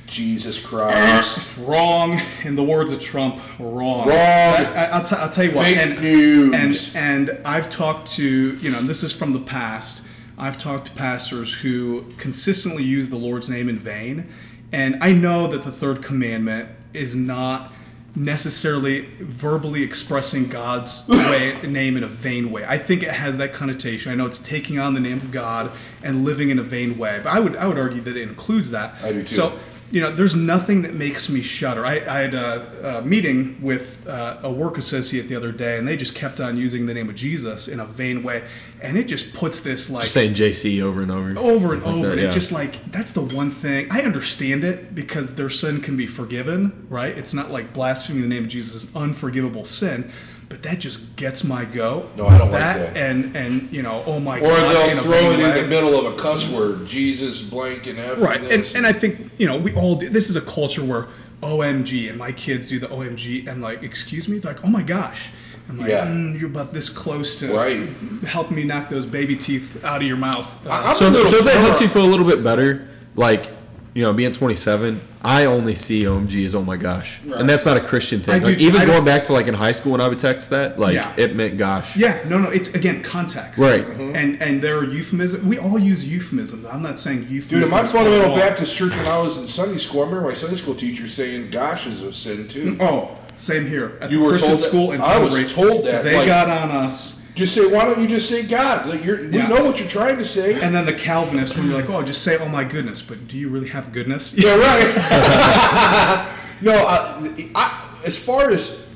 Jesus 0.06 0.58
Christ? 0.58 1.38
Uh-huh. 1.38 1.62
Wrong. 1.64 2.20
In 2.44 2.56
the 2.56 2.62
words 2.62 2.92
of 2.92 3.00
Trump, 3.00 3.40
wrong. 3.58 4.08
Wrong. 4.08 4.16
I, 4.16 4.86
I, 4.86 4.98
will 4.98 5.06
t- 5.06 5.16
I'll 5.16 5.30
tell 5.30 5.44
you 5.44 5.52
what. 5.52 5.66
Fake 5.66 5.78
and, 5.78 6.00
news. 6.00 6.94
And 6.94 7.30
and 7.30 7.46
I've 7.46 7.70
talked 7.70 8.08
to 8.12 8.56
you 8.56 8.70
know, 8.70 8.78
and 8.78 8.88
this 8.88 9.02
is 9.02 9.12
from 9.12 9.32
the 9.32 9.40
past. 9.40 10.02
I've 10.36 10.60
talked 10.60 10.86
to 10.86 10.92
pastors 10.92 11.54
who 11.54 12.12
consistently 12.18 12.82
use 12.82 13.08
the 13.08 13.16
Lord's 13.16 13.48
name 13.48 13.68
in 13.68 13.78
vain, 13.78 14.28
and 14.72 14.98
I 15.00 15.12
know 15.12 15.46
that 15.48 15.64
the 15.64 15.72
third 15.72 16.02
commandment 16.02 16.68
is 16.92 17.14
not 17.14 17.72
necessarily 18.16 19.00
verbally 19.18 19.82
expressing 19.82 20.48
God's 20.48 21.06
way, 21.08 21.60
name 21.62 21.96
in 21.96 22.04
a 22.04 22.08
vain 22.08 22.50
way. 22.50 22.64
I 22.66 22.78
think 22.78 23.02
it 23.02 23.10
has 23.10 23.36
that 23.38 23.52
connotation. 23.52 24.12
I 24.12 24.14
know 24.14 24.26
it's 24.26 24.38
taking 24.38 24.78
on 24.78 24.94
the 24.94 25.00
name 25.00 25.18
of 25.18 25.32
God 25.32 25.72
and 26.02 26.24
living 26.24 26.50
in 26.50 26.58
a 26.58 26.62
vain 26.62 26.96
way, 26.96 27.20
but 27.22 27.30
I 27.30 27.40
would 27.40 27.56
I 27.56 27.66
would 27.66 27.78
argue 27.78 28.00
that 28.02 28.16
it 28.16 28.22
includes 28.22 28.70
that. 28.70 29.02
I 29.02 29.12
do 29.12 29.22
too. 29.22 29.34
So 29.34 29.58
you 29.90 30.00
know, 30.00 30.10
there's 30.10 30.34
nothing 30.34 30.82
that 30.82 30.94
makes 30.94 31.28
me 31.28 31.40
shudder. 31.40 31.84
I, 31.84 31.94
I 31.96 32.20
had 32.20 32.34
a, 32.34 32.98
a 32.98 33.02
meeting 33.02 33.58
with 33.62 34.06
uh, 34.08 34.38
a 34.42 34.50
work 34.50 34.78
associate 34.78 35.28
the 35.28 35.36
other 35.36 35.52
day, 35.52 35.78
and 35.78 35.86
they 35.86 35.96
just 35.96 36.14
kept 36.14 36.40
on 36.40 36.56
using 36.56 36.86
the 36.86 36.94
name 36.94 37.08
of 37.08 37.14
Jesus 37.14 37.68
in 37.68 37.80
a 37.80 37.84
vain 37.86 38.22
way, 38.22 38.44
and 38.80 38.96
it 38.96 39.04
just 39.08 39.34
puts 39.34 39.60
this 39.60 39.90
like 39.90 40.02
just 40.02 40.14
saying 40.14 40.34
JC 40.34 40.82
over 40.82 41.02
and 41.02 41.10
over. 41.10 41.38
over 41.38 41.74
and 41.74 41.82
Like 41.84 41.94
over. 41.94 42.06
that, 42.06 42.12
and 42.12 42.20
yeah. 42.22 42.28
it 42.28 42.32
just 42.32 42.50
like 42.52 42.90
that's 42.90 43.12
the 43.12 43.22
one 43.22 43.50
thing 43.50 43.88
I 43.90 44.02
understand 44.02 44.64
it 44.64 44.94
because 44.94 45.34
their 45.34 45.50
sin 45.50 45.80
can 45.80 45.96
be 45.96 46.06
forgiven, 46.06 46.86
right? 46.88 47.16
It's 47.16 47.34
not 47.34 47.50
like 47.50 47.72
blaspheming 47.72 48.22
the 48.22 48.28
name 48.28 48.44
of 48.44 48.50
Jesus 48.50 48.74
is 48.74 48.96
unforgivable 48.96 49.64
sin, 49.64 50.10
but 50.54 50.62
that 50.62 50.78
just 50.78 51.16
gets 51.16 51.42
my 51.42 51.64
go. 51.64 52.08
No, 52.16 52.28
I 52.28 52.38
don't 52.38 52.52
like 52.52 52.60
that. 52.60 52.96
And 52.96 53.34
and 53.34 53.72
you 53.72 53.82
know, 53.82 54.04
oh 54.06 54.20
my 54.20 54.38
Or 54.38 54.50
god, 54.50 54.70
Or 54.70 54.72
they'll 54.94 55.02
throw 55.02 55.10
vain 55.10 55.40
it 55.40 55.56
in 55.56 55.62
the 55.64 55.68
middle 55.68 55.98
of 55.98 56.12
a 56.12 56.16
cuss 56.16 56.46
word, 56.48 56.86
Jesus 56.86 57.42
blank 57.42 57.88
and 57.88 57.98
F. 57.98 58.20
Right, 58.20 58.36
and, 58.40 58.46
this. 58.62 58.76
and 58.76 58.86
I 58.86 58.92
think 58.92 59.32
you 59.36 59.48
know 59.48 59.58
we 59.58 59.74
all 59.74 59.96
do. 59.96 60.08
This 60.08 60.30
is 60.30 60.36
a 60.36 60.40
culture 60.40 60.84
where 60.84 61.08
OMG, 61.42 62.08
and 62.08 62.16
my 62.16 62.30
kids 62.30 62.68
do 62.68 62.78
the 62.78 62.86
OMG, 62.86 63.48
and 63.48 63.62
like, 63.62 63.82
excuse 63.82 64.28
me, 64.28 64.38
They're 64.38 64.52
like, 64.54 64.64
oh 64.64 64.68
my 64.68 64.82
gosh. 64.84 65.30
I'm 65.68 65.78
like, 65.78 65.88
Yeah. 65.88 66.06
mm, 66.06 66.38
you're 66.38 66.48
about 66.50 66.72
this 66.72 66.88
close 66.88 67.34
to 67.40 67.52
Right. 67.52 67.88
helping 68.24 68.54
me 68.54 68.62
knock 68.62 68.90
those 68.90 69.06
baby 69.06 69.34
teeth 69.34 69.84
out 69.84 70.02
of 70.02 70.06
your 70.06 70.16
mouth. 70.16 70.46
Uh, 70.64 70.68
I- 70.70 70.82
I'm 70.84 70.92
a 70.92 70.94
so, 70.94 71.24
so 71.24 71.36
if 71.38 71.44
that 71.46 71.56
helps 71.56 71.80
you 71.80 71.88
feel 71.88 72.04
a 72.04 72.10
little 72.14 72.26
bit 72.26 72.44
better, 72.44 72.86
like 73.16 73.50
you 73.94 74.02
know, 74.02 74.12
being 74.12 74.32
27, 74.32 75.00
I 75.22 75.44
only 75.44 75.76
see 75.76 76.02
OMG 76.02 76.44
as 76.46 76.54
oh 76.56 76.62
my 76.64 76.76
gosh, 76.76 77.20
and 77.22 77.48
that's 77.48 77.64
not 77.64 77.76
a 77.76 77.80
Christian 77.80 78.20
thing. 78.20 78.42
Like, 78.42 78.58
even 78.58 78.80
I 78.80 78.84
going 78.86 79.04
back 79.04 79.24
to 79.26 79.32
like 79.32 79.46
in 79.46 79.54
high 79.54 79.70
school 79.72 79.92
when 79.92 80.00
I 80.00 80.08
would 80.08 80.18
text 80.18 80.50
that, 80.50 80.78
like 80.80 80.94
Yeah. 80.94 81.14
it 81.16 81.36
meant 81.36 81.56
gosh. 81.58 81.96
yeah, 81.96 82.18
no, 82.28 82.38
no, 82.38 82.50
it's 82.50 82.70
again 82.74 83.02
context, 83.04 83.56
Right. 83.58 83.86
Mm-hmm. 83.86 84.16
And 84.16 84.42
and 84.42 84.60
there 84.62 84.76
are 84.78 84.84
euphemisms. 84.84 85.44
We 85.44 85.58
all 85.58 85.78
use 85.78 86.04
euphemisms. 86.04 86.66
I'm 86.66 86.82
not 86.82 86.98
saying 86.98 87.26
euphemisms. 87.28 87.48
Dude, 87.50 87.62
in 87.62 87.70
my 87.70 87.84
fundamental. 87.86 88.34
Baptist 88.36 88.74
church 88.76 88.96
when 88.96 89.06
I 89.06 89.18
was 89.22 89.38
in 89.38 89.46
Sunday 89.46 89.78
school, 89.78 90.02
I 90.02 90.06
remember 90.06 90.28
my 90.28 90.34
Sunday 90.34 90.56
school 90.56 90.74
teacher 90.74 91.08
saying 91.08 91.50
"gosh" 91.50 91.86
is 91.86 92.02
a 92.02 92.12
sin 92.12 92.48
too. 92.48 92.76
Oh, 92.80 93.16
same 93.36 93.66
here 93.66 93.96
at 94.00 94.10
You 94.10 94.18
the 94.18 94.24
were 94.24 94.30
Christian 94.30 94.50
told 94.50 94.60
that- 94.62 94.68
school 94.68 94.92
in 94.92 95.00
I 95.00 95.18
was 95.18 95.34
Calvary, 95.34 95.52
told 95.70 95.84
that, 95.84 96.02
they 96.02 96.16
like- 96.16 96.26
got 96.26 96.48
on 96.48 96.70
us. 96.72 97.20
Just 97.34 97.52
say, 97.54 97.66
why 97.66 97.84
don't 97.84 98.00
you 98.00 98.06
just 98.06 98.28
say 98.28 98.44
God? 98.44 98.88
Like 98.88 99.04
you're, 99.04 99.22
we 99.22 99.38
know 99.38 99.64
what 99.64 99.80
you're 99.80 99.88
trying 99.88 100.18
to 100.18 100.24
say. 100.24 100.60
And 100.62 100.72
then 100.72 100.86
the 100.86 100.92
Calvinists, 100.92 101.56
when 101.56 101.66
you're 101.66 101.80
like, 101.80 101.90
oh, 101.90 102.02
just 102.02 102.22
say, 102.22 102.38
oh 102.38 102.48
my 102.48 102.62
goodness, 102.62 103.02
but 103.02 103.26
do 103.26 103.36
you 103.36 103.48
really 103.48 103.68
have 103.70 103.92
goodness? 103.92 104.34
Yeah, 104.34 104.54
right. 104.56 106.28
no, 106.60 106.72
uh, 106.72 107.28
I, 107.56 107.98
as 108.04 108.16
far 108.16 108.50
as 108.50 108.86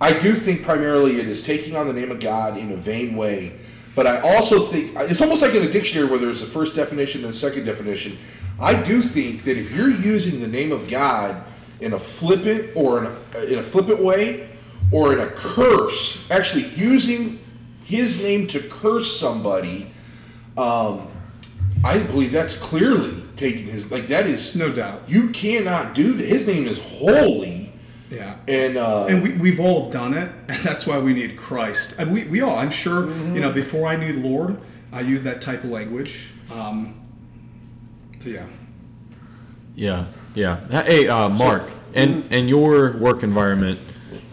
I 0.00 0.18
do 0.18 0.34
think 0.34 0.64
primarily 0.64 1.18
it 1.18 1.28
is 1.28 1.42
taking 1.42 1.76
on 1.76 1.86
the 1.86 1.92
name 1.92 2.10
of 2.10 2.18
God 2.18 2.56
in 2.56 2.72
a 2.72 2.76
vain 2.76 3.16
way, 3.16 3.52
but 3.94 4.06
I 4.06 4.20
also 4.20 4.58
think 4.58 4.92
it's 4.96 5.20
almost 5.20 5.42
like 5.42 5.54
in 5.54 5.62
a 5.62 5.70
dictionary 5.70 6.08
where 6.08 6.18
there's 6.18 6.42
a 6.42 6.46
first 6.46 6.74
definition 6.74 7.24
and 7.24 7.32
a 7.32 7.36
second 7.36 7.64
definition. 7.64 8.18
I 8.60 8.80
do 8.80 9.00
think 9.00 9.44
that 9.44 9.56
if 9.56 9.70
you're 9.70 9.90
using 9.90 10.40
the 10.40 10.48
name 10.48 10.72
of 10.72 10.88
God 10.88 11.44
in 11.80 11.92
a 11.92 11.98
flippant 11.98 12.70
or 12.74 12.98
in 12.98 13.16
a, 13.34 13.44
in 13.44 13.58
a 13.60 13.62
flippant 13.62 14.02
way 14.02 14.48
or 14.92 15.12
in 15.12 15.20
a 15.20 15.26
curse, 15.26 16.28
actually 16.30 16.64
using 16.76 17.38
His 17.84 18.22
name 18.22 18.46
to 18.48 18.60
curse 18.60 19.18
somebody, 19.18 19.90
um, 20.56 21.08
I 21.84 21.98
believe 21.98 22.32
that's 22.32 22.54
clearly 22.56 23.24
taking 23.36 23.66
His 23.66 23.90
like 23.90 24.08
that 24.08 24.26
is 24.26 24.54
No 24.56 24.70
doubt. 24.72 25.02
you 25.08 25.30
cannot 25.30 25.94
do 25.94 26.12
that. 26.14 26.26
His 26.26 26.46
name 26.46 26.66
is 26.66 26.78
holy, 26.78 27.72
Yeah. 28.10 28.36
and 28.48 28.76
uh, 28.76 29.06
And 29.06 29.22
we, 29.22 29.32
we've 29.34 29.60
all 29.60 29.90
done 29.90 30.14
it, 30.14 30.30
and 30.48 30.62
that's 30.64 30.86
why 30.86 30.98
we 30.98 31.12
need 31.14 31.36
Christ. 31.36 31.94
And 31.98 32.12
we, 32.12 32.24
we 32.24 32.40
all, 32.40 32.56
I'm 32.58 32.70
sure, 32.70 33.02
Mm-hmm. 33.02 33.34
you 33.34 33.40
know, 33.40 33.52
before 33.52 33.86
I 33.88 33.96
knew 33.96 34.12
the 34.12 34.26
Lord, 34.28 34.58
I 34.92 35.00
used 35.02 35.24
that 35.24 35.40
type 35.42 35.64
of 35.64 35.70
language. 35.70 36.30
Um, 36.50 36.94
so, 38.20 38.30
yeah. 38.30 38.46
Yeah, 39.76 40.06
yeah. 40.34 40.82
Hey, 40.82 41.06
uh, 41.08 41.28
Mark, 41.28 41.70
and 41.94 42.26
and 42.32 42.48
your 42.48 42.96
work 42.96 43.22
environment, 43.22 43.78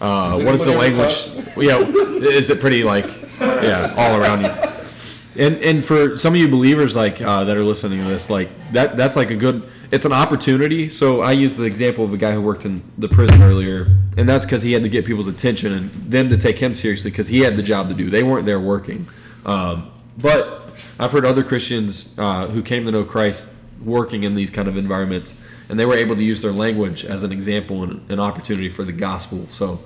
uh, 0.05 0.39
what 0.39 0.53
is 0.53 0.63
the 0.63 0.71
language? 0.71 1.29
Yeah, 1.57 1.79
is 1.79 2.49
it 2.51 2.59
pretty 2.59 2.83
like, 2.83 3.09
yeah, 3.39 3.93
all 3.97 4.21
around 4.21 4.41
you? 4.41 5.43
And 5.43 5.57
and 5.63 5.83
for 5.83 6.15
some 6.15 6.33
of 6.33 6.39
you 6.39 6.47
believers 6.47 6.95
like 6.95 7.21
uh, 7.21 7.43
that 7.43 7.57
are 7.57 7.63
listening 7.63 8.03
to 8.03 8.07
this, 8.07 8.29
like 8.29 8.49
that 8.71 8.95
that's 8.97 9.15
like 9.15 9.31
a 9.31 9.35
good. 9.35 9.67
It's 9.91 10.05
an 10.05 10.13
opportunity. 10.13 10.89
So 10.89 11.21
I 11.21 11.31
used 11.31 11.57
the 11.57 11.63
example 11.63 12.05
of 12.05 12.13
a 12.13 12.17
guy 12.17 12.33
who 12.33 12.41
worked 12.41 12.65
in 12.65 12.83
the 12.99 13.07
prison 13.07 13.41
earlier, 13.41 13.87
and 14.15 14.29
that's 14.29 14.45
because 14.45 14.61
he 14.61 14.73
had 14.73 14.83
to 14.83 14.89
get 14.89 15.05
people's 15.05 15.27
attention 15.27 15.73
and 15.73 16.11
them 16.11 16.29
to 16.29 16.37
take 16.37 16.59
him 16.59 16.73
seriously 16.73 17.09
because 17.09 17.27
he 17.27 17.39
had 17.39 17.57
the 17.57 17.63
job 17.63 17.89
to 17.89 17.95
do. 17.95 18.09
They 18.09 18.23
weren't 18.23 18.45
there 18.45 18.59
working. 18.59 19.07
Um, 19.45 19.91
but 20.17 20.71
I've 20.99 21.11
heard 21.11 21.25
other 21.25 21.43
Christians 21.43 22.13
uh, 22.17 22.47
who 22.47 22.61
came 22.61 22.85
to 22.85 22.91
know 22.91 23.03
Christ 23.03 23.51
working 23.83 24.23
in 24.23 24.35
these 24.35 24.51
kind 24.51 24.67
of 24.67 24.77
environments, 24.77 25.35
and 25.67 25.79
they 25.79 25.85
were 25.85 25.95
able 25.95 26.15
to 26.15 26.23
use 26.23 26.41
their 26.41 26.53
language 26.53 27.03
as 27.03 27.23
an 27.23 27.31
example 27.31 27.83
and 27.83 28.09
an 28.11 28.19
opportunity 28.19 28.69
for 28.69 28.83
the 28.83 28.93
gospel. 28.93 29.45
So 29.49 29.81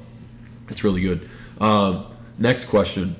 it's 0.69 0.83
really 0.83 1.01
good. 1.01 1.29
Um, 1.59 2.05
next 2.37 2.65
question: 2.65 3.15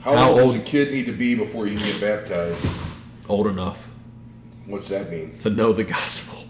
how, 0.00 0.16
how 0.16 0.30
old, 0.30 0.40
old- 0.40 0.52
does 0.54 0.62
a 0.62 0.64
kid 0.64 0.92
need 0.92 1.06
to 1.06 1.12
be 1.12 1.34
before 1.34 1.66
you 1.66 1.76
can 1.76 1.86
get 1.86 2.00
baptized? 2.00 2.66
Old 3.28 3.46
enough 3.46 3.90
What's 4.66 4.88
that 4.88 5.10
mean? 5.10 5.38
to 5.38 5.50
know 5.50 5.72
the 5.72 5.84
gospel. 5.84 6.44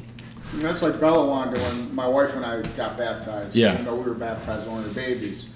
You 0.52 0.62
know, 0.62 0.68
That's 0.68 0.82
like 0.82 1.00
Bella 1.00 1.26
wanted 1.26 1.60
when 1.60 1.94
my 1.94 2.06
wife 2.06 2.34
and 2.34 2.44
I 2.44 2.62
got 2.76 2.96
baptized. 2.96 3.54
Yeah. 3.54 3.74
Even 3.74 3.84
though 3.84 3.96
we 3.96 4.04
were 4.04 4.14
baptized 4.14 4.66
when 4.66 4.78
we 4.78 4.88
were 4.88 4.94
babies. 4.94 5.48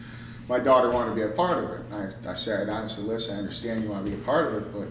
My 0.48 0.58
daughter 0.58 0.90
wanted 0.90 1.10
to 1.10 1.16
be 1.16 1.22
a 1.22 1.28
part 1.28 1.64
of 1.64 1.70
it. 1.70 1.80
And 1.90 2.14
I, 2.26 2.30
I 2.32 2.34
said, 2.34 2.68
honestly, 2.68 3.04
listen, 3.04 3.36
I 3.36 3.38
understand 3.38 3.84
you 3.84 3.90
want 3.90 4.04
to 4.04 4.10
be 4.10 4.20
a 4.20 4.24
part 4.24 4.48
of 4.48 4.54
it, 4.62 4.72
but 4.72 4.88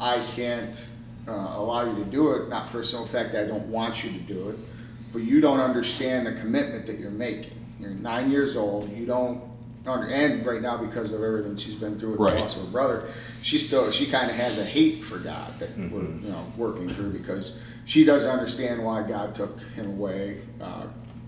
I 0.00 0.18
can't 0.34 0.82
uh, 1.28 1.32
allow 1.32 1.84
you 1.84 2.04
to 2.04 2.10
do 2.10 2.32
it, 2.32 2.48
not 2.48 2.68
for 2.68 2.78
the 2.78 2.84
simple 2.84 3.06
fact 3.06 3.32
that 3.32 3.44
I 3.44 3.46
don't 3.48 3.66
want 3.66 4.04
you 4.04 4.12
to 4.12 4.18
do 4.18 4.50
it, 4.50 4.58
but 5.12 5.22
you 5.22 5.40
don't 5.40 5.60
understand 5.60 6.26
the 6.26 6.32
commitment 6.32 6.86
that 6.86 6.98
you're 6.98 7.10
making. 7.10 7.63
You're 7.84 7.92
nine 7.94 8.30
years 8.30 8.56
old, 8.56 8.90
you 8.90 9.04
don't 9.06 9.42
under, 9.86 10.06
and 10.06 10.44
right 10.46 10.62
now 10.62 10.78
because 10.78 11.10
of 11.12 11.22
everything 11.22 11.56
she's 11.58 11.74
been 11.74 11.98
through 11.98 12.12
with 12.12 12.20
Right. 12.20 12.34
the 12.34 12.40
loss 12.40 12.56
of 12.56 12.62
her 12.64 12.68
brother, 12.70 13.04
she 13.42 13.58
still, 13.58 13.90
she 13.90 14.06
kind 14.06 14.30
of 14.30 14.36
has 14.36 14.56
a 14.58 14.64
hate 14.64 15.04
for 15.04 15.18
God 15.18 15.58
that 15.58 15.76
we're, 15.76 16.00
you 16.02 16.30
know, 16.30 16.46
working 16.56 16.88
through 16.88 17.10
because 17.10 17.52
she 17.84 18.02
doesn't 18.04 18.30
understand 18.30 18.82
why 18.82 19.02
God 19.02 19.34
took 19.34 19.60
him 19.74 19.86
away. 19.90 20.40
Uh, 20.58 20.84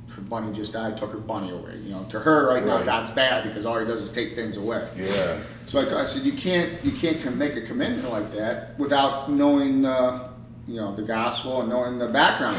her 0.08 0.22
bunny 0.22 0.56
just 0.56 0.72
died, 0.72 0.96
took 0.96 1.12
her 1.12 1.18
bunny 1.18 1.50
away. 1.50 1.76
You 1.84 1.90
know, 1.90 2.04
to 2.08 2.18
her 2.18 2.48
right, 2.48 2.64
now, 2.64 2.76
Right. 2.76 2.86
God's 2.86 3.10
bad 3.10 3.44
because 3.44 3.66
all 3.66 3.78
he 3.78 3.84
does 3.84 4.00
is 4.00 4.10
take 4.10 4.34
things 4.34 4.56
away. 4.56 4.88
Yeah. 4.96 5.36
So 5.66 5.78
I, 5.78 5.84
t- 5.84 5.94
I 5.94 6.06
said, 6.06 6.22
you 6.22 6.32
can't, 6.32 6.82
you 6.82 6.92
can't 6.92 7.20
com- 7.22 7.36
make 7.36 7.56
a 7.56 7.60
commitment 7.60 8.10
like 8.10 8.32
that 8.32 8.78
without 8.78 9.30
knowing, 9.30 9.84
uh, 9.84 10.28
you 10.66 10.76
know, 10.76 10.96
the 10.96 11.02
gospel 11.02 11.60
and 11.60 11.68
knowing 11.68 11.98
the 11.98 12.08
background. 12.08 12.56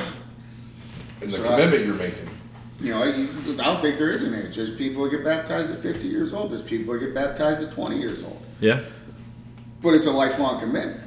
And 1.21 1.31
the 1.31 1.37
So 1.37 1.45
I- 1.45 1.47
commitment 1.47 1.85
you're 1.87 1.95
making. 1.95 2.29
You 2.80 2.91
know, 2.93 3.03
you, 3.03 3.30
I 3.59 3.63
don't 3.65 3.82
think 3.82 3.97
there 3.97 4.11
is 4.11 4.23
an 4.23 4.36
age. 4.36 4.55
There's 4.55 4.75
people 4.75 5.03
that 5.03 5.09
get 5.11 5.23
baptized 5.23 5.71
at 5.71 5.80
50 5.80 6.07
years 6.07 6.32
old. 6.34 6.51
There's 6.51 6.61
people 6.61 6.93
that 6.93 6.99
get 6.99 7.13
baptized 7.15 7.61
at 7.63 7.71
20 7.71 7.97
years 7.99 8.23
old. 8.23 8.39
Yeah. 8.59 8.82
But 9.82 9.95
it's 9.95 10.05
a 10.05 10.11
lifelong 10.11 10.59
commitment. 10.59 11.01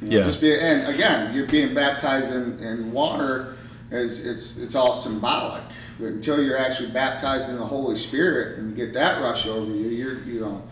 You 0.00 0.08
know, 0.08 0.18
Yeah. 0.18 0.24
Just 0.24 0.40
be, 0.40 0.58
and 0.58 0.86
again, 0.92 1.34
you're 1.34 1.46
being 1.46 1.74
baptized 1.74 2.32
in, 2.32 2.58
in 2.60 2.90
water. 2.92 3.56
It's, 3.90 4.24
it's 4.24 4.56
it's 4.58 4.74
all 4.76 4.92
symbolic. 4.94 5.64
But 5.98 6.06
until 6.06 6.42
you're 6.42 6.56
actually 6.56 6.90
baptized 6.92 7.50
in 7.50 7.56
the 7.56 7.66
Holy 7.66 7.96
Spirit 7.96 8.58
and 8.58 8.70
you 8.70 8.76
get 8.86 8.94
that 8.94 9.20
rush 9.20 9.46
over 9.46 9.70
you, 9.70 9.88
you're 9.88 10.20
you 10.22 10.40
know, 10.40 10.62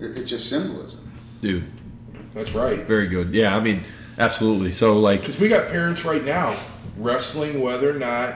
it, 0.00 0.18
it's 0.18 0.30
just 0.30 0.48
symbolism. 0.48 1.12
Dude, 1.42 1.64
That's 2.32 2.52
right. 2.52 2.80
very 2.80 3.08
good. 3.08 3.34
Yeah, 3.34 3.54
I 3.54 3.60
mean, 3.60 3.84
absolutely. 4.18 4.70
So 4.72 4.98
like, 4.98 5.20
Because 5.20 5.38
we 5.38 5.48
got 5.48 5.68
parents 5.70 6.04
right 6.04 6.24
now 6.24 6.56
wrestling 6.96 7.60
whether 7.60 7.90
or 7.94 7.98
not 7.98 8.34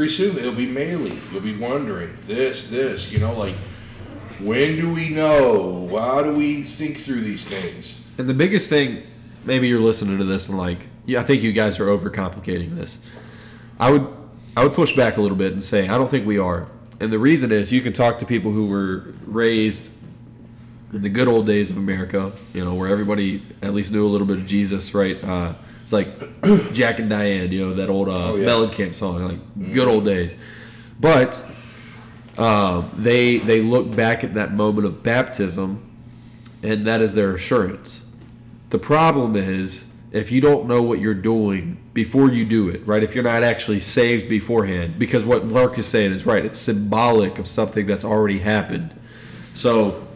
pretty 0.00 0.14
soon 0.14 0.38
it'll 0.38 0.54
be 0.54 0.66
melee. 0.66 1.18
You'll 1.30 1.42
be 1.42 1.54
wondering 1.54 2.16
this, 2.26 2.68
this, 2.68 3.12
you 3.12 3.18
know, 3.18 3.34
like 3.34 3.54
when 4.38 4.76
do 4.76 4.90
we 4.90 5.10
know? 5.10 5.88
How 5.94 6.22
do 6.22 6.34
we 6.34 6.62
think 6.62 6.96
through 6.96 7.20
these 7.20 7.46
things? 7.46 8.00
and 8.16 8.26
the 8.26 8.32
biggest 8.32 8.70
thing, 8.70 9.02
maybe 9.44 9.68
you're 9.68 9.78
listening 9.78 10.16
to 10.16 10.24
this 10.24 10.48
and 10.48 10.56
like, 10.56 10.86
yeah, 11.04 11.20
I 11.20 11.22
think 11.22 11.42
you 11.42 11.52
guys 11.52 11.78
are 11.80 11.88
overcomplicating 11.88 12.76
this. 12.76 12.98
I 13.78 13.90
would, 13.90 14.08
I 14.56 14.64
would 14.64 14.72
push 14.72 14.96
back 14.96 15.18
a 15.18 15.20
little 15.20 15.36
bit 15.36 15.52
and 15.52 15.62
say 15.62 15.86
I 15.86 15.98
don't 15.98 16.08
think 16.08 16.26
we 16.26 16.38
are. 16.38 16.66
And 16.98 17.12
the 17.12 17.18
reason 17.18 17.52
is 17.52 17.70
you 17.70 17.82
can 17.82 17.92
talk 17.92 18.18
to 18.20 18.24
people 18.24 18.52
who 18.52 18.68
were 18.68 19.12
raised 19.26 19.90
in 20.94 21.02
the 21.02 21.10
good 21.10 21.28
old 21.28 21.44
days 21.44 21.70
of 21.70 21.76
America, 21.76 22.32
you 22.54 22.64
know, 22.64 22.72
where 22.72 22.88
everybody 22.88 23.42
at 23.60 23.74
least 23.74 23.92
knew 23.92 24.06
a 24.06 24.08
little 24.08 24.26
bit 24.26 24.38
of 24.38 24.46
Jesus, 24.46 24.94
right? 24.94 25.22
Uh, 25.22 25.52
it's 25.82 25.92
like 25.92 26.08
Jack 26.72 26.98
and 26.98 27.10
Diane, 27.10 27.50
you 27.52 27.68
know, 27.68 27.74
that 27.74 27.88
old 27.88 28.08
uh, 28.08 28.30
Oh, 28.30 28.36
yeah. 28.36 28.46
Mellencamp 28.48 28.94
song, 28.94 29.22
like 29.22 29.72
good 29.72 29.88
old 29.88 30.04
days. 30.04 30.36
But 30.98 31.44
um, 32.38 32.90
they 32.96 33.38
they 33.38 33.60
look 33.60 33.94
back 33.94 34.24
at 34.24 34.34
that 34.34 34.52
moment 34.52 34.86
of 34.86 35.02
baptism, 35.02 35.82
and 36.62 36.86
that 36.86 37.00
is 37.02 37.14
their 37.14 37.34
assurance. 37.34 38.04
The 38.70 38.78
problem 38.78 39.36
is 39.36 39.86
if 40.12 40.32
you 40.32 40.40
don't 40.40 40.66
know 40.66 40.82
what 40.82 41.00
you're 41.00 41.14
doing 41.14 41.78
before 41.92 42.30
you 42.30 42.44
do 42.44 42.68
it, 42.68 42.84
right? 42.86 43.02
If 43.02 43.14
you're 43.14 43.24
not 43.24 43.42
actually 43.42 43.80
saved 43.80 44.28
beforehand, 44.28 44.98
because 44.98 45.24
what 45.24 45.44
Mark 45.44 45.78
is 45.78 45.86
saying 45.86 46.12
is 46.12 46.26
right, 46.26 46.44
it's 46.44 46.58
symbolic 46.58 47.38
of 47.38 47.46
something 47.46 47.86
that's 47.86 48.04
already 48.04 48.40
happened. 48.40 48.94
So 49.54 50.06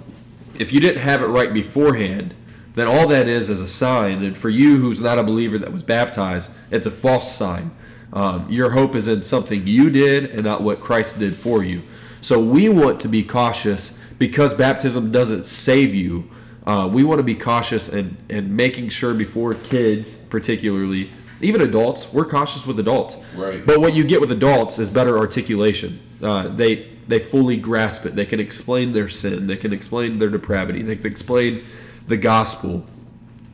if 0.58 0.72
you 0.72 0.80
didn't 0.80 1.02
have 1.02 1.22
it 1.22 1.26
right 1.26 1.52
beforehand, 1.52 2.34
then 2.74 2.86
all 2.86 3.08
that 3.08 3.28
is 3.28 3.48
is 3.50 3.60
a 3.60 3.68
sign. 3.68 4.22
And 4.22 4.36
for 4.36 4.48
you 4.48 4.78
who's 4.78 5.02
not 5.02 5.18
a 5.18 5.22
believer 5.22 5.58
that 5.58 5.72
was 5.72 5.82
baptized, 5.82 6.50
it's 6.70 6.86
a 6.86 6.90
false 6.90 7.34
sign. 7.34 7.70
Um, 8.12 8.48
your 8.48 8.70
hope 8.70 8.94
is 8.94 9.08
in 9.08 9.22
something 9.22 9.66
you 9.66 9.90
did 9.90 10.26
and 10.26 10.44
not 10.44 10.62
what 10.62 10.80
Christ 10.80 11.18
did 11.18 11.36
for 11.36 11.64
you. 11.64 11.82
So 12.20 12.40
we 12.40 12.68
want 12.68 13.00
to 13.00 13.08
be 13.08 13.22
cautious 13.22 13.96
because 14.18 14.54
baptism 14.54 15.10
doesn't 15.10 15.46
save 15.46 15.94
you. 15.94 16.30
Uh, 16.66 16.88
we 16.90 17.04
want 17.04 17.18
to 17.18 17.24
be 17.24 17.34
cautious 17.34 17.88
and, 17.88 18.16
and 18.30 18.56
making 18.56 18.88
sure 18.88 19.12
before 19.12 19.54
kids, 19.54 20.14
particularly, 20.14 21.10
even 21.40 21.60
adults, 21.60 22.12
we're 22.12 22.24
cautious 22.24 22.64
with 22.66 22.78
adults. 22.78 23.16
Right. 23.34 23.64
But 23.64 23.80
what 23.80 23.94
you 23.94 24.04
get 24.04 24.20
with 24.20 24.32
adults 24.32 24.78
is 24.78 24.88
better 24.88 25.18
articulation. 25.18 26.00
Uh, 26.22 26.48
they 26.48 26.90
they 27.06 27.18
fully 27.18 27.58
grasp 27.58 28.06
it. 28.06 28.16
They 28.16 28.24
can 28.24 28.40
explain 28.40 28.92
their 28.92 29.08
sin. 29.08 29.46
They 29.46 29.58
can 29.58 29.74
explain 29.74 30.18
their 30.18 30.30
depravity. 30.30 30.80
They 30.80 30.96
can 30.96 31.06
explain 31.06 31.62
the 32.06 32.16
gospel. 32.16 32.84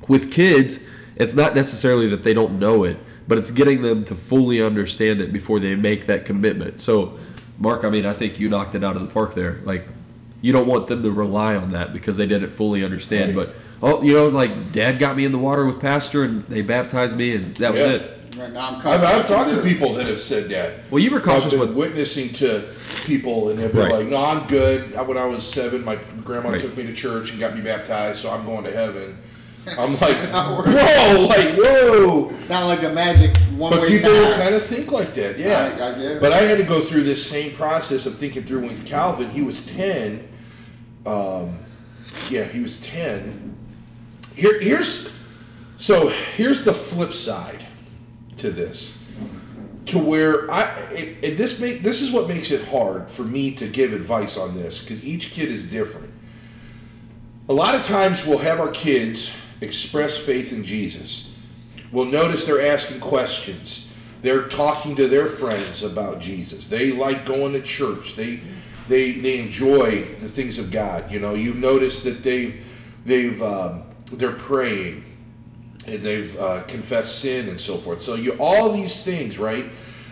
With 0.09 0.31
kids, 0.33 0.81
it's 1.17 1.35
not 1.35 1.55
necessarily 1.55 2.09
that 2.09 2.25
they 2.25 2.35
don't 2.35 2.59
know 2.59 2.85
it, 2.85 2.99
but 3.29 3.39
it's 3.39 3.51
getting 3.51 3.83
them 3.83 4.05
to 4.07 4.15
fully 4.15 4.61
understand 4.63 5.21
it 5.21 5.33
before 5.33 5.61
they 5.61 5.75
make 5.75 6.07
that 6.07 6.25
commitment. 6.25 6.81
So, 6.81 7.19
Mark, 7.59 7.85
I 7.85 7.91
mean, 7.91 8.07
I 8.07 8.13
think 8.13 8.41
you 8.41 8.49
knocked 8.49 8.75
it 8.75 8.83
out 8.83 8.97
of 8.97 9.03
the 9.03 9.13
park 9.13 9.35
there. 9.35 9.61
Like, 9.65 9.87
you 10.41 10.53
don't 10.53 10.67
want 10.67 10.87
them 10.87 11.03
to 11.03 11.11
rely 11.11 11.55
on 11.55 11.73
that 11.73 11.93
because 11.93 12.17
they 12.17 12.27
didn't 12.27 12.51
fully 12.51 12.83
understand. 12.83 13.37
Right. 13.37 13.47
But 13.49 13.57
oh, 13.83 14.03
you 14.03 14.15
know, 14.15 14.29
like 14.29 14.73
Dad 14.73 14.99
got 14.99 15.17
me 15.17 15.25
in 15.25 15.33
the 15.33 15.39
water 15.39 15.67
with 15.67 15.81
Pastor, 15.81 16.25
and 16.25 16.47
they 16.47 16.63
baptized 16.63 17.17
me, 17.17 17.35
and 17.37 17.55
that 17.57 17.73
was 17.73 17.83
Yeah. 17.83 17.89
it. 17.91 18.20
Right 18.37 18.53
now, 18.53 18.69
I'm 18.69 18.87
I've, 18.87 19.03
I've 19.03 19.27
talked 19.27 19.51
to 19.51 19.61
people 19.63 19.95
that 19.95 20.07
have 20.07 20.23
said 20.23 20.49
that. 20.51 20.89
Well, 20.91 21.01
you 21.03 21.11
were 21.11 21.19
I've 21.19 21.25
cautious 21.25 21.51
been 21.51 21.61
with 21.61 21.73
witnessing 21.73 22.29
to 22.35 22.65
people, 23.05 23.49
and 23.51 23.59
they've 23.59 23.73
been 23.73 23.83
Right. 23.89 23.93
like, 24.01 24.07
"No, 24.07 24.19
I'm 24.25 24.47
good. 24.47 24.95
When 25.07 25.19
I 25.19 25.25
was 25.27 25.45
seven, 25.47 25.85
my 25.85 25.99
grandma 26.25 26.51
Right. 26.51 26.61
took 26.61 26.77
me 26.77 26.85
to 26.85 26.93
church 26.93 27.33
and 27.33 27.41
got 27.41 27.57
me 27.57 27.61
baptized, 27.63 28.21
so 28.21 28.31
I'm 28.31 28.45
going 28.47 28.65
to 28.65 28.71
heaven." 28.71 29.17
I'm 29.79 29.91
like, 29.99 30.31
"Bro, 30.31 31.27
like, 31.29 31.55
whoa!" 31.57 32.31
It's 32.33 32.49
not 32.49 32.67
like 32.67 32.83
a 32.85 32.89
magic 32.91 33.37
one 33.57 33.73
But 33.73 33.83
way 33.83 33.89
people 33.89 34.11
pass. 34.13 34.43
kind 34.43 34.55
of 34.55 34.63
think 34.63 34.93
like 34.93 35.13
that, 35.15 35.39
yeah. 35.39 35.77
I- 35.79 35.89
I 35.89 35.93
get 35.95 36.01
it. 36.13 36.21
But 36.21 36.33
I 36.33 36.43
had 36.43 36.59
to 36.59 36.65
go 36.65 36.81
through 36.81 37.03
this 37.03 37.25
same 37.27 37.51
process 37.53 38.07
of 38.07 38.15
thinking 38.17 38.45
through 38.45 38.61
with 38.61 38.87
Calvin. 38.87 39.31
He 39.31 39.43
was 39.43 39.67
ten. 39.67 40.29
Um, 41.05 41.59
yeah, 42.31 42.45
he 42.45 42.61
was 42.61 42.81
ten. 42.81 43.57
Here, 44.37 44.61
here's 44.61 45.13
so 45.79 46.09
here's 46.37 46.65
the 46.65 46.73
flip 46.75 47.13
side 47.13 47.60
to 48.41 48.51
this, 48.51 49.03
to 49.87 49.99
where 49.99 50.51
I 50.51 50.65
it, 50.93 51.17
it, 51.23 51.37
this 51.37 51.59
make 51.59 51.83
this 51.83 52.01
is 52.01 52.11
what 52.11 52.29
makes 52.29 52.51
it 52.51 52.69
hard 52.69 53.11
for 53.11 53.23
me 53.23 53.55
to 53.57 53.67
give 53.67 53.93
advice 53.93 54.37
on 54.37 54.55
this 54.55 54.81
because 54.81 55.05
each 55.05 55.31
kid 55.31 55.49
is 55.49 55.67
different. 55.67 56.13
A 57.49 57.53
lot 57.53 57.75
of 57.75 57.85
times 57.85 58.25
we'll 58.25 58.39
have 58.39 58.61
our 58.61 58.71
kids 58.71 59.33
express 59.61 60.17
faith 60.17 60.53
in 60.53 60.65
Jesus. 60.65 61.33
We'll 61.93 62.05
notice 62.05 62.45
they're 62.45 62.65
asking 62.65 63.01
questions. 63.01 63.89
They're 64.23 64.49
talking 64.49 64.95
to 64.97 65.09
their 65.09 65.27
friends 65.27 65.83
about 65.83 66.21
Jesus. 66.21 66.69
They 66.69 66.93
like 66.93 67.27
going 67.27 67.53
to 67.55 67.63
church. 67.63 68.17
They 68.17 68.41
they 68.89 69.13
they 69.13 69.39
enjoy 69.39 70.05
the 70.21 70.29
things 70.29 70.59
of 70.59 70.71
God. 70.71 71.11
You 71.11 71.21
know, 71.21 71.35
you 71.35 71.55
notice 71.55 72.03
that 72.05 72.23
they 72.23 72.61
they've 73.05 73.43
um, 73.43 73.83
they're 74.13 74.33
praying 74.33 75.05
and 75.87 76.03
they've 76.03 76.39
uh, 76.39 76.63
confessed 76.65 77.21
sin 77.21 77.49
and 77.49 77.61
so 77.61 77.79
forth. 77.79 78.03
So 78.03 78.15
you 78.15 78.33
all 78.39 78.73
these 78.73 79.03
things, 79.03 79.39
right? 79.39 79.67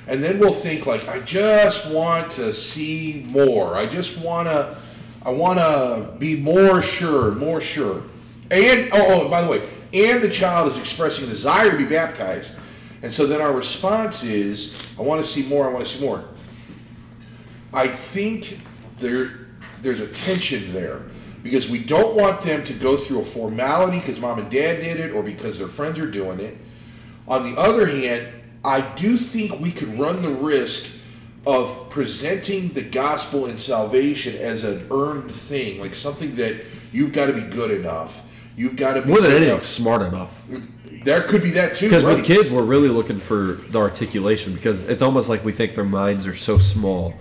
And 0.07 0.25
then 0.25 0.39
we'll 0.39 0.53
think 0.53 0.87
like, 0.87 1.07
I 1.07 1.21
just 1.21 1.91
want 1.91 2.33
to 2.33 2.53
see 2.53 3.25
more. 3.29 3.77
I 3.77 3.87
just 3.87 4.16
wanna, 4.19 4.79
I 5.23 5.31
wanna 5.31 6.14
be 6.19 6.37
more 6.37 6.81
sure, 6.81 7.33
more 7.33 7.61
sure. 7.61 8.03
And 8.51 8.89
oh, 8.93 9.27
oh, 9.27 9.29
by 9.29 9.43
the 9.43 9.49
way, 9.49 9.69
and 9.93 10.23
the 10.23 10.31
child 10.31 10.69
is 10.69 10.79
expressing 10.79 11.25
a 11.25 11.27
desire 11.27 11.71
to 11.71 11.77
be 11.77 11.85
baptized, 11.85 12.59
and 13.03 13.12
so 13.12 13.27
then 13.27 13.41
our 13.41 13.53
response 13.53 14.25
is, 14.25 14.75
I 14.99 15.03
want 15.03 15.23
to 15.23 15.29
see 15.29 15.47
more. 15.49 15.69
I 15.69 15.73
want 15.73 15.87
to 15.87 15.97
see 15.97 16.05
more. 16.05 16.25
I 17.73 17.89
think 17.89 18.59
there 18.99 19.47
there's 19.83 20.01
a 20.01 20.09
tension 20.09 20.73
there 20.73 21.08
because 21.43 21.68
we 21.68 21.78
don't 21.78 22.14
want 22.14 22.43
them 22.43 22.64
to 22.64 22.72
go 22.72 22.97
through 22.97 23.20
a 23.20 23.24
formality 23.24 23.99
because 23.99 24.20
mom 24.20 24.39
and 24.39 24.51
dad 24.51 24.80
did 24.80 24.99
it 24.99 25.12
or 25.12 25.22
because 25.22 25.59
their 25.59 25.68
friends 25.68 25.99
are 25.99 26.11
doing 26.11 26.41
it. 26.41 26.57
On 27.26 27.43
the 27.43 27.59
other 27.61 27.86
hand, 27.86 28.28
I 28.64 28.80
do 28.80 29.16
think 29.16 29.61
we 29.61 29.70
could 29.70 29.99
run 29.99 30.22
the 30.22 30.30
risk 30.30 30.91
of 31.47 31.89
presenting 31.91 32.72
the 32.74 32.82
gospel 32.82 33.47
and 33.47 33.59
salvation 33.59 34.36
as 34.36 34.64
an 34.64 34.86
earned 34.91 35.30
thing, 35.30 35.80
like 35.80 35.95
something 35.95 36.36
that 36.36 36.57
you've 36.93 37.12
got 37.12 37.26
to 37.26 37.32
be 37.32 37.41
good 37.41 37.70
enough. 37.70 38.22
You've 38.57 38.76
got 38.76 38.95
to 38.95 39.03
be 39.03 39.09
more 39.09 39.20
than 39.20 39.30
anything 39.30 39.51
enough. 39.51 39.62
smart 39.62 40.03
enough. 40.03 40.39
There 41.05 41.22
could 41.22 41.43
be 41.43 41.53
that 41.53 41.76
too. 41.76 41.86
Because 41.86 42.05
right? 42.05 42.16
with 42.16 42.24
kids, 42.24 42.51
we're 42.51 42.64
really 42.64 42.89
looking 42.89 43.20
for 43.20 43.61
the 43.70 43.78
articulation 43.78 44.53
because 44.53 44.82
it's 44.82 45.01
almost 45.01 45.28
like 45.28 45.45
we 45.45 45.53
think 45.53 45.74
their 45.74 45.84
minds 45.84 46.26
are 46.26 46.34
so 46.34 46.59
small, 46.59 47.14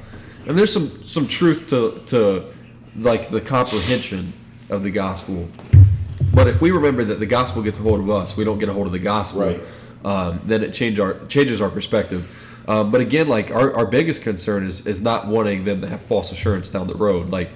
and 0.48 0.58
there's 0.58 0.74
some 0.74 1.08
some 1.08 1.28
truth 1.28 1.68
to 1.68 2.02
to 2.08 2.52
like 2.98 3.30
the 3.30 3.42
comprehension 3.42 4.34
of 4.70 4.84
the 4.84 4.92
gospel. 4.92 5.48
But 6.34 6.48
if 6.48 6.62
we 6.62 6.72
remember 6.72 7.04
that 7.06 7.20
the 7.20 7.26
gospel 7.26 7.62
gets 7.62 7.80
a 7.80 7.82
hold 7.82 8.00
of 8.00 8.10
us, 8.10 8.36
we 8.36 8.44
don't 8.44 8.58
get 8.58 8.70
a 8.70 8.74
hold 8.74 8.88
of 8.88 8.94
the 8.94 9.00
gospel. 9.00 9.42
Right. 9.42 9.62
Um, 10.04 10.40
then 10.44 10.64
it 10.64 10.74
change 10.74 11.00
our 11.00 11.26
changes 11.26 11.62
our 11.62 11.70
perspective. 11.70 12.30
Um, 12.68 12.92
but 12.92 13.02
again, 13.02 13.28
like 13.28 13.50
our, 13.52 13.76
our 13.76 13.86
biggest 13.86 14.22
concern 14.22 14.66
is 14.66 14.86
is 14.86 15.02
not 15.02 15.28
wanting 15.28 15.64
them 15.64 15.82
to 15.82 15.88
have 15.88 16.02
false 16.02 16.32
assurance 16.32 16.70
down 16.70 16.88
the 16.88 16.96
road. 16.96 17.30
Like, 17.30 17.50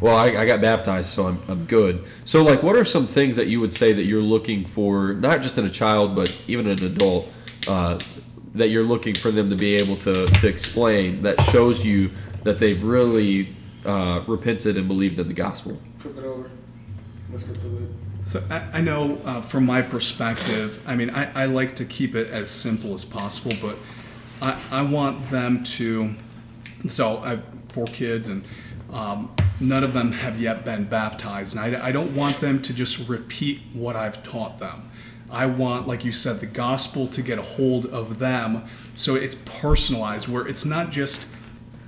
well, 0.00 0.16
I, 0.16 0.26
I 0.26 0.46
got 0.46 0.60
baptized, 0.60 1.10
so 1.10 1.26
I'm, 1.26 1.42
I'm 1.48 1.66
good. 1.66 2.04
So, 2.24 2.42
like, 2.42 2.62
what 2.62 2.76
are 2.76 2.84
some 2.84 3.06
things 3.06 3.36
that 3.36 3.46
you 3.46 3.60
would 3.60 3.72
say 3.72 3.92
that 3.92 4.04
you're 4.04 4.22
looking 4.22 4.64
for, 4.64 5.14
not 5.14 5.42
just 5.42 5.58
in 5.58 5.64
a 5.64 5.70
child, 5.70 6.14
but 6.14 6.42
even 6.46 6.66
an 6.66 6.82
adult, 6.84 7.32
uh, 7.68 7.98
that 8.54 8.68
you're 8.68 8.84
looking 8.84 9.14
for 9.14 9.30
them 9.30 9.48
to 9.50 9.56
be 9.56 9.74
able 9.74 9.96
to, 9.96 10.26
to 10.26 10.46
explain 10.46 11.22
that 11.22 11.40
shows 11.42 11.84
you 11.84 12.10
that 12.44 12.58
they've 12.58 12.82
really 12.84 13.54
uh, 13.84 14.22
repented 14.26 14.76
and 14.76 14.88
believed 14.88 15.18
in 15.18 15.28
the 15.28 15.34
gospel? 15.34 15.78
Flip 15.98 16.18
it 16.18 16.24
over. 16.24 16.50
Lift 17.30 17.50
up 17.50 17.62
the 17.62 17.68
lid. 17.68 17.94
So 18.24 18.42
I, 18.50 18.78
I 18.78 18.80
know 18.80 19.18
uh, 19.24 19.42
from 19.42 19.66
my 19.66 19.82
perspective, 19.82 20.82
I 20.86 20.96
mean, 20.96 21.10
I, 21.10 21.42
I 21.42 21.46
like 21.46 21.76
to 21.76 21.84
keep 21.84 22.14
it 22.14 22.30
as 22.30 22.50
simple 22.50 22.94
as 22.94 23.04
possible, 23.04 23.52
but 23.60 23.76
I, 24.40 24.60
I 24.70 24.82
want 24.82 25.30
them 25.30 25.62
to. 25.64 26.14
So 26.88 27.18
I 27.18 27.30
have 27.30 27.44
four 27.68 27.86
kids, 27.86 28.28
and 28.28 28.44
um, 28.92 29.34
none 29.60 29.84
of 29.84 29.92
them 29.92 30.12
have 30.12 30.40
yet 30.40 30.64
been 30.64 30.84
baptized. 30.84 31.56
And 31.56 31.76
I, 31.76 31.88
I 31.88 31.92
don't 31.92 32.14
want 32.14 32.40
them 32.40 32.62
to 32.62 32.72
just 32.72 33.08
repeat 33.08 33.60
what 33.72 33.96
I've 33.96 34.22
taught 34.22 34.58
them. 34.58 34.90
I 35.30 35.46
want, 35.46 35.88
like 35.88 36.04
you 36.04 36.12
said, 36.12 36.40
the 36.40 36.46
gospel 36.46 37.06
to 37.08 37.22
get 37.22 37.38
a 37.38 37.42
hold 37.42 37.86
of 37.86 38.18
them 38.18 38.68
so 38.94 39.16
it's 39.16 39.36
personalized, 39.44 40.28
where 40.28 40.46
it's 40.46 40.64
not 40.64 40.90
just 40.90 41.26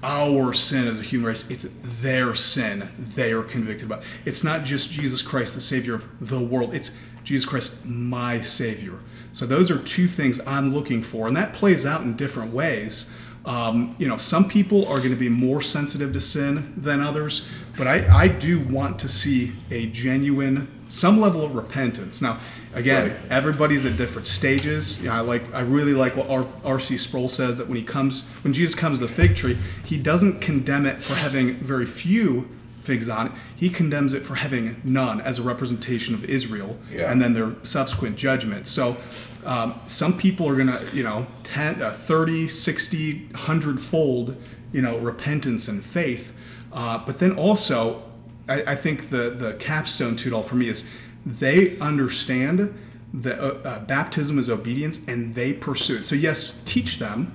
our 0.07 0.55
sin 0.55 0.87
as 0.87 1.01
a 1.01 1.03
human 1.03 1.27
race, 1.27 1.51
it's 1.51 1.67
their 1.83 2.33
sin 2.37 2.89
they 3.17 3.33
are 3.33 3.43
convicted 3.43 3.87
about. 3.87 4.05
It's 4.25 4.45
not 4.45 4.63
just 4.63 4.93
Jesus 4.93 5.21
Christ, 5.21 5.57
the 5.57 5.61
Savior 5.61 5.95
of 5.95 6.29
the 6.29 6.39
world, 6.39 6.73
it's 6.75 6.97
Jesus 7.25 7.45
Christ, 7.45 7.85
my 7.85 8.41
Savior. 8.41 9.01
So 9.33 9.47
those 9.47 9.69
are 9.69 9.79
two 9.79 10.07
things 10.07 10.41
I'm 10.47 10.73
looking 10.73 11.03
for, 11.03 11.27
and 11.27 11.37
that 11.37 11.53
plays 11.53 11.85
out 11.85 12.03
in 12.03 12.17
different 12.17 12.53
ways. 12.53 13.11
Um, 13.45 13.97
you 13.99 14.07
know, 14.07 14.17
some 14.17 14.49
people 14.49 14.87
are 14.87 14.99
going 14.99 15.11
to 15.11 15.17
be 15.17 15.29
more 15.29 15.61
sensitive 15.61 16.13
to 16.13 16.21
sin 16.21 16.73
than 16.77 17.01
others, 17.01 17.45
but 17.77 17.89
I, 17.89 18.07
I 18.09 18.29
do 18.29 18.61
want 18.61 19.01
to 19.01 19.09
see 19.09 19.55
a 19.73 19.87
genuine, 19.87 20.76
some 20.97 21.21
level 21.21 21.45
of 21.45 21.55
repentance. 21.55 22.23
Now, 22.23 22.39
again, 22.75 23.09
Right. 23.09 23.17
everybody's 23.31 23.85
at 23.87 23.97
different 23.97 24.27
stages. 24.27 24.99
You 25.01 25.07
know, 25.09 25.15
I 25.15 25.21
like, 25.21 25.53
I 25.55 25.61
really 25.61 25.95
like 25.95 26.17
what 26.17 26.29
R.C. 26.65 26.97
Sproul 26.99 27.29
says 27.29 27.57
that 27.57 27.69
when 27.69 27.77
he 27.77 27.83
comes, 27.85 28.27
when 28.43 28.53
Jesus 28.53 28.75
comes 28.75 28.99
to 29.01 29.07
the 29.07 29.13
fig 29.13 29.37
tree, 29.37 29.59
he 29.85 29.97
doesn't 29.97 30.41
condemn 30.41 30.87
it 30.87 31.03
for 31.03 31.15
having 31.15 31.57
very 31.57 31.87
few 31.87 32.49
figs 32.79 33.09
on 33.09 33.27
it. 33.27 33.33
He 33.57 33.69
condemns 33.69 34.15
it 34.15 34.25
for 34.25 34.37
having 34.37 34.81
none 34.85 35.21
as 35.21 35.39
a 35.39 35.43
representation 35.43 36.15
of 36.15 36.25
Israel, 36.25 36.79
Yeah. 36.93 37.11
and 37.11 37.21
then 37.21 37.33
their 37.35 37.53
subsequent 37.63 38.17
judgment. 38.17 38.67
So. 38.69 38.97
Um, 39.45 39.75
some 39.87 40.19
people 40.19 40.49
are 40.49 40.57
gonna, 40.57 40.81
you 40.93 41.05
know, 41.05 41.29
10, 41.45 41.81
uh, 41.81 41.93
30, 41.93 42.49
60, 42.49 43.29
100 43.33 43.81
fold, 43.81 44.35
you 44.73 44.83
know, 44.83 44.99
repentance 44.99 45.69
and 45.69 45.85
faith. 45.85 46.33
Uh, 46.73 46.99
but 47.07 47.21
then 47.21 47.31
also, 47.31 48.03
I, 48.49 48.63
I 48.73 48.75
think 48.75 49.11
the 49.11 49.31
the 49.31 49.55
capstone 49.55 50.17
to 50.17 50.29
it 50.29 50.33
all 50.33 50.43
for 50.43 50.57
me 50.57 50.69
is 50.69 50.85
they 51.25 51.79
understand 51.79 52.73
that 53.13 53.39
uh, 53.41 53.69
uh, 53.69 53.79
baptism 53.81 54.39
is 54.39 54.51
obedience 54.51 55.01
and 55.07 55.35
they 55.35 55.53
pursue 55.53 55.99
it. 55.99 56.07
So 56.07 56.15
yes, 56.15 56.61
teach 56.65 56.99
them, 56.99 57.33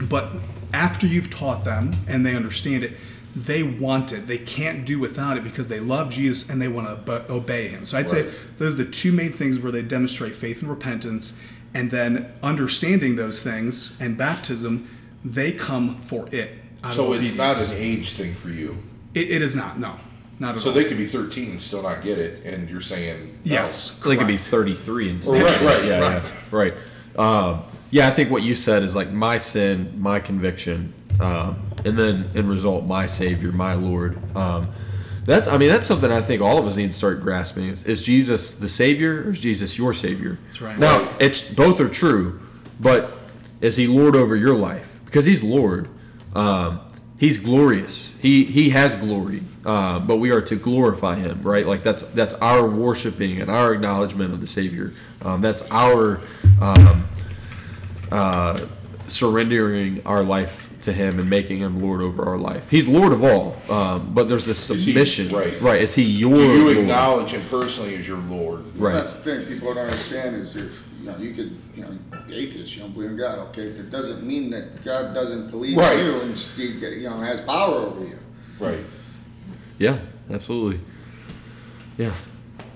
but 0.00 0.36
after 0.72 1.06
you've 1.06 1.30
taught 1.30 1.64
them 1.64 2.04
and 2.06 2.26
they 2.26 2.34
understand 2.34 2.84
it, 2.84 2.96
they 3.34 3.62
want 3.62 4.12
it. 4.12 4.26
They 4.26 4.38
can't 4.38 4.84
do 4.84 4.98
without 4.98 5.36
it 5.36 5.44
because 5.44 5.68
they 5.68 5.80
love 5.80 6.10
Jesus 6.10 6.48
and 6.48 6.60
they 6.60 6.68
want 6.68 6.86
to 7.06 7.12
ob- 7.12 7.30
obey 7.30 7.68
Him. 7.68 7.86
So 7.86 7.98
I'd 7.98 8.08
say 8.08 8.30
those 8.58 8.74
are 8.74 8.84
the 8.84 8.90
two 8.90 9.12
main 9.12 9.32
things 9.32 9.58
where 9.58 9.72
they 9.72 9.82
demonstrate 9.82 10.34
faith 10.34 10.60
and 10.60 10.70
repentance, 10.70 11.38
and 11.72 11.90
then 11.90 12.32
understanding 12.42 13.16
those 13.16 13.42
things 13.42 13.96
and 14.00 14.16
baptism, 14.16 14.88
they 15.24 15.50
come 15.52 16.00
for 16.02 16.28
it. 16.32 16.58
So 16.92 17.12
it's 17.14 17.34
not 17.34 17.56
an 17.56 17.72
age 17.72 18.12
thing 18.12 18.34
for 18.34 18.50
you. 18.50 18.82
It, 19.14 19.30
it 19.30 19.42
is 19.42 19.56
not. 19.56 19.78
No, 19.78 19.96
not 20.38 20.56
at 20.56 20.60
So 20.62 20.68
all. 20.70 20.74
they 20.74 20.84
could 20.84 20.96
be 20.96 21.06
13 21.06 21.50
and 21.52 21.60
still 21.62 21.82
not 21.82 22.02
get 22.02 22.18
it, 22.18 22.44
and 22.44 22.68
you're 22.68 22.80
saying 22.80 23.38
no. 23.44 23.52
yes, 23.54 24.00
They 24.00 24.16
could 24.16 24.26
be 24.26 24.36
33 24.38 25.10
and 25.10 25.22
still 25.22 25.34
Right, 25.34 25.60
right, 25.62 25.84
yeah, 25.84 25.98
right. 26.00 26.22
yeah, 26.24 26.40
right. 26.50 26.74
Um, 27.16 27.62
yeah, 27.90 28.08
I 28.08 28.10
think 28.10 28.30
what 28.30 28.42
you 28.42 28.54
said 28.54 28.82
is 28.82 28.96
like 28.96 29.10
my 29.12 29.36
sin, 29.36 29.94
my 30.00 30.18
conviction, 30.20 30.92
um, 31.20 31.56
and 31.84 31.96
then 31.98 32.30
in 32.34 32.48
result, 32.48 32.84
my 32.86 33.06
Savior, 33.06 33.52
my 33.52 33.74
Lord. 33.74 34.18
Um, 34.36 34.68
that's, 35.24 35.46
I 35.48 35.56
mean, 35.56 35.68
that's 35.70 35.86
something 35.86 36.10
I 36.10 36.20
think 36.20 36.42
all 36.42 36.58
of 36.58 36.66
us 36.66 36.76
need 36.76 36.90
to 36.90 36.96
start 36.96 37.20
grasping. 37.20 37.66
Is, 37.68 37.84
is 37.84 38.04
Jesus 38.04 38.54
the 38.54 38.68
Savior 38.68 39.22
or 39.22 39.30
is 39.30 39.40
Jesus 39.40 39.78
your 39.78 39.92
Savior? 39.92 40.38
That's 40.46 40.60
right. 40.60 40.78
Now, 40.78 41.08
it's 41.20 41.40
both 41.54 41.80
are 41.80 41.88
true, 41.88 42.40
but 42.80 43.20
is 43.60 43.76
He 43.76 43.86
Lord 43.86 44.16
over 44.16 44.34
your 44.36 44.54
life? 44.56 44.98
Because 45.04 45.24
He's 45.24 45.42
Lord. 45.42 45.88
Um, 46.34 46.80
he's 47.18 47.38
glorious. 47.38 48.12
He 48.20 48.44
He 48.44 48.70
has 48.70 48.94
glory, 48.94 49.42
uh, 49.64 49.98
but 50.00 50.16
we 50.16 50.30
are 50.30 50.40
to 50.42 50.56
glorify 50.56 51.14
Him, 51.16 51.42
right? 51.42 51.66
Like 51.66 51.82
that's 51.82 52.02
that's 52.02 52.34
our 52.36 52.66
worshiping 52.68 53.40
and 53.40 53.50
our 53.50 53.72
acknowledgement 53.74 54.32
of 54.32 54.40
the 54.40 54.46
Savior. 54.46 54.92
Um, 55.22 55.40
that's 55.40 55.62
our 55.70 56.20
um, 56.60 57.06
uh, 58.10 58.66
surrendering 59.06 60.02
our 60.06 60.22
life 60.22 60.70
to 60.82 60.92
Him 60.92 61.18
and 61.18 61.28
making 61.30 61.58
Him 61.58 61.82
Lord 61.82 62.00
over 62.02 62.24
our 62.24 62.36
life. 62.38 62.68
He's 62.68 62.86
Lord 62.86 63.12
of 63.12 63.22
all, 63.24 63.56
um, 63.70 64.12
but 64.14 64.28
there's 64.28 64.44
this 64.46 64.68
he- 64.68 64.78
submission, 64.78 65.28
right. 65.34 65.58
Right? 65.60 65.82
Is 65.82 65.94
He 65.94 66.02
your 66.02 66.34
Do 66.34 66.42
you 66.42 66.64
Lord? 66.64 66.76
acknowledge 66.78 67.30
him 67.30 67.44
personally 67.48 67.94
as 67.96 68.06
your 68.06 68.18
Lord? 68.18 68.64
Right. 68.76 68.92
That's 68.92 69.14
the 69.14 69.22
thing 69.22 69.46
people 69.46 69.72
don't 69.74 69.84
understand 69.86 70.36
is 70.36 70.56
if 70.56 70.82
you 71.04 71.10
know 71.10 71.18
you 71.18 71.34
could 71.34 71.56
you 71.76 71.82
know 71.82 71.98
atheist 72.30 72.74
you 72.74 72.80
don't 72.82 72.92
believe 72.94 73.10
in 73.10 73.16
God 73.16 73.38
okay 73.50 73.70
that 73.72 73.90
doesn't 73.90 74.24
mean 74.26 74.48
that 74.50 74.82
God 74.84 75.12
doesn't 75.14 75.50
believe 75.50 75.76
Right. 75.76 75.98
in 75.98 76.06
you 76.06 76.20
and 76.20 76.38
still 76.38 76.72
get- 76.80 76.94
you 76.94 77.10
know 77.10 77.18
has 77.20 77.40
power 77.42 77.76
over 77.76 78.04
you. 78.04 78.18
Right. 78.58 78.78
Yeah, 79.78 79.98
absolutely. 80.30 80.80
Yeah. 81.98 82.12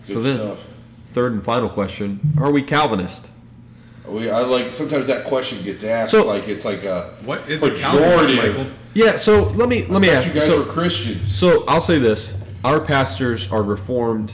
Good 0.07 0.15
so 0.15 0.21
then, 0.21 0.37
stuff. 0.37 0.59
third 1.07 1.33
and 1.33 1.43
final 1.45 1.69
question: 1.69 2.21
Are 2.39 2.51
we 2.51 2.63
Calvinist? 2.63 3.31
We, 4.07 4.31
I 4.31 4.41
like 4.41 4.75
sometimes 4.75 5.07
that 5.07 5.25
question 5.25 5.63
gets 5.63 5.85
asked 5.85 6.11
So- 6.11 6.27
like 6.27 6.49
it's 6.49 6.65
like 6.65 6.85
a 6.85 7.15
What 7.25 7.49
is 7.49 7.63
a 7.63 7.71
Calvinist, 7.79 8.29
pejorative. 8.31 8.37
Michael? 8.57 8.67
Yeah. 8.95 9.17
So 9.17 9.45
let 9.51 9.69
me 9.69 9.85
let 9.87 10.01
me 10.03 10.09
Thought 10.09 10.17
ask 10.17 10.29
you 10.29 10.35
you. 10.35 10.41
guys 10.41 10.49
So, 10.49 10.59
were 10.59 10.65
Christians. 10.65 11.35
so 11.39 11.65
I'll 11.67 11.81
say 11.81 11.99
this: 11.99 12.35
Our 12.65 12.81
pastors 12.81 13.51
are 13.53 13.63
reformed, 13.63 14.33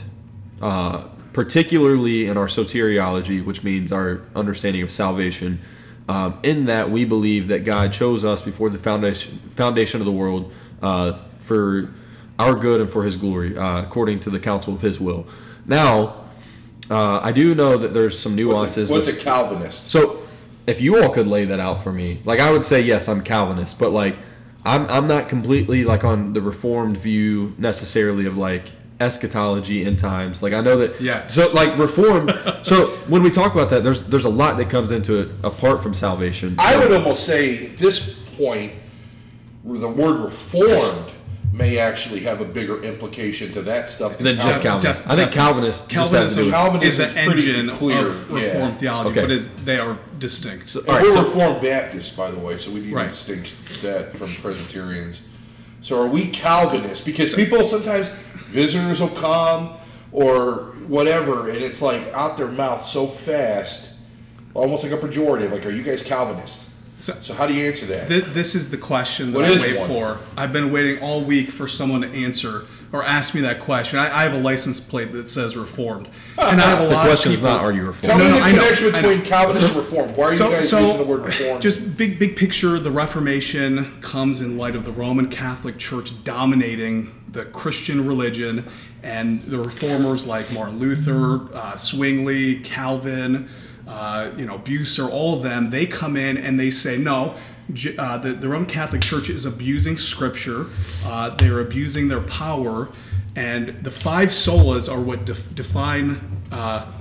uh, 0.61 1.07
particularly 1.35 2.27
in 2.27 2.37
our 2.37 2.47
soteriology, 2.47 3.43
which 3.43 3.61
means 3.61 3.91
our 3.91 4.21
understanding 4.37 4.81
of 4.81 4.89
salvation. 4.89 5.59
Um, 6.07 6.39
in 6.43 6.65
that 6.65 6.89
we 6.91 7.03
believe 7.03 7.49
that 7.49 7.65
God 7.65 7.91
chose 7.91 8.23
us 8.23 8.41
before 8.41 8.69
the 8.69 8.77
foundation 8.77 9.37
foundation 9.49 9.99
of 9.99 10.05
the 10.05 10.13
world 10.13 10.53
uh, 10.81 11.13
for 11.39 11.91
our 12.39 12.55
good 12.55 12.79
and 12.79 12.89
for 12.89 13.03
His 13.03 13.17
glory, 13.17 13.57
uh, 13.57 13.81
according 13.81 14.21
to 14.21 14.29
the 14.29 14.39
counsel 14.39 14.73
of 14.75 14.81
His 14.81 14.97
will. 14.99 15.27
Now, 15.65 16.23
uh, 16.89 17.19
I 17.21 17.31
do 17.33 17.53
know 17.53 17.75
that 17.79 17.93
there's 17.93 18.17
some 18.17 18.33
What's 18.33 18.37
nuances. 18.37 18.89
a, 18.89 18.93
what's 18.93 19.07
with- 19.07 19.17
a 19.17 19.19
Calvinist? 19.19 19.89
So, 19.89 20.25
if 20.67 20.79
you 20.79 21.01
all 21.03 21.09
could 21.09 21.27
lay 21.27 21.43
that 21.45 21.59
out 21.59 21.83
for 21.83 21.91
me, 21.91 22.21
like 22.23 22.39
I 22.39 22.49
would 22.51 22.63
say, 22.63 22.79
yes, 22.81 23.09
I'm 23.09 23.21
Calvinist, 23.23 23.77
but 23.77 23.91
like 23.91 24.15
I'm 24.63 24.87
I'm 24.89 25.07
not 25.07 25.27
completely 25.27 25.83
like 25.83 26.05
on 26.05 26.31
the 26.33 26.41
Reformed 26.41 26.97
view 26.97 27.55
necessarily 27.57 28.25
of 28.25 28.37
like 28.37 28.71
eschatology 28.99 29.85
end 29.85 29.99
times. 29.99 30.41
Like 30.41 30.53
I 30.53 30.61
know 30.61 30.77
that. 30.77 31.01
Yeah. 31.01 31.25
So 31.25 31.51
like 31.51 31.77
reform. 31.77 32.29
so 32.63 32.97
when 33.07 33.23
we 33.23 33.29
talk 33.29 33.53
about 33.53 33.69
that, 33.69 33.83
there's 33.83 34.03
there's 34.03 34.25
a 34.25 34.29
lot 34.29 34.57
that 34.57 34.69
comes 34.69 34.91
into 34.91 35.19
it 35.19 35.29
apart 35.43 35.81
from 35.83 35.93
salvation. 35.93 36.55
I 36.59 36.77
would 36.77 36.91
almost 36.91 37.25
say 37.25 37.67
at 37.67 37.77
this 37.77 38.17
point, 38.37 38.73
the 39.63 39.87
word 39.89 40.19
reformed 40.21 41.11
may 41.51 41.77
actually 41.77 42.19
have 42.19 42.41
a 42.41 42.45
bigger 42.45 42.81
implication 42.83 43.53
to 43.53 43.61
that 43.61 43.89
stuff 43.89 44.17
than 44.17 44.35
just 44.35 44.61
Calvinist. 44.61 44.99
Def- 45.01 45.09
I 45.09 45.15
think 45.15 45.31
definitely. 45.31 45.33
Calvinist 45.35 45.89
just 45.89 46.13
has 46.13 46.29
to 46.31 46.35
do 46.35 46.45
with. 46.45 46.53
Calvinism 46.53 46.87
is 46.89 46.97
the 46.97 47.19
is 47.21 47.25
pretty 47.27 47.49
engine 47.49 47.69
clear, 47.69 48.07
of 48.09 48.29
yeah. 48.31 48.35
Reformed 48.39 48.79
theology, 48.79 49.09
Okay. 49.11 49.21
but 49.21 49.31
it, 49.31 49.65
they 49.65 49.79
are 49.79 49.97
distinct. 50.19 50.67
So, 50.69 50.81
And 50.81 50.89
all 50.89 50.95
right, 50.95 51.03
we're 51.05 51.11
so- 51.13 51.23
Reformed 51.23 51.61
Baptists, 51.61 52.09
by 52.13 52.29
the 52.29 52.39
way, 52.39 52.57
so 52.57 52.71
we 52.71 52.81
need 52.81 52.91
Right. 52.93 53.03
to 53.05 53.09
distinguish 53.09 53.53
that 53.83 54.17
from 54.17 54.33
Presbyterians. 54.35 55.21
So 55.85 56.01
are 56.01 56.07
we 56.07 56.25
Calvinists? 56.31 57.05
Because 57.05 57.35
people 57.35 57.63
sometimes, 57.67 58.07
visitors 58.49 58.99
will 58.99 59.09
come 59.09 59.69
or 60.11 60.73
whatever, 60.87 61.47
and 61.47 61.59
it's 61.59 61.79
like 61.79 62.01
out 62.11 62.37
their 62.37 62.47
mouth 62.47 62.83
so 62.83 63.05
fast, 63.05 63.91
almost 64.55 64.83
like 64.83 64.93
a 64.93 64.97
pejorative. 64.97 65.51
Like, 65.51 65.63
are 65.63 65.69
you 65.69 65.83
guys 65.83 66.01
Calvinists? 66.01 66.65
So- 66.97 67.13
So 67.21 67.35
how 67.35 67.45
do 67.45 67.53
you 67.53 67.67
answer 67.67 67.85
that? 67.85 68.07
Th- 68.07 68.25
this 68.33 68.55
is 68.55 68.71
the 68.71 68.77
question 68.77 69.31
that 69.33 69.39
What 69.41 69.45
I 69.45 69.61
wait 69.61 69.77
one? 69.77 69.87
for. 69.87 70.17
I've 70.35 70.51
been 70.51 70.71
waiting 70.71 70.97
all 71.03 71.21
week 71.23 71.51
for 71.51 71.67
someone 71.67 72.01
to 72.01 72.07
answer 72.11 72.65
or 72.95 73.03
ask 73.03 73.35
me 73.35 73.41
that 73.41 73.59
question. 73.59 73.99
I, 73.99 74.19
I 74.19 74.23
have 74.23 74.33
a 74.33 74.39
license 74.39 74.79
plate 74.79 75.11
that 75.13 75.27
says 75.29 75.57
Reformed, 75.57 76.07
and 76.37 76.61
I 76.61 76.65
have 76.69 76.79
a 76.81 76.87
The 76.87 76.93
lot 76.93 77.05
question 77.05 77.31
of 77.31 77.35
is 77.35 77.41
people. 77.41 77.55
not 77.55 77.63
are 77.63 77.71
you 77.71 77.81
Tell 77.81 77.87
Reformed. 77.87 78.19
No, 78.19 78.25
me 78.25 78.29
no, 78.31 78.35
the 78.37 78.43
I 78.43 78.51
connection 78.51 78.91
know. 78.91 79.01
between 79.01 79.21
Calvinist 79.23 79.67
and 79.67 79.75
Reformed. 79.75 80.15
Why 80.17 80.25
are 80.27 80.33
So, 80.35 80.47
you 80.49 80.55
guys 80.55 80.69
so 80.69 80.79
using 80.79 80.97
the 80.97 81.03
word 81.03 81.25
Reformed? 81.25 81.61
just 81.61 81.97
big, 81.97 82.17
big 82.19 82.35
picture. 82.35 82.79
The 82.79 82.91
Reformation 82.91 84.01
comes 84.01 84.41
in 84.41 84.57
light 84.57 84.75
of 84.75 84.85
the 84.85 84.91
Roman 84.91 85.29
Catholic 85.29 85.77
Church 85.77 86.23
dominating 86.23 87.11
the 87.31 87.45
Christian 87.45 88.07
religion, 88.07 88.69
and 89.03 89.43
the 89.43 89.57
reformers 89.59 90.25
like 90.25 90.49
Martin 90.53 90.79
Luther, 90.79 91.53
uh, 91.53 91.75
Zwingli, 91.75 92.61
Calvin, 92.61 93.49
uh, 93.87 94.31
you 94.37 94.45
know, 94.45 94.57
Bucer, 94.57 95.09
all 95.09 95.35
of 95.35 95.43
them. 95.43 95.69
They 95.69 95.85
come 95.85 96.15
in 96.15 96.37
and 96.37 96.57
they 96.59 96.71
say 96.71 96.97
no. 96.97 97.35
Uh, 97.97 98.17
the, 98.19 98.33
the 98.33 98.47
Roman 98.47 98.67
Catholic 98.67 99.01
Church 99.01 99.29
is 99.29 99.43
abusing 99.43 99.97
Scripture. 99.97 100.67
Uh, 101.03 101.31
they're 101.35 101.59
abusing 101.59 102.09
their 102.09 102.21
power, 102.21 102.89
and 103.35 103.83
the 103.83 103.91
five 103.91 104.29
solas 104.29 104.91
are 104.91 105.01
what 105.01 105.25
def- 105.25 105.53
define 105.55 106.43
uh, 106.51 106.91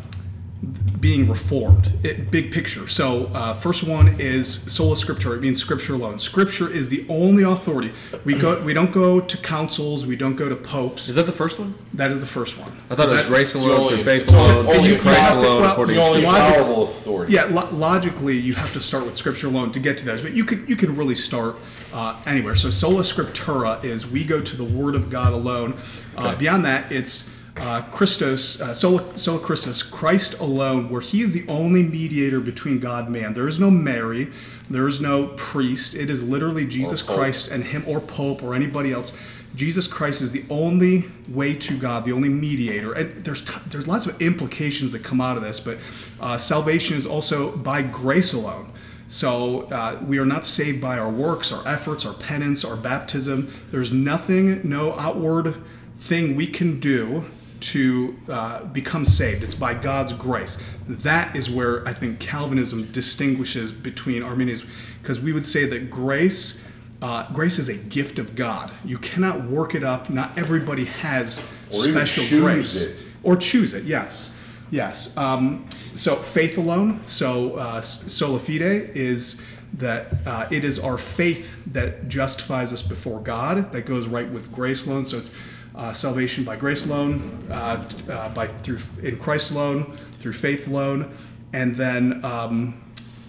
being 1.01 1.29
reformed. 1.29 1.93
It, 2.03 2.31
big 2.31 2.51
picture. 2.53 2.89
So, 2.89 3.27
uh, 3.35 3.55
first 3.55 3.85
one 3.85 4.17
is 4.19 4.49
sola 4.73 4.97
scriptura. 4.97 5.37
It 5.37 5.43
means 5.43 5.61
scripture 5.61 5.95
alone. 5.95 6.19
Scripture 6.19 6.71
is 6.71 6.89
the 6.89 7.05
only 7.09 7.43
authority. 7.43 7.93
We 8.25 8.35
go. 8.39 8.61
We 8.63 8.73
don't 8.73 8.93
go 8.93 9.21
to 9.21 9.37
councils. 9.39 10.07
We 10.07 10.17
don't 10.17 10.37
go 10.37 10.49
to 10.49 10.57
popes. 10.57 11.09
Is 11.09 11.17
that 11.17 11.27
the 11.27 11.33
first 11.33 11.59
one? 11.59 11.75
that 11.95 12.11
is 12.11 12.19
the 12.19 12.27
first 12.27 12.59
one. 12.59 12.73
I 12.91 12.97
thought 12.97 13.07
it 13.09 13.13
was 13.13 13.23
That- 13.23 13.29
grace 13.29 13.55
alone, 13.55 13.71
only- 13.71 13.95
through 13.95 14.05
faith 14.05 14.23
it's 14.23 14.33
only- 14.33 14.51
alone, 14.53 14.77
only 14.77 14.95
in 14.95 15.01
Christ 15.01 15.19
Catholic- 15.21 15.47
alone, 15.47 15.61
well, 15.63 15.73
according 15.73 15.95
to 15.95 16.01
the 16.01 16.07
only 16.07 16.23
Scripture. 16.25 16.63
Logic- 16.63 16.89
authority. 16.97 17.33
Yeah, 17.35 17.45
lo- 17.45 17.69
logically, 17.73 18.37
you 18.39 18.55
have 18.55 18.73
to 18.73 18.81
start 18.81 19.07
with 19.07 19.15
scripture 19.17 19.47
alone 19.47 19.71
to 19.73 19.79
get 19.79 19.97
to 19.99 20.05
those, 20.05 20.23
but 20.23 20.33
you 20.35 20.45
could 20.45 20.65
you 20.69 20.75
could 20.77 20.97
really 20.99 21.15
start 21.15 21.57
uh, 21.93 22.17
anywhere. 22.27 22.57
So 22.57 22.71
sola 22.71 23.03
scriptura 23.03 23.85
is 23.85 24.05
we 24.11 24.25
go 24.25 24.41
to 24.41 24.57
the 24.57 24.65
Word 24.65 24.97
of 24.97 25.09
God 25.11 25.33
alone. 25.33 25.75
Uh, 26.17 26.35
beyond 26.35 26.65
that, 26.65 26.91
it's 26.91 27.31
uh, 27.57 27.83
Christos, 27.83 28.61
uh, 28.61 28.75
sola, 28.75 29.17
sola 29.17 29.39
Christus, 29.39 29.83
Christ 29.83 30.39
alone, 30.41 30.91
where 30.91 31.01
He 31.01 31.23
is 31.23 31.33
the 31.33 31.47
only 31.49 31.83
mediator 31.83 32.41
between 32.41 32.81
God 32.81 33.05
and 33.05 33.13
man. 33.13 33.35
There 33.35 33.47
is 33.47 33.61
no 33.61 33.71
Mary, 33.71 34.33
there 34.69 34.89
is 34.89 35.01
no 35.01 35.29
priest. 35.29 35.95
It 35.95 36.11
is 36.11 36.23
literally 36.23 36.67
Jesus. 36.67 37.03
Christ 37.03 37.51
and 37.51 37.65
Him, 37.65 37.85
or 37.87 38.01
Pope, 38.01 38.43
or 38.43 38.55
anybody 38.55 38.93
else. 38.93 39.13
Jesus 39.55 39.87
Christ 39.87 40.21
is 40.21 40.33
the 40.33 40.45
only 40.51 41.05
way 41.29 41.55
to 41.55 41.79
God, 41.79 42.05
the 42.05 42.13
only 42.13 42.29
mediator. 42.29 42.93
And 42.93 43.25
there's 43.25 43.45
there's 43.67 43.87
lots 43.87 44.07
of 44.07 44.21
implications 44.21 44.91
that 44.93 45.05
come 45.05 45.21
out 45.21 45.37
of 45.37 45.45
this, 45.45 45.61
but 45.61 45.79
uh, 46.21 46.39
salvation 46.39 46.97
is 46.97 47.07
also 47.07 47.57
by 47.57 47.83
grace 47.83 48.33
alone. 48.33 48.73
So 49.07 49.63
uh, 49.65 50.03
we 50.05 50.19
are 50.19 50.25
not 50.25 50.45
saved 50.45 50.81
by 50.81 50.99
our 50.99 51.11
works, 51.11 51.53
our 51.53 51.67
efforts, 51.69 52.05
our 52.05 52.15
penance, 52.15 52.65
our 52.65 52.75
baptism. 52.75 53.53
There's 53.71 53.93
nothing, 53.93 54.69
no 54.69 54.99
outward 54.99 55.63
thing 56.01 56.35
we 56.35 56.47
can 56.49 56.81
do 56.81 57.25
to 57.73 58.17
uh, 58.29 58.65
become 58.65 59.05
saved. 59.05 59.43
It's 59.43 59.55
by 59.55 59.75
God's 59.75 60.13
grace. 60.13 60.59
That 60.89 61.35
is 61.35 61.51
where 61.51 61.87
I 61.89 61.93
think 61.95 62.21
Calvinism 62.21 62.91
distinguishes 62.93 63.73
between 63.73 64.23
Arminians, 64.23 64.65
because 65.01 65.21
we 65.21 65.33
would 65.33 65.47
say 65.47 65.65
that 65.67 65.91
grace. 65.91 66.61
Uh, 67.03 67.31
grace 67.33 67.59
is 67.59 67.69
a 67.69 67.75
gift 67.75 68.19
of 68.19 68.35
God. 68.35 68.71
You 68.85 68.99
cannot 68.99 69.45
work 69.45 69.75
it 69.75 69.85
up. 69.85 70.09
Not 70.09 70.39
everybody 70.39 70.87
has 70.87 71.41
Or 71.71 71.81
special 71.81 72.25
choose 72.25 72.43
grace. 72.43 72.83
it. 72.83 72.97
Or 73.23 73.37
choose 73.37 73.75
it, 73.75 73.85
yes. 73.85 74.35
Yes. 74.71 75.15
Um, 75.17 75.69
so 75.95 76.17
faith 76.17 76.57
alone, 76.59 77.03
so 77.07 77.57
uh, 77.57 77.81
sola 77.83 78.39
fide, 78.39 78.91
is 78.95 79.41
that 79.75 80.15
uh, 80.27 80.47
it 80.51 80.65
is 80.65 80.79
our 80.79 80.97
faith 80.97 81.53
that 81.67 82.09
justifies 82.09 82.73
us 82.73 82.83
before 82.83 83.21
God, 83.21 83.73
that 83.73 83.87
goes 83.87 84.07
right 84.07 84.31
with 84.31 84.53
grace 84.53 84.87
alone. 84.87 85.05
So 85.05 85.19
it's 85.19 85.31
uh, 85.75 85.93
salvation 85.93 86.45
by 86.45 86.57
grace 86.57 86.87
alone, 86.87 87.47
uh, 87.51 87.89
uh, 88.09 88.29
by 88.35 88.47
through 88.47 88.79
in 89.03 89.19
Christ 89.19 89.51
alone, 89.51 89.99
through 90.21 90.35
faith 90.35 90.69
alone, 90.69 91.17
and 91.53 91.75
then 91.77 92.25
um, 92.25 92.81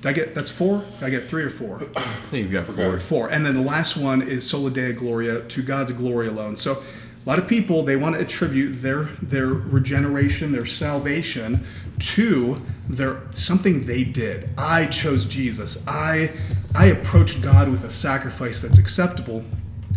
did 0.02 0.10
I 0.10 0.14
get 0.14 0.36
that's 0.36 0.52
four? 0.52 0.86
Did 1.00 1.04
I 1.04 1.10
get 1.10 1.26
three 1.26 1.44
or 1.44 1.50
four? 1.50 1.82
I 1.96 2.02
think 2.30 2.44
you've 2.44 2.52
got 2.52 2.68
four. 2.68 3.00
Four. 3.00 3.30
And 3.30 3.46
then 3.46 3.56
the 3.56 3.62
last 3.62 3.98
one 3.98 4.22
is 4.22 4.48
Sola 4.48 4.70
Deo 4.70 4.94
Gloria, 4.94 5.42
to 5.42 5.64
God's 5.64 5.94
glory 5.94 6.28
alone. 6.28 6.56
So 6.56 6.74
a 7.26 7.30
lot 7.30 7.40
of 7.40 7.48
people 7.48 7.82
they 7.82 7.96
want 7.96 8.16
to 8.16 8.22
attribute 8.22 8.84
their 8.84 9.06
their 9.22 9.48
regeneration, 9.48 10.52
their 10.52 10.68
salvation 10.68 11.66
to 11.98 12.62
their 12.88 13.24
something 13.34 13.88
they 13.88 14.04
did. 14.04 14.50
I 14.58 14.86
chose 14.86 15.26
Jesus. 15.26 15.82
I 15.88 16.32
I 16.76 16.86
approached 16.86 17.42
God 17.42 17.70
with 17.70 17.84
a 17.84 17.90
sacrifice 17.90 18.62
that's 18.62 18.78
acceptable. 18.78 19.44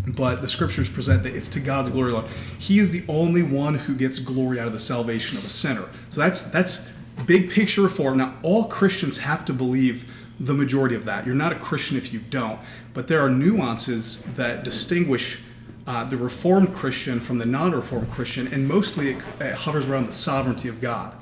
But 0.08 0.40
the 0.40 0.48
scriptures 0.48 0.88
present 0.88 1.22
that 1.24 1.34
it's 1.34 1.48
to 1.48 1.60
God's 1.60 1.90
glory 1.90 2.12
alone. 2.12 2.30
He 2.58 2.78
is 2.78 2.90
the 2.90 3.04
only 3.08 3.42
one 3.42 3.74
who 3.74 3.94
gets 3.94 4.18
glory 4.18 4.58
out 4.58 4.66
of 4.66 4.72
the 4.72 4.80
salvation 4.80 5.36
of 5.36 5.44
a 5.44 5.50
sinner. 5.50 5.88
So 6.10 6.20
that's 6.20 6.42
that's 6.42 6.90
big 7.26 7.50
picture 7.50 7.82
reform. 7.82 8.18
Now 8.18 8.34
all 8.42 8.64
Christians 8.64 9.18
have 9.18 9.44
to 9.46 9.52
believe 9.52 10.10
the 10.40 10.54
majority 10.54 10.94
of 10.94 11.04
that. 11.04 11.26
You're 11.26 11.34
not 11.34 11.52
a 11.52 11.56
Christian 11.56 11.96
if 11.96 12.12
you 12.12 12.20
don't. 12.20 12.58
But 12.94 13.08
there 13.08 13.20
are 13.20 13.30
nuances 13.30 14.22
that 14.36 14.64
distinguish 14.64 15.40
uh, 15.86 16.04
the 16.04 16.16
Reformed 16.16 16.74
Christian 16.74 17.18
from 17.18 17.38
the 17.38 17.46
non 17.46 17.72
Reformed 17.72 18.10
Christian, 18.10 18.46
and 18.48 18.68
mostly 18.68 19.12
it, 19.12 19.22
it 19.40 19.54
hovers 19.54 19.86
around 19.86 20.06
the 20.06 20.12
sovereignty 20.12 20.68
of 20.68 20.80
God. 20.80 21.14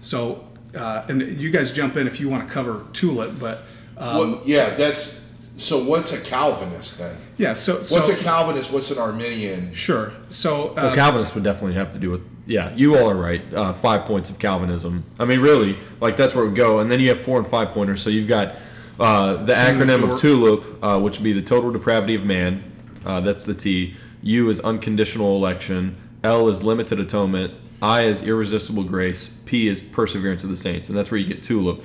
So, 0.00 0.46
uh, 0.74 1.04
and 1.08 1.40
you 1.40 1.50
guys 1.50 1.72
jump 1.72 1.96
in 1.96 2.06
if 2.06 2.20
you 2.20 2.28
want 2.28 2.46
to 2.46 2.52
cover 2.52 2.86
Tulip, 2.92 3.38
but 3.38 3.62
um, 3.96 4.18
Well, 4.18 4.42
yeah, 4.44 4.70
that's 4.74 5.23
so. 5.56 5.82
What's 5.82 6.12
a 6.12 6.20
Calvinist 6.20 6.98
then? 6.98 7.16
yeah, 7.36 7.54
so, 7.54 7.82
so 7.82 7.96
What's 7.96 8.08
a 8.08 8.16
Calvinist? 8.16 8.70
What's 8.70 8.90
an 8.90 8.98
Arminian? 8.98 9.74
sure. 9.74 10.12
So, 10.30 10.70
uh, 10.70 10.74
Well, 10.74 10.94
Calvinists 10.94 11.34
would 11.34 11.44
definitely 11.44 11.74
have 11.74 11.92
to 11.92 11.98
do 11.98 12.10
with. 12.10 12.22
Yeah, 12.46 12.74
you 12.74 12.98
all 12.98 13.10
are 13.10 13.16
right. 13.16 13.42
Uh, 13.54 13.72
five 13.72 14.04
points 14.04 14.28
of 14.28 14.38
Calvinism. 14.38 15.04
I 15.18 15.24
mean, 15.24 15.40
really, 15.40 15.78
like 16.00 16.16
that's 16.16 16.34
where 16.34 16.44
we 16.44 16.54
go. 16.54 16.80
And 16.80 16.90
then 16.90 17.00
you 17.00 17.08
have 17.08 17.20
four 17.22 17.38
and 17.38 17.46
five 17.46 17.70
pointers. 17.70 18.02
So 18.02 18.10
you've 18.10 18.28
got 18.28 18.56
uh, 19.00 19.42
the 19.44 19.54
acronym 19.54 20.04
of 20.04 20.18
TULIP, 20.20 20.82
uh, 20.84 21.00
which 21.00 21.18
would 21.18 21.24
be 21.24 21.32
the 21.32 21.42
total 21.42 21.70
depravity 21.72 22.14
of 22.14 22.24
man. 22.24 22.62
Uh, 23.04 23.20
that's 23.20 23.44
the 23.46 23.54
T. 23.54 23.94
U 24.22 24.48
is 24.50 24.60
unconditional 24.60 25.36
election. 25.36 25.96
L 26.22 26.48
is 26.48 26.62
limited 26.62 27.00
atonement. 27.00 27.54
I 27.82 28.02
is 28.02 28.22
irresistible 28.22 28.84
grace. 28.84 29.30
P 29.46 29.68
is 29.68 29.80
perseverance 29.80 30.44
of 30.44 30.50
the 30.50 30.56
saints. 30.56 30.88
And 30.88 30.96
that's 30.96 31.10
where 31.10 31.18
you 31.18 31.26
get 31.26 31.42
TULIP. 31.42 31.82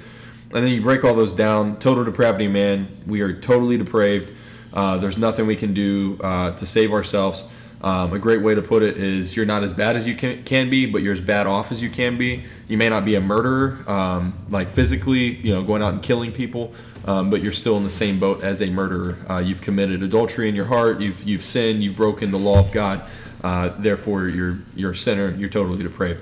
And 0.53 0.63
then 0.63 0.71
you 0.71 0.81
break 0.81 1.03
all 1.03 1.13
those 1.13 1.33
down. 1.33 1.77
Total 1.77 2.03
depravity 2.03 2.47
man. 2.47 3.03
We 3.05 3.21
are 3.21 3.33
totally 3.33 3.77
depraved. 3.77 4.33
Uh, 4.73 4.97
there's 4.97 5.17
nothing 5.17 5.45
we 5.45 5.55
can 5.55 5.73
do 5.73 6.19
uh, 6.23 6.51
to 6.51 6.65
save 6.65 6.91
ourselves. 6.91 7.45
Um, 7.81 8.11
a 8.11 8.19
great 8.19 8.41
way 8.41 8.55
to 8.55 8.61
put 8.61 8.83
it 8.83 8.97
is 8.97 9.37
you're 9.37 9.45
not 9.45 9.63
as 9.63 9.71
bad 9.71 9.95
as 9.95 10.05
you 10.05 10.13
can, 10.13 10.43
can 10.43 10.69
be, 10.69 10.85
but 10.85 11.01
you're 11.01 11.13
as 11.13 11.21
bad 11.21 11.47
off 11.47 11.71
as 11.71 11.81
you 11.81 11.89
can 11.89 12.17
be. 12.17 12.43
You 12.67 12.77
may 12.77 12.89
not 12.89 13.05
be 13.05 13.15
a 13.15 13.21
murderer, 13.21 13.89
um, 13.89 14.33
like 14.49 14.69
physically, 14.69 15.37
you 15.37 15.53
know, 15.53 15.63
going 15.63 15.81
out 15.81 15.93
and 15.93 16.03
killing 16.03 16.33
people, 16.33 16.73
um, 17.05 17.29
but 17.29 17.41
you're 17.41 17.53
still 17.53 17.77
in 17.77 17.85
the 17.85 17.89
same 17.89 18.19
boat 18.19 18.43
as 18.43 18.61
a 18.61 18.69
murderer. 18.69 19.17
Uh, 19.29 19.37
you've 19.37 19.61
committed 19.61 20.03
adultery 20.03 20.49
in 20.49 20.55
your 20.55 20.65
heart. 20.65 20.99
You've 20.99 21.23
you've 21.23 21.43
sinned. 21.43 21.81
You've 21.81 21.95
broken 21.95 22.31
the 22.31 22.39
law 22.39 22.59
of 22.59 22.71
God. 22.71 23.03
Uh, 23.41 23.69
therefore, 23.77 24.27
you're 24.27 24.59
you're 24.75 24.91
a 24.91 24.95
sinner. 24.95 25.33
You're 25.37 25.47
totally 25.47 25.81
depraved. 25.81 26.21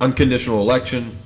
Unconditional 0.00 0.60
election. 0.60 1.16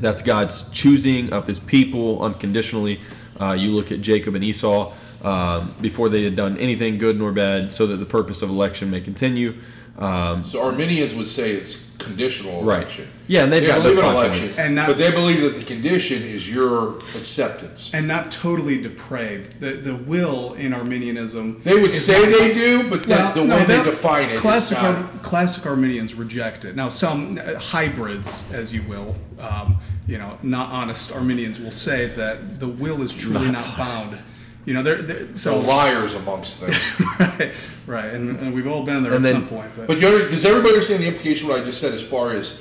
That's 0.00 0.22
God's 0.22 0.68
choosing 0.70 1.32
of 1.32 1.46
His 1.46 1.58
people 1.58 2.22
unconditionally. 2.22 3.00
Uh, 3.40 3.52
you 3.52 3.70
look 3.70 3.92
at 3.92 4.00
Jacob 4.00 4.34
and 4.34 4.44
Esau 4.44 4.92
um, 5.22 5.74
before 5.80 6.08
they 6.08 6.24
had 6.24 6.34
done 6.36 6.56
anything 6.58 6.98
good 6.98 7.18
nor 7.18 7.32
bad, 7.32 7.72
so 7.72 7.86
that 7.86 7.96
the 7.96 8.06
purpose 8.06 8.42
of 8.42 8.50
election 8.50 8.90
may 8.90 9.00
continue. 9.00 9.54
Um, 9.98 10.44
So 10.44 10.62
Arminians 10.62 11.14
would 11.14 11.28
say 11.28 11.52
it's 11.52 11.76
conditional 11.98 12.62
Right. 12.62 12.78
election. 12.78 13.08
Yeah, 13.28 13.42
and 13.44 13.52
they've 13.52 13.60
they 13.60 13.68
got 13.68 13.82
believe 13.82 13.98
in 13.98 14.04
five 14.04 14.14
election. 14.14 14.48
And 14.58 14.74
not- 14.74 14.86
but 14.86 14.96
they 14.96 15.10
believe 15.10 15.42
that 15.42 15.54
the 15.56 15.62
condition 15.64 16.22
is 16.22 16.48
your 16.50 16.94
acceptance. 17.14 17.90
and 17.92 18.08
not 18.08 18.30
totally 18.32 18.78
depraved. 18.80 19.60
The 19.60 19.72
the 19.72 19.94
will 19.94 20.54
in 20.54 20.72
Arminianism. 20.72 21.60
They 21.62 21.78
would 21.78 21.92
say 21.92 22.22
not- 22.22 22.38
they 22.38 22.54
do, 22.54 22.84
but 22.88 23.02
the, 23.02 23.14
Well, 23.14 23.32
the 23.34 23.44
no, 23.44 23.56
way 23.56 23.64
they 23.66 23.76
that- 23.76 23.84
define 23.84 24.30
it. 24.30 24.38
classic 24.38 24.78
not. 24.78 24.96
Ar- 24.96 25.08
classic 25.22 25.66
Arminians 25.66 26.14
reject 26.14 26.64
it. 26.64 26.74
Now, 26.74 26.88
some 26.88 27.38
uh, 27.38 27.58
hybrids, 27.58 28.44
as 28.52 28.72
you 28.72 28.82
will, 28.88 29.14
um, 29.38 29.76
you 30.06 30.16
know, 30.16 30.38
not 30.42 30.70
honest 30.70 31.12
Arminians 31.12 31.60
will 31.60 31.70
say 31.70 32.06
that 32.16 32.58
the 32.60 32.66
will 32.68 33.02
is 33.02 33.12
truly 33.12 33.44
Not 33.50 33.52
not, 33.52 33.78
honest. 33.78 34.12
bound. 34.12 34.22
You 34.70 34.74
know, 34.74 34.84
they're, 34.84 35.02
they're 35.02 35.26
so 35.36 35.60
so 35.60 35.66
liars 35.66 36.14
amongst 36.14 36.60
them. 36.60 36.70
right, 37.18 37.52
right, 37.88 38.14
and, 38.14 38.38
and 38.38 38.54
we've 38.54 38.68
all 38.68 38.84
been 38.84 39.02
there 39.02 39.14
And 39.14 39.26
at 39.26 39.32
then- 39.32 39.40
some 39.40 39.48
point. 39.48 39.72
But, 39.74 39.88
But 39.88 39.98
you 39.98 40.06
under, 40.06 40.28
does 40.30 40.44
everybody 40.44 40.74
understand 40.74 41.02
the 41.02 41.08
implication 41.08 41.46
of 41.46 41.50
what 41.54 41.60
I 41.62 41.64
just 41.64 41.80
said 41.80 41.92
as 41.92 42.02
far 42.04 42.30
as 42.30 42.56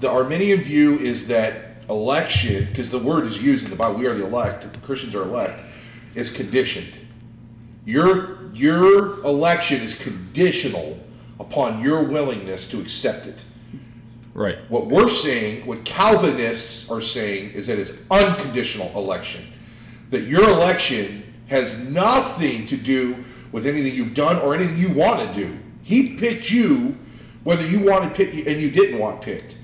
the 0.00 0.10
Arminian 0.10 0.60
view 0.60 0.98
is 0.98 1.28
that 1.28 1.84
election, 1.88 2.66
because 2.66 2.90
the 2.90 2.98
word 2.98 3.26
is 3.26 3.42
used 3.42 3.64
in 3.64 3.70
the 3.70 3.76
Bible, 3.76 3.98
we 3.98 4.06
are 4.06 4.12
the 4.12 4.26
elect, 4.26 4.66
Christians 4.82 5.14
are 5.14 5.22
elect, 5.22 5.62
is 6.14 6.28
conditioned. 6.28 6.92
Your 7.86 8.52
your 8.52 9.20
election 9.24 9.80
is 9.80 9.94
conditional 9.94 11.00
upon 11.40 11.80
your 11.80 12.02
willingness 12.04 12.68
to 12.68 12.78
accept 12.78 13.26
it. 13.26 13.42
right. 14.34 14.58
What 14.68 14.88
we're 14.88 15.08
saying, 15.08 15.64
what 15.64 15.86
Calvinists 15.86 16.90
are 16.90 17.00
saying, 17.00 17.52
is 17.52 17.68
that 17.68 17.78
it's 17.78 17.92
unconditional 18.10 18.92
election. 18.94 19.46
That 20.12 20.24
your 20.24 20.44
election 20.44 21.34
has 21.48 21.78
nothing 21.78 22.66
to 22.66 22.76
do 22.76 23.24
with 23.50 23.66
anything 23.66 23.94
you've 23.94 24.14
done 24.14 24.38
or 24.38 24.54
anything 24.54 24.76
you 24.76 24.90
want 24.90 25.34
to 25.34 25.34
do. 25.34 25.58
He 25.82 26.16
picked 26.16 26.50
you, 26.50 26.98
whether 27.44 27.66
you 27.66 27.80
wanted 27.80 28.14
picked 28.14 28.34
and 28.34 28.60
you 28.60 28.70
didn't 28.70 28.98
want 28.98 29.22
picked. 29.22 29.56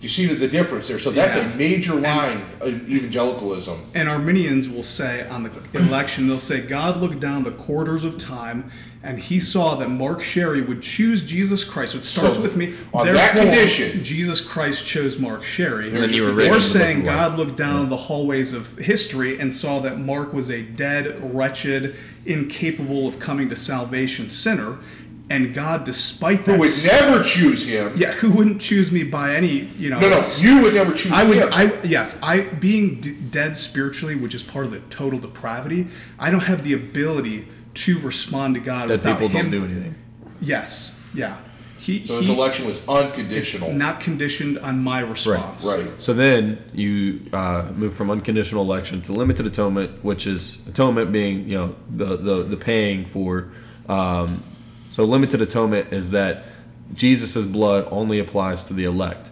You 0.00 0.08
see 0.08 0.26
the, 0.26 0.34
the 0.34 0.46
difference 0.46 0.86
there. 0.86 0.98
So 1.00 1.10
that's 1.10 1.34
Yeah. 1.34 1.50
a 1.52 1.56
major 1.56 1.94
line 1.94 2.42
of 2.60 2.88
evangelicalism. 2.88 3.78
and 3.94 4.08
Arminians 4.08 4.68
will 4.68 4.84
say 4.84 5.26
on 5.28 5.42
the 5.42 5.50
election, 5.74 6.28
they'll 6.28 6.38
say 6.38 6.60
God 6.60 7.00
looked 7.00 7.18
down 7.18 7.42
the 7.42 7.50
corridors 7.50 8.04
of 8.04 8.16
time, 8.16 8.70
and 9.02 9.18
He 9.18 9.40
saw 9.40 9.74
that 9.74 9.90
Mark 9.90 10.22
Sherry 10.22 10.60
would 10.62 10.82
choose 10.82 11.22
Jesus 11.24 11.64
Christ. 11.64 11.92
So 11.92 11.98
it 11.98 12.04
starts 12.04 12.36
So, 12.36 12.42
with 12.42 12.56
me. 12.56 12.74
on 12.94 13.06
that 13.06 13.34
Therefore, 13.34 13.42
condition- 13.52 14.04
Jesus 14.04 14.40
Christ 14.40 14.86
chose 14.86 15.18
Mark 15.18 15.44
Sherry. 15.44 15.90
There's 15.90 16.02
then 16.02 16.10
you 16.10 16.22
your 16.22 16.26
were 16.26 16.42
condition. 16.42 16.50
We're 16.52 16.56
raised 16.58 16.74
in 16.76 16.78
the 16.80 16.84
saying 16.84 17.00
book 17.02 17.10
of 17.10 17.16
life. 17.16 17.28
God 17.30 17.38
looked 17.38 17.56
down 17.58 17.88
the 17.88 17.96
hallways 17.96 18.52
of 18.52 18.78
history 18.78 19.38
and 19.40 19.52
saw 19.52 19.80
that 19.80 19.98
Mark 19.98 20.32
was 20.32 20.48
a 20.48 20.62
dead, 20.62 21.34
wretched, 21.34 21.96
incapable 22.24 23.08
of 23.08 23.18
coming 23.18 23.48
to 23.48 23.56
salvation 23.56 24.28
sinner, 24.28 24.76
and 25.30 25.52
God, 25.54 25.84
despite 25.84 26.44
that, 26.46 26.52
Who 26.54 26.60
would 26.60 26.70
never 26.84 27.22
choose 27.22 27.66
him. 27.66 27.92
yeah, 27.96 28.12
who 28.12 28.30
wouldn't 28.30 28.60
choose 28.60 28.90
me 28.90 29.02
by 29.04 29.34
any, 29.34 29.70
you 29.78 29.90
know, 29.90 29.98
No, 30.00 30.08
no, 30.08 30.24
you 30.38 30.62
would 30.62 30.72
never 30.74 30.92
choose 30.94 31.10
me. 31.12 31.16
I 31.18 31.24
would, 31.24 31.36
him. 31.36 31.48
I 31.52 31.72
yes, 31.84 32.18
I 32.22 32.42
being 32.42 33.00
d- 33.00 33.12
dead 33.30 33.56
spiritually, 33.56 34.14
which 34.14 34.34
is 34.34 34.42
part 34.42 34.64
of 34.64 34.70
the 34.72 34.80
total 34.90 35.18
depravity. 35.18 35.88
I 36.18 36.30
don't 36.30 36.40
have 36.44 36.64
the 36.64 36.72
ability 36.72 37.46
to 37.74 37.98
respond 38.00 38.54
to 38.54 38.60
God 38.60 38.88
without 38.88 39.02
That 39.02 39.20
without 39.20 39.28
people 39.28 39.40
him. 39.40 39.50
don't 39.50 39.60
do 39.60 39.64
anything. 39.72 39.94
Yes, 40.40 40.98
yeah. 41.12 41.36
He, 41.78 42.04
so 42.04 42.16
his 42.18 42.26
he- 42.26 42.32
election 42.32 42.66
was 42.66 42.80
unconditional. 42.88 43.72
not 43.72 44.00
conditioned 44.00 44.58
on 44.58 44.82
my 44.82 44.98
response. 45.00 45.64
right. 45.64 45.86
So 46.02 46.12
then 46.12 46.58
you 46.74 47.20
uh, 47.32 47.70
move 47.76 47.94
from 47.94 48.10
unconditional 48.10 48.62
election 48.64 49.00
to 49.02 49.12
limited 49.12 49.46
atonement, 49.46 50.02
which 50.02 50.26
is 50.26 50.58
atonement 50.66 51.12
being 51.12 51.48
you 51.48 51.56
know 51.58 51.76
the 51.94 52.16
the, 52.16 52.42
the 52.44 52.56
paying 52.56 53.04
for. 53.04 53.50
Um, 53.88 54.42
so 54.90 55.04
limited 55.04 55.40
atonement 55.40 55.92
is 55.92 56.10
that 56.10 56.44
Jesus' 56.94 57.44
blood 57.44 57.86
only 57.90 58.18
applies 58.18 58.66
to 58.66 58.74
the 58.74 58.84
elect. 58.84 59.30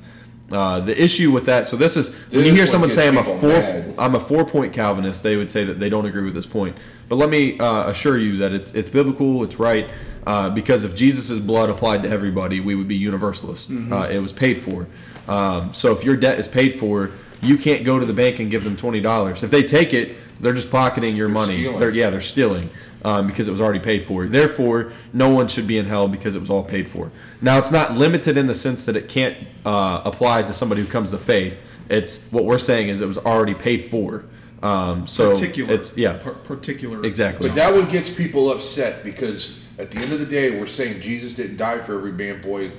Uh, 0.53 0.79
the 0.79 1.03
issue 1.03 1.33
with 1.33 1.47
that, 1.47 1.67
so 1.67 1.77
this 1.77 1.97
is 1.97 2.15
when 2.31 2.45
you 2.45 2.55
hear 2.55 2.67
someone 2.67 2.89
say 2.91 3.09
I'm 3.09 3.19
a 3.19 3.25
four, 3.25 3.49
mad. 3.49 3.95
I'm 3.99 4.15
a 4.15 4.21
four 4.21 4.45
point 4.45 4.73
Calvinist, 4.73 5.25
they 5.25 5.37
would 5.37 5.51
say 5.51 5.65
that 5.65 5.81
they 5.81 5.89
don't 5.89 6.07
agree 6.07 6.23
with 6.23 6.35
this 6.35 6.47
point. 6.47 6.77
But 7.09 7.17
let 7.17 7.31
me 7.31 7.59
uh, 7.59 7.89
assure 7.89 8.17
you 8.17 8.37
that 8.37 8.53
it's 8.53 8.73
it's 8.73 8.89
biblical, 8.89 9.43
it's 9.43 9.59
right, 9.59 9.91
uh, 10.25 10.51
because 10.51 10.85
if 10.85 10.95
Jesus' 10.95 11.41
blood 11.41 11.69
applied 11.69 12.05
to 12.05 12.09
everybody, 12.09 12.61
we 12.61 12.77
would 12.77 12.87
be 12.87 12.95
universalist. 12.95 13.73
Mm-hmm. 13.73 13.93
Uh, 13.93 14.07
it 14.07 14.21
was 14.21 14.33
paid 14.33 14.59
for. 14.59 14.87
Um, 15.27 15.73
so 15.73 15.91
if 15.91 16.05
your 16.05 16.17
debt 16.17 16.39
is 16.39 16.47
paid 16.47 16.75
for, 16.75 17.11
you 17.43 17.57
can't 17.57 17.85
go 17.85 17.99
to 17.99 18.07
the 18.07 18.13
bank 18.13 18.39
and 18.39 18.49
give 18.49 18.63
them 18.63 18.77
twenty 18.77 19.01
dollars. 19.01 19.43
If 19.43 19.51
they 19.51 19.65
take 19.65 19.93
it, 19.93 20.17
they're 20.41 20.53
just 20.53 20.71
pocketing 20.71 21.17
your 21.17 21.29
money. 21.29 21.59
stealing. 21.59 21.79
They're, 21.81 21.91
yeah, 21.91 22.11
they're 22.11 22.21
stealing 22.21 22.71
um, 23.05 23.27
because 23.27 23.49
it 23.49 23.51
was 23.51 23.61
already 23.61 23.79
paid 23.79 24.05
for. 24.05 24.27
Therefore, 24.27 24.93
no 25.13 25.31
one 25.31 25.49
should 25.49 25.67
be 25.67 25.79
in 25.79 25.87
hell 25.87 26.09
because 26.09 26.35
it 26.35 26.41
was 26.41 26.51
all 26.51 26.63
paid 26.63 26.89
for. 26.89 27.11
Now, 27.41 27.59
it's 27.59 27.71
not 27.71 27.93
limited 27.93 28.37
in 28.37 28.47
the 28.47 28.55
sense 28.55 28.85
that 28.87 28.97
it 28.97 29.09
can't 29.09 29.37
uh, 29.65 30.03
apply 30.05 30.43
to 30.43 30.53
somebody 30.53 30.83
who 30.83 30.89
comes 30.89 31.11
to 31.13 31.19
faith. 31.19 31.61
It's 31.89 32.19
what 32.31 32.45
we're 32.45 32.59
saying 32.59 32.89
is 32.89 33.01
it 33.01 33.07
was 33.07 33.19
already 33.19 33.55
paid 33.55 33.87
for. 33.87 34.25
Um, 34.63 35.07
so 35.07 35.33
particular. 35.33 35.73
it's 35.73 35.97
yeah, 35.97 36.15
par- 36.15 36.33
particular. 36.33 37.05
exactly. 37.05 37.49
But 37.49 37.55
that 37.57 37.75
one 37.75 37.89
gets 37.89 38.11
people 38.11 38.51
upset 38.51 39.05
because 39.05 39.59
at 39.79 39.91
the 39.91 39.99
end 39.99 40.13
of 40.13 40.19
the 40.19 40.27
day, 40.27 40.59
we're 40.59 40.67
saying 40.67 41.01
Jesus 41.01 41.35
didn't 41.35 41.59
die 41.59 41.79
for 41.79 41.95
every 41.97 42.13
man, 42.13 42.41
boy, 42.41 42.73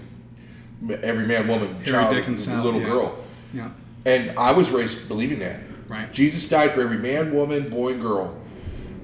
every 1.04 1.26
man, 1.26 1.48
woman, 1.48 1.76
Harry, 1.76 1.86
child, 1.86 2.14
Dick, 2.14 2.26
and 2.26 2.36
and 2.36 2.40
Sal, 2.40 2.64
little 2.64 2.82
yeah. 2.82 2.88
girl. 2.88 3.24
Yeah. 3.54 3.70
And 4.06 4.38
I 4.38 4.52
was 4.52 4.70
raised 4.70 5.08
believing 5.08 5.40
that. 5.40 5.62
Right. 5.88 6.12
Jesus 6.12 6.48
died 6.48 6.72
for 6.72 6.82
every 6.82 6.98
man, 6.98 7.34
woman, 7.34 7.70
boy, 7.70 7.94
and 7.94 8.02
girl. 8.02 8.38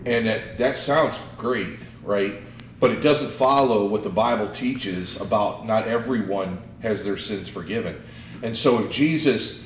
And 0.05 0.27
that, 0.27 0.57
that 0.57 0.75
sounds 0.75 1.15
great, 1.37 1.79
right? 2.03 2.35
But 2.79 2.91
it 2.91 3.01
doesn't 3.01 3.31
follow 3.31 3.87
what 3.87 4.03
the 4.03 4.09
Bible 4.09 4.49
teaches 4.49 5.19
about 5.19 5.65
not 5.65 5.87
everyone 5.87 6.61
has 6.81 7.03
their 7.03 7.17
sins 7.17 7.47
forgiven. 7.47 8.01
And 8.41 8.57
so 8.57 8.83
if 8.83 8.91
Jesus 8.91 9.63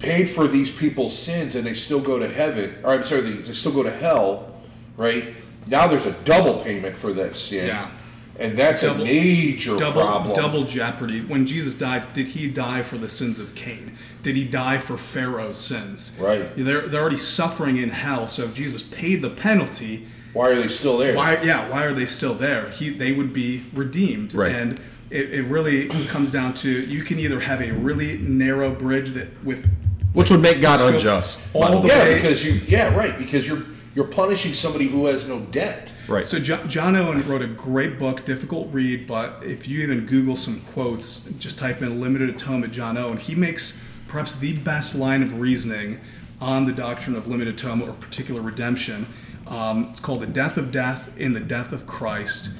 paid 0.00 0.30
for 0.30 0.48
these 0.48 0.70
people's 0.70 1.16
sins 1.16 1.54
and 1.54 1.64
they 1.64 1.74
still 1.74 2.00
go 2.00 2.18
to 2.18 2.28
heaven, 2.28 2.76
or 2.82 2.90
I'm 2.90 3.04
sorry, 3.04 3.20
they, 3.22 3.32
they 3.32 3.52
still 3.52 3.72
go 3.72 3.84
to 3.84 3.90
hell, 3.90 4.56
right? 4.96 5.34
Now 5.66 5.86
there's 5.86 6.06
a 6.06 6.12
double 6.24 6.62
payment 6.62 6.96
for 6.96 7.12
that 7.12 7.36
sin. 7.36 7.68
Yeah. 7.68 7.90
And 8.38 8.56
that's 8.56 8.82
Double- 8.82 9.02
a 9.02 9.04
major 9.04 9.76
double, 9.78 10.02
problem. 10.02 10.34
Double 10.36 10.64
jeopardy. 10.64 11.20
When 11.22 11.46
Jesus 11.46 11.72
died, 11.74 12.12
did 12.12 12.28
he 12.28 12.48
die 12.48 12.82
for 12.82 12.98
the 12.98 13.08
sins 13.08 13.38
of 13.38 13.54
Cain? 13.54 13.96
Did 14.22 14.36
he 14.36 14.44
die 14.44 14.78
for 14.78 14.98
Pharaoh's 14.98 15.56
sins? 15.56 16.16
Right. 16.20 16.54
They're, 16.56 16.86
they're 16.88 17.00
already 17.00 17.16
suffering 17.16 17.76
in 17.78 17.90
hell. 17.90 18.26
So 18.26 18.44
if 18.44 18.54
Jesus 18.54 18.82
paid 18.82 19.22
the 19.22 19.30
penalty, 19.30 20.06
Why 20.34 20.50
are 20.50 20.54
they 20.54 20.68
still 20.68 20.98
there? 20.98 21.16
why? 21.16 21.40
Yeah, 21.42 21.68
why 21.70 21.84
are 21.84 21.92
they 21.94 22.04
still 22.06 22.34
there? 22.34 22.68
He, 22.70 22.90
they 22.90 23.12
would 23.12 23.32
be 23.32 23.64
redeemed. 23.72 24.34
Right. 24.34 24.54
And 24.54 24.78
it, 25.08 25.32
it 25.32 25.42
really 25.44 25.88
comes 26.08 26.30
down 26.30 26.52
to 26.54 26.68
you 26.70 27.04
can 27.04 27.18
either 27.18 27.40
have 27.40 27.62
a 27.62 27.72
really 27.72 28.18
narrow 28.18 28.70
bridge 28.74 29.10
that 29.10 29.28
with 29.44 29.70
Which 30.12 30.30
would 30.30 30.42
make 30.42 30.60
God 30.60 30.80
unjust. 30.92 31.48
all 31.54 31.70
the 31.70 31.80
the 31.80 31.80
way. 31.82 31.88
Yeah, 31.88 32.02
way- 32.04 32.14
because 32.16 32.44
you 32.44 32.52
yeah, 32.66 32.94
right, 32.94 33.16
because 33.16 33.46
you're 33.46 33.62
you're 33.96 34.04
punishing 34.04 34.52
somebody 34.52 34.86
who 34.86 35.06
has 35.06 35.26
no 35.26 35.40
debt. 35.40 35.90
right. 36.06 36.26
So 36.26 36.38
Jo- 36.38 36.64
John 36.66 36.94
Owen 36.94 37.26
wrote 37.26 37.40
a 37.40 37.46
great 37.46 37.98
book, 37.98 38.26
difficult 38.26 38.68
read, 38.70 39.06
but 39.06 39.42
if 39.42 39.66
you 39.66 39.82
even 39.82 40.04
Google 40.04 40.36
some 40.36 40.60
quotes, 40.60 41.20
just 41.38 41.58
type 41.58 41.80
in 41.80 41.98
"limited 42.00 42.28
atonement," 42.28 42.72
John 42.74 42.98
Owen, 42.98 43.16
he 43.16 43.34
makes 43.34 43.76
perhaps 44.06 44.36
the 44.36 44.52
best 44.58 44.94
line 44.94 45.22
of 45.22 45.40
reasoning 45.40 45.98
on 46.40 46.66
the 46.66 46.72
doctrine 46.72 47.16
of 47.16 47.26
limited 47.26 47.54
atonement 47.54 47.88
or 47.90 47.94
particular 47.94 48.42
redemption. 48.42 49.06
Um, 49.46 49.88
it's 49.92 50.00
called 50.00 50.20
"The 50.20 50.26
Death 50.26 50.58
of 50.58 50.70
Death 50.70 51.10
in 51.16 51.32
the 51.32 51.40
Death 51.40 51.72
of 51.72 51.86
Christ." 51.86 52.50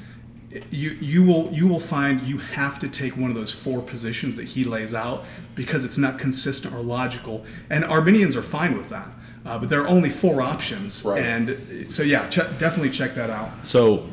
You 0.71 0.91
you 0.99 1.23
will 1.23 1.51
you 1.53 1.67
will 1.67 1.79
find 1.79 2.21
you 2.21 2.39
have 2.39 2.79
to 2.79 2.87
take 2.87 3.15
one 3.15 3.29
of 3.29 3.35
those 3.35 3.51
four 3.51 3.81
positions 3.81 4.35
that 4.35 4.45
he 4.45 4.63
lays 4.63 4.93
out 4.95 5.23
because 5.53 5.85
it's 5.85 5.97
not 5.99 6.17
consistent 6.17 6.73
or 6.73 6.79
logical, 6.81 7.45
and 7.69 7.85
Arminians 7.85 8.35
are 8.35 8.41
fine 8.41 8.75
with 8.75 8.89
that. 8.89 9.09
Uh, 9.47 9.57
but 9.57 9.69
there 9.69 9.81
are 9.81 9.87
only 9.87 10.09
four 10.09 10.41
options, 10.41 11.03
Right. 11.05 11.23
and 11.23 11.85
so 11.91 12.03
yeah, 12.03 12.27
ch- 12.29 12.35
definitely 12.59 12.89
check 12.89 13.15
that 13.15 13.29
out. 13.29 13.49
So, 13.63 14.05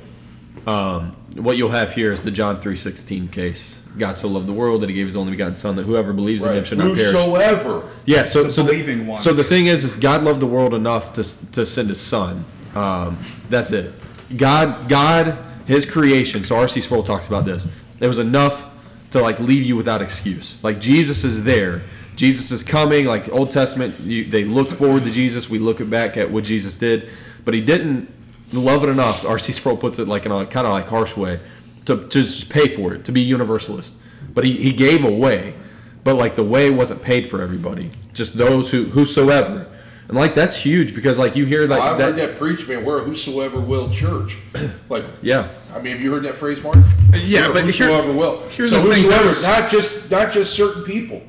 um, 0.67 1.17
what 1.37 1.57
you'll 1.57 1.71
have 1.71 1.93
here 1.95 2.13
is 2.13 2.23
the 2.23 2.31
John 2.31 2.61
three 2.61 2.77
sixteen 2.77 3.29
case. 3.29 3.81
God 3.99 4.19
so 4.19 4.29
loved 4.29 4.47
the 4.49 4.53
world 4.53 4.81
that 4.83 4.89
He 4.89 4.95
gave 4.95 5.07
His 5.07 5.17
only 5.17 5.31
begotten 5.33 5.55
Son, 5.55 5.77
that 5.77 5.85
whoever 5.85 6.13
believes 6.13 6.43
in 6.43 6.49
Him 6.51 6.57
Right. 6.57 6.67
should 6.67 6.79
not 6.79 6.95
perish. 6.97 7.13
Whosoever. 7.15 7.83
Yeah, 8.07 8.25
so 8.25 8.45
The 8.45 8.53
so 8.53 8.65
believing 8.65 8.99
the, 9.01 9.05
one. 9.05 9.19
So 9.19 9.33
the 9.33 9.45
thing 9.45 9.67
is, 9.67 9.85
is 9.85 9.97
God 9.97 10.25
loved 10.25 10.41
the 10.41 10.47
world 10.47 10.75
enough 10.75 11.13
to 11.15 11.23
to 11.53 11.65
send 11.67 11.89
His 11.89 12.01
Son. 12.01 12.45
Um, 12.75 13.19
that's 13.51 13.71
it. 13.73 13.93
God, 14.37 14.89
God, 14.89 15.39
His 15.67 15.85
creation. 15.87 16.43
So 16.45 16.57
R.C. 16.57 16.81
Sproul 16.81 17.03
talks 17.03 17.29
about 17.29 17.45
this. 17.45 17.69
It 18.01 18.09
was 18.09 18.19
enough 18.19 18.67
to 19.11 19.21
like 19.21 19.39
leave 19.39 19.65
you 19.65 19.77
without 19.77 20.03
excuse. 20.03 20.57
Like 20.63 20.81
Jesus 20.81 21.23
is 21.25 21.45
there. 21.45 21.83
Jesus 22.17 22.51
is 22.53 22.63
coming. 22.63 23.07
Like 23.07 23.29
Old 23.33 23.51
Testament, 23.51 23.99
you, 24.01 24.25
they 24.25 24.45
looked 24.45 24.73
forward 24.73 25.05
to 25.05 25.11
Jesus. 25.11 25.49
We 25.51 25.59
look 25.59 25.87
back 25.91 26.17
at 26.17 26.31
what 26.31 26.45
Jesus 26.45 26.77
did, 26.77 27.11
but 27.45 27.55
He 27.55 27.61
didn't 27.61 28.13
love 28.53 28.85
it 28.85 28.89
enough. 28.89 29.25
R.C. 29.25 29.53
Sproul 29.53 29.77
puts 29.77 29.99
it 29.99 30.07
like 30.09 30.27
in 30.27 30.33
a 30.33 30.47
kind 30.47 30.67
of 30.67 30.73
like 30.73 30.89
harsh 30.89 31.17
way 31.17 31.41
to, 31.87 31.97
to 31.97 32.09
just 32.09 32.51
pay 32.51 32.69
for 32.69 32.95
it, 32.95 33.05
to 33.07 33.13
be 33.13 33.21
universalist. 33.21 33.95
But 34.33 34.45
he, 34.45 34.57
he 34.57 34.73
gave 34.73 35.05
away 35.05 35.55
but 36.03 36.17
like 36.17 36.35
the 36.37 36.45
way 36.45 36.69
wasn't 36.69 37.01
paid 37.03 37.27
for 37.27 37.41
everybody 37.41 37.91
just 38.13 38.37
those 38.37 38.71
who 38.71 38.85
whosoever 38.85 39.67
and 40.07 40.17
like 40.19 40.35
that's 40.35 40.55
huge 40.55 40.95
because 40.95 41.19
like 41.19 41.35
you 41.35 41.47
hear 41.47 41.67
like 41.67 41.81
I've 41.81 41.97
that, 41.97 42.05
heard 42.11 42.17
that 42.17 42.39
preach, 42.39 42.69
man. 42.69 42.85
We're 42.85 43.01
a 43.01 43.05
whosoever 43.05 43.59
will 43.59 43.91
church. 43.91 44.37
Like, 44.91 45.05
yeah 45.23 45.49
I 45.73 45.81
mean, 45.81 45.93
have 45.93 46.03
you 46.03 46.13
heard 46.13 46.25
that 46.25 46.35
phrase, 46.35 46.63
Mark? 46.63 46.77
Yeah, 47.15 47.47
We're 47.47 47.51
a 47.51 47.55
but 47.55 47.65
here- 47.75 47.87
whosoever 47.87 48.13
will. 48.13 48.41
here's 48.51 48.69
so 48.69 48.83
the 48.83 48.83
whosoever, 48.95 49.25
that's- 49.29 49.43
not 49.45 49.71
just 49.71 50.11
not 50.11 50.31
just 50.31 50.53
certain 50.55 50.83
people, 50.85 51.23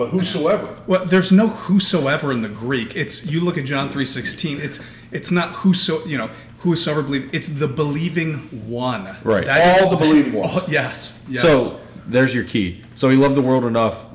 but 0.00 0.08
whosoever. 0.12 0.76
Well, 0.86 1.04
there's 1.04 1.30
no 1.30 1.48
whosoever 1.48 2.32
in 2.32 2.40
the 2.40 2.48
Greek. 2.48 2.96
It's 2.96 3.26
you 3.26 3.40
look 3.40 3.58
at 3.58 3.66
John 3.66 3.86
three 3.86 4.06
sixteen. 4.06 4.58
It's 4.58 4.80
it's 5.12 5.30
not 5.30 5.50
whoso 5.56 6.02
you 6.06 6.16
know 6.16 6.30
whosoever 6.60 7.02
believe. 7.02 7.28
It's 7.34 7.48
the 7.48 7.68
believing 7.68 8.34
one. 8.66 9.16
Right. 9.22 9.44
That 9.44 9.80
All 9.82 9.84
is- 9.84 9.90
the 9.90 9.96
believing 10.06 10.32
ones. 10.32 10.52
Oh, 10.56 10.66
yes. 10.70 11.24
Yes. 11.28 11.42
so 11.42 11.78
there's 12.06 12.34
your 12.34 12.44
key 12.44 12.82
so 12.94 13.08
he 13.10 13.16
loved 13.16 13.34
the 13.36 13.42
world 13.42 13.64
enough 13.64 14.06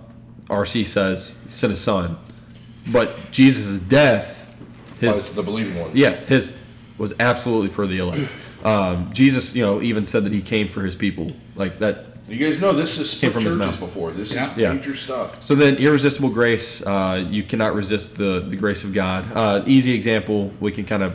rc 0.49 0.85
says 0.85 1.37
he 1.45 1.49
sent 1.49 1.69
his 1.71 1.79
son 1.79 2.17
but 2.91 3.31
jesus' 3.31 3.79
death 3.79 4.47
His, 4.99 5.23
his 5.27 5.35
the 5.35 5.43
believing 5.43 5.79
ones. 5.79 5.95
yeah 5.95 6.09
his 6.09 6.57
was 6.97 7.13
absolutely 7.19 7.69
for 7.69 7.87
the 7.87 7.99
elect 7.99 8.33
um, 8.65 9.13
jesus 9.13 9.55
you 9.55 9.63
know 9.63 9.81
even 9.81 10.05
said 10.05 10.23
that 10.25 10.33
he 10.33 10.41
came 10.41 10.67
for 10.67 10.83
his 10.83 10.95
people 10.95 11.31
like 11.55 11.79
that 11.79 12.14
You 12.27 12.37
guys 12.43 12.59
know 12.59 12.73
this 12.73 12.97
is 12.97 13.13
Came 13.13 13.31
from 13.31 13.43
his 13.43 13.53
churches 13.53 13.67
mouth. 13.67 13.79
before. 13.79 14.11
This 14.11 14.33
Yeah. 14.33 14.51
is 14.51 14.57
Yeah. 14.57 14.73
major 14.73 14.95
stuff. 14.95 15.37
So 15.41 15.53
then, 15.53 15.75
irresistible 15.75 16.29
grace, 16.29 16.81
uh, 16.81 17.23
you 17.29 17.43
cannot 17.43 17.75
resist 17.75 18.17
the, 18.17 18.43
the 18.47 18.55
grace 18.55 18.83
of 18.83 18.93
God. 18.93 19.25
Uh, 19.35 19.61
easy 19.67 19.93
example, 19.93 20.51
we 20.59 20.71
can 20.71 20.85
kind 20.85 21.03
of 21.03 21.13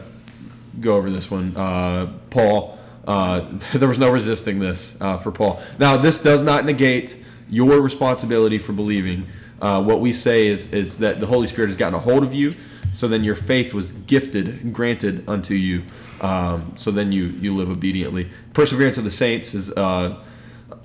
go 0.80 0.96
over 0.96 1.11
this 1.11 1.28
one. 1.28 1.52
Uh, 1.56 2.06
Paul, 2.30 2.78
uh, 3.08 3.40
there 3.74 3.88
was 3.88 3.98
no 3.98 4.08
resisting 4.11 4.61
this 4.61 4.96
uh, 5.00 5.16
for 5.18 5.32
Paul. 5.32 5.61
Now, 5.80 5.96
this 5.96 6.16
does 6.16 6.42
not 6.42 6.64
negate 6.64 7.16
your 7.48 7.80
responsibility 7.80 8.58
for 8.58 8.72
believing. 8.72 9.26
Uh, 9.61 9.82
what 9.82 10.00
we 10.00 10.12
say 10.12 10.46
is, 10.46 10.72
is 10.72 10.98
that 10.98 11.18
the 11.18 11.26
Holy 11.26 11.48
Spirit 11.48 11.68
has 11.68 11.76
gotten 11.76 11.94
a 11.94 11.98
hold 11.98 12.22
of 12.22 12.32
you, 12.32 12.54
so 12.92 13.08
then 13.08 13.24
your 13.24 13.34
faith 13.34 13.74
was 13.74 13.90
gifted, 13.92 14.72
granted 14.72 15.24
unto 15.28 15.54
you. 15.54 15.82
Um, 16.20 16.72
so 16.76 16.92
then 16.92 17.11
you, 17.11 17.34
you 17.40 17.54
live 17.56 17.68
obediently. 17.68 18.28
Perseverance 18.52 18.96
of 18.96 19.02
the 19.02 19.11
saints 19.11 19.54
is. 19.54 19.72
Uh, 19.72 20.14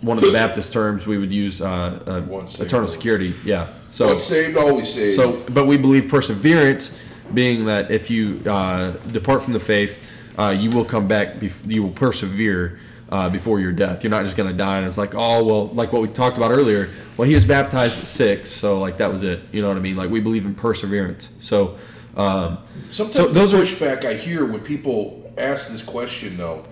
one 0.02 0.18
of 0.18 0.24
the 0.24 0.32
Baptist 0.32 0.74
terms 0.74 1.08
we 1.08 1.18
would 1.18 1.32
use 1.32 1.62
uh, 1.62 1.68
uh, 2.06 2.64
eternal 2.64 2.88
security. 2.88 3.34
Yeah. 3.44 3.74
So 3.90 4.10
Once 4.10 4.24
saved, 4.24 4.58
always 4.58 4.94
saved. 4.94 5.16
so, 5.16 5.42
but 5.50 5.66
we 5.66 5.78
believe 5.78 6.08
perseverance, 6.10 6.98
being 7.34 7.66
that 7.66 7.92
if 7.92 8.10
you 8.10 8.42
uh, 8.46 8.92
depart 9.12 9.44
from 9.44 9.54
the 9.54 9.60
faith, 9.60 9.98
uh, 10.38 10.56
you 10.58 10.70
will 10.70 10.86
come 10.86 11.08
back. 11.08 11.36
Bef- 11.36 11.72
you 11.72 11.82
will 11.84 11.92
persevere 11.92 12.80
uh, 13.10 13.30
before 13.30 13.60
your 13.60 13.72
death. 13.72 14.04
You're 14.04 14.12
not 14.12 14.24
just 14.24 14.36
going 14.36 14.50
to 14.50 14.56
die 14.56 14.78
and 14.78 14.86
it's 14.86 14.98
like, 14.98 15.16
oh 15.16 15.44
well, 15.44 15.68
like 15.68 15.94
what 15.94 16.02
we 16.02 16.08
talked 16.08 16.38
about 16.38 16.52
earlier. 16.52 16.90
Well, 17.18 17.28
he 17.28 17.34
was 17.34 17.46
baptized 17.46 18.00
at 18.00 18.06
six, 18.06 18.50
so 18.50 18.80
like 18.80 18.98
that 18.98 19.12
was 19.12 19.24
it. 19.24 19.42
You 19.52 19.62
know 19.62 19.70
what 19.70 19.78
I 19.78 19.82
mean? 19.82 19.96
Like 19.96 20.10
we 20.10 20.20
believe 20.20 20.46
in 20.46 20.56
perseverance. 20.56 21.32
So, 21.40 21.78
um, 22.16 22.60
Sometimes 22.90 23.16
so 23.16 23.28
those 23.28 23.52
the 23.52 23.62
are 23.62 23.66
pushback 23.66 24.06
I 24.06 24.16
hear 24.16 24.46
when 24.46 24.62
people 24.62 25.34
ask 25.38 25.70
this 25.70 25.82
question 25.82 26.38
though 26.38 26.66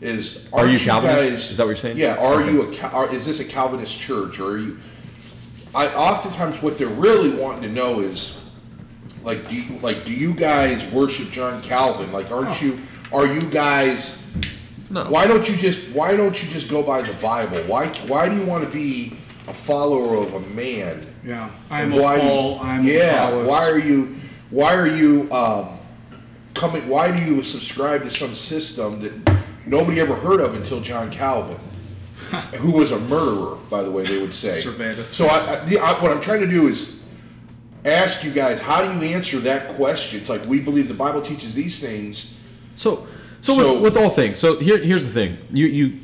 is 0.00 0.46
Are 0.52 0.60
aren't 0.60 0.72
you 0.72 0.78
Calvinist? 0.78 1.30
guys- 1.30 1.50
Is 1.50 1.56
that 1.56 1.64
what 1.64 1.68
you're 1.70 1.76
saying? 1.76 1.96
Yeah, 1.96 2.16
are 2.16 2.42
Okay. 2.42 2.52
you 2.52 2.62
a 2.62 2.72
Cal- 2.72 2.90
are, 2.94 3.14
is 3.14 3.24
this 3.26 3.40
a 3.40 3.44
Calvinist 3.44 3.98
church 3.98 4.38
or 4.38 4.52
are 4.52 4.58
you 4.58 4.78
I 5.74 5.88
oftentimes 5.88 6.62
what 6.62 6.78
they're 6.78 6.86
really 6.86 7.30
wanting 7.30 7.62
to 7.62 7.68
know 7.68 8.00
is 8.00 8.38
like 9.24 9.48
do 9.48 9.56
you, 9.56 9.78
like 9.80 10.04
do 10.04 10.12
you 10.12 10.32
guys 10.34 10.84
worship 10.92 11.30
John 11.30 11.62
Calvin? 11.62 12.12
Like 12.12 12.30
aren't 12.30 12.60
you 12.62 12.78
are 13.12 13.26
you 13.26 13.40
guys 13.42 14.18
no. 14.90 15.04
why 15.10 15.26
don't 15.26 15.48
you 15.48 15.56
just 15.56 15.88
why 15.90 16.16
don't 16.16 16.40
you 16.42 16.48
just 16.50 16.68
go 16.68 16.82
by 16.82 17.02
the 17.02 17.12
Bible? 17.14 17.58
Why 17.66 17.88
why 18.06 18.28
do 18.28 18.36
you 18.36 18.44
want 18.44 18.64
to 18.64 18.70
be 18.70 19.16
a 19.48 19.54
follower 19.54 20.16
of 20.16 20.34
a 20.34 20.40
man? 20.40 21.06
yeah, 21.24 21.50
I'm 21.70 21.92
And 21.92 22.00
a 22.00 22.02
why 22.02 22.16
do 22.20 22.22
you- 22.24 22.28
Paul. 22.30 22.60
I'm 22.62 22.82
yeah. 22.84 23.28
Apollos. 23.28 23.48
Why 23.48 23.68
are 23.70 23.78
you? 23.78 24.16
Why 24.50 24.74
are 24.74 24.86
you 24.88 25.28
um, 25.32 25.78
coming? 26.54 26.88
Why 26.88 27.10
do 27.16 27.24
you 27.24 27.42
subscribe 27.42 28.02
to 28.04 28.10
some 28.10 28.34
system 28.34 29.00
that 29.00 29.35
nobody 29.66 30.00
ever 30.00 30.14
heard 30.14 30.40
of 30.40 30.54
until 30.54 30.80
John 30.80 31.10
Calvin? 31.10 31.58
who 32.56 32.72
was 32.72 32.90
a 32.90 32.98
murderer, 32.98 33.56
by 33.70 33.82
the 33.82 33.90
way, 33.90 34.04
they 34.04 34.18
would 34.18 34.32
say. 34.32 34.60
Servetus. 34.62 35.04
So 35.06 35.26
I, 35.26 35.60
I, 35.60 35.64
the, 35.64 35.78
I, 35.78 36.00
what 36.02 36.10
I'm 36.10 36.20
trying 36.20 36.40
to 36.40 36.46
do 36.46 36.66
is 36.66 37.04
ask 37.84 38.24
you 38.24 38.32
guys, 38.32 38.58
how 38.58 38.82
do 38.82 38.92
you 38.98 39.14
answer 39.14 39.38
that 39.40 39.76
question? 39.76 40.20
It's 40.20 40.28
like 40.28 40.44
we 40.46 40.60
believe 40.60 40.88
the 40.88 40.94
Bible 40.94 41.22
teaches 41.22 41.54
these 41.54 41.78
things. 41.78 42.34
So, 42.74 43.06
so, 43.40 43.54
So- 43.54 43.74
with, 43.74 43.94
with 43.94 44.02
all 44.02 44.10
things. 44.10 44.38
So 44.38 44.58
here, 44.58 44.78
here's 44.78 45.04
the 45.04 45.12
thing. 45.12 45.38
You, 45.52 45.66
you, 45.66 46.00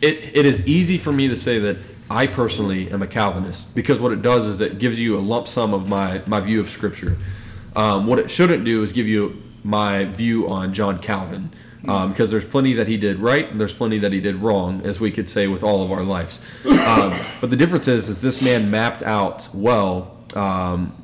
it, 0.00 0.36
it 0.36 0.46
is 0.46 0.66
easy 0.66 0.98
for 0.98 1.12
me 1.12 1.28
to 1.28 1.36
say 1.36 1.58
that 1.58 1.78
I 2.10 2.26
personally 2.26 2.90
am 2.90 3.02
a 3.02 3.06
Calvinist 3.06 3.74
because 3.74 3.98
what 3.98 4.12
it 4.12 4.22
does 4.22 4.46
is 4.46 4.60
it 4.60 4.78
gives 4.78 5.00
you 5.00 5.18
a 5.18 5.20
lump 5.22 5.48
sum 5.48 5.72
of 5.72 5.88
my 5.88 6.22
my 6.26 6.38
view 6.38 6.60
of 6.60 6.68
Scripture. 6.68 7.16
Um, 7.74 8.06
what 8.06 8.18
it 8.18 8.30
shouldn't 8.30 8.64
do 8.64 8.82
is 8.82 8.92
give 8.92 9.08
you 9.08 9.42
my 9.64 10.04
view 10.04 10.48
on 10.48 10.74
John 10.74 10.98
Calvin. 10.98 11.50
Um, 11.88 12.10
because 12.10 12.30
there's 12.30 12.44
plenty 12.44 12.72
that 12.74 12.88
he 12.88 12.96
did 12.96 13.18
right 13.18 13.50
and 13.50 13.60
there's 13.60 13.72
plenty 13.72 13.98
that 13.98 14.12
he 14.12 14.20
did 14.20 14.36
wrong, 14.36 14.80
as 14.82 15.00
we 15.00 15.10
could 15.10 15.28
say 15.28 15.46
with 15.48 15.62
all 15.62 15.82
of 15.82 15.90
our 15.92 16.02
lives. 16.02 16.40
Um, 16.84 17.18
but 17.40 17.48
the 17.50 17.56
difference 17.56 17.88
is, 17.88 18.08
is 18.10 18.20
this 18.20 18.42
man 18.42 18.70
mapped 18.70 19.02
out 19.02 19.48
well 19.54 20.16
um, 20.34 20.94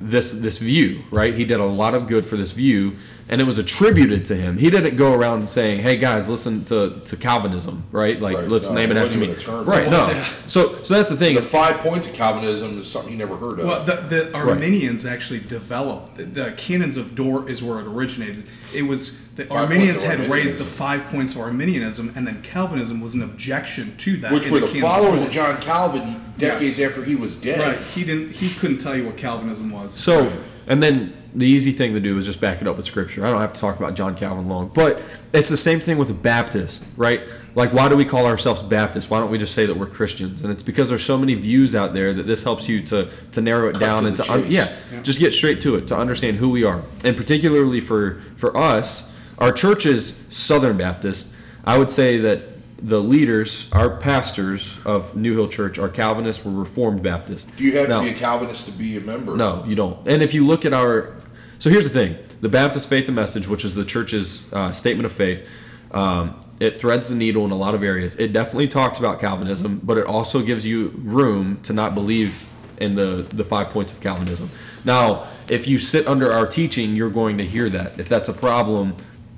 this 0.00 0.30
this 0.30 0.58
view, 0.58 1.02
right? 1.10 1.34
He 1.34 1.44
did 1.44 1.60
a 1.60 1.64
lot 1.64 1.94
of 1.94 2.06
good 2.08 2.24
for 2.26 2.36
this 2.36 2.52
view, 2.52 2.96
and 3.28 3.40
it 3.40 3.44
was 3.44 3.58
attributed 3.58 4.24
to 4.26 4.34
him. 4.34 4.56
He 4.58 4.70
didn't 4.70 4.96
go 4.96 5.12
around 5.12 5.48
saying, 5.50 5.80
"Hey 5.80 5.96
guys, 5.98 6.28
listen 6.28 6.64
to, 6.66 7.00
to 7.04 7.16
Calvinism," 7.16 7.84
right? 7.92 8.18
Like 8.20 8.36
Right, 8.38 8.48
let's 8.48 8.70
no, 8.70 8.76
name 8.76 8.90
it 8.90 8.96
it 8.96 9.00
after 9.04 9.18
me, 9.18 9.24
even 9.24 9.36
a 9.36 9.38
term. 9.38 9.66
right? 9.66 9.90
No. 9.90 10.10
Yeah. 10.10 10.28
So 10.46 10.82
so 10.82 10.94
that's 10.94 11.10
the 11.10 11.16
thing. 11.16 11.34
The 11.34 11.42
five 11.42 11.76
points 11.78 12.06
of 12.06 12.14
Calvinism 12.14 12.80
is 12.80 12.88
something 12.90 13.12
you 13.12 13.18
never 13.18 13.36
heard 13.36 13.60
of. 13.60 13.66
Well, 13.66 13.84
the, 13.84 13.96
the 13.96 14.34
Arminians 14.34 15.04
actually 15.04 15.40
developed 15.40 16.16
the, 16.16 16.24
the 16.24 16.52
canons 16.52 16.96
of 16.96 17.14
Dort 17.14 17.50
is 17.50 17.62
where 17.62 17.78
it 17.78 17.86
originated. 17.86 18.46
It 18.74 18.82
was 18.82 19.20
the 19.40 19.46
Five 19.46 19.62
Arminians 19.70 20.02
had 20.02 20.20
raised 20.30 20.58
the 20.58 20.64
five 20.66 21.04
points 21.06 21.34
of 21.34 21.40
Arminianism, 21.40 22.12
and 22.14 22.26
then 22.26 22.42
Calvinism 22.42 23.00
was 23.00 23.14
an 23.14 23.22
objection 23.22 23.96
to 23.98 24.16
that. 24.18 24.32
which 24.32 24.46
in 24.46 24.52
were 24.52 24.60
the 24.60 24.66
canons 24.66 24.82
followers 24.82 25.22
of 25.22 25.30
John 25.30 25.60
Calvin 25.60 26.20
decades 26.38 26.78
Yes. 26.78 26.90
after 26.90 27.04
he 27.04 27.14
was 27.14 27.36
dead. 27.36 27.58
Right. 27.60 27.78
He 27.94 28.04
didn't. 28.04 28.32
He 28.32 28.50
couldn't 28.50 28.78
tell 28.78 28.96
you 28.96 29.04
what 29.06 29.16
Calvinism 29.16 29.70
was. 29.70 29.94
So, 29.94 30.20
Right. 30.24 30.32
and 30.66 30.82
then 30.82 31.14
the 31.34 31.46
easy 31.46 31.70
thing 31.72 31.94
to 31.94 32.00
do 32.00 32.18
is 32.18 32.26
just 32.26 32.40
back 32.40 32.60
it 32.60 32.66
up 32.66 32.76
with 32.76 32.84
scripture. 32.84 33.24
I 33.24 33.30
don't 33.30 33.40
have 33.40 33.52
to 33.52 33.60
talk 33.60 33.78
about 33.78 33.94
John 33.94 34.14
Calvin 34.16 34.48
long, 34.48 34.70
but 34.74 35.00
it's 35.32 35.48
the 35.48 35.56
same 35.56 35.78
thing 35.78 35.96
with 35.96 36.10
a 36.10 36.14
Baptist, 36.14 36.84
right? 36.96 37.20
Like, 37.54 37.72
why 37.72 37.88
do 37.88 37.96
we 37.96 38.04
call 38.04 38.26
ourselves 38.26 38.62
Baptists? 38.62 39.08
Why 39.08 39.20
don't 39.20 39.30
we 39.30 39.38
just 39.38 39.54
say 39.54 39.64
that 39.66 39.76
we're 39.76 39.86
Christians? 39.86 40.42
And 40.42 40.50
it's 40.52 40.62
because 40.62 40.88
there's 40.88 41.04
so 41.04 41.16
many 41.16 41.34
views 41.34 41.74
out 41.74 41.94
there 41.94 42.12
that 42.12 42.26
this 42.26 42.42
helps 42.42 42.68
you 42.68 42.80
to 42.82 43.08
to 43.32 43.40
narrow 43.40 43.68
it 43.68 43.72
Cut 43.74 43.80
down 43.80 44.02
to 44.02 44.08
and 44.08 44.16
to 44.18 44.32
un- 44.32 44.42
chase. 44.44 44.52
yeah, 44.52 45.00
just 45.02 45.18
get 45.20 45.32
straight 45.32 45.60
to 45.62 45.76
it 45.76 45.86
to 45.88 45.96
understand 45.96 46.36
who 46.36 46.50
we 46.50 46.64
are. 46.64 46.82
And 47.04 47.16
particularly 47.16 47.80
for 47.80 48.20
for 48.36 48.56
us, 48.56 49.08
our 49.40 49.52
church 49.52 49.86
is 49.86 50.14
Southern 50.28 50.76
Baptist. 50.76 51.32
I 51.64 51.78
would 51.78 51.90
say 51.90 52.18
that 52.18 52.42
the 52.82 53.00
leaders, 53.00 53.66
our 53.72 53.96
pastors 53.96 54.78
of 54.84 55.14
New 55.14 55.34
Hill 55.34 55.48
Church, 55.48 55.78
are 55.78 55.88
Calvinists. 55.88 56.44
We're 56.44 56.52
Reformed 56.52 57.02
Baptist. 57.02 57.54
Do 57.56 57.64
you 57.64 57.72
have 57.78 57.88
Now- 57.88 58.00
to 58.00 58.04
be 58.08 58.14
a 58.14 58.18
Calvinist 58.18 58.64
to 58.66 58.72
be 58.72 58.96
a 58.96 59.00
member? 59.00 59.36
no, 59.36 59.64
you 59.66 59.74
don't. 59.74 59.98
And 60.06 60.22
if 60.22 60.32
you 60.32 60.46
look 60.46 60.64
at 60.64 60.72
our, 60.72 61.14
so 61.58 61.68
here's 61.70 61.84
the 61.84 61.90
thing: 61.90 62.16
the 62.40 62.48
Baptist 62.48 62.88
Faith 62.88 63.06
and 63.06 63.14
Message, 63.16 63.46
which 63.48 63.64
is 63.64 63.74
the 63.74 63.84
church's 63.84 64.50
uh, 64.52 64.72
statement 64.72 65.04
of 65.06 65.12
faith, 65.12 65.46
um, 65.92 66.40
it 66.58 66.74
threads 66.76 67.08
the 67.08 67.14
needle 67.14 67.44
in 67.44 67.50
a 67.50 67.56
lot 67.56 67.74
of 67.74 67.82
areas. 67.82 68.16
It 68.16 68.32
definitely 68.32 68.68
talks 68.68 68.98
about 68.98 69.20
Calvinism, 69.20 69.80
but 69.82 69.98
it 69.98 70.06
also 70.06 70.40
gives 70.40 70.64
you 70.64 70.92
room 71.02 71.58
to 71.64 71.72
not 71.74 71.94
believe 71.94 72.48
in 72.78 72.94
the 72.94 73.26
the 73.34 73.44
five 73.44 73.68
points 73.68 73.92
of 73.92 74.00
Calvinism. 74.00 74.50
Now, 74.86 75.26
if 75.50 75.68
you 75.68 75.78
sit 75.78 76.06
under 76.08 76.32
our 76.32 76.46
teaching, 76.46 76.96
you're 76.96 77.10
going 77.10 77.36
to 77.38 77.44
hear 77.44 77.68
that. 77.68 78.00
If 78.00 78.08
that's 78.08 78.30
a 78.30 78.32
problem, 78.32 78.94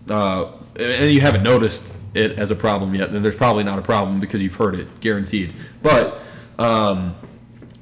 uh, 0.09 0.53
and 0.77 1.13
you 1.13 1.21
haven't 1.21 1.43
noticed 1.45 1.93
it 2.15 2.39
as 2.39 2.51
a 2.51 2.57
problem 2.57 2.95
yet, 2.95 3.13
then 3.13 3.23
there's 3.23 3.37
probably 3.37 3.65
not 3.65 3.79
a 3.79 3.83
problem 3.83 4.21
because 4.21 4.43
you've 4.43 4.57
heard 4.57 4.75
it, 4.75 5.01
guaranteed. 5.01 5.55
But 5.83 6.21
um, 6.59 7.15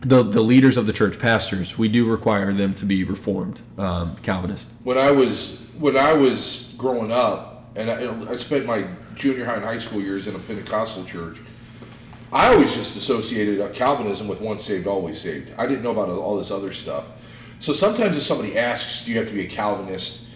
the 0.00 0.22
the 0.22 0.40
leaders 0.40 0.76
of 0.76 0.86
the 0.86 0.92
church, 0.92 1.18
pastors, 1.18 1.76
we 1.76 1.88
do 1.88 2.10
require 2.10 2.52
them 2.52 2.74
to 2.74 2.86
be 2.86 3.04
reformed 3.04 3.60
um, 3.78 4.16
Calvinist. 4.16 4.68
when 4.84 4.98
I 4.98 5.10
was 5.10 5.62
when 5.78 5.96
I 5.96 6.12
was 6.12 6.74
growing 6.76 7.10
up, 7.10 7.70
and 7.76 7.90
I, 7.90 8.32
I 8.32 8.36
spent 8.36 8.66
my 8.66 8.86
junior 9.14 9.44
high 9.44 9.56
and 9.56 9.64
high 9.64 9.78
school 9.78 10.00
years 10.00 10.26
in 10.26 10.34
a 10.34 10.38
Pentecostal 10.38 11.04
church. 11.04 11.38
I 12.32 12.54
always 12.54 12.72
just 12.72 12.96
associated 12.96 13.60
uh, 13.60 13.70
Calvinism 13.70 14.28
with 14.28 14.40
once 14.40 14.64
saved, 14.64 14.86
always 14.86 15.20
saved. 15.20 15.52
I 15.58 15.66
didn't 15.66 15.82
know 15.82 15.90
about 15.90 16.08
all 16.08 16.36
this 16.36 16.52
other 16.52 16.72
stuff. 16.72 17.06
So 17.58 17.72
sometimes 17.72 18.16
if 18.16 18.22
somebody 18.22 18.56
asks, 18.56 19.04
"Do 19.04 19.10
you 19.10 19.18
have 19.18 19.26
to 19.28 19.34
be 19.34 19.44
a 19.44 19.48
Calvinist 19.48 20.26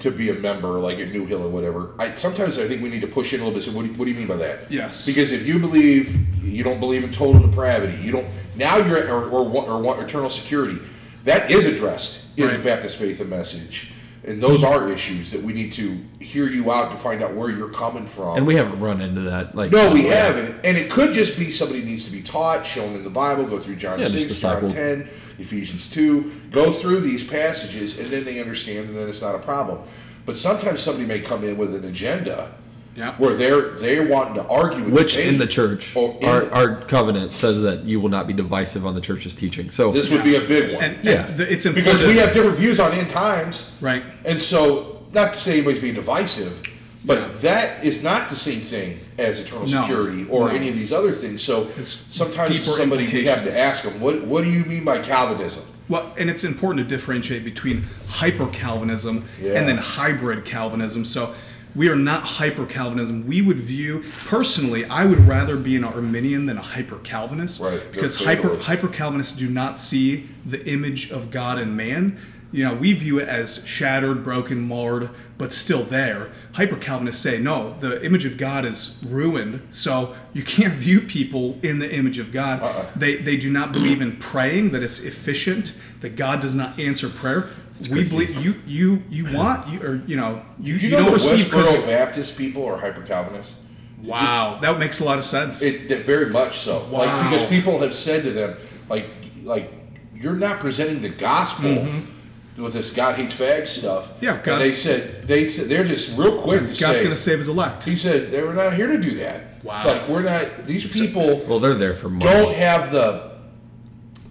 to 0.00 0.10
be 0.10 0.30
a 0.30 0.34
member, 0.34 0.78
like 0.80 0.98
at 0.98 1.12
New 1.12 1.26
Hill 1.26 1.42
or 1.42 1.48
whatever?" 1.48 1.90
I 1.98 2.14
sometimes 2.14 2.58
I 2.58 2.66
think 2.68 2.82
we 2.82 2.88
need 2.88 3.00
to 3.02 3.06
push 3.06 3.32
in 3.32 3.40
a 3.40 3.44
little 3.44 3.58
bit. 3.58 3.64
So 3.64 3.72
what 3.72 3.82
do, 3.82 3.88
you, 3.88 3.94
what 3.94 4.04
do 4.06 4.10
you 4.10 4.16
mean 4.16 4.26
by 4.28 4.36
that? 4.36 4.70
Yes. 4.70 5.06
Because 5.06 5.32
if 5.32 5.46
you 5.46 5.58
believe 5.58 6.16
you 6.44 6.62
don't 6.64 6.80
believe 6.80 7.04
in 7.04 7.12
total 7.12 7.40
depravity, 7.40 8.02
you 8.02 8.12
don't 8.12 8.26
now 8.54 8.76
you're 8.76 8.98
at, 8.98 9.08
or, 9.08 9.24
or, 9.28 9.48
or, 9.48 9.84
or 9.84 10.04
eternal 10.04 10.30
security. 10.30 10.78
That 11.24 11.50
is 11.50 11.64
addressed 11.64 12.36
in 12.36 12.48
the 12.48 12.54
Right. 12.54 12.62
Baptist 12.64 12.96
faith 12.98 13.18
and 13.18 13.30
message, 13.30 13.92
and 14.24 14.42
those 14.42 14.62
are 14.62 14.90
issues 14.90 15.30
that 15.30 15.42
we 15.42 15.54
need 15.54 15.72
to 15.74 15.98
hear 16.20 16.46
you 16.48 16.70
out 16.70 16.92
to 16.92 16.98
find 16.98 17.22
out 17.22 17.34
where 17.34 17.48
you're 17.50 17.70
coming 17.70 18.06
from. 18.06 18.36
And 18.36 18.46
we 18.46 18.56
haven't 18.56 18.78
run 18.78 19.00
into 19.00 19.22
that. 19.22 19.54
Like 19.54 19.70
no, 19.70 19.90
we 19.90 20.02
haven't, 20.04 20.60
and 20.64 20.76
it 20.76 20.90
could 20.90 21.14
just 21.14 21.38
be 21.38 21.50
somebody 21.50 21.82
needs 21.82 22.04
to 22.04 22.10
be 22.10 22.20
taught, 22.20 22.66
shown 22.66 22.94
in 22.94 23.04
the 23.04 23.10
Bible. 23.10 23.46
Go 23.46 23.58
through 23.58 23.76
John 23.76 23.98
Yeah, 23.98 24.08
just 24.08 24.28
six, 24.28 24.40
John 24.40 24.68
ten, 24.68 25.08
Ephesians 25.38 25.88
two. 25.90 26.32
Go 26.50 26.72
through 26.72 27.00
these 27.00 27.24
passages, 27.24 27.98
and 27.98 28.08
then 28.08 28.24
they 28.24 28.40
understand, 28.40 28.88
and 28.90 28.96
then 28.96 29.08
it's 29.08 29.22
not 29.22 29.34
a 29.34 29.38
problem. 29.38 29.80
But 30.26 30.36
sometimes 30.36 30.80
somebody 30.80 31.06
may 31.06 31.20
come 31.20 31.44
in 31.44 31.56
with 31.58 31.74
an 31.74 31.84
agenda 31.84 32.52
Yeah. 32.96 33.14
where 33.18 33.34
they're 33.36 33.70
they're 33.72 34.06
wanting 34.06 34.34
to 34.34 34.44
argue 34.48 34.84
with 34.84 34.94
Which 34.94 35.16
in 35.16 35.36
the 35.38 35.46
church, 35.46 35.94
or 35.96 36.16
in 36.20 36.28
our, 36.28 36.40
the- 36.40 36.54
our 36.54 36.76
covenant 36.82 37.34
says 37.34 37.60
that 37.62 37.84
you 37.84 38.00
will 38.00 38.08
not 38.08 38.26
be 38.26 38.32
divisive 38.32 38.86
on 38.86 38.94
the 38.94 39.00
church's 39.00 39.34
teaching. 39.34 39.70
So 39.70 39.92
this 39.92 40.08
would 40.10 40.24
be 40.24 40.36
a 40.36 40.40
big 40.40 40.74
one 40.74 40.82
And, 40.84 41.04
Yeah. 41.04 41.26
and 41.26 41.36
the, 41.38 41.52
it's 41.52 41.66
important 41.66 41.96
because 41.98 42.06
we 42.08 42.16
have 42.18 42.32
different 42.32 42.56
views 42.56 42.78
on 42.80 42.92
end 42.92 43.10
times. 43.10 43.70
right. 43.80 44.02
And 44.24 44.40
so, 44.40 45.02
not 45.12 45.34
to 45.34 45.38
say 45.38 45.54
anybody's 45.54 45.80
being 45.82 45.94
divisive, 45.94 46.62
but 47.04 47.40
that 47.42 47.84
is 47.84 48.02
not 48.02 48.30
the 48.30 48.36
same 48.36 48.60
thing 48.60 49.00
as 49.18 49.40
eternal 49.40 49.66
No, 49.66 49.82
security 49.82 50.26
or 50.28 50.48
no. 50.48 50.54
any 50.54 50.68
of 50.68 50.74
these 50.76 50.92
other 50.92 51.12
things. 51.12 51.42
So 51.42 51.68
It's 51.76 51.90
sometimes 52.10 52.62
somebody 52.64 53.06
we 53.06 53.24
have 53.26 53.44
to 53.44 53.58
ask 53.58 53.82
them, 53.82 54.00
what 54.00 54.22
What 54.24 54.44
do 54.44 54.50
you 54.50 54.64
mean 54.64 54.84
by 54.84 55.00
Calvinism? 55.00 55.62
Well, 55.88 56.14
and 56.16 56.30
it's 56.30 56.44
important 56.44 56.88
to 56.88 56.96
differentiate 56.96 57.44
between 57.44 57.84
hyper 58.08 58.46
Calvinism 58.48 59.24
Yeah. 59.40 59.52
and 59.52 59.68
then 59.68 59.76
hybrid 59.76 60.44
Calvinism. 60.46 61.04
So 61.04 61.34
we 61.74 61.88
are 61.88 61.96
not 61.96 62.22
hyper 62.22 62.64
Calvinism. 62.64 63.26
We 63.26 63.42
would 63.42 63.58
view 63.58 64.04
personally, 64.26 64.84
I 64.86 65.04
would 65.04 65.26
rather 65.26 65.56
be 65.56 65.76
an 65.76 65.84
Arminian 65.84 66.46
than 66.46 66.56
a 66.56 66.62
hyper 66.62 66.96
Calvinist, 66.96 67.60
Right, 67.60 67.82
because 67.92 68.16
hyper 68.16 68.56
hyper 68.56 68.88
Calvinists 68.88 69.36
do 69.36 69.48
not 69.50 69.78
see 69.78 70.28
the 70.46 70.64
image 70.66 71.10
of 71.10 71.30
God 71.30 71.58
in 71.58 71.76
man. 71.76 72.18
You 72.54 72.62
know, 72.62 72.74
we 72.74 72.92
view 72.92 73.18
it 73.18 73.26
as 73.26 73.66
shattered, 73.66 74.22
broken, 74.22 74.60
marred, 74.60 75.10
but 75.38 75.52
still 75.52 75.82
there. 75.82 76.30
Hyper 76.52 76.76
Calvinists 76.76 77.20
say, 77.20 77.40
no, 77.40 77.76
the 77.80 78.00
image 78.04 78.24
of 78.24 78.36
God 78.36 78.64
is 78.64 78.94
ruined, 79.04 79.66
so 79.72 80.14
you 80.32 80.44
can't 80.44 80.74
view 80.74 81.00
people 81.00 81.58
in 81.64 81.80
the 81.80 81.92
image 81.92 82.20
of 82.20 82.30
God. 82.30 82.62
Uh-uh. 82.62 82.86
They, 82.94 83.16
they 83.16 83.36
do 83.36 83.50
not 83.50 83.72
believe 83.72 84.00
in 84.00 84.18
praying, 84.18 84.70
that 84.70 84.84
it's 84.84 85.00
efficient, 85.00 85.74
that 86.00 86.14
God 86.14 86.40
does 86.40 86.54
not 86.54 86.78
answer 86.78 87.08
prayer. 87.08 87.48
we 87.80 87.88
crazy. 87.88 88.26
believe 88.26 88.44
you 88.44 88.62
you 88.68 89.02
you 89.10 89.36
want 89.36 89.66
you 89.66 89.82
or 89.82 89.96
you 90.06 90.14
know 90.14 90.40
you, 90.60 90.74
you, 90.76 90.90
you, 90.90 90.90
know 90.96 91.06
don't 91.06 91.18
the 91.18 91.18
Westboro 91.18 91.80
you- 91.80 91.86
Baptist 91.86 92.38
people 92.38 92.64
are 92.64 92.78
hyper 92.78 93.02
Calvinists? 93.02 93.56
Wow, 94.00 94.60
that 94.62 94.78
makes 94.78 95.00
a 95.00 95.04
lot 95.04 95.18
of 95.18 95.24
sense. 95.24 95.60
It 95.60 95.88
that 95.88 96.04
very 96.06 96.30
much 96.30 96.58
so. 96.58 96.84
Like 96.84 97.08
Wow. 97.08 97.28
because 97.30 97.48
people 97.48 97.80
have 97.80 97.96
said 97.96 98.22
to 98.22 98.30
them, 98.30 98.56
like 98.88 99.10
like 99.42 99.72
you're 100.14 100.36
not 100.36 100.60
presenting 100.60 101.00
the 101.02 101.08
gospel. 101.08 101.70
Mm-hmm. 101.70 102.10
With 102.56 102.72
this 102.72 102.90
God 102.90 103.16
hates 103.16 103.34
fags 103.34 103.68
stuff. 103.68 104.12
Yeah, 104.20 104.36
and 104.36 104.60
they 104.60 104.72
said 104.72 105.24
they 105.24 105.48
said 105.48 105.68
they're 105.68 105.84
just 105.84 106.16
real 106.16 106.40
quick 106.40 106.60
to 106.60 106.66
God's 106.66 106.78
say 106.78 107.04
going 107.04 107.10
to 107.10 107.16
save 107.16 107.38
His 107.38 107.48
elect. 107.48 107.84
He 107.84 107.96
said 107.96 108.30
they 108.30 108.42
were 108.42 108.54
not 108.54 108.74
here 108.74 108.86
to 108.86 108.98
do 108.98 109.16
that. 109.18 109.64
Wow. 109.64 109.86
Like 109.86 110.08
we're 110.08 110.22
not. 110.22 110.66
These 110.66 110.92
people 110.92 111.44
well, 111.46 111.58
they're 111.58 111.74
there 111.74 111.94
for 111.94 112.08
money. 112.08 112.24
don't 112.24 112.54
have 112.54 112.92
the 112.92 113.32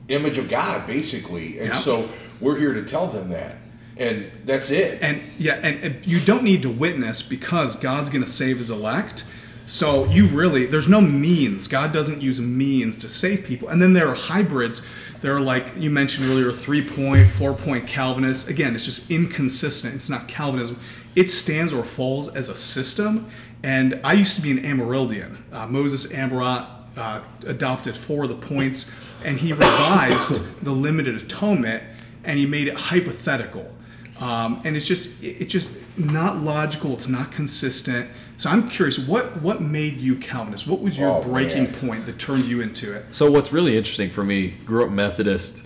image 0.08 0.38
of 0.38 0.48
God, 0.50 0.88
basically, 0.88 1.60
and 1.60 1.70
Yeah. 1.70 1.80
so 1.80 2.10
we're 2.40 2.58
here 2.58 2.74
to 2.74 2.84
tell 2.84 3.08
them 3.08 3.30
that, 3.30 3.58
and 3.98 4.32
that's 4.46 4.70
it. 4.70 5.00
And 5.02 5.22
yeah, 5.38 5.56
and, 5.56 5.84
and 5.84 6.06
you 6.06 6.20
don't 6.20 6.44
need 6.44 6.62
to 6.62 6.70
witness 6.70 7.22
because 7.22 7.76
God's 7.76 8.10
going 8.10 8.24
to 8.24 8.30
save 8.30 8.58
His 8.60 8.70
elect. 8.70 9.26
So 9.66 10.06
you 10.06 10.28
really, 10.28 10.66
there's 10.66 10.90
no 10.90 11.00
means. 11.00 11.68
God 11.68 11.94
doesn't 11.94 12.22
use 12.22 12.40
means 12.40 12.98
to 12.98 13.08
save 13.08 13.46
people. 13.46 13.70
And 13.70 13.82
then 13.82 13.94
there 13.94 14.10
are 14.10 14.16
hybrids. 14.16 14.86
There 15.24 15.34
are 15.34 15.40
like 15.40 15.78
you 15.78 15.90
mentioned 15.90 16.26
earlier, 16.26 16.52
three 16.52 16.86
point, 16.86 17.32
four 17.32 17.54
point 17.54 17.88
Calvinists. 17.88 18.50
Again, 18.50 18.76
it's 18.76 18.84
just 18.84 19.10
inconsistent. 19.10 19.96
It's 19.96 20.10
not 20.10 20.28
Calvinism. 20.28 20.78
It 21.16 21.32
stands 21.32 21.72
or 21.72 21.86
falls 21.86 22.28
as 22.28 22.50
a 22.50 22.58
system. 22.58 23.32
And 23.64 24.02
I 24.04 24.14
used 24.14 24.36
to 24.36 24.42
be 24.42 24.52
an 24.52 24.58
Amyraldian. 24.58 25.38
Uh, 25.50 25.66
Moses 25.68 26.08
Amyraut 26.08 26.68
uh, 26.98 27.22
adopted 27.48 27.96
four 27.96 28.24
of 28.26 28.32
the 28.32 28.36
points, 28.36 28.92
and 29.24 29.40
he 29.40 29.54
revised 29.54 30.62
the 30.62 30.74
limited 30.74 31.16
atonement, 31.16 31.84
and 32.26 32.38
he 32.38 32.46
made 32.46 32.68
it 32.68 32.76
hypothetical. 32.76 33.73
Um, 34.20 34.62
and 34.64 34.76
it's 34.78 34.86
just 34.86 35.22
it's 35.24 35.52
just 35.52 35.72
not 35.98 36.38
logical. 36.44 36.94
It's 36.94 37.08
not 37.08 37.32
consistent. 37.32 38.10
So 38.38 38.50
I'm 38.50 38.70
curious, 38.70 38.98
what 39.00 39.42
what 39.42 39.62
made 39.62 39.98
you 39.98 40.16
Calvinist? 40.16 40.68
What 40.68 40.82
was 40.82 40.98
your 40.98 41.10
Oh, 41.10 41.22
breaking 41.24 41.64
man. 41.66 41.74
point 41.74 42.06
that 42.06 42.20
turned 42.20 42.46
you 42.46 42.62
into 42.62 42.94
it? 42.94 43.06
So 43.12 43.30
what's 43.32 43.52
really 43.52 43.76
interesting 43.78 44.10
for 44.10 44.24
me, 44.24 44.50
grew 44.66 44.84
up 44.86 44.92
Methodist, 44.92 45.64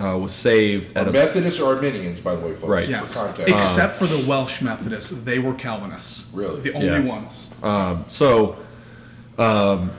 uh, 0.00 0.16
was 0.18 0.32
saved 0.32 0.96
at 0.96 1.08
a 1.08 1.12
Methodists 1.12 1.58
or 1.60 1.74
Arminians, 1.74 2.20
by 2.20 2.34
the 2.36 2.42
way, 2.46 2.52
folks. 2.54 2.64
Right. 2.68 2.88
Yes, 2.88 3.14
context. 3.14 3.48
except 3.54 3.96
for 3.96 4.06
the 4.06 4.24
Welsh 4.26 4.60
Methodists, 4.62 5.10
they 5.10 5.38
were 5.38 5.54
Calvinists. 5.54 6.26
Really? 6.32 6.60
the 6.60 6.72
only 6.74 6.86
Yeah. 6.88 7.00
ones. 7.00 7.50
Um, 7.62 8.04
so, 8.08 8.56
um, 9.38 9.90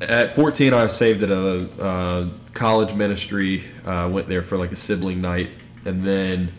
at 0.00 0.34
14, 0.34 0.74
I 0.74 0.82
was 0.84 0.92
saved 0.96 1.22
at 1.22 1.30
a 1.30 1.68
uh, 1.82 2.26
college 2.54 2.94
ministry. 2.94 3.64
Uh, 3.86 4.08
went 4.10 4.28
there 4.28 4.42
for 4.42 4.56
like 4.58 4.72
a 4.72 4.76
sibling 4.76 5.20
night, 5.20 5.50
and 5.84 6.04
then 6.04 6.52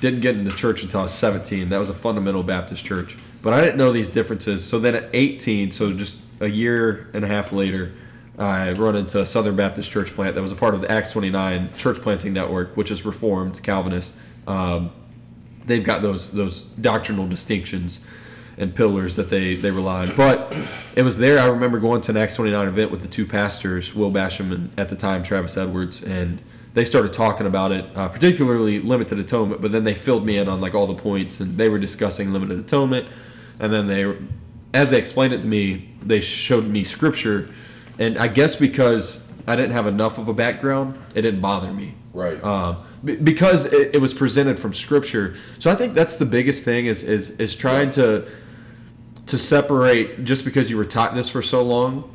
didn't 0.00 0.20
get 0.20 0.36
into 0.36 0.52
church 0.52 0.82
until 0.82 1.00
I 1.00 1.02
was 1.04 1.12
17. 1.12 1.68
That 1.68 1.78
was 1.78 1.88
a 1.88 1.94
fundamental 1.94 2.42
Baptist 2.42 2.84
church, 2.84 3.16
but 3.40 3.54
I 3.54 3.60
didn't 3.60 3.76
know 3.76 3.92
these 3.92 4.10
differences. 4.10 4.64
So 4.64 4.78
then 4.78 4.94
at 4.94 5.10
18, 5.12 5.70
so 5.70 5.92
just 5.92 6.18
a 6.40 6.48
year 6.48 7.08
and 7.14 7.24
a 7.24 7.28
half 7.28 7.52
later, 7.52 7.92
I 8.38 8.72
run 8.72 8.96
into 8.96 9.20
a 9.20 9.26
Southern 9.26 9.56
Baptist 9.56 9.90
church 9.90 10.12
plant 10.14 10.34
that 10.34 10.42
was 10.42 10.52
a 10.52 10.56
part 10.56 10.74
of 10.74 10.80
the 10.80 10.90
Acts 10.90 11.12
29 11.12 11.74
church 11.76 12.00
planting 12.00 12.32
network, 12.32 12.76
which 12.76 12.90
is 12.90 13.04
Reformed 13.04 13.62
Calvinist. 13.62 14.14
Um, 14.46 14.90
they've 15.66 15.84
got 15.84 16.02
those 16.02 16.30
those 16.30 16.62
doctrinal 16.62 17.28
distinctions 17.28 18.00
and 18.58 18.74
pillars 18.74 19.16
that 19.16 19.30
they 19.30 19.54
they 19.54 19.70
rely 19.70 20.06
on. 20.06 20.16
But 20.16 20.54
it 20.96 21.02
was 21.02 21.18
there. 21.18 21.38
I 21.38 21.46
remember 21.46 21.78
going 21.78 22.00
to 22.02 22.10
an 22.10 22.16
Acts 22.16 22.36
29 22.36 22.68
event 22.68 22.90
with 22.90 23.02
the 23.02 23.08
two 23.08 23.26
pastors, 23.26 23.94
Will 23.94 24.10
Basham 24.10 24.52
and 24.52 24.78
at 24.78 24.88
the 24.88 24.96
time 24.96 25.22
Travis 25.22 25.56
Edwards, 25.56 26.02
and 26.02 26.42
they 26.74 26.84
started 26.84 27.12
talking 27.12 27.46
about 27.46 27.72
it, 27.72 27.84
uh, 27.96 28.08
particularly 28.08 28.80
limited 28.80 29.18
atonement. 29.18 29.60
But 29.60 29.72
then 29.72 29.84
they 29.84 29.94
filled 29.94 30.24
me 30.24 30.38
in 30.38 30.48
on 30.48 30.60
like 30.60 30.74
all 30.74 30.86
the 30.86 30.94
points, 30.94 31.40
and 31.40 31.56
they 31.56 31.68
were 31.68 31.78
discussing 31.78 32.32
limited 32.32 32.58
atonement. 32.58 33.08
And 33.60 33.72
then 33.72 33.86
they, 33.86 34.16
as 34.74 34.90
they 34.90 34.98
explained 34.98 35.32
it 35.32 35.42
to 35.42 35.48
me, 35.48 35.90
they 36.02 36.20
showed 36.20 36.66
me 36.66 36.84
scripture, 36.84 37.50
and 37.98 38.18
I 38.18 38.28
guess 38.28 38.56
because 38.56 39.28
I 39.46 39.56
didn't 39.56 39.72
have 39.72 39.86
enough 39.86 40.18
of 40.18 40.28
a 40.28 40.32
background, 40.32 40.98
it 41.14 41.22
didn't 41.22 41.40
bother 41.40 41.72
me 41.72 41.94
Right. 42.14 42.42
um, 42.44 42.84
because 43.04 43.66
it, 43.66 43.94
it 43.94 44.00
was 44.00 44.14
presented 44.14 44.58
from 44.58 44.72
scripture. 44.72 45.34
So 45.58 45.70
I 45.70 45.74
think 45.74 45.94
that's 45.94 46.16
the 46.16 46.26
biggest 46.26 46.64
thing 46.64 46.86
is 46.86 47.02
is 47.02 47.30
is 47.32 47.54
trying 47.56 47.90
to 47.92 48.26
to 49.26 49.38
separate 49.38 50.24
just 50.24 50.44
because 50.44 50.70
you 50.70 50.76
were 50.76 50.84
taught 50.84 51.14
this 51.14 51.28
for 51.28 51.42
so 51.42 51.62
long, 51.62 52.12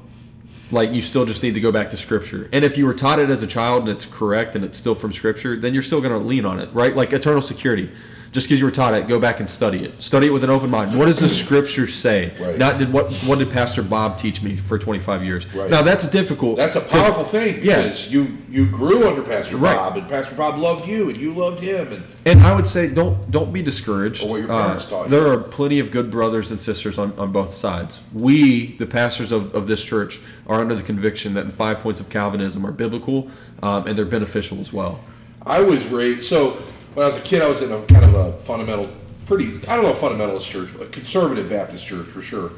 like 0.72 0.92
you 0.92 1.02
still 1.02 1.26
just 1.26 1.44
need 1.44 1.54
to 1.54 1.60
go 1.60 1.72
back 1.72 1.90
to 1.92 1.98
scripture. 1.98 2.50
And 2.52 2.66
if 2.66 2.78
you 2.78 2.86
were 2.86 2.94
taught 2.94 3.20
it 3.20 3.30
as 3.30 3.42
a 3.42 3.48
child 3.48 3.84
and 3.84 3.90
it's 3.90 4.06
correct 4.06 4.56
and 4.56 4.66
it's 4.66 4.78
still 4.78 4.96
from 4.96 5.12
scripture, 5.12 5.56
then 5.56 5.74
you're 5.74 5.84
still 5.84 6.02
going 6.02 6.14
to 6.14 6.20
lean 6.20 6.46
on 6.46 6.60
it, 6.60 6.74
right? 6.74 6.96
Like 6.96 7.14
eternal 7.14 7.42
security. 7.42 7.90
Just 8.32 8.48
because 8.48 8.60
you 8.60 8.66
were 8.66 8.72
taught 8.72 8.94
it, 8.94 9.08
go 9.08 9.20
back 9.20 9.40
and 9.40 9.50
study 9.50 9.84
it. 9.86 10.02
Study 10.02 10.28
it 10.28 10.30
with 10.32 10.44
an 10.44 10.50
open 10.50 10.70
mind. 10.70 10.98
What 10.98 11.06
does 11.06 11.20
the 11.20 11.30
scripture 11.44 11.88
say? 11.88 12.34
Right. 12.40 12.58
Not 12.58 12.78
did 12.78 12.92
what 12.92 13.12
what 13.24 13.40
did 13.40 13.50
Pastor 13.50 13.82
Bob 13.82 14.18
teach 14.18 14.42
me 14.42 14.56
for 14.56 14.78
25 14.78 15.24
years? 15.24 15.54
Right. 15.56 15.70
Now 15.70 15.82
that's 15.82 16.08
difficult. 16.08 16.58
That's 16.58 16.76
a 16.76 16.82
powerful 16.82 17.24
thing 17.24 17.64
Yeah. 17.64 17.84
because 17.84 18.12
you 18.12 18.38
you 18.50 18.66
grew 18.68 19.08
under 19.08 19.22
Pastor 19.24 19.58
Right. 19.58 19.76
Bob, 19.76 19.98
and 19.98 20.08
Pastor 20.10 20.36
Bob 20.36 20.58
loved 20.58 20.88
you, 20.88 21.10
and 21.10 21.18
you 21.18 21.34
loved 21.34 21.62
him, 21.62 21.92
and 21.92 22.04
And 22.26 22.42
I 22.42 22.54
would 22.54 22.68
say 22.68 22.88
don't 22.94 23.32
don't 23.32 23.52
be 23.54 23.62
discouraged. 23.62 24.24
Or 24.24 24.30
what 24.32 24.42
your 24.42 24.52
Uh, 24.52 24.64
parents 24.66 24.86
taught 24.90 25.06
you. 25.06 25.12
There 25.12 25.28
are 25.32 25.38
plenty 25.38 25.80
of 25.80 25.92
good 25.92 26.12
brothers 26.12 26.52
and 26.52 26.60
sisters 26.60 26.98
on, 26.98 27.14
on 27.18 27.32
both 27.32 27.54
sides. 27.56 28.02
We, 28.14 28.76
the 28.78 28.86
pastors 28.86 29.32
of, 29.32 29.56
of 29.56 29.68
this 29.68 29.84
church, 29.84 30.20
are 30.48 30.60
under 30.62 30.76
the 30.76 30.84
conviction 30.84 31.34
that 31.36 31.46
the 31.46 31.54
five 31.54 31.80
points 31.80 32.00
of 32.02 32.10
Calvinism 32.10 32.66
are 32.66 32.72
biblical 32.72 33.30
um, 33.64 33.88
and 33.88 33.98
they're 33.98 34.06
beneficial 34.06 34.60
as 34.60 34.72
well. 34.74 35.00
I 35.46 35.62
was 35.62 35.86
raised. 35.88 36.24
So 36.24 36.58
when 36.98 37.04
I 37.04 37.10
was 37.10 37.18
a 37.18 37.22
kid, 37.22 37.44
I 37.44 37.48
was 37.48 37.62
in 37.62 37.72
a 37.72 37.80
kind 37.86 38.06
of 38.06 38.16
a 38.16 38.34
fundamental, 38.40 38.92
pretty 39.28 39.60
I 39.68 39.76
don't 39.76 39.84
know, 39.84 39.94
fundamentalist 39.94 40.50
church, 40.50 40.70
but 40.74 40.82
a 40.82 40.90
conservative 40.90 41.48
Baptist 41.48 41.86
church 41.86 42.08
for 42.08 42.24
sure. 42.24 42.54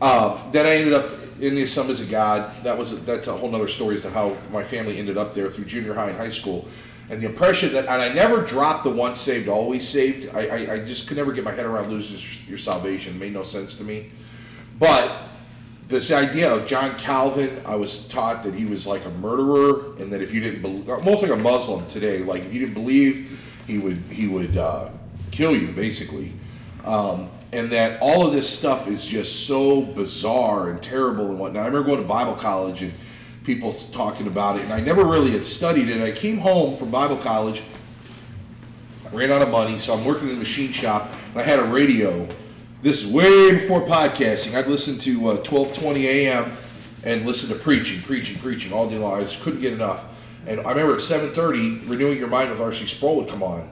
Uh, 0.00 0.48
then 0.52 0.64
I 0.64 0.76
ended 0.76 0.92
up 0.92 1.10
in 1.40 1.56
the 1.56 1.62
Assemblies 1.64 2.00
of 2.00 2.08
God. 2.08 2.52
That 2.62 2.78
was 2.78 3.04
that's 3.04 3.26
a 3.26 3.36
whole 3.36 3.52
other 3.52 3.66
story 3.66 3.96
as 3.96 4.02
to 4.02 4.10
how 4.10 4.36
my 4.52 4.62
family 4.62 4.96
ended 4.96 5.18
up 5.18 5.34
there 5.34 5.50
through 5.50 5.64
junior 5.64 5.92
high 5.92 6.10
and 6.10 6.16
high 6.16 6.28
school. 6.28 6.68
And 7.10 7.20
the 7.20 7.26
impression 7.26 7.72
that, 7.72 7.86
and 7.86 8.00
I 8.00 8.10
never 8.10 8.42
dropped 8.42 8.84
the 8.84 8.90
once 8.90 9.20
saved, 9.20 9.48
always 9.48 9.88
saved. 9.88 10.32
I, 10.32 10.46
I, 10.46 10.74
I 10.74 10.78
just 10.84 11.08
could 11.08 11.16
never 11.16 11.32
get 11.32 11.42
my 11.42 11.50
head 11.52 11.66
around 11.66 11.90
losing 11.90 12.16
your 12.46 12.58
salvation. 12.58 13.16
It 13.16 13.18
made 13.18 13.32
no 13.32 13.42
sense 13.42 13.76
to 13.78 13.82
me. 13.82 14.12
But 14.78 15.12
this 15.88 16.12
idea 16.12 16.54
of 16.54 16.68
John 16.68 16.96
Calvin, 16.96 17.60
I 17.66 17.74
was 17.74 18.06
taught 18.06 18.44
that 18.44 18.54
he 18.54 18.66
was 18.66 18.86
like 18.86 19.04
a 19.04 19.10
murderer, 19.10 19.96
and 19.96 20.12
that 20.12 20.22
if 20.22 20.32
you 20.32 20.38
didn't 20.40 20.62
believe, 20.62 20.88
almost 20.88 21.22
like 21.22 21.32
a 21.32 21.36
Muslim 21.36 21.88
today, 21.88 22.18
like 22.18 22.44
if 22.44 22.54
you 22.54 22.60
didn't 22.60 22.74
believe, 22.74 23.34
he 23.68 23.78
would 23.78 23.98
he 24.10 24.26
would 24.26 24.56
uh, 24.56 24.88
kill 25.30 25.54
you 25.54 25.68
basically, 25.68 26.32
um, 26.84 27.28
and 27.52 27.70
that 27.70 28.00
all 28.02 28.26
of 28.26 28.32
this 28.32 28.48
stuff 28.48 28.88
is 28.88 29.04
just 29.04 29.46
so 29.46 29.82
bizarre 29.82 30.70
and 30.70 30.82
terrible 30.82 31.26
and 31.26 31.38
whatnot. 31.38 31.62
I 31.62 31.66
remember 31.66 31.86
going 31.86 32.02
to 32.02 32.08
Bible 32.08 32.34
college 32.34 32.82
and 32.82 32.92
people 33.44 33.72
talking 33.72 34.26
about 34.26 34.56
it, 34.56 34.62
and 34.62 34.72
I 34.72 34.80
never 34.80 35.04
really 35.04 35.30
had 35.30 35.44
studied 35.44 35.88
it. 35.88 36.02
I 36.02 36.10
came 36.10 36.38
home 36.38 36.76
from 36.76 36.90
Bible 36.90 37.18
college 37.18 37.62
ran 39.12 39.30
out 39.30 39.42
of 39.42 39.48
money, 39.48 39.78
so 39.78 39.94
I'm 39.94 40.04
working 40.04 40.28
in 40.28 40.34
the 40.34 40.40
machine 40.40 40.72
shop, 40.72 41.12
and 41.30 41.40
I 41.40 41.42
had 41.42 41.58
a 41.58 41.64
radio. 41.64 42.28
This 42.82 43.02
is 43.02 43.06
way 43.06 43.58
before 43.58 43.82
podcasting. 43.82 44.54
I'd 44.54 44.66
listen 44.66 44.98
to 45.00 45.28
uh, 45.30 45.36
12:20 45.42 46.04
a.m. 46.04 46.52
and 47.04 47.26
listen 47.26 47.48
to 47.50 47.54
preaching, 47.54 48.02
preaching, 48.02 48.38
preaching 48.38 48.72
all 48.72 48.88
day 48.88 48.98
long. 48.98 49.18
I 49.18 49.22
just 49.22 49.40
couldn't 49.40 49.60
get 49.60 49.72
enough. 49.72 50.04
And 50.46 50.60
I 50.60 50.70
remember 50.70 50.94
at 50.94 51.00
7:30, 51.00 51.88
renewing 51.88 52.18
your 52.18 52.28
mind 52.28 52.50
with 52.50 52.60
R.C. 52.60 52.86
Sproul 52.86 53.16
would 53.16 53.28
come 53.28 53.42
on, 53.42 53.70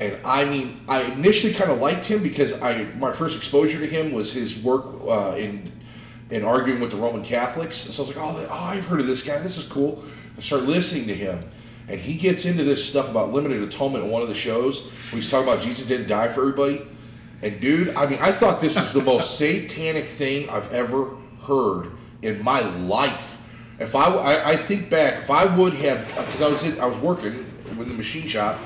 and 0.00 0.18
I 0.24 0.46
mean, 0.46 0.80
I 0.88 1.02
initially 1.02 1.52
kind 1.52 1.70
of 1.70 1.78
liked 1.78 2.06
him 2.06 2.22
because 2.22 2.60
I 2.60 2.84
my 2.98 3.12
first 3.12 3.36
exposure 3.36 3.78
to 3.78 3.86
him 3.86 4.12
was 4.12 4.32
his 4.32 4.56
work 4.56 4.86
uh, 5.06 5.34
in 5.36 5.70
in 6.30 6.44
arguing 6.44 6.80
with 6.80 6.90
the 6.90 6.96
Roman 6.96 7.22
Catholics. 7.22 7.84
And 7.84 7.94
so 7.94 8.04
I 8.04 8.06
was 8.06 8.16
like, 8.16 8.24
oh, 8.24 8.46
oh, 8.50 8.54
I've 8.54 8.86
heard 8.86 9.00
of 9.00 9.06
this 9.06 9.22
guy. 9.22 9.38
This 9.38 9.58
is 9.58 9.66
cool. 9.66 10.02
I 10.38 10.40
started 10.40 10.68
listening 10.68 11.06
to 11.08 11.14
him, 11.14 11.40
and 11.88 12.00
he 12.00 12.14
gets 12.14 12.44
into 12.44 12.64
this 12.64 12.88
stuff 12.88 13.10
about 13.10 13.32
limited 13.32 13.62
atonement 13.62 14.04
in 14.04 14.10
one 14.10 14.22
of 14.22 14.28
the 14.28 14.34
shows 14.34 14.84
where 14.84 15.20
he's 15.20 15.30
talking 15.30 15.48
about 15.48 15.62
Jesus 15.62 15.86
didn't 15.86 16.08
die 16.08 16.28
for 16.28 16.40
everybody. 16.42 16.86
And 17.42 17.60
dude, 17.60 17.94
I 17.94 18.06
mean, 18.06 18.18
I 18.20 18.32
thought 18.32 18.60
this 18.60 18.76
is 18.76 18.92
the 18.92 19.02
most 19.02 19.36
satanic 19.38 20.06
thing 20.06 20.48
I've 20.48 20.72
ever 20.72 21.10
heard 21.42 21.92
in 22.22 22.42
my 22.42 22.60
life. 22.60 23.29
If 23.80 23.94
I, 23.94 24.04
I, 24.04 24.50
I 24.50 24.56
think 24.56 24.90
back, 24.90 25.22
if 25.22 25.30
I 25.30 25.46
would 25.56 25.72
have, 25.72 26.06
because 26.06 26.42
I 26.42 26.48
was 26.48 26.62
in, 26.62 26.78
I 26.78 26.84
was 26.84 26.98
working 26.98 27.46
in 27.70 27.78
the 27.78 27.86
machine 27.86 28.28
shop, 28.28 28.60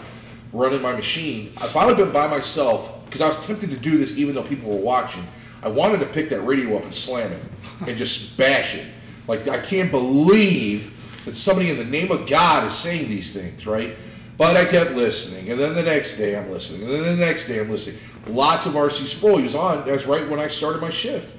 running 0.52 0.82
my 0.82 0.92
machine. 0.92 1.52
If 1.56 1.76
I 1.76 1.86
would 1.86 1.96
been 1.96 2.10
by 2.10 2.26
myself, 2.26 3.04
because 3.04 3.20
I 3.20 3.28
was 3.28 3.38
tempted 3.46 3.70
to 3.70 3.76
do 3.76 3.96
this 3.96 4.18
even 4.18 4.34
though 4.34 4.42
people 4.42 4.70
were 4.70 4.82
watching, 4.82 5.24
I 5.62 5.68
wanted 5.68 6.00
to 6.00 6.06
pick 6.06 6.28
that 6.30 6.40
radio 6.40 6.76
up 6.76 6.82
and 6.82 6.92
slam 6.92 7.32
it 7.32 7.42
and 7.86 7.96
just 7.96 8.36
bash 8.36 8.74
it. 8.74 8.86
Like 9.28 9.46
I 9.46 9.60
can't 9.60 9.92
believe 9.92 10.92
that 11.24 11.36
somebody 11.36 11.70
in 11.70 11.78
the 11.78 11.84
name 11.84 12.10
of 12.10 12.26
God 12.26 12.66
is 12.66 12.74
saying 12.74 13.08
these 13.08 13.32
things, 13.32 13.66
right? 13.66 13.94
But 14.36 14.56
I 14.56 14.64
kept 14.64 14.92
listening, 14.92 15.48
and 15.48 15.60
then 15.60 15.74
the 15.74 15.82
next 15.82 16.16
day 16.16 16.36
I'm 16.36 16.50
listening, 16.50 16.82
and 16.82 16.90
then 16.90 17.18
the 17.18 17.24
next 17.24 17.46
day 17.46 17.60
I'm 17.60 17.70
listening. 17.70 18.00
Lots 18.26 18.66
of 18.66 18.76
R.C. 18.76 19.06
Sproul. 19.06 19.36
He 19.36 19.44
was 19.44 19.54
on. 19.54 19.86
That's 19.86 20.06
right 20.06 20.28
when 20.28 20.40
I 20.40 20.48
started 20.48 20.82
my 20.82 20.90
shift. 20.90 21.34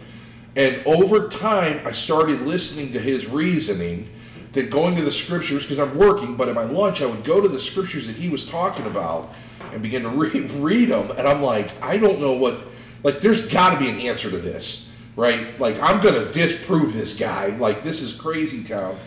And 0.55 0.81
over 0.85 1.27
time, 1.27 1.81
I 1.85 1.91
started 1.91 2.41
listening 2.41 2.93
to 2.93 2.99
his 2.99 3.25
reasoning, 3.25 4.09
then 4.53 4.69
going 4.69 4.95
to 4.95 5.01
the 5.01 5.11
scriptures 5.11 5.63
because 5.63 5.79
I'm 5.79 5.97
working. 5.97 6.35
But 6.35 6.47
at 6.47 6.55
my 6.55 6.63
lunch, 6.63 7.01
I 7.01 7.05
would 7.05 7.23
go 7.23 7.41
to 7.41 7.49
the 7.49 7.59
scriptures 7.59 8.07
that 8.07 8.15
he 8.15 8.29
was 8.29 8.45
talking 8.45 8.85
about 8.85 9.33
and 9.73 9.81
begin 9.81 10.03
to 10.03 10.09
read, 10.09 10.51
read 10.51 10.89
them. 10.89 11.11
And 11.11 11.27
I'm 11.27 11.41
like, 11.41 11.71
I 11.83 11.97
don't 11.97 12.19
know 12.19 12.33
what. 12.33 12.59
Like, 13.03 13.21
there's 13.21 13.41
got 13.41 13.73
to 13.73 13.79
be 13.79 13.89
an 13.89 13.99
answer 13.99 14.29
to 14.31 14.37
this, 14.37 14.89
right? 15.15 15.59
Like, 15.59 15.79
I'm 15.79 16.01
gonna 16.01 16.31
disprove 16.31 16.93
this 16.93 17.15
guy. 17.15 17.47
Like, 17.47 17.83
this 17.83 18.01
is 18.01 18.13
crazy 18.13 18.63
town. 18.63 18.97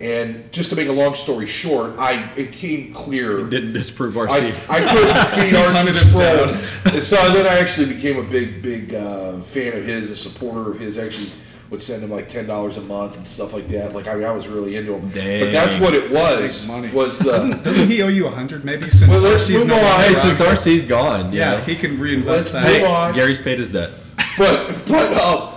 And 0.00 0.50
just 0.52 0.70
to 0.70 0.76
make 0.76 0.86
a 0.88 0.92
long 0.92 1.14
story 1.16 1.46
short, 1.48 1.98
I 1.98 2.30
it 2.36 2.52
came 2.52 2.94
clear 2.94 3.42
Didn't 3.44 3.72
disprove 3.72 4.16
I, 4.16 4.28
RC. 4.28 4.70
I 4.70 4.92
couldn't 4.92 5.14
beat 5.50 5.54
hunted 5.56 5.96
R.C. 5.96 6.08
Sproul. 6.10 6.94
And 6.94 7.02
so 7.02 7.16
then 7.32 7.46
I 7.46 7.58
actually 7.58 7.92
became 7.94 8.16
a 8.16 8.22
big, 8.22 8.62
big 8.62 8.94
uh, 8.94 9.40
fan 9.40 9.76
of 9.76 9.84
his, 9.84 10.10
a 10.10 10.16
supporter 10.16 10.70
of 10.70 10.78
his. 10.78 10.98
Actually, 10.98 11.32
would 11.70 11.82
send 11.82 12.02
him 12.04 12.10
like 12.10 12.28
ten 12.28 12.46
dollars 12.46 12.76
a 12.76 12.80
month 12.80 13.16
and 13.16 13.26
stuff 13.26 13.52
like 13.52 13.66
that. 13.68 13.92
Like 13.92 14.06
I 14.06 14.14
mean, 14.14 14.24
I 14.24 14.30
was 14.30 14.46
really 14.46 14.76
into 14.76 14.94
him. 14.94 15.10
Dang. 15.10 15.40
But 15.40 15.50
that's 15.50 15.82
what 15.82 15.94
it 15.94 16.10
was. 16.12 16.64
Money. 16.66 16.90
Was 16.92 17.18
the 17.18 17.24
doesn't, 17.24 17.64
doesn't 17.64 17.88
he 17.88 18.00
owe 18.00 18.06
you 18.08 18.26
a 18.28 18.30
hundred 18.30 18.64
maybe 18.64 18.88
since 18.90 19.10
Well, 19.10 19.20
let's 19.20 19.44
RC's 19.50 19.64
move 19.64 19.72
on. 19.72 20.00
hey, 20.00 20.14
since 20.14 20.40
RC's 20.40 20.84
gone, 20.84 21.32
yeah, 21.32 21.54
yeah. 21.54 21.60
he 21.64 21.74
can 21.74 21.98
reinvest 21.98 22.28
Let's 22.28 22.50
that. 22.52 22.62
move 22.62 22.72
Hey, 22.82 22.86
on. 22.86 23.12
Gary's 23.14 23.38
paid 23.40 23.58
his 23.58 23.68
debt. 23.68 23.90
but 24.38 24.86
but 24.86 25.12
uh, 25.12 25.52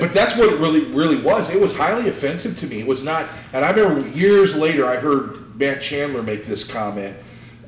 but 0.00 0.12
that's 0.12 0.36
what 0.36 0.52
it 0.52 0.58
really 0.58 0.84
really 0.84 1.20
was. 1.20 1.50
It 1.50 1.60
was 1.60 1.76
highly 1.76 2.08
offensive 2.08 2.58
to 2.58 2.66
me. 2.66 2.80
It 2.80 2.86
was 2.86 3.02
not. 3.02 3.28
And 3.52 3.64
I 3.64 3.70
remember 3.70 4.08
years 4.10 4.54
later, 4.54 4.86
I 4.86 4.96
heard 4.96 5.58
Matt 5.58 5.82
Chandler 5.82 6.22
make 6.22 6.44
this 6.46 6.64
comment, 6.64 7.16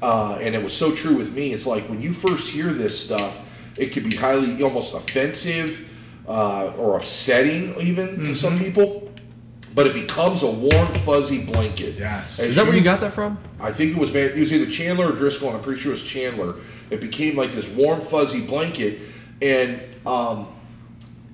uh, 0.02 0.38
and 0.40 0.54
it 0.54 0.62
was 0.62 0.72
so 0.76 0.94
true 0.94 1.16
with 1.16 1.32
me. 1.34 1.52
It's 1.52 1.66
like 1.66 1.88
when 1.88 2.00
you 2.00 2.12
first 2.12 2.50
hear 2.50 2.72
this 2.72 2.98
stuff, 2.98 3.40
it 3.76 3.92
could 3.92 4.04
be 4.04 4.16
highly 4.16 4.62
almost 4.62 4.94
offensive 4.94 5.88
uh, 6.28 6.72
or 6.78 6.96
upsetting 6.96 7.78
even 7.80 8.24
to 8.24 8.34
some 8.34 8.58
people. 8.58 9.00
but 9.74 9.88
it 9.88 9.92
becomes 9.92 10.42
a 10.42 10.50
warm, 10.50 10.94
fuzzy 11.00 11.44
blanket. 11.44 11.96
Yes. 11.98 12.38
As 12.38 12.50
Is 12.50 12.56
that 12.56 12.64
where 12.66 12.76
you 12.76 12.80
got 12.82 13.00
that 13.00 13.12
from? 13.12 13.38
I 13.58 13.72
think 13.72 13.90
it 13.96 13.98
was 13.98 14.12
man. 14.12 14.30
It 14.30 14.38
was 14.38 14.52
either 14.52 14.70
Chandler 14.70 15.12
or 15.12 15.16
Driscoll, 15.16 15.48
and 15.48 15.56
I'm 15.56 15.64
pretty 15.64 15.80
sure 15.80 15.90
it 15.90 15.98
was 16.00 16.04
Chandler. 16.04 16.54
It 16.90 17.00
became 17.00 17.36
like 17.36 17.52
this 17.52 17.66
warm, 17.68 18.00
fuzzy 18.02 18.46
blanket, 18.46 19.00
and 19.42 19.82
um, 20.06 20.46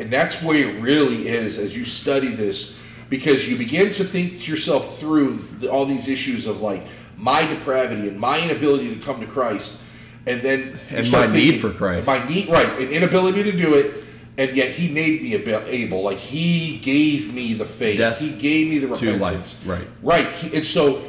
and 0.00 0.10
that's 0.10 0.42
where 0.42 0.56
it 0.68 0.80
really 0.80 1.28
is 1.28 1.58
as 1.58 1.76
you 1.76 1.84
study 1.84 2.28
this, 2.28 2.76
because 3.08 3.48
you 3.48 3.56
begin 3.56 3.92
to 3.92 4.04
think 4.04 4.46
yourself 4.48 4.98
through 4.98 5.36
the, 5.58 5.70
all 5.70 5.84
these 5.86 6.08
issues 6.08 6.46
of 6.46 6.60
like 6.60 6.86
my 7.16 7.46
depravity 7.46 8.08
and 8.08 8.18
my 8.18 8.40
inability 8.40 8.94
to 8.94 9.00
come 9.00 9.20
to 9.20 9.26
Christ, 9.26 9.78
and 10.26 10.40
then 10.42 10.78
And 10.90 11.10
my 11.12 11.26
need 11.26 11.60
for 11.60 11.70
Christ. 11.70 12.06
my 12.06 12.26
need, 12.28 12.48
right, 12.48 12.68
an 12.80 12.88
inability 12.88 13.42
to 13.44 13.52
do 13.52 13.74
it. 13.74 13.94
And 14.38 14.56
yet 14.56 14.70
he 14.70 14.88
made 14.88 15.20
me 15.22 15.34
ab- 15.34 15.66
able, 15.66 16.02
like 16.02 16.16
he 16.16 16.78
gave 16.78 17.34
me 17.34 17.52
the 17.52 17.66
faith, 17.66 17.98
Death 17.98 18.20
he 18.20 18.30
gave 18.30 18.68
me 18.68 18.78
the 18.78 18.96
to 18.96 19.12
repentance, 19.12 19.58
right. 19.66 19.86
Right. 20.02 20.28
He- 20.32 20.56
And 20.56 20.64
so 20.64 21.02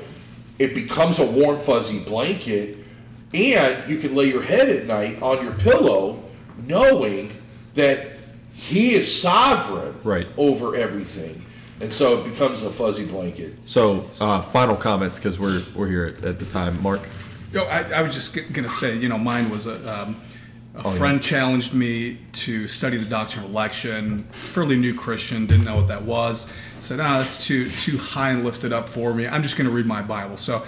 it 0.59 0.73
becomes 0.75 1.17
a 1.17 1.25
warm, 1.25 1.61
fuzzy 1.61 1.99
blanket, 1.99 2.79
and 3.33 3.89
you 3.89 3.99
can 3.99 4.15
lay 4.15 4.25
your 4.27 4.41
head 4.41 4.67
at 4.67 4.85
night 4.85 5.21
on 5.21 5.41
your 5.45 5.53
pillow 5.53 6.21
knowing 6.67 7.31
that 7.75 8.10
He 8.61 8.93
is 8.93 9.21
sovereign 9.21 9.95
Right. 10.03 10.27
over 10.37 10.75
everything. 10.75 11.45
And 11.79 11.91
so 11.91 12.19
it 12.19 12.25
becomes 12.25 12.61
a 12.61 12.69
fuzzy 12.69 13.05
blanket. 13.05 13.55
So, 13.65 14.05
uh, 14.21 14.41
final 14.41 14.75
comments 14.75 15.17
because 15.17 15.39
we're 15.39 15.63
we're 15.75 15.87
here 15.87 16.05
at, 16.17 16.23
at 16.23 16.39
the 16.39 16.45
time. 16.45 16.81
Mark, 16.81 17.01
Yo, 17.51 17.63
I, 17.63 17.81
I 17.91 18.01
was 18.03 18.13
just 18.13 18.33
g- 18.35 18.41
gonna 18.53 18.69
say, 18.69 18.95
you 18.97 19.09
know, 19.09 19.17
mine 19.17 19.49
was 19.49 19.65
a, 19.67 19.75
um, 20.01 20.21
a 20.75 20.83
Oh, 20.85 20.91
yeah. 20.93 20.97
friend 20.99 21.21
challenged 21.21 21.73
me 21.73 22.19
to 22.33 22.67
study 22.67 22.95
the 22.97 23.05
doctrine 23.05 23.43
of 23.43 23.49
election. 23.51 24.23
Fairly 24.53 24.77
new 24.77 24.93
Christian, 24.95 25.47
didn't 25.47 25.65
know 25.65 25.75
what 25.75 25.87
that 25.89 26.03
was. 26.03 26.47
Said, 26.79 26.99
ah, 27.01 27.17
that's 27.17 27.43
too 27.45 27.69
too 27.71 27.97
high 27.97 28.29
and 28.29 28.45
lifted 28.45 28.71
up 28.71 28.87
for 28.87 29.13
me. 29.13 29.27
I'm 29.27 29.41
just 29.41 29.57
gonna 29.57 29.71
read 29.71 29.87
my 29.87 30.03
Bible. 30.03 30.37
So 30.37 30.63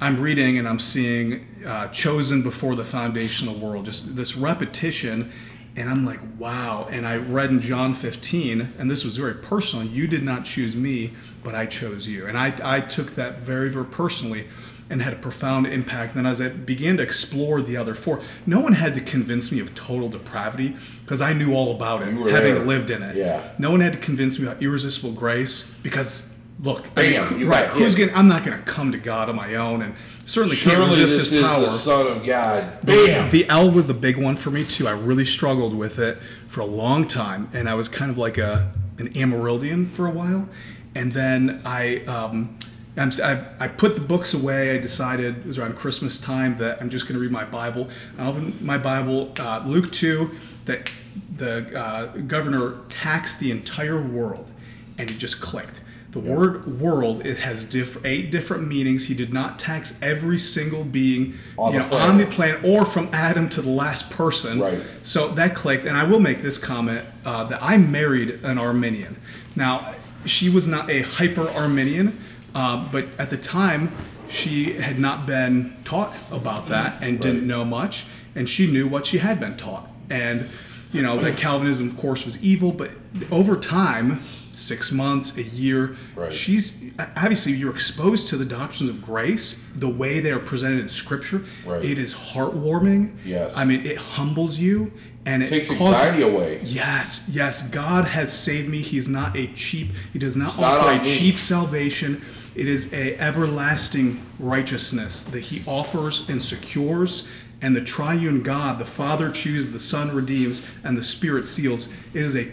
I'm 0.00 0.20
reading 0.20 0.56
and 0.56 0.68
I'm 0.68 0.78
seeing 0.78 1.44
uh, 1.66 1.88
chosen 1.88 2.42
before 2.42 2.76
the 2.76 2.84
foundation 2.84 3.48
of 3.48 3.58
the 3.58 3.66
world. 3.66 3.84
Just 3.86 4.14
this 4.14 4.36
repetition. 4.36 5.32
And 5.78 5.88
I'm 5.88 6.04
like, 6.04 6.20
wow. 6.38 6.88
And 6.90 7.06
I 7.06 7.16
read 7.16 7.50
in 7.50 7.60
John 7.60 7.94
15, 7.94 8.74
and 8.78 8.90
this 8.90 9.04
was 9.04 9.16
very 9.16 9.34
personal. 9.34 9.84
You 9.86 10.08
did 10.08 10.24
not 10.24 10.44
choose 10.44 10.74
me, 10.74 11.12
but 11.44 11.54
I 11.54 11.66
chose 11.66 12.08
you. 12.08 12.26
And 12.26 12.36
I, 12.36 12.52
I 12.64 12.80
took 12.80 13.12
that 13.12 13.40
very, 13.40 13.70
very 13.70 13.84
personally 13.84 14.48
and 14.90 15.02
had 15.02 15.12
a 15.12 15.16
profound 15.16 15.66
impact. 15.66 16.16
And 16.16 16.24
then 16.24 16.30
as 16.30 16.40
I 16.40 16.48
began 16.48 16.96
to 16.96 17.02
explore 17.02 17.62
the 17.62 17.76
other 17.76 17.94
four, 17.94 18.20
no 18.46 18.58
one 18.60 18.72
had 18.72 18.94
to 18.94 19.00
convince 19.00 19.52
me 19.52 19.60
of 19.60 19.74
total 19.74 20.08
depravity 20.08 20.76
because 21.04 21.20
I 21.20 21.32
knew 21.32 21.54
all 21.54 21.74
about 21.76 22.02
it, 22.02 22.06
having 22.06 22.54
there. 22.54 22.64
lived 22.64 22.90
in 22.90 23.02
it. 23.02 23.16
Yeah. 23.16 23.52
No 23.58 23.70
one 23.70 23.80
had 23.80 23.92
to 23.92 23.98
convince 23.98 24.38
me 24.38 24.46
about 24.46 24.62
irresistible 24.62 25.12
grace 25.12 25.74
because, 25.82 26.37
look, 26.62 26.86
I 26.96 27.02
mean, 27.02 27.12
Bam, 27.12 27.24
who- 27.26 27.38
you 27.38 27.50
right? 27.50 27.68
Who's 27.68 27.94
hit. 27.94 28.06
going? 28.06 28.18
I'm 28.18 28.28
not 28.28 28.44
going 28.44 28.56
to 28.58 28.64
come 28.64 28.92
to 28.92 28.98
God 28.98 29.28
on 29.28 29.36
my 29.36 29.54
own, 29.54 29.82
and 29.82 29.94
certainly 30.26 30.56
can't 30.56 30.76
Surely 30.76 31.00
resist 31.02 31.16
this 31.18 31.30
His 31.30 31.32
is 31.40 31.42
power. 31.46 31.60
the 31.62 31.70
Son 31.72 32.06
of 32.06 32.24
God. 32.26 32.80
The, 32.82 33.06
Bam! 33.06 33.30
the 33.30 33.48
L 33.48 33.70
was 33.70 33.86
the 33.86 33.94
big 33.94 34.16
one 34.16 34.36
for 34.36 34.50
me 34.50 34.64
too. 34.64 34.86
I 34.88 34.92
really 34.92 35.24
struggled 35.24 35.74
with 35.74 35.98
it 35.98 36.18
for 36.48 36.60
a 36.60 36.66
long 36.66 37.06
time, 37.06 37.48
and 37.52 37.68
I 37.68 37.74
was 37.74 37.88
kind 37.88 38.10
of 38.10 38.18
like 38.18 38.38
a 38.38 38.72
an 38.98 39.12
Amyraldian 39.14 39.88
for 39.88 40.06
a 40.06 40.10
while, 40.10 40.48
and 40.94 41.12
then 41.12 41.60
I. 41.64 41.98
Um, 42.06 42.56
I'm, 42.96 43.12
I, 43.22 43.44
I 43.60 43.68
put 43.68 43.94
the 43.94 44.00
books 44.00 44.34
away. 44.34 44.74
I 44.74 44.78
decided 44.78 45.36
it 45.38 45.46
was 45.46 45.56
around 45.56 45.76
Christmas 45.76 46.18
time 46.18 46.58
that 46.58 46.80
I'm 46.80 46.90
just 46.90 47.04
going 47.06 47.14
to 47.14 47.20
read 47.20 47.30
my 47.30 47.44
Bible. 47.44 47.88
I 48.18 48.26
opened 48.26 48.60
my 48.60 48.76
Bible, 48.76 49.32
uh, 49.38 49.62
Luke 49.64 49.92
2, 49.92 50.28
that 50.64 50.90
the 51.36 51.78
uh, 51.80 52.06
governor 52.26 52.78
taxed 52.88 53.38
the 53.38 53.52
entire 53.52 54.02
world, 54.02 54.50
and 54.98 55.08
it 55.08 55.18
just 55.18 55.40
clicked. 55.40 55.80
The 56.10 56.20
word 56.20 56.80
"world" 56.80 57.26
it 57.26 57.38
has 57.38 57.64
diff- 57.64 58.02
eight 58.04 58.30
different 58.30 58.66
meanings. 58.66 59.08
He 59.08 59.14
did 59.14 59.32
not 59.32 59.58
tax 59.58 59.98
every 60.00 60.38
single 60.38 60.82
being 60.84 61.34
On 61.58 61.72
you 61.72 61.80
the 61.80 61.88
know, 61.88 61.96
on 61.96 62.16
the 62.16 62.24
planet. 62.26 62.60
planet 62.62 62.64
or 62.64 62.86
from 62.86 63.10
Adam 63.12 63.48
to 63.50 63.60
the 63.60 63.68
last 63.68 64.08
person. 64.08 64.58
Right. 64.58 64.80
So 65.02 65.28
that 65.28 65.54
clicked, 65.54 65.84
and 65.84 65.96
I 65.96 66.04
will 66.04 66.20
make 66.20 66.42
this 66.42 66.56
comment 66.56 67.04
uh, 67.26 67.44
that 67.44 67.62
I 67.62 67.76
married 67.76 68.40
an 68.42 68.56
Arminian. 68.58 69.20
Now, 69.54 69.94
she 70.24 70.48
was 70.48 70.66
not 70.66 70.88
a 70.90 71.02
hyper 71.02 71.48
Arminian, 71.50 72.18
uh, 72.54 72.88
but 72.90 73.06
at 73.18 73.28
the 73.28 73.36
time, 73.36 73.92
she 74.30 74.74
had 74.74 74.98
not 74.98 75.26
been 75.26 75.76
taught 75.84 76.14
about 76.30 76.68
that 76.68 77.02
and 77.02 77.20
didn't 77.20 77.46
know 77.46 77.64
much, 77.66 78.06
and 78.34 78.48
she 78.48 78.70
knew 78.70 78.88
what 78.88 79.04
she 79.06 79.18
had 79.18 79.38
been 79.40 79.56
taught. 79.58 79.90
And 80.08 80.48
you 80.90 81.02
know 81.02 81.18
that 81.20 81.36
Calvinism, 81.36 81.88
of 81.90 81.98
course, 81.98 82.24
was 82.24 82.42
evil, 82.42 82.72
but 82.72 82.92
over 83.30 83.56
time, 83.56 84.22
six 84.58 84.90
months, 84.92 85.36
a 85.36 85.42
year, 85.42 85.96
Right. 86.16 86.32
she's 86.32 86.82
obviously 87.16 87.52
you're 87.52 87.70
exposed 87.74 88.28
to 88.28 88.36
the 88.36 88.44
doctrines 88.44 88.90
of 88.90 89.00
grace, 89.02 89.60
the 89.74 89.88
way 89.88 90.20
they 90.20 90.30
are 90.32 90.38
presented 90.38 90.80
in 90.80 90.88
Scripture. 90.88 91.44
Right. 91.64 91.84
It 91.84 91.98
is 91.98 92.14
heartwarming. 92.14 93.12
Yes. 93.24 93.52
I 93.56 93.64
mean, 93.64 93.86
it 93.86 93.96
humbles 93.98 94.58
you 94.58 94.92
and 95.24 95.42
it 95.42 95.48
Takes 95.48 95.68
causes- 95.68 95.82
anxiety 96.02 96.22
away. 96.22 96.60
Yes, 96.64 97.28
yes. 97.32 97.68
God 97.70 98.06
has 98.06 98.32
saved 98.32 98.68
me. 98.68 98.78
He's 98.82 99.08
not 99.08 99.36
a 99.36 99.46
cheap. 99.48 99.90
He 100.12 100.18
does 100.18 100.36
not 100.36 100.48
It's 100.48 100.58
offer 100.58 100.88
on 100.90 101.00
a 101.00 101.02
me. 101.02 101.18
cheap 101.18 101.38
salvation. 101.38 102.22
It 102.54 102.66
is 102.66 102.92
a 102.92 103.16
everlasting 103.20 104.20
righteousness 104.38 105.22
that 105.24 105.40
He 105.44 105.62
offers 105.66 106.28
and 106.28 106.42
secures. 106.42 107.28
And 107.60 107.74
the 107.74 107.80
triune 107.80 108.42
God, 108.42 108.78
the 108.78 108.84
Father 108.84 109.30
chooses, 109.30 109.72
the 109.72 109.80
Son 109.80 110.14
redeems, 110.14 110.62
and 110.84 110.96
the 110.96 111.02
Spirit 111.02 111.44
seals. 111.46 111.88
It 112.14 112.22
is 112.22 112.36
a 112.36 112.48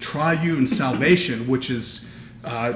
triune 0.00 0.66
salvation, 0.66 1.46
which 1.46 1.70
is, 1.70 2.08
uh, 2.44 2.72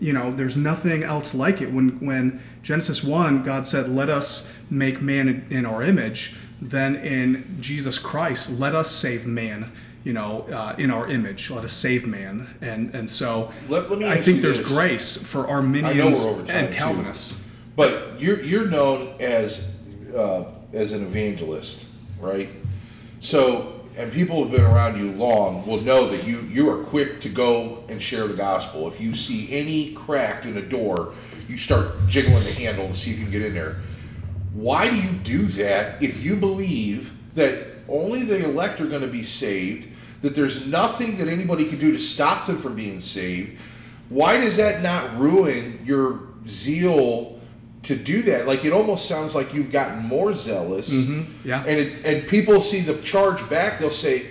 you 0.00 0.12
know, 0.12 0.30
there's 0.32 0.56
nothing 0.56 1.02
else 1.02 1.34
like 1.34 1.60
it. 1.60 1.72
When 1.72 2.00
when 2.00 2.40
Genesis 2.62 3.02
one, 3.04 3.42
God 3.42 3.66
said, 3.66 3.88
"Let 3.88 4.08
us 4.08 4.50
make 4.70 5.02
man 5.02 5.28
in, 5.28 5.46
in 5.50 5.66
our 5.66 5.82
image." 5.82 6.36
Then 6.62 6.96
in 6.96 7.56
Jesus 7.60 7.98
Christ, 7.98 8.58
let 8.58 8.74
us 8.74 8.90
save 8.90 9.26
man. 9.26 9.72
You 10.04 10.12
know, 10.14 10.42
uh, 10.50 10.74
in 10.78 10.90
our 10.90 11.08
image, 11.08 11.50
let 11.50 11.64
us 11.64 11.72
save 11.72 12.06
man. 12.06 12.54
And 12.62 12.94
and 12.94 13.08
so 13.10 13.52
Let- 13.68 13.90
let 13.90 14.02
I 14.04 14.20
think 14.22 14.40
there's 14.40 14.58
this. 14.58 14.68
grace 14.68 15.16
for 15.16 15.46
Arminians 15.48 16.24
we're 16.24 16.30
over 16.30 16.42
time 16.46 16.56
and 16.56 16.68
too. 16.68 16.74
Calvinists. 16.78 17.42
But 17.76 18.20
you're 18.20 18.40
you're 18.42 18.66
known 18.66 19.14
as 19.20 19.66
uh, 20.14 20.44
as 20.72 20.92
an 20.92 21.02
evangelist, 21.02 21.86
right? 22.20 22.48
So, 23.20 23.79
and 23.96 24.12
people 24.12 24.42
who've 24.42 24.52
been 24.52 24.64
around 24.64 24.98
you 24.98 25.12
long 25.12 25.66
will 25.66 25.80
know 25.80 26.08
that 26.08 26.26
you 26.26 26.40
you 26.42 26.70
are 26.70 26.82
quick 26.84 27.20
to 27.22 27.28
go 27.28 27.84
and 27.88 28.00
share 28.00 28.26
the 28.26 28.34
gospel. 28.34 28.88
If 28.88 29.00
you 29.00 29.14
see 29.14 29.52
any 29.52 29.92
crack 29.92 30.44
in 30.44 30.56
a 30.56 30.62
door, 30.62 31.14
you 31.48 31.56
start 31.56 32.06
jiggling 32.06 32.44
the 32.44 32.52
handle 32.52 32.86
to 32.86 32.94
see 32.94 33.10
if 33.10 33.18
you 33.18 33.24
can 33.24 33.32
get 33.32 33.42
in 33.42 33.54
there. 33.54 33.76
Why 34.52 34.88
do 34.88 34.96
you 34.96 35.12
do 35.12 35.46
that 35.46 36.02
if 36.02 36.24
you 36.24 36.36
believe 36.36 37.12
that 37.34 37.66
only 37.88 38.24
the 38.24 38.44
elect 38.44 38.80
are 38.80 38.86
going 38.86 39.02
to 39.02 39.08
be 39.08 39.22
saved? 39.22 39.88
That 40.22 40.34
there's 40.34 40.66
nothing 40.66 41.16
that 41.18 41.28
anybody 41.28 41.64
can 41.64 41.78
do 41.78 41.92
to 41.92 41.98
stop 41.98 42.46
them 42.46 42.60
from 42.60 42.74
being 42.74 43.00
saved? 43.00 43.58
Why 44.10 44.36
does 44.36 44.56
that 44.58 44.82
not 44.82 45.18
ruin 45.18 45.80
your 45.84 46.20
zeal 46.46 47.39
to 47.84 47.96
do 47.96 48.22
that? 48.22 48.46
Like 48.46 48.64
it 48.64 48.72
almost 48.72 49.06
sounds 49.06 49.34
like 49.34 49.54
you've 49.54 49.70
gotten 49.70 50.04
more 50.04 50.32
zealous. 50.32 50.92
Mm-hmm. 50.92 51.48
yeah. 51.48 51.64
And 51.66 51.80
it, 51.80 52.04
and 52.04 52.28
people 52.28 52.60
see 52.60 52.80
the 52.80 53.00
charge 53.02 53.48
back. 53.48 53.78
They'll 53.78 53.90
say, 53.90 54.26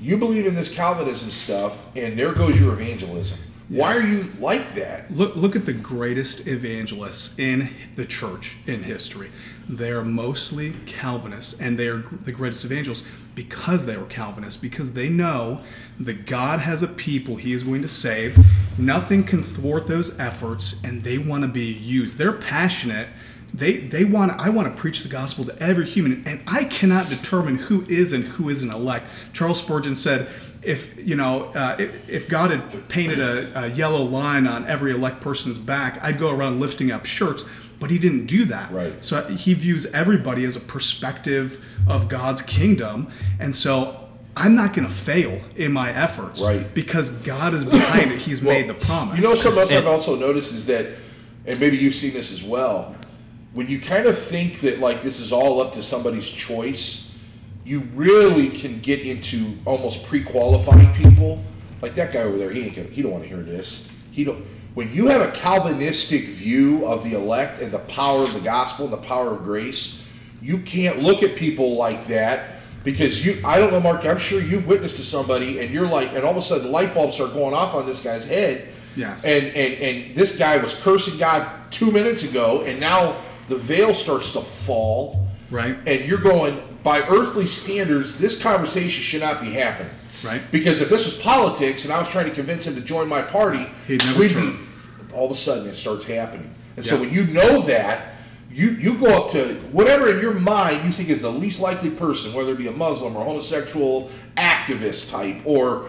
"You 0.00 0.16
believe 0.16 0.46
in 0.46 0.54
this 0.54 0.72
Calvinism 0.72 1.30
stuff, 1.30 1.76
and 1.96 2.18
there 2.18 2.32
goes 2.32 2.58
your 2.58 2.72
evangelism." 2.72 3.38
Why 3.68 3.96
are 3.96 4.02
you 4.02 4.32
like 4.38 4.74
that? 4.74 5.14
Look, 5.14 5.36
look 5.36 5.54
at 5.54 5.66
the 5.66 5.74
greatest 5.74 6.46
evangelists 6.46 7.38
in 7.38 7.74
the 7.96 8.06
church 8.06 8.56
in 8.66 8.84
history. 8.84 9.30
They're 9.68 10.02
mostly 10.02 10.74
Calvinists, 10.86 11.60
and 11.60 11.78
they're 11.78 12.02
the 12.24 12.32
greatest 12.32 12.64
evangelists 12.64 13.04
because 13.34 13.86
they 13.86 13.96
were 13.96 14.06
Calvinists, 14.06 14.60
because 14.60 14.94
they 14.94 15.08
know 15.08 15.60
that 16.00 16.26
God 16.26 16.60
has 16.60 16.82
a 16.82 16.88
people 16.88 17.36
He 17.36 17.52
is 17.52 17.62
going 17.64 17.82
to 17.82 17.88
save. 17.88 18.38
Nothing 18.78 19.24
can 19.24 19.42
thwart 19.42 19.86
those 19.86 20.18
efforts, 20.18 20.82
and 20.82 21.04
they 21.04 21.18
want 21.18 21.42
to 21.42 21.48
be 21.48 21.66
used. 21.66 22.16
They're 22.16 22.32
passionate. 22.32 23.08
They 23.52 23.76
they 23.78 24.04
want. 24.04 24.32
I 24.32 24.50
want 24.50 24.74
to 24.74 24.80
preach 24.80 25.02
the 25.02 25.08
gospel 25.08 25.44
to 25.46 25.62
every 25.62 25.86
human, 25.86 26.22
and 26.26 26.42
I 26.46 26.64
cannot 26.64 27.08
determine 27.08 27.56
who 27.56 27.84
is 27.88 28.12
and 28.12 28.24
who 28.24 28.48
isn't 28.48 28.70
elect. 28.70 29.06
Charles 29.32 29.58
Spurgeon 29.58 29.94
said, 29.94 30.28
if 30.62 30.98
you 30.98 31.16
know, 31.16 31.44
uh, 31.54 31.76
if, 31.78 32.08
if 32.08 32.28
God 32.28 32.50
had 32.50 32.88
painted 32.88 33.18
a, 33.18 33.64
a 33.64 33.66
yellow 33.68 34.02
line 34.02 34.46
on 34.46 34.66
every 34.66 34.92
elect 34.92 35.20
person's 35.20 35.58
back, 35.58 35.98
I'd 36.02 36.18
go 36.18 36.30
around 36.30 36.60
lifting 36.60 36.90
up 36.90 37.06
shirts. 37.06 37.44
But 37.80 37.90
he 37.90 37.98
didn't 37.98 38.26
do 38.26 38.44
that. 38.46 38.72
Right. 38.72 39.04
So 39.04 39.22
he 39.28 39.54
views 39.54 39.86
everybody 39.86 40.44
as 40.44 40.56
a 40.56 40.60
perspective 40.60 41.64
of 41.86 42.08
God's 42.08 42.42
kingdom, 42.42 43.10
and 43.38 43.54
so 43.54 44.08
I'm 44.36 44.54
not 44.54 44.74
going 44.74 44.86
to 44.86 44.92
fail 44.94 45.40
in 45.56 45.72
my 45.72 45.90
efforts. 45.90 46.42
Right. 46.42 46.72
Because 46.74 47.10
God 47.22 47.54
is 47.54 47.64
behind 47.64 48.12
it. 48.12 48.18
He's 48.18 48.42
made 48.42 48.68
the 48.68 48.74
promise. 48.74 49.16
You 49.16 49.22
know, 49.22 49.34
something 49.34 49.60
else 49.60 49.70
And- 49.70 49.78
I've 49.78 49.86
also 49.86 50.16
noticed 50.16 50.52
is 50.52 50.66
that, 50.66 50.86
and 51.46 51.58
maybe 51.60 51.76
you've 51.76 51.94
seen 51.94 52.12
this 52.12 52.32
as 52.32 52.42
well. 52.42 52.94
When 53.52 53.68
you 53.68 53.80
kind 53.80 54.06
of 54.06 54.18
think 54.18 54.60
that 54.60 54.78
like 54.80 55.02
this 55.02 55.20
is 55.20 55.32
all 55.32 55.60
up 55.60 55.72
to 55.74 55.82
somebody's 55.82 56.28
choice, 56.28 57.10
you 57.64 57.80
really 57.94 58.48
can 58.50 58.80
get 58.80 59.00
into 59.00 59.58
almost 59.64 60.04
pre-qualifying 60.04 60.94
people. 60.94 61.42
Like 61.80 61.94
that 61.94 62.12
guy 62.12 62.20
over 62.20 62.36
there, 62.38 62.50
he 62.50 62.64
ain't 62.64 62.76
gonna, 62.76 62.88
he 62.88 63.02
don't 63.02 63.12
want 63.12 63.24
to 63.24 63.28
hear 63.28 63.42
this. 63.42 63.88
He 64.10 64.24
don't. 64.24 64.44
When 64.78 64.94
you 64.94 65.08
have 65.08 65.20
a 65.20 65.32
Calvinistic 65.32 66.26
view 66.26 66.86
of 66.86 67.02
the 67.02 67.12
elect 67.14 67.60
and 67.60 67.72
the 67.72 67.80
power 67.80 68.22
of 68.22 68.32
the 68.32 68.38
gospel 68.38 68.84
and 68.84 68.92
the 68.92 69.08
power 69.08 69.32
of 69.32 69.42
grace, 69.42 70.00
you 70.40 70.58
can't 70.58 71.00
look 71.00 71.24
at 71.24 71.34
people 71.34 71.74
like 71.74 72.06
that 72.06 72.60
because 72.84 73.24
you 73.24 73.40
I 73.44 73.58
don't 73.58 73.72
know, 73.72 73.80
Mark, 73.80 74.04
I'm 74.04 74.18
sure 74.18 74.40
you've 74.40 74.68
witnessed 74.68 74.94
to 74.98 75.02
somebody 75.02 75.58
and 75.58 75.72
you're 75.74 75.88
like 75.88 76.12
and 76.12 76.22
all 76.22 76.30
of 76.30 76.36
a 76.36 76.42
sudden 76.42 76.70
light 76.70 76.94
bulbs 76.94 77.18
are 77.18 77.26
going 77.26 77.54
off 77.54 77.74
on 77.74 77.86
this 77.86 77.98
guy's 77.98 78.24
head. 78.24 78.68
Yes. 78.94 79.24
And 79.24 79.46
and 79.46 79.74
and 79.82 80.14
this 80.14 80.38
guy 80.38 80.58
was 80.58 80.74
cursing 80.76 81.18
God 81.18 81.50
two 81.72 81.90
minutes 81.90 82.22
ago 82.22 82.62
and 82.62 82.78
now 82.78 83.20
the 83.48 83.56
veil 83.56 83.92
starts 83.92 84.30
to 84.34 84.42
fall. 84.42 85.26
Right. 85.50 85.76
And 85.88 86.04
you're 86.04 86.18
going, 86.18 86.78
by 86.84 87.00
earthly 87.00 87.46
standards, 87.46 88.16
this 88.16 88.40
conversation 88.40 89.02
should 89.02 89.22
not 89.22 89.40
be 89.40 89.50
happening. 89.50 89.90
Right. 90.22 90.48
Because 90.52 90.80
if 90.80 90.88
this 90.88 91.04
was 91.04 91.14
politics 91.14 91.82
and 91.82 91.92
I 91.92 91.98
was 91.98 92.08
trying 92.08 92.26
to 92.26 92.32
convince 92.32 92.64
him 92.64 92.76
to 92.76 92.80
join 92.80 93.08
my 93.08 93.22
party, 93.22 93.66
He'd 93.88 94.04
never 94.04 94.20
we'd 94.20 94.30
turn. 94.30 94.52
be 94.52 94.67
all 95.18 95.26
of 95.26 95.32
a 95.32 95.34
sudden 95.34 95.66
it 95.66 95.74
starts 95.74 96.04
happening. 96.04 96.54
And 96.76 96.86
so 96.86 97.00
when 97.00 97.12
you 97.12 97.24
know 97.26 97.60
that, 97.62 98.14
you 98.50 98.70
you 98.70 98.98
go 98.98 99.24
up 99.24 99.30
to 99.32 99.54
whatever 99.72 100.10
in 100.14 100.20
your 100.20 100.32
mind 100.32 100.84
you 100.86 100.92
think 100.92 101.08
is 101.10 101.22
the 101.22 101.30
least 101.30 101.60
likely 101.60 101.90
person, 101.90 102.32
whether 102.32 102.52
it 102.52 102.58
be 102.58 102.68
a 102.68 102.72
Muslim 102.72 103.16
or 103.16 103.22
a 103.22 103.24
homosexual 103.24 104.10
activist 104.36 105.10
type 105.10 105.38
or 105.44 105.86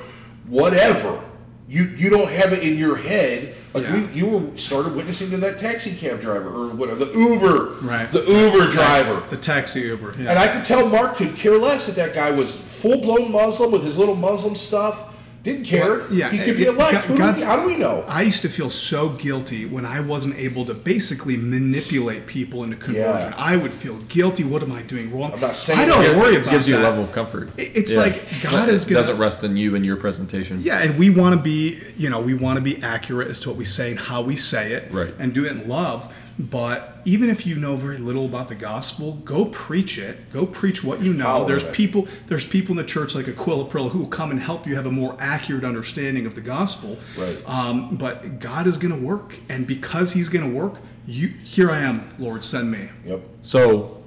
whatever. 0.48 1.24
You 1.68 1.84
you 1.84 2.10
don't 2.10 2.30
have 2.32 2.52
it 2.54 2.64
in 2.64 2.78
your 2.78 2.96
head. 2.96 3.56
Like 3.74 3.84
Yeah. 3.84 3.94
we, 3.94 4.06
you 4.14 4.26
were 4.26 4.58
started 4.58 4.96
witnessing 4.96 5.30
to 5.30 5.38
that 5.38 5.60
taxi 5.60 5.94
cab 5.96 6.20
driver 6.20 6.50
or 6.50 6.70
whatever 6.70 7.06
the 7.06 7.14
Uber, 7.14 7.76
Right. 7.82 8.12
The 8.12 8.24
Uber 8.26 8.68
driver. 8.68 9.24
The 9.30 9.38
taxi 9.38 9.82
Uber. 9.82 10.16
Yeah. 10.18 10.32
And 10.32 10.40
I 10.40 10.48
could 10.48 10.66
tell 10.66 10.90
Mark 10.90 11.18
could 11.18 11.36
care 11.36 11.58
less 11.60 11.86
that 11.86 11.96
that 11.96 12.16
guy 12.16 12.32
was 12.32 12.56
full 12.56 13.00
blown 13.00 13.32
Muslim 13.32 13.72
with 13.72 13.84
his 13.84 13.96
little 13.98 14.16
Muslim 14.16 14.56
stuff. 14.56 15.09
Didn't 15.42 15.64
care. 15.64 16.00
Well, 16.00 16.08
yeah, 16.12 16.32
he 16.32 16.38
could 16.40 16.58
be 16.58 16.64
it- 16.64 16.70
elect. 16.70 16.92
God- 16.94 17.02
Who 17.04 17.08
do 17.08 17.14
we- 17.14 17.20
God's- 17.20 17.44
how 17.44 17.62
do 17.62 17.66
we 17.66 17.78
know? 17.78 18.04
I 18.08 18.24
used 18.24 18.42
to 18.42 18.50
feel 18.50 18.70
so 18.70 19.10
guilty 19.10 19.66
when 19.66 19.86
I 19.86 20.02
wasn't 20.02 20.36
able 20.38 20.66
to 20.66 20.74
basically 20.74 21.38
manipulate 21.38 22.28
people 22.28 22.64
into 22.64 22.76
conversion. 22.76 23.32
Yeah. 23.32 23.34
I 23.38 23.56
would 23.56 23.74
feel 23.74 23.96
guilty. 24.10 24.44
What 24.44 24.64
am 24.64 24.72
I 24.74 24.82
doing 24.82 25.14
wrong? 25.14 25.32
I'm 25.34 25.40
not 25.40 25.56
saying 25.56 25.80
I 25.80 25.86
don't 25.86 26.04
it 26.04 26.18
worry 26.18 26.36
It 26.36 26.42
about 26.42 26.52
gives 26.52 26.68
you 26.68 26.78
a 26.78 26.80
level 26.80 27.04
of 27.04 27.12
comfort. 27.14 27.50
It- 27.58 27.72
it's 27.74 27.96
like 27.96 28.24
It's 28.42 28.50
God 28.50 28.58
not- 28.66 28.70
is 28.70 28.84
it 28.84 28.90
gonna- 28.90 29.00
doesn't 29.00 29.18
rest 29.18 29.44
in 29.46 29.56
you 29.56 29.76
and 29.76 29.86
your 29.86 29.96
presentation. 29.96 30.60
Yeah, 30.62 30.80
and 30.80 30.98
we 31.00 31.10
want 31.10 31.36
to 31.38 31.42
be, 31.42 31.80
you 31.98 32.10
know, 32.10 32.20
we 32.20 32.34
want 32.34 32.58
to 32.58 32.62
be 32.62 32.82
accurate 32.84 33.30
as 33.30 33.40
to 33.42 33.50
what 33.50 33.58
we 33.58 33.66
say 33.66 33.92
and 33.92 34.00
how 34.00 34.22
we 34.22 34.36
say 34.36 34.74
it, 34.74 34.90
Right. 34.92 35.14
And 35.20 35.32
do 35.34 35.46
it 35.46 35.52
in 35.54 35.70
love. 35.70 36.10
But 36.40 37.00
even 37.04 37.30
if 37.30 37.46
you 37.46 37.58
know 37.58 37.76
very 37.76 37.98
little 37.98 38.26
about 38.26 38.48
the 38.48 38.56
gospel, 38.56 39.16
go 39.26 39.48
preach 39.48 39.98
it. 39.98 40.32
Go 40.32 40.46
preach 40.46 40.86
what 40.86 41.04
you 41.04 41.14
know. 41.14 41.44
There's 41.44 41.66
people. 41.66 42.08
There's 42.28 42.46
people 42.46 42.72
in 42.72 42.78
the 42.78 42.86
church 42.86 43.14
like 43.14 43.28
Aquila 43.28 43.66
Prilla 43.66 43.92
who 43.92 44.00
will 44.00 44.08
come 44.08 44.32
and 44.32 44.40
help 44.40 44.66
you 44.66 44.76
have 44.78 44.86
a 44.86 44.92
more 44.92 45.18
accurate 45.20 45.66
understanding 45.66 46.26
of 46.26 46.36
the 46.36 46.42
gospel. 46.42 46.98
Right. 47.18 47.38
Um, 47.46 47.98
but 47.98 48.40
God 48.40 48.68
is 48.68 48.78
going 48.78 48.98
to 48.98 49.06
work, 49.06 49.36
and 49.50 49.68
because 49.68 50.14
He's 50.14 50.30
going 50.30 50.50
to 50.50 50.58
work, 50.58 50.76
you 51.06 51.28
here 51.28 51.70
I 51.70 51.82
am, 51.82 52.10
Lord, 52.18 52.46
send 52.46 52.72
me. 52.72 52.90
Yep. 53.06 53.22
So, 53.42 54.02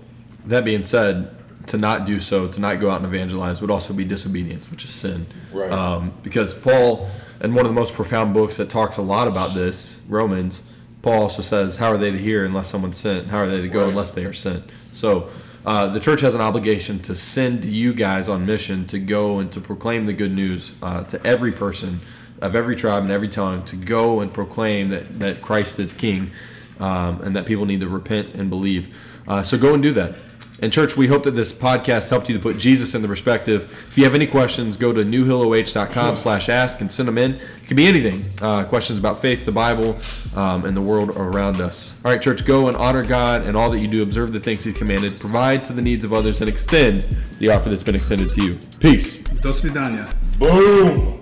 that 0.46 0.64
being 0.64 0.84
said, 0.84 1.36
to 1.66 1.76
not 1.76 2.06
do 2.06 2.18
so, 2.18 2.48
to 2.48 2.60
not 2.60 2.80
go 2.80 2.90
out 2.90 3.02
and 3.02 3.14
evangelize, 3.14 3.60
would 3.60 3.70
also 3.70 3.92
be 3.92 4.04
disobedience, 4.04 4.70
which 4.70 4.84
is 4.84 4.90
sin. 4.90 5.26
Right. 5.52 5.70
Um, 5.70 6.14
because 6.22 6.54
Paul, 6.54 7.10
in 7.42 7.52
one 7.52 7.66
of 7.66 7.70
the 7.70 7.78
most 7.78 7.92
profound 7.92 8.32
books 8.32 8.56
that 8.56 8.70
talks 8.70 8.96
a 8.96 9.02
lot 9.02 9.28
about 9.28 9.52
this, 9.52 10.00
Romans, 10.08 10.62
Paul 11.02 11.22
also 11.22 11.42
says, 11.42 11.76
"How 11.76 11.92
are 11.92 11.98
they 11.98 12.10
to 12.10 12.18
hear 12.18 12.44
unless 12.44 12.68
someone's 12.68 12.96
sent? 12.96 13.28
How 13.28 13.38
are 13.38 13.48
they 13.48 13.60
to 13.60 13.68
go 13.68 13.80
Right. 13.80 13.88
unless 13.90 14.12
they 14.12 14.24
are 14.24 14.32
sent?" 14.32 14.64
So. 14.92 15.28
Uh, 15.64 15.86
the 15.86 16.00
church 16.00 16.20
has 16.22 16.34
an 16.34 16.40
obligation 16.40 16.98
to 16.98 17.14
send 17.14 17.64
you 17.64 17.94
guys 17.94 18.28
on 18.28 18.44
mission 18.44 18.84
to 18.84 18.98
go 18.98 19.38
and 19.38 19.52
to 19.52 19.60
proclaim 19.60 20.06
the 20.06 20.12
good 20.12 20.32
news 20.32 20.72
uh, 20.82 21.04
to 21.04 21.24
every 21.24 21.52
person 21.52 22.00
of 22.40 22.56
every 22.56 22.74
tribe 22.74 23.04
and 23.04 23.12
every 23.12 23.28
tongue 23.28 23.62
to 23.62 23.76
go 23.76 24.18
and 24.18 24.34
proclaim 24.34 24.88
that, 24.88 25.20
that 25.20 25.40
Christ 25.40 25.78
is 25.78 25.92
King 25.92 26.32
um, 26.80 27.20
and 27.22 27.36
that 27.36 27.46
people 27.46 27.64
need 27.64 27.78
to 27.78 27.88
repent 27.88 28.34
and 28.34 28.50
believe. 28.50 28.98
Uh, 29.28 29.44
so 29.44 29.56
go 29.56 29.72
and 29.72 29.80
do 29.80 29.92
that. 29.92 30.16
And 30.61 30.73
church, 30.73 30.97
we 30.97 31.05
hope 31.05 31.23
that 31.23 31.35
this 31.35 31.53
podcast 31.53 32.09
helped 32.09 32.29
you 32.29 32.35
to 32.35 32.41
put 32.41 32.57
Jesus 32.57 32.95
in 32.95 33.03
the 33.03 33.07
perspective. 33.07 33.71
If 33.89 33.97
you 33.97 34.03
have 34.05 34.15
any 34.15 34.25
questions, 34.25 34.75
go 34.75 34.91
to 34.91 35.03
newhilloh.com 35.03 36.15
slash 36.15 36.49
ask 36.49 36.81
and 36.81 36.91
send 36.91 37.07
them 37.07 37.17
in. 37.19 37.33
It 37.35 37.67
can 37.67 37.77
be 37.77 37.85
anything. 37.85 38.31
Uh, 38.41 38.63
questions 38.63 38.97
about 38.97 39.21
faith, 39.21 39.45
the 39.45 39.51
Bible, 39.51 39.99
um, 40.35 40.65
and 40.65 40.75
the 40.75 40.81
world 40.81 41.11
around 41.11 41.61
us. 41.61 41.95
All 42.03 42.11
right, 42.11 42.21
church, 42.21 42.43
go 42.43 42.67
and 42.69 42.77
honor 42.77 43.03
God 43.03 43.45
and 43.45 43.55
all 43.55 43.69
that 43.69 43.79
you 43.79 43.87
do. 43.87 44.01
Observe 44.01 44.33
the 44.33 44.39
things 44.39 44.63
He 44.63 44.73
commanded. 44.73 45.19
Provide 45.19 45.63
to 45.65 45.73
the 45.73 45.81
needs 45.81 46.03
of 46.03 46.11
others 46.11 46.41
and 46.41 46.49
extend 46.49 47.03
the 47.37 47.49
offer 47.49 47.69
that's 47.69 47.83
been 47.83 47.95
extended 47.95 48.31
to 48.31 48.43
you. 48.43 48.59
Peace. 48.79 49.19
До 49.19 49.53
свидания. 49.53 50.09
Boom. 50.39 51.20